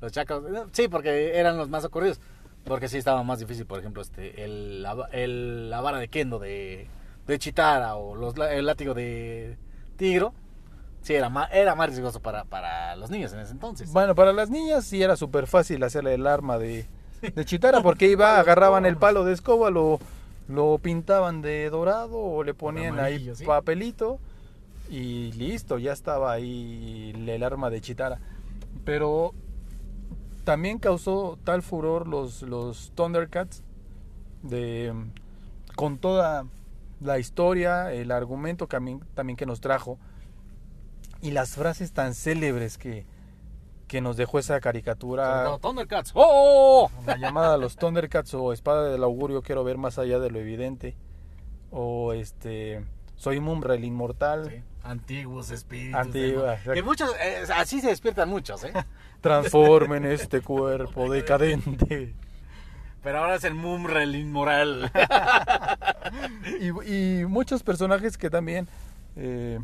Los 0.00 0.10
chacos. 0.12 0.42
Sí, 0.72 0.88
porque 0.88 1.38
eran 1.38 1.56
los 1.56 1.68
más 1.68 1.84
ocurridos. 1.84 2.20
Porque 2.64 2.88
sí 2.88 2.96
estaba 2.96 3.22
más 3.24 3.40
difícil, 3.40 3.66
por 3.66 3.78
ejemplo, 3.80 4.02
este 4.02 4.44
el, 4.44 4.82
la, 4.82 5.08
el- 5.12 5.68
la 5.68 5.80
vara 5.80 5.98
de 5.98 6.06
kendo 6.08 6.38
de, 6.38 6.86
de 7.26 7.38
Chitara 7.38 7.96
o 7.96 8.14
los, 8.14 8.34
el 8.36 8.66
látigo 8.66 8.94
de 8.94 9.56
Tigro. 10.02 10.34
Sí, 11.02 11.14
era 11.14 11.28
más, 11.28 11.48
era 11.52 11.76
más 11.76 11.88
riesgoso 11.90 12.18
para, 12.18 12.42
para 12.44 12.96
los 12.96 13.08
niños 13.08 13.32
en 13.34 13.38
ese 13.38 13.52
entonces. 13.52 13.92
Bueno, 13.92 14.16
para 14.16 14.32
las 14.32 14.50
niñas 14.50 14.84
sí 14.84 15.00
era 15.00 15.14
súper 15.14 15.46
fácil 15.46 15.80
hacerle 15.84 16.14
el 16.14 16.26
arma 16.26 16.58
de, 16.58 16.86
de 17.20 17.44
chitara 17.44 17.80
porque 17.84 18.08
iba, 18.08 18.40
agarraban 18.40 18.84
el 18.84 18.96
palo 18.96 19.24
de 19.24 19.32
escoba, 19.32 19.70
lo, 19.70 20.00
lo 20.48 20.78
pintaban 20.78 21.40
de 21.40 21.70
dorado 21.70 22.18
o 22.18 22.42
le 22.42 22.52
ponían 22.52 22.98
ahí 22.98 23.30
sí. 23.32 23.44
papelito 23.44 24.18
y 24.90 25.30
listo, 25.32 25.78
ya 25.78 25.92
estaba 25.92 26.32
ahí 26.32 27.12
el 27.14 27.42
arma 27.44 27.70
de 27.70 27.80
chitara. 27.80 28.18
Pero 28.84 29.34
también 30.42 30.80
causó 30.80 31.38
tal 31.44 31.62
furor 31.62 32.08
los, 32.08 32.42
los 32.42 32.90
Thundercats 32.96 33.62
de, 34.42 34.92
con 35.76 35.98
toda 35.98 36.44
la 37.02 37.18
historia, 37.18 37.92
el 37.92 38.10
argumento 38.10 38.68
que 38.68 38.78
mí- 38.80 39.00
también 39.14 39.36
que 39.36 39.46
nos 39.46 39.60
trajo 39.60 39.98
y 41.20 41.30
las 41.30 41.50
frases 41.56 41.92
tan 41.92 42.14
célebres 42.14 42.78
que, 42.78 43.06
que 43.88 44.00
nos 44.00 44.16
dejó 44.16 44.38
esa 44.38 44.58
caricatura. 44.60 45.56
Thundercats. 45.60 46.12
¡Oh! 46.14 46.90
La 47.06 47.16
llamada 47.16 47.54
a 47.54 47.58
los 47.58 47.76
Thundercats 47.76 48.34
o 48.34 48.52
Espada 48.52 48.88
del 48.88 49.02
Augurio, 49.04 49.42
quiero 49.42 49.62
ver 49.64 49.78
más 49.78 49.98
allá 49.98 50.18
de 50.18 50.30
lo 50.30 50.38
evidente. 50.40 50.96
O 51.70 52.12
este, 52.12 52.84
soy 53.16 53.40
Mumra 53.40 53.74
el 53.74 53.84
inmortal. 53.84 54.50
Sí, 54.50 54.62
Antiguos 54.82 55.50
espíritus. 55.52 55.94
Antigua. 56.00 56.56
Que 56.74 56.82
muchos, 56.82 57.14
eh, 57.22 57.44
así 57.54 57.80
se 57.80 57.86
despiertan 57.88 58.28
muchos, 58.28 58.64
¿eh? 58.64 58.72
Transformen 59.20 60.04
este 60.06 60.40
cuerpo 60.40 61.08
decadente. 61.10 62.14
Pero 63.02 63.18
ahora 63.18 63.34
es 63.36 63.44
el 63.44 63.54
Mumrel 63.54 64.14
inmoral. 64.14 64.90
Y, 66.60 66.68
y 67.20 67.24
muchos 67.26 67.62
personajes 67.62 68.18
que 68.18 68.28
también 68.28 68.68
eh, 69.16 69.58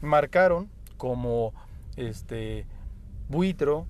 marcaron, 0.00 0.68
como 0.96 1.52
este 1.96 2.66
Buitro. 3.28 3.86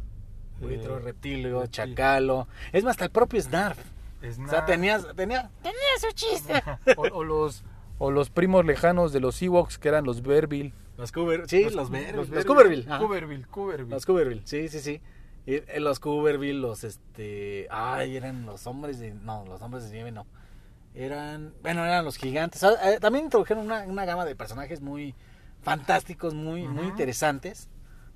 Buitro, 0.60 0.98
eh, 0.98 1.00
reptilio, 1.00 1.62
reptil- 1.64 1.70
chacalo. 1.70 2.48
Es 2.72 2.84
más, 2.84 2.92
hasta 2.92 3.04
el 3.06 3.10
propio 3.10 3.40
Snarf. 3.40 3.78
O 3.78 4.22
sea, 4.22 4.32
Snarf. 4.32 4.66
tenías, 4.66 5.06
tenía, 5.16 5.50
tenía 5.62 5.78
su 6.00 6.12
chiste. 6.14 6.62
o, 6.96 7.02
o 7.02 7.24
los 7.24 7.64
o 7.98 8.10
los 8.10 8.28
primos 8.28 8.64
lejanos 8.66 9.12
de 9.14 9.20
los 9.20 9.40
Ewoks 9.40 9.78
que 9.78 9.88
eran 9.88 10.04
los 10.04 10.20
Verbil 10.22 10.74
Los 10.98 11.12
Cuber, 11.12 11.48
sí, 11.48 11.70
los, 11.70 11.88
Ver- 11.90 12.14
los, 12.14 12.28
Verbil. 12.28 12.46
Cuberville. 12.46 12.84
ajá. 12.90 12.98
Cuberville, 12.98 13.46
Cuberville. 13.46 13.90
Los 13.90 14.04
Cuberville, 14.04 14.42
sí, 14.44 14.68
sí, 14.68 14.80
sí. 14.80 15.00
Eh, 15.46 15.78
los 15.80 16.00
Cuberville, 16.00 16.60
los 16.60 16.84
este. 16.84 17.68
Ay, 17.70 18.16
eran 18.16 18.46
los 18.46 18.66
hombres 18.66 18.98
de. 18.98 19.14
No, 19.14 19.44
los 19.46 19.62
hombres 19.62 19.84
de 19.84 19.94
nieve 19.94 20.12
no. 20.12 20.26
Eran. 20.94 21.54
Bueno, 21.62 21.84
eran 21.84 22.04
los 22.04 22.16
gigantes. 22.16 22.64
Ah, 22.64 22.74
eh, 22.84 22.98
También 23.00 23.26
introdujeron 23.26 23.64
una, 23.64 23.82
una 23.82 24.04
gama 24.04 24.24
de 24.24 24.34
personajes 24.34 24.80
muy 24.80 25.14
fantásticos, 25.62 26.34
muy, 26.34 26.66
muy 26.66 26.86
interesantes. 26.86 27.68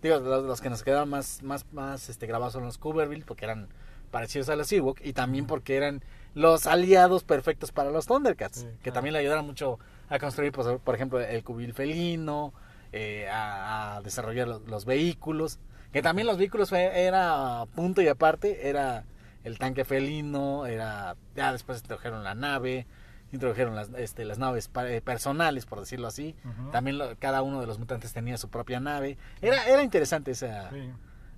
Digo, 0.03 0.19
los, 0.19 0.45
los 0.45 0.61
que 0.61 0.71
nos 0.71 0.83
quedaban 0.83 1.09
más, 1.09 1.43
más, 1.43 1.67
más 1.73 2.09
este, 2.09 2.27
grabados 2.27 2.55
son 2.55 2.65
los 2.65 2.79
Cuberville, 2.79 3.25
porque 3.25 3.45
eran 3.45 3.69
parecidos 4.11 4.49
a 4.49 4.57
los 4.57 4.73
Ewok, 4.73 5.01
y 5.05 5.13
también 5.13 5.47
porque 5.47 5.77
eran 5.77 6.03
los 6.35 6.67
aliados 6.67 7.23
perfectos 7.23 7.71
para 7.71 7.91
los 7.91 8.07
Thundercats, 8.07 8.61
Sí, 8.61 8.69
que 8.83 8.91
también 8.93 9.13
le 9.13 9.19
ayudaron 9.21 9.47
mucho 9.47 9.79
a 10.09 10.19
construir, 10.19 10.53
pues, 10.53 10.67
por 10.83 10.95
ejemplo, 10.95 11.21
el 11.21 11.45
cubil 11.45 11.75
felino, 11.75 12.53
eh, 12.93 13.29
a, 13.29 13.97
a 13.97 14.03
desarrollar 14.03 14.49
los, 14.49 14.63
los 14.67 14.85
vehículos, 14.85 15.59
que 15.93 16.03
también 16.03 16.27
los 16.27 16.39
vehículos 16.39 16.73
era 16.73 17.65
punto 17.75 18.01
y 18.03 18.09
aparte, 18.09 18.69
era 18.69 19.05
el 19.45 19.59
tanque 19.59 19.85
felino, 19.85 20.67
era 20.67 21.17
ya 21.35 21.53
después 21.53 21.79
introdujeron 21.81 22.23
la 22.25 22.35
nave, 22.35 22.87
introdujeron 23.33 23.75
las, 23.75 23.89
este, 23.97 24.25
las 24.25 24.39
naves 24.39 24.71
eh, 24.87 25.01
personales, 25.05 25.65
por 25.67 25.81
decirlo 25.81 26.09
así, 26.09 26.35
también 26.73 26.99
lo- 26.99 27.17
cada 27.19 27.43
uno 27.43 27.61
de 27.61 27.67
los 27.67 27.79
mutantes 27.79 28.13
tenía 28.13 28.37
su 28.39 28.49
propia 28.49 28.81
nave, 28.81 29.17
era, 29.41 29.67
era 29.67 29.83
interesante 29.83 30.33
esa, 30.33 30.71
Sí. 30.71 30.91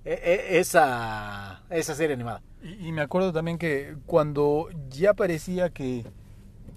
e- 0.05 0.11
e- 0.23 0.59
esa, 0.59 1.61
esa 1.69 1.95
serie 1.95 2.15
animada. 2.15 2.41
Y, 2.61 2.87
y 2.87 2.91
me 2.91 3.01
acuerdo 3.01 3.31
también 3.31 3.57
que 3.57 3.95
cuando 4.05 4.67
ya 4.89 5.13
parecía 5.13 5.69
que 5.69 6.03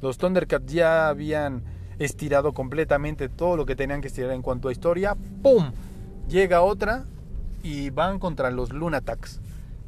los 0.00 0.18
Thundercats 0.18 0.72
ya 0.72 1.08
habían 1.08 1.62
estirado 1.98 2.52
completamente 2.52 3.28
todo 3.30 3.56
lo 3.56 3.64
que 3.66 3.74
tenían 3.74 4.00
que 4.02 4.08
estirar 4.08 4.30
en 4.32 4.42
cuanto 4.42 4.68
a 4.68 4.72
historia, 4.72 5.16
¡pum! 5.42 5.72
Llega 6.28 6.60
otra 6.60 7.04
y 7.62 7.90
van 7.90 8.18
contra 8.18 8.50
los 8.50 8.72
Lunatacs. 8.72 9.40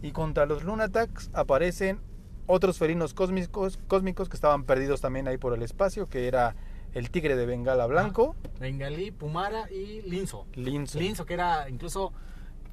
Y 0.02 0.12
contra 0.12 0.46
los 0.46 0.62
Lunatacs 0.64 1.30
aparecen 1.32 2.00
otros 2.46 2.78
felinos 2.78 3.14
cósmicos, 3.14 3.78
cósmicos 3.88 4.28
que 4.28 4.36
estaban 4.36 4.64
perdidos 4.64 5.00
también 5.00 5.28
ahí 5.28 5.38
por 5.38 5.54
el 5.54 5.62
espacio, 5.62 6.08
que 6.08 6.28
era 6.28 6.56
el 6.94 7.10
tigre 7.10 7.36
de 7.36 7.46
Bengala 7.46 7.86
blanco, 7.86 8.34
Bengalí, 8.58 9.10
Pumara 9.10 9.70
y 9.70 10.02
Linzo. 10.02 10.46
Linzo. 10.54 10.98
Linzo, 10.98 11.26
que 11.26 11.34
era 11.34 11.68
incluso 11.68 12.12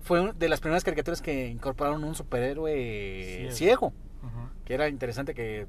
fue 0.01 0.33
de 0.33 0.49
las 0.49 0.61
primeras 0.61 0.83
caricaturas 0.83 1.21
que 1.21 1.47
incorporaron 1.47 2.03
un 2.03 2.15
superhéroe 2.15 3.49
Ciego. 3.51 3.91
ciego. 3.91 3.93
Que 4.63 4.73
era 4.73 4.87
interesante 4.87 5.33
que 5.33 5.67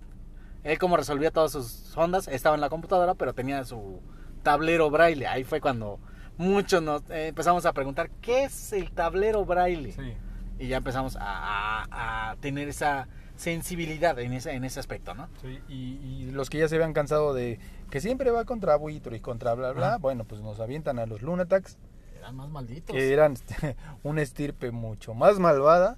él 0.62 0.78
como 0.78 0.96
resolvía 0.96 1.30
todas 1.30 1.52
sus 1.52 1.96
ondas, 1.96 2.28
estaba 2.28 2.54
en 2.54 2.60
la 2.60 2.68
computadora, 2.68 3.14
pero 3.14 3.34
tenía 3.34 3.64
su 3.64 4.00
tablero 4.42 4.90
braille. 4.90 5.26
Ahí 5.26 5.44
fue 5.44 5.60
cuando 5.60 5.98
muchos 6.38 6.82
nos 6.82 7.02
eh, 7.10 7.28
empezamos 7.28 7.66
a 7.66 7.72
preguntar, 7.72 8.10
¿qué 8.20 8.44
es 8.44 8.72
el 8.72 8.90
tablero 8.90 9.44
braille? 9.44 9.92
Sí. 9.92 10.14
Y 10.58 10.68
ya 10.68 10.78
empezamos 10.78 11.16
a, 11.20 12.36
tener 12.40 12.68
esa 12.68 13.08
sensibilidad 13.36 14.18
en 14.18 14.32
ese, 14.32 14.52
en 14.52 14.64
ese 14.64 14.80
aspecto, 14.80 15.14
¿no? 15.14 15.28
Sí, 15.42 15.60
y, 15.68 15.98
y 16.02 16.30
los 16.30 16.48
que 16.48 16.58
ya 16.58 16.68
se 16.68 16.76
habían 16.76 16.94
cansado 16.94 17.34
de 17.34 17.58
que 17.90 18.00
siempre 18.00 18.30
va 18.30 18.44
contra 18.44 18.76
Buitro 18.76 19.14
y 19.14 19.20
contra 19.20 19.54
bla 19.54 19.72
bla, 19.72 19.98
bueno, 19.98 20.24
pues 20.24 20.40
nos 20.40 20.60
avientan 20.60 20.98
a 20.98 21.06
los 21.06 21.22
Lunatacs, 21.22 21.78
Eran 22.18 22.36
más 22.36 22.48
malditos. 22.48 22.94
que 22.94 23.12
eran 23.12 23.34
una 24.02 24.22
estirpe 24.22 24.70
mucho 24.70 25.14
más 25.14 25.38
malvada. 25.38 25.96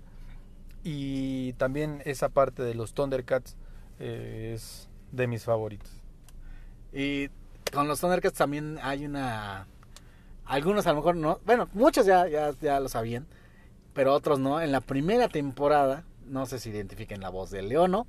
Y 0.85 1.55
también 1.55 2.03
esa 2.05 2.29
parte 2.29 2.63
de 2.63 2.75
los 2.75 2.95
Thundercats 2.95 3.57
eh, 3.99 4.53
es 4.55 4.89
de 5.13 5.27
mis 5.27 5.45
favoritos. 5.45 5.91
Y 6.93 7.29
con 7.73 7.89
los 7.89 8.01
Thundercats 8.01 8.39
también 8.39 8.79
hay 8.83 9.05
una... 9.05 9.67
Algunos 10.49 10.87
a 10.87 10.91
lo 10.91 10.97
mejor 10.97 11.15
no... 11.15 11.39
Bueno, 11.45 11.69
muchos 11.75 12.07
ya, 12.07 12.27
ya, 12.27 12.53
ya 12.61 12.81
lo 12.81 12.89
sabían, 12.89 13.27
pero 13.93 14.15
otros 14.15 14.39
no. 14.39 14.61
En 14.61 14.73
la 14.73 14.81
primera 14.81 15.29
temporada, 15.29 16.05
no 16.27 16.47
sé 16.47 16.59
si 16.59 16.71
identifiquen 16.71 17.21
la 17.21 17.29
voz 17.29 17.51
de 17.51 17.63
Leono, 17.63 18.07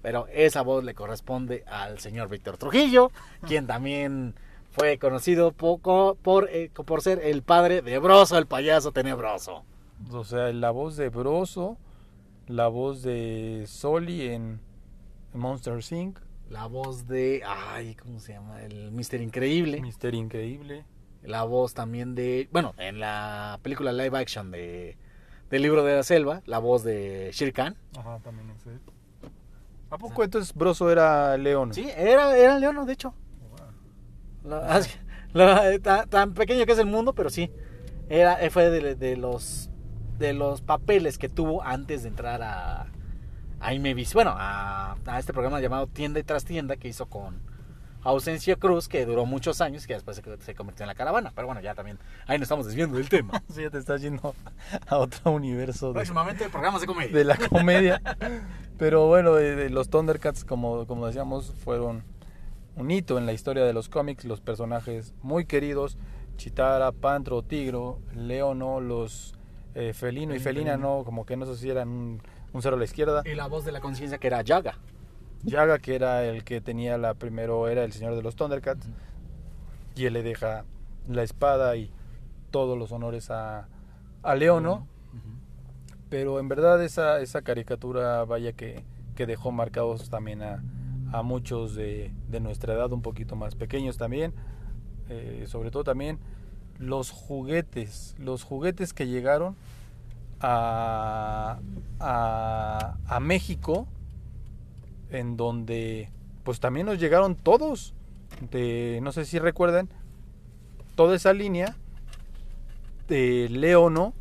pero 0.00 0.26
esa 0.32 0.62
voz 0.62 0.82
le 0.82 0.94
corresponde 0.94 1.64
al 1.66 1.98
señor 2.00 2.28
Víctor 2.28 2.56
Trujillo, 2.56 3.12
quien 3.46 3.66
también 3.66 4.34
fue 4.70 4.98
conocido 4.98 5.52
poco 5.52 6.16
por, 6.22 6.48
eh, 6.50 6.70
por 6.70 7.02
ser 7.02 7.20
el 7.22 7.42
padre 7.42 7.82
de 7.82 7.98
Broso, 7.98 8.38
el 8.38 8.46
payaso 8.46 8.90
tenebroso. 8.90 9.64
O 10.10 10.24
sea, 10.24 10.50
la 10.52 10.70
voz 10.70 10.96
de 10.96 11.10
Broso, 11.10 11.76
la 12.48 12.68
voz 12.68 13.02
de 13.02 13.64
Soli 13.68 14.28
en 14.28 14.60
Monster 15.34 15.78
Inc., 15.90 16.18
La 16.52 16.66
voz 16.66 17.06
de... 17.06 17.42
Ay, 17.46 17.94
¿cómo 17.94 18.20
se 18.20 18.34
llama? 18.34 18.62
El 18.62 18.92
Mister 18.92 19.22
Increíble. 19.22 19.80
Mister 19.80 20.14
Increíble. 20.14 20.84
La 21.22 21.44
voz 21.44 21.74
también 21.74 22.14
de, 22.14 22.48
bueno, 22.52 22.74
en 22.78 23.00
la 23.00 23.58
película 23.62 23.92
live 23.92 24.18
action 24.18 24.50
de 24.50 24.96
del 25.50 25.62
libro 25.62 25.84
de 25.84 25.96
la 25.96 26.02
selva, 26.02 26.40
la 26.46 26.58
voz 26.58 26.82
de 26.82 27.30
Shere 27.32 27.52
Khan. 27.52 27.76
Ajá, 27.98 28.18
también 28.24 28.48
es 28.50 28.66
él. 28.66 28.80
¿A 29.90 29.98
poco 29.98 30.24
entonces 30.24 30.54
Broso 30.54 30.90
era 30.90 31.36
León? 31.36 31.74
Sí, 31.74 31.90
era, 31.94 32.34
era 32.38 32.58
Leono, 32.58 32.86
de 32.86 32.94
hecho. 32.94 33.12
La- 34.44 34.58
así- 34.74 34.98
la- 35.34 35.70
eh, 35.72 35.78
tan, 35.78 36.08
tan 36.08 36.32
pequeño 36.34 36.64
que 36.64 36.72
es 36.72 36.78
el 36.78 36.86
mundo, 36.86 37.12
pero 37.14 37.28
sí. 37.30 37.50
Era, 38.08 38.42
eh, 38.42 38.48
fue 38.50 38.70
de, 38.70 38.94
de 38.94 39.16
los 39.16 39.68
de 40.18 40.32
los 40.32 40.60
papeles 40.62 41.18
que 41.18 41.28
tuvo 41.28 41.62
antes 41.62 42.02
de 42.02 42.08
entrar 42.08 42.42
a 42.42 42.86
a 43.60 43.74
Imevis, 43.74 44.12
bueno, 44.14 44.34
a, 44.36 44.96
a 45.06 45.18
este 45.20 45.32
programa 45.32 45.60
llamado 45.60 45.86
Tienda 45.86 46.18
y 46.18 46.24
Trastienda 46.24 46.76
que 46.76 46.88
hizo 46.88 47.06
con 47.06 47.40
Ausencio 48.04 48.58
Cruz, 48.58 48.88
que 48.88 49.06
duró 49.06 49.26
muchos 49.26 49.60
años 49.60 49.86
que 49.86 49.94
después 49.94 50.16
se, 50.16 50.22
se 50.42 50.54
convirtió 50.54 50.84
en 50.84 50.88
la 50.88 50.94
caravana. 50.94 51.32
Pero 51.34 51.46
bueno, 51.46 51.60
ya 51.60 51.74
también 51.74 51.98
ahí 52.26 52.38
nos 52.38 52.46
estamos 52.46 52.66
desviando 52.66 52.96
del 52.98 53.08
tema. 53.08 53.42
Sí, 53.52 53.62
ya 53.62 53.70
te 53.70 53.78
estás 53.78 54.00
yendo 54.02 54.34
a 54.88 54.98
otro 54.98 55.30
universo 55.32 55.88
de, 55.88 55.94
Próximamente 55.94 56.48
programas 56.48 56.80
de 56.80 56.86
comedia. 56.86 57.16
de 57.16 57.24
la 57.24 57.36
comedia. 57.48 58.02
Pero 58.78 59.06
bueno, 59.06 59.34
de- 59.34 59.54
de 59.56 59.70
los 59.70 59.88
Thundercats, 59.90 60.44
como, 60.44 60.86
como 60.86 61.06
decíamos, 61.06 61.52
fueron 61.64 62.02
un 62.76 62.90
hito 62.90 63.18
en 63.18 63.26
la 63.26 63.32
historia 63.32 63.64
de 63.64 63.72
los 63.72 63.88
cómics. 63.88 64.24
Los 64.24 64.40
personajes 64.40 65.14
muy 65.22 65.44
queridos: 65.44 65.98
Chitara, 66.36 66.90
Pantro, 66.92 67.42
Tigro, 67.42 68.00
Leono, 68.14 68.80
los 68.80 69.34
eh, 69.74 69.92
Felino 69.92 70.34
y 70.34 70.38
Felina, 70.40 70.76
no, 70.76 71.02
como 71.04 71.24
que 71.26 71.36
no 71.36 71.46
sé 71.46 71.56
si 71.56 71.70
eran 71.70 71.88
un, 71.88 72.22
un 72.52 72.62
cero 72.62 72.76
a 72.76 72.78
la 72.78 72.84
izquierda. 72.84 73.22
Y 73.24 73.34
la 73.34 73.46
voz 73.46 73.64
de 73.64 73.72
la 73.72 73.80
conciencia 73.80 74.18
que 74.18 74.26
era 74.26 74.42
Yaga. 74.42 74.78
Yaga, 75.44 75.78
que 75.78 75.94
era 75.94 76.24
el 76.24 76.44
que 76.44 76.60
tenía 76.60 76.98
la 76.98 77.14
primero, 77.14 77.68
era 77.68 77.84
el 77.84 77.92
señor 77.92 78.14
de 78.14 78.22
los 78.22 78.36
Thundercats. 78.36 78.88
Y 79.94 80.06
él 80.06 80.14
le 80.14 80.22
deja 80.22 80.64
la 81.08 81.22
espada 81.22 81.76
y 81.76 81.90
todos 82.50 82.78
los 82.78 82.92
honores 82.92 83.30
a, 83.30 83.68
a 84.22 84.34
Leono. 84.34 84.86
Pero 86.08 86.38
en 86.38 86.48
verdad 86.48 86.82
esa, 86.82 87.20
esa 87.20 87.42
caricatura, 87.42 88.24
vaya 88.24 88.52
que, 88.52 88.84
que 89.16 89.26
dejó 89.26 89.50
marcados 89.50 90.10
también 90.10 90.42
a, 90.42 90.62
a 91.10 91.22
muchos 91.22 91.74
de, 91.74 92.12
de 92.28 92.40
nuestra 92.40 92.74
edad, 92.74 92.92
un 92.92 93.02
poquito 93.02 93.34
más 93.34 93.54
pequeños 93.54 93.96
también. 93.96 94.34
Eh, 95.08 95.44
sobre 95.46 95.70
todo 95.70 95.84
también 95.84 96.18
los 96.78 97.10
juguetes, 97.10 98.14
los 98.18 98.44
juguetes 98.44 98.92
que 98.92 99.06
llegaron 99.06 99.56
a, 100.40 101.58
a, 101.98 102.96
a 103.06 103.20
México, 103.20 103.86
en 105.12 105.36
donde 105.36 106.10
pues 106.44 106.58
también 106.60 106.86
nos 106.86 106.98
llegaron 106.98 107.36
todos. 107.36 107.94
De, 108.50 108.98
no 109.02 109.12
sé 109.12 109.24
si 109.24 109.38
recuerdan, 109.38 109.88
toda 110.96 111.14
esa 111.14 111.32
línea 111.32 111.76
de 113.08 113.48
Leono 113.50 114.14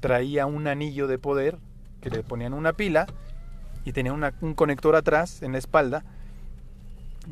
traía 0.00 0.46
un 0.46 0.66
anillo 0.66 1.06
de 1.06 1.18
poder 1.18 1.58
que 2.00 2.10
le 2.10 2.22
ponían 2.22 2.52
una 2.52 2.74
pila 2.74 3.06
y 3.84 3.92
tenía 3.92 4.12
una- 4.12 4.34
un 4.42 4.54
conector 4.54 4.94
atrás 4.96 5.42
en 5.42 5.52
la 5.52 5.58
espalda 5.58 6.04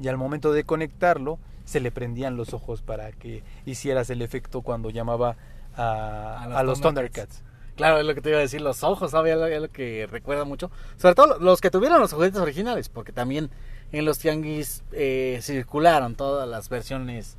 y 0.01 0.09
al 0.09 0.17
momento 0.17 0.53
de 0.53 0.65
conectarlo 0.65 1.39
se 1.65 1.81
le 1.81 1.91
prendían 1.91 2.37
los 2.37 2.55
ojos 2.55 2.81
para 2.83 3.13
que 3.13 3.43
hicieras 3.67 4.09
el 4.11 4.23
efecto 4.23 4.63
cuando 4.63 4.91
llamaba 4.91 5.37
a, 5.77 6.43
A 6.43 6.49
los 6.49 6.57
a 6.59 6.63
los 6.63 6.81
Thundercats. 6.81 7.39
Thundercats. 7.39 7.52
Claro, 7.77 7.99
es 7.99 8.05
lo 8.05 8.15
que 8.15 8.21
te 8.21 8.29
iba 8.29 8.39
a 8.39 8.43
decir, 8.43 8.61
los 8.61 8.83
ojos, 8.85 9.13
¿sabes? 9.13 9.37
Es 9.37 9.61
lo, 9.61 9.71
que 9.71 10.07
recuerda 10.11 10.45
mucho. 10.45 10.71
Sobre 10.99 11.15
todo 11.15 11.39
los 11.39 11.61
que 11.61 11.71
tuvieron 11.71 12.01
los 12.01 12.13
juguetes 12.13 12.39
originales, 12.39 12.89
porque 12.89 13.13
también 13.13 13.51
en 13.93 14.05
los 14.05 14.19
tianguis 14.19 14.83
eh, 14.93 15.39
circularon 15.43 16.15
todas 16.15 16.49
las 16.49 16.69
versiones 16.69 17.37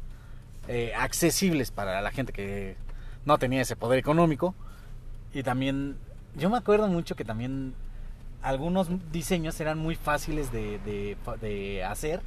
eh, 0.68 0.94
accesibles 0.98 1.72
para 1.72 2.02
la 2.02 2.12
gente 2.12 2.34
que 2.34 2.76
no 3.26 3.38
tenía 3.38 3.62
ese 3.62 3.76
poder 3.76 4.00
económico. 4.00 4.56
Y 5.34 5.44
también, 5.44 5.98
yo 6.36 6.50
me 6.50 6.58
acuerdo 6.58 6.88
mucho 6.88 7.16
que 7.16 7.26
también 7.26 7.76
algunos 8.42 8.88
diseños 9.12 9.60
eran 9.60 9.78
muy 9.78 9.96
fáciles 9.96 10.52
de 10.52 11.86
hacer. 11.88 12.22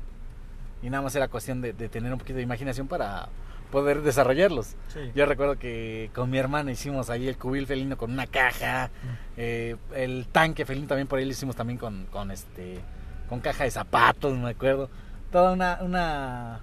Y 0.82 0.90
nada 0.90 1.02
más 1.02 1.16
era 1.16 1.28
cuestión 1.28 1.60
de, 1.60 1.72
de 1.72 1.88
tener 1.88 2.12
un 2.12 2.18
poquito 2.18 2.36
de 2.36 2.42
imaginación 2.42 2.86
para 2.86 3.28
poder 3.70 4.02
desarrollarlos. 4.02 4.74
Yo 5.14 5.26
recuerdo 5.26 5.58
que 5.58 6.10
con 6.14 6.30
mi 6.30 6.38
hermana 6.38 6.70
hicimos 6.72 7.10
ahí 7.10 7.28
el 7.28 7.36
cubil 7.36 7.66
felino 7.66 7.96
con 7.96 8.10
una 8.12 8.26
caja, 8.26 8.90
eh, 9.36 9.76
el 9.94 10.26
tanque 10.30 10.64
felino 10.64 10.86
también 10.86 11.06
por 11.08 11.18
ahí 11.18 11.24
lo 11.24 11.30
hicimos 11.32 11.56
también 11.56 11.78
con, 11.78 12.06
con 12.06 12.30
este 12.30 12.80
con 13.28 13.40
caja 13.40 13.64
de 13.64 13.70
zapatos, 13.70 14.36
me 14.38 14.50
acuerdo. 14.50 14.88
Toda 15.32 15.52
una, 15.52 15.78
una 15.82 16.60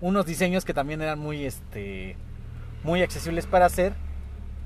unos 0.00 0.24
diseños 0.26 0.64
que 0.64 0.72
también 0.74 1.02
eran 1.02 1.18
muy 1.18 1.44
este 1.44 2.16
muy 2.84 3.02
accesibles 3.02 3.46
para 3.46 3.66
hacer 3.66 3.92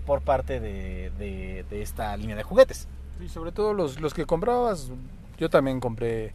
por 0.07 0.21
parte 0.21 0.61
de, 0.61 1.11
de- 1.19 1.65
de 1.71 1.83
esta 1.83 2.15
línea 2.17 2.37
de 2.37 2.43
juguetes. 2.43 2.89
Y 3.21 3.29
sobre 3.29 3.53
todo 3.53 3.73
los, 3.73 4.01
los 4.01 4.13
que 4.15 4.27
comprabas, 4.27 4.91
yo 5.39 5.49
también 5.49 5.81
compré 5.81 6.35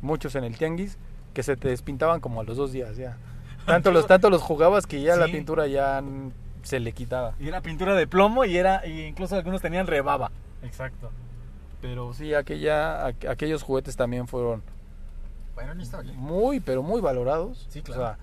muchos 0.00 0.34
en 0.34 0.44
el 0.44 0.56
tianguis 0.56 0.96
que 1.34 1.42
se 1.42 1.56
te 1.56 1.68
despintaban 1.68 2.20
como 2.20 2.40
a 2.40 2.44
los 2.44 2.56
dos 2.56 2.72
días 2.72 2.96
ya. 2.96 3.16
Tanto 3.68 3.90
los, 3.92 4.06
tanto 4.06 4.30
los 4.30 4.42
jugabas 4.42 4.86
que 4.86 5.00
ya 5.02 5.16
la 5.16 5.26
pintura 5.26 5.66
ya 5.66 6.02
se 6.62 6.80
le 6.80 6.92
quitaba. 6.92 7.34
Y 7.38 7.48
era 7.48 7.60
pintura 7.62 7.94
de 7.94 8.06
plomo 8.06 8.44
y 8.44 8.56
era 8.56 8.86
y 8.86 9.02
incluso 9.06 9.36
algunos 9.36 9.62
tenían 9.62 9.86
rebaba. 9.86 10.30
Exacto. 10.62 11.10
Pero 11.80 12.12
sí, 12.12 12.34
aquella, 12.34 13.06
aqu- 13.08 13.28
aquellos 13.30 13.62
juguetes 13.62 13.96
también 13.96 14.26
fueron 14.26 14.62
Bueno, 15.54 15.74
muy, 16.16 16.60
pero 16.60 16.82
muy 16.82 17.00
valorados. 17.00 17.66
Sí, 17.70 17.78
O 17.80 17.82
claro. 17.84 18.02
sea, 18.02 18.18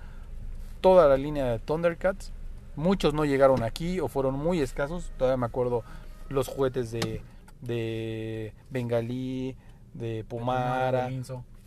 toda 0.81 1.07
la 1.07 1.17
línea 1.17 1.45
de 1.45 1.59
Thundercats. 1.59 2.31
Muchos 2.75 3.13
no 3.13 3.23
llegaron 3.23 3.63
aquí 3.63 4.01
o 4.01 4.09
fueron 4.09 4.35
muy 4.35 4.59
escasos. 4.59 5.11
Todavía 5.17 5.37
me 5.37 5.45
acuerdo 5.45 5.83
los 6.27 6.49
juguetes 6.49 6.91
de, 6.91 7.21
de 7.61 8.53
Bengalí, 8.69 9.55
de 9.93 10.25
Pumara. 10.27 11.09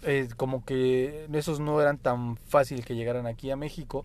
Eh, 0.02 0.28
como 0.36 0.64
que 0.64 1.26
esos 1.32 1.60
no 1.60 1.80
eran 1.80 1.98
tan 1.98 2.36
fácil 2.36 2.84
que 2.84 2.94
llegaran 2.94 3.26
aquí 3.26 3.50
a 3.50 3.56
México. 3.56 4.04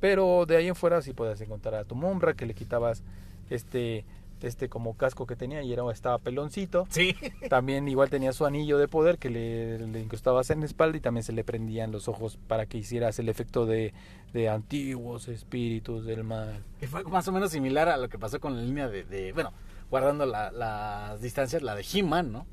Pero 0.00 0.46
de 0.46 0.56
ahí 0.56 0.66
en 0.68 0.74
fuera 0.74 1.02
sí 1.02 1.12
podías 1.12 1.40
encontrar 1.42 1.74
a 1.74 1.84
tu 1.84 1.94
Mumra, 1.94 2.32
que 2.34 2.46
le 2.46 2.54
quitabas 2.54 3.02
este, 3.50 4.06
este 4.40 4.70
como 4.70 4.96
casco 4.96 5.26
que 5.26 5.36
tenía 5.36 5.62
y 5.62 5.70
era, 5.72 5.82
estaba 5.92 6.16
peloncito. 6.18 6.86
Sí. 6.88 7.14
También 7.50 7.86
igual 7.86 8.08
tenía 8.08 8.32
su 8.32 8.46
anillo 8.46 8.78
de 8.78 8.88
poder 8.88 9.18
que 9.18 9.28
le, 9.28 9.78
le 9.86 10.00
incrustabas 10.00 10.48
en 10.48 10.60
la 10.60 10.66
espalda 10.66 10.96
y 10.96 11.00
también 11.00 11.22
se 11.22 11.32
le 11.34 11.44
prendían 11.44 11.92
los 11.92 12.08
ojos 12.08 12.38
para 12.48 12.64
que 12.64 12.78
hicieras 12.78 13.18
el 13.18 13.28
efecto 13.28 13.66
de, 13.66 13.92
de 14.32 14.48
antiguos 14.48 15.28
espíritus 15.28 16.06
del 16.06 16.24
mal. 16.24 16.64
Que 16.78 16.88
fue 16.88 17.04
más 17.04 17.28
o 17.28 17.32
menos 17.32 17.50
similar 17.52 17.90
a 17.90 17.98
lo 17.98 18.08
que 18.08 18.18
pasó 18.18 18.40
con 18.40 18.56
la 18.56 18.62
línea 18.62 18.88
de, 18.88 19.04
de- 19.04 19.32
bueno, 19.34 19.52
guardando 19.90 20.24
la- 20.24 20.50
las 20.50 21.20
distancias, 21.20 21.60
la 21.62 21.74
de 21.74 21.84
He-Man, 21.92 22.32
¿no? 22.32 22.46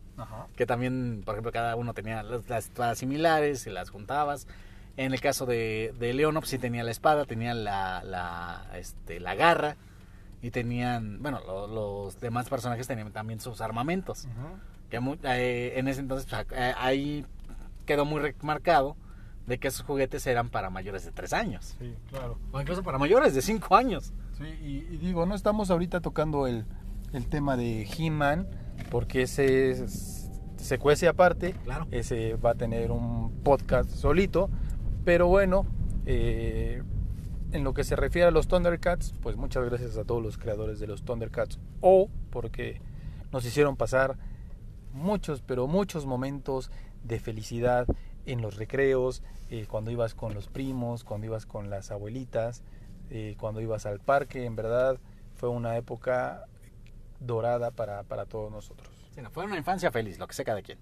Que 0.55 0.65
también, 0.65 1.21
por 1.25 1.35
ejemplo, 1.35 1.51
cada 1.51 1.75
uno 1.75 1.93
tenía 1.93 2.23
las, 2.23 2.47
las 2.49 2.65
espadas 2.65 2.97
similares, 2.97 3.65
y 3.67 3.69
las 3.69 3.89
juntabas. 3.89 4.47
En 4.97 5.13
el 5.13 5.21
caso 5.21 5.45
de, 5.45 5.93
de 5.99 6.13
Leonov 6.13 6.45
sí 6.45 6.57
tenía 6.57 6.83
la 6.83 6.89
espada, 6.91 7.25
tenía 7.25 7.53
la, 7.53 8.03
la, 8.03 8.65
este, 8.75 9.19
la 9.19 9.35
garra 9.35 9.75
y 10.41 10.49
tenían, 10.51 11.21
bueno, 11.21 11.39
lo- 11.45 11.67
los 11.67 12.19
demás 12.19 12.49
personajes 12.49 12.87
tenían 12.87 13.11
también 13.11 13.39
sus 13.39 13.61
armamentos. 13.61 14.27
Que 14.89 14.99
mu- 14.99 15.17
eh, 15.23 15.73
en 15.75 15.87
ese 15.87 15.99
entonces 16.01 16.27
pues, 16.29 16.47
eh, 16.51 16.73
ahí 16.79 17.25
quedó 17.85 18.05
muy 18.05 18.21
remarcado 18.21 18.95
de 19.45 19.59
que 19.59 19.67
esos 19.67 19.85
juguetes 19.85 20.25
eran 20.27 20.49
para 20.49 20.69
mayores 20.71 21.05
de 21.05 21.11
3 21.11 21.31
años. 21.33 21.75
Sí, 21.79 21.93
claro. 22.09 22.39
O 22.51 22.59
incluso 22.59 22.81
para 22.83 22.97
mayores 22.97 23.33
de 23.35 23.41
5 23.41 23.75
años. 23.75 24.13
Sí, 24.37 24.43
y, 24.45 24.93
y 24.93 24.97
digo, 24.97 25.25
no 25.25 25.35
estamos 25.35 25.69
ahorita 25.71 26.01
tocando 26.01 26.47
el, 26.47 26.65
el 27.13 27.27
tema 27.27 27.55
de 27.55 27.83
He-Man, 27.97 28.47
porque 28.89 29.23
ese 29.23 29.71
es- 29.71 30.29
se 30.57 30.79
cuece 30.79 31.07
aparte, 31.07 31.53
Claro. 31.63 31.87
ese 31.91 32.35
va 32.35 32.51
a 32.51 32.55
tener 32.55 32.91
un 32.91 33.31
podcast 33.43 33.89
solito, 33.89 34.49
pero 35.05 35.27
bueno, 35.27 35.65
eh, 36.05 36.81
en 37.51 37.63
lo 37.63 37.73
que 37.73 37.83
se 37.83 37.95
refiere 37.95 38.27
a 38.27 38.31
los 38.31 38.47
Thundercats, 38.47 39.13
pues 39.21 39.37
muchas 39.37 39.63
gracias 39.65 39.97
a 39.97 40.03
todos 40.03 40.21
los 40.21 40.37
creadores 40.37 40.79
de 40.79 40.87
los 40.87 41.03
Thundercats, 41.03 41.59
o 41.81 42.09
porque 42.31 42.81
nos 43.31 43.45
hicieron 43.45 43.75
pasar 43.77 44.17
muchos, 44.93 45.41
pero 45.45 45.67
muchos 45.67 46.05
momentos 46.05 46.71
de 47.03 47.19
felicidad 47.19 47.85
en 48.25 48.41
los 48.41 48.57
recreos, 48.57 49.23
eh, 49.49 49.65
cuando 49.69 49.91
ibas 49.91 50.13
con 50.13 50.33
los 50.33 50.47
primos, 50.47 51.03
cuando 51.05 51.27
ibas 51.27 51.45
con 51.45 51.69
las 51.69 51.91
abuelitas, 51.91 52.63
eh, 53.09 53.35
cuando 53.39 53.61
ibas 53.61 53.85
al 53.85 53.99
parque, 53.99 54.43
en 54.45 54.55
verdad 54.57 54.97
fue 55.35 55.47
una 55.49 55.77
época 55.77 56.45
dorada 57.19 57.71
para, 57.71 58.03
para 58.03 58.25
todos 58.25 58.51
nosotros. 58.51 58.89
Sí, 59.13 59.21
no, 59.21 59.31
fue 59.31 59.45
una 59.45 59.57
infancia 59.57 59.91
feliz, 59.91 60.19
lo 60.19 60.27
que 60.27 60.33
sé 60.33 60.43
cada 60.43 60.61
quien. 60.61 60.77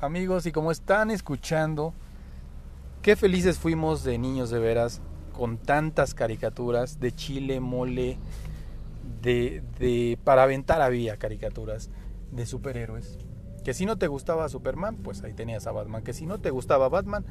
Amigos, 0.00 0.46
y 0.46 0.52
como 0.52 0.70
están 0.70 1.10
escuchando, 1.10 1.92
qué 3.02 3.16
felices 3.16 3.58
fuimos 3.58 4.04
de 4.04 4.18
niños 4.18 4.50
de 4.50 4.58
veras, 4.58 5.00
con 5.32 5.56
tantas 5.58 6.14
caricaturas, 6.14 7.00
de 7.00 7.12
chile, 7.12 7.60
mole, 7.60 8.18
de, 9.22 9.62
de 9.78 10.18
para 10.24 10.42
aventar 10.42 10.82
había 10.82 11.16
caricaturas 11.16 11.90
de 12.32 12.46
superhéroes. 12.46 13.18
Que 13.64 13.74
si 13.74 13.86
no 13.86 13.98
te 13.98 14.06
gustaba 14.06 14.48
Superman, 14.48 14.96
pues 14.96 15.22
ahí 15.22 15.34
tenías 15.34 15.66
a 15.66 15.72
Batman. 15.72 16.02
Que 16.02 16.12
si 16.12 16.26
no 16.26 16.38
te 16.38 16.50
gustaba 16.50 16.88
Batman, 16.88 17.24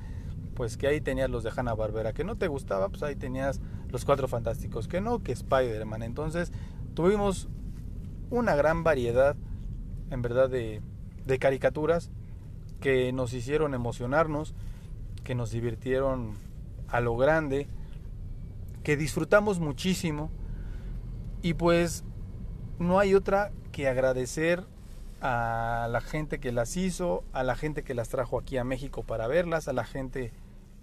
pues 0.55 0.77
que 0.77 0.87
ahí 0.87 1.01
tenías 1.01 1.29
los 1.29 1.43
de 1.43 1.51
Hanna 1.55 1.73
Barbera. 1.73 2.13
Que 2.13 2.23
no 2.23 2.35
te 2.35 2.47
gustaba, 2.47 2.89
pues 2.89 3.03
ahí 3.03 3.15
tenías 3.15 3.59
los 3.89 4.05
Cuatro 4.05 4.27
Fantásticos. 4.27 4.87
Que 4.87 5.01
no, 5.01 5.23
que 5.23 5.31
Spider-Man. 5.31 6.03
Entonces 6.03 6.51
tuvimos 6.97 7.47
una 8.31 8.55
gran 8.55 8.83
variedad, 8.83 9.35
en 10.09 10.23
verdad, 10.23 10.49
de, 10.49 10.81
caricaturas 11.39 12.09
que 12.79 13.13
nos 13.13 13.33
hicieron 13.33 13.75
emocionarnos, 13.75 14.55
que 15.23 15.35
nos 15.35 15.51
divirtieron 15.51 16.33
a 16.87 16.99
lo 16.99 17.15
grande, 17.15 17.67
que 18.81 18.97
disfrutamos 18.97 19.59
muchísimo. 19.59 20.31
Y 21.43 21.53
pues 21.53 22.03
no 22.79 22.97
hay 22.97 23.13
otra 23.13 23.51
que 23.71 23.87
agradecer 23.87 24.63
a 25.21 25.87
la 25.91 26.01
gente 26.01 26.39
que 26.39 26.51
las 26.51 26.77
hizo, 26.77 27.23
a 27.31 27.43
la 27.43 27.55
gente 27.55 27.83
que 27.83 27.93
las 27.93 28.09
trajo 28.09 28.39
aquí 28.39 28.57
a 28.57 28.63
México 28.63 29.03
para 29.03 29.27
verlas, 29.27 29.67
a 29.67 29.73
la 29.73 29.85
gente 29.85 30.31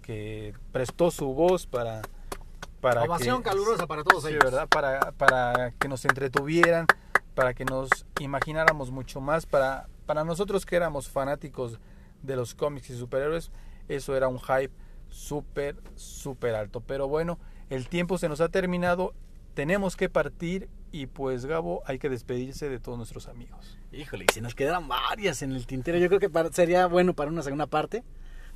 que 0.01 0.53
prestó 0.71 1.11
su 1.11 1.33
voz 1.33 1.67
para 1.67 2.03
para 2.81 3.03
Ovación 3.03 3.41
que, 3.43 3.49
calurosa 3.49 3.87
para 3.87 4.03
todos 4.03 4.23
sí, 4.23 4.29
ellos. 4.29 4.43
¿verdad? 4.43 4.67
Para, 4.69 5.11
para 5.13 5.71
que 5.79 5.87
nos 5.87 6.05
entretuvieran, 6.05 6.85
para 7.33 7.53
que 7.53 7.65
nos 7.65 7.89
imagináramos 8.19 8.91
mucho 8.91 9.21
más, 9.21 9.45
para, 9.45 9.87
para 10.05 10.23
nosotros 10.23 10.65
que 10.65 10.75
éramos 10.75 11.09
fanáticos 11.09 11.79
de 12.21 12.35
los 12.35 12.55
cómics 12.55 12.89
y 12.89 12.97
superhéroes, 12.97 13.51
eso 13.87 14.15
era 14.15 14.27
un 14.27 14.39
hype 14.39 14.71
súper, 15.09 15.75
súper 15.95 16.55
alto. 16.55 16.81
Pero 16.81 17.07
bueno, 17.07 17.39
el 17.69 17.87
tiempo 17.89 18.17
se 18.17 18.29
nos 18.29 18.41
ha 18.41 18.49
terminado, 18.49 19.13
tenemos 19.53 19.95
que 19.95 20.09
partir 20.09 20.69
y 20.91 21.07
pues 21.07 21.45
Gabo, 21.45 21.83
hay 21.85 21.99
que 21.99 22.09
despedirse 22.09 22.69
de 22.69 22.79
todos 22.79 22.97
nuestros 22.97 23.27
amigos. 23.27 23.77
Híjole, 23.91 24.25
y 24.29 24.33
si 24.33 24.41
nos 24.41 24.55
quedaran 24.55 24.87
varias 24.87 25.41
en 25.41 25.51
el 25.51 25.65
tintero, 25.67 25.97
yo 25.97 26.07
creo 26.07 26.19
que 26.19 26.29
para- 26.29 26.51
sería 26.51 26.87
bueno 26.87 27.13
para 27.13 27.29
una 27.31 27.41
segunda 27.41 27.67
parte, 27.67 28.03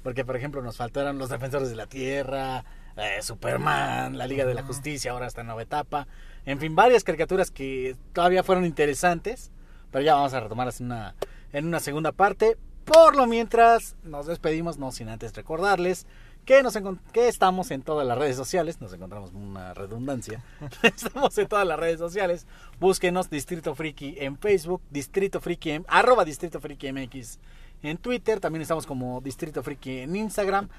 porque 0.03 0.23
por 0.23 0.35
ejemplo 0.37 0.61
nos 0.61 0.77
faltaron 0.77 1.17
los 1.17 1.29
defensores 1.29 1.69
de 1.69 1.75
la 1.75 1.87
tierra, 1.87 2.63
eh, 2.99 3.21
Superman, 3.21 4.17
la 4.17 4.27
Liga 4.27 4.45
de 4.45 4.53
la 4.53 4.63
Justicia, 4.63 5.11
ahora 5.11 5.27
está 5.27 5.41
en 5.41 5.47
nueva 5.47 5.61
etapa, 5.61 6.07
en 6.45 6.59
fin, 6.59 6.75
varias 6.75 7.03
caricaturas 7.03 7.51
que 7.51 7.95
todavía 8.13 8.43
fueron 8.43 8.65
interesantes, 8.65 9.51
pero 9.91 10.03
ya 10.03 10.15
vamos 10.15 10.33
a 10.33 10.39
retomarlas 10.39 10.79
en 10.79 10.87
una, 10.87 11.15
en 11.53 11.65
una 11.65 11.79
segunda 11.79 12.11
parte. 12.11 12.57
Por 12.85 13.15
lo 13.15 13.27
mientras, 13.27 13.95
nos 14.03 14.25
despedimos, 14.25 14.77
no 14.77 14.91
sin 14.91 15.09
antes 15.09 15.33
recordarles 15.35 16.07
que, 16.45 16.63
nos 16.63 16.75
que 17.13 17.27
estamos 17.27 17.69
en 17.69 17.83
todas 17.83 18.07
las 18.07 18.17
redes 18.17 18.35
sociales, 18.35 18.81
nos 18.81 18.91
encontramos 18.93 19.31
una 19.33 19.75
redundancia, 19.75 20.43
estamos 20.83 21.37
en 21.37 21.47
todas 21.47 21.67
las 21.67 21.79
redes 21.79 21.99
sociales, 21.99 22.47
búsquenos 22.79 23.29
Distrito 23.29 23.75
Friki 23.75 24.15
en 24.17 24.37
Facebook, 24.37 24.81
Distrito 24.89 25.39
Friki 25.41 25.81
arroba 25.87 26.25
Distrito 26.25 26.59
Friki 26.59 26.91
MX 26.91 27.37
en 27.83 27.97
Twitter, 27.97 28.39
también 28.39 28.63
estamos 28.63 28.87
como 28.87 29.21
Distrito 29.21 29.61
Friki 29.61 29.99
en 29.99 30.15
Instagram, 30.15 30.69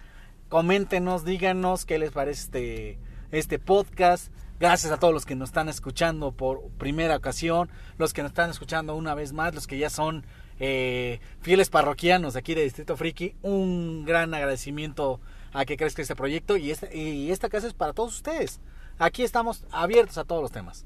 coméntenos, 0.51 1.25
díganos 1.25 1.87
qué 1.87 1.99
les 1.99 2.11
parece 2.11 2.43
este, 2.43 2.99
este 3.31 3.59
podcast, 3.61 4.33
gracias 4.59 4.93
a 4.93 4.99
todos 4.99 5.15
los 5.15 5.25
que 5.25 5.37
nos 5.37 5.51
están 5.51 5.69
escuchando 5.69 6.33
por 6.33 6.69
primera 6.71 7.17
ocasión, 7.17 7.71
los 7.99 8.13
que 8.13 8.23
nos 8.23 8.33
están 8.33 8.51
escuchando 8.51 8.97
una 8.97 9.15
vez 9.15 9.33
más, 9.33 9.55
los 9.55 9.69
que 9.69 9.79
ya 9.79 9.89
son 9.89 10.27
eh, 10.59 11.21
fieles 11.41 11.71
parroquianos 11.71 12.35
aquí 12.35 12.55
de 12.55 12.65
Distrito 12.65 12.97
Friki, 12.97 13.37
un 13.43 14.05
gran 14.05 14.35
agradecimiento 14.35 15.21
a 15.53 15.65
que 15.65 15.77
crezca 15.77 16.03
este 16.03 16.17
proyecto 16.17 16.57
y 16.57 16.73
esta, 16.73 16.93
y 16.93 17.31
esta 17.31 17.49
casa 17.49 17.69
es 17.69 17.73
para 17.75 17.93
todos 17.93 18.17
ustedes. 18.17 18.61
Aquí 18.99 19.23
estamos 19.23 19.65
abiertos 19.71 20.19
a 20.19 20.25
todos 20.25 20.43
los 20.43 20.51
temas. 20.51 20.85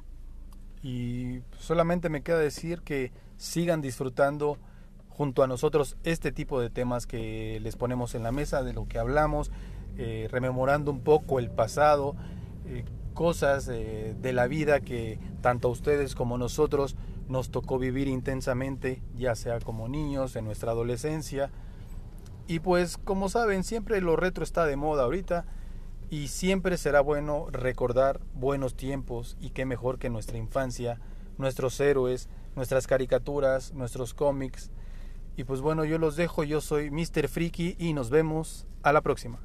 Y 0.82 1.40
solamente 1.58 2.10
me 2.10 2.22
queda 2.22 2.38
decir 2.38 2.82
que 2.82 3.12
sigan 3.38 3.80
disfrutando 3.80 4.58
junto 5.16 5.42
a 5.42 5.46
nosotros 5.46 5.96
este 6.04 6.32
tipo 6.32 6.60
de 6.60 6.70
temas 6.70 7.06
que 7.06 7.60
les 7.62 7.76
ponemos 7.76 8.14
en 8.14 8.22
la 8.22 8.32
mesa, 8.32 8.62
de 8.62 8.72
lo 8.72 8.86
que 8.86 8.98
hablamos, 8.98 9.50
eh, 9.96 10.28
rememorando 10.30 10.90
un 10.90 11.00
poco 11.00 11.38
el 11.38 11.50
pasado, 11.50 12.16
eh, 12.66 12.84
cosas 13.14 13.68
eh, 13.68 14.16
de 14.20 14.32
la 14.32 14.48
vida 14.48 14.80
que 14.80 15.20
tanto 15.40 15.68
a 15.68 15.70
ustedes 15.70 16.16
como 16.16 16.36
nosotros 16.36 16.96
nos 17.28 17.50
tocó 17.50 17.78
vivir 17.78 18.08
intensamente, 18.08 19.02
ya 19.14 19.36
sea 19.36 19.60
como 19.60 19.88
niños, 19.88 20.34
en 20.34 20.44
nuestra 20.44 20.72
adolescencia. 20.72 21.50
Y 22.48 22.58
pues 22.58 22.98
como 22.98 23.28
saben, 23.28 23.62
siempre 23.62 24.00
lo 24.00 24.16
retro 24.16 24.42
está 24.42 24.66
de 24.66 24.76
moda 24.76 25.04
ahorita 25.04 25.46
y 26.10 26.28
siempre 26.28 26.76
será 26.76 27.00
bueno 27.00 27.46
recordar 27.50 28.20
buenos 28.34 28.74
tiempos 28.74 29.36
y 29.40 29.50
qué 29.50 29.64
mejor 29.64 29.98
que 29.98 30.10
nuestra 30.10 30.38
infancia, 30.38 31.00
nuestros 31.38 31.78
héroes, 31.80 32.28
nuestras 32.56 32.86
caricaturas, 32.86 33.72
nuestros 33.72 34.12
cómics. 34.12 34.70
Y 35.36 35.44
pues 35.44 35.60
bueno, 35.60 35.84
yo 35.84 35.98
los 35.98 36.16
dejo, 36.16 36.44
yo 36.44 36.60
soy 36.60 36.90
Mr. 36.90 37.28
Friki 37.28 37.76
y 37.78 37.92
nos 37.92 38.10
vemos 38.10 38.66
a 38.82 38.92
la 38.92 39.00
próxima. 39.00 39.40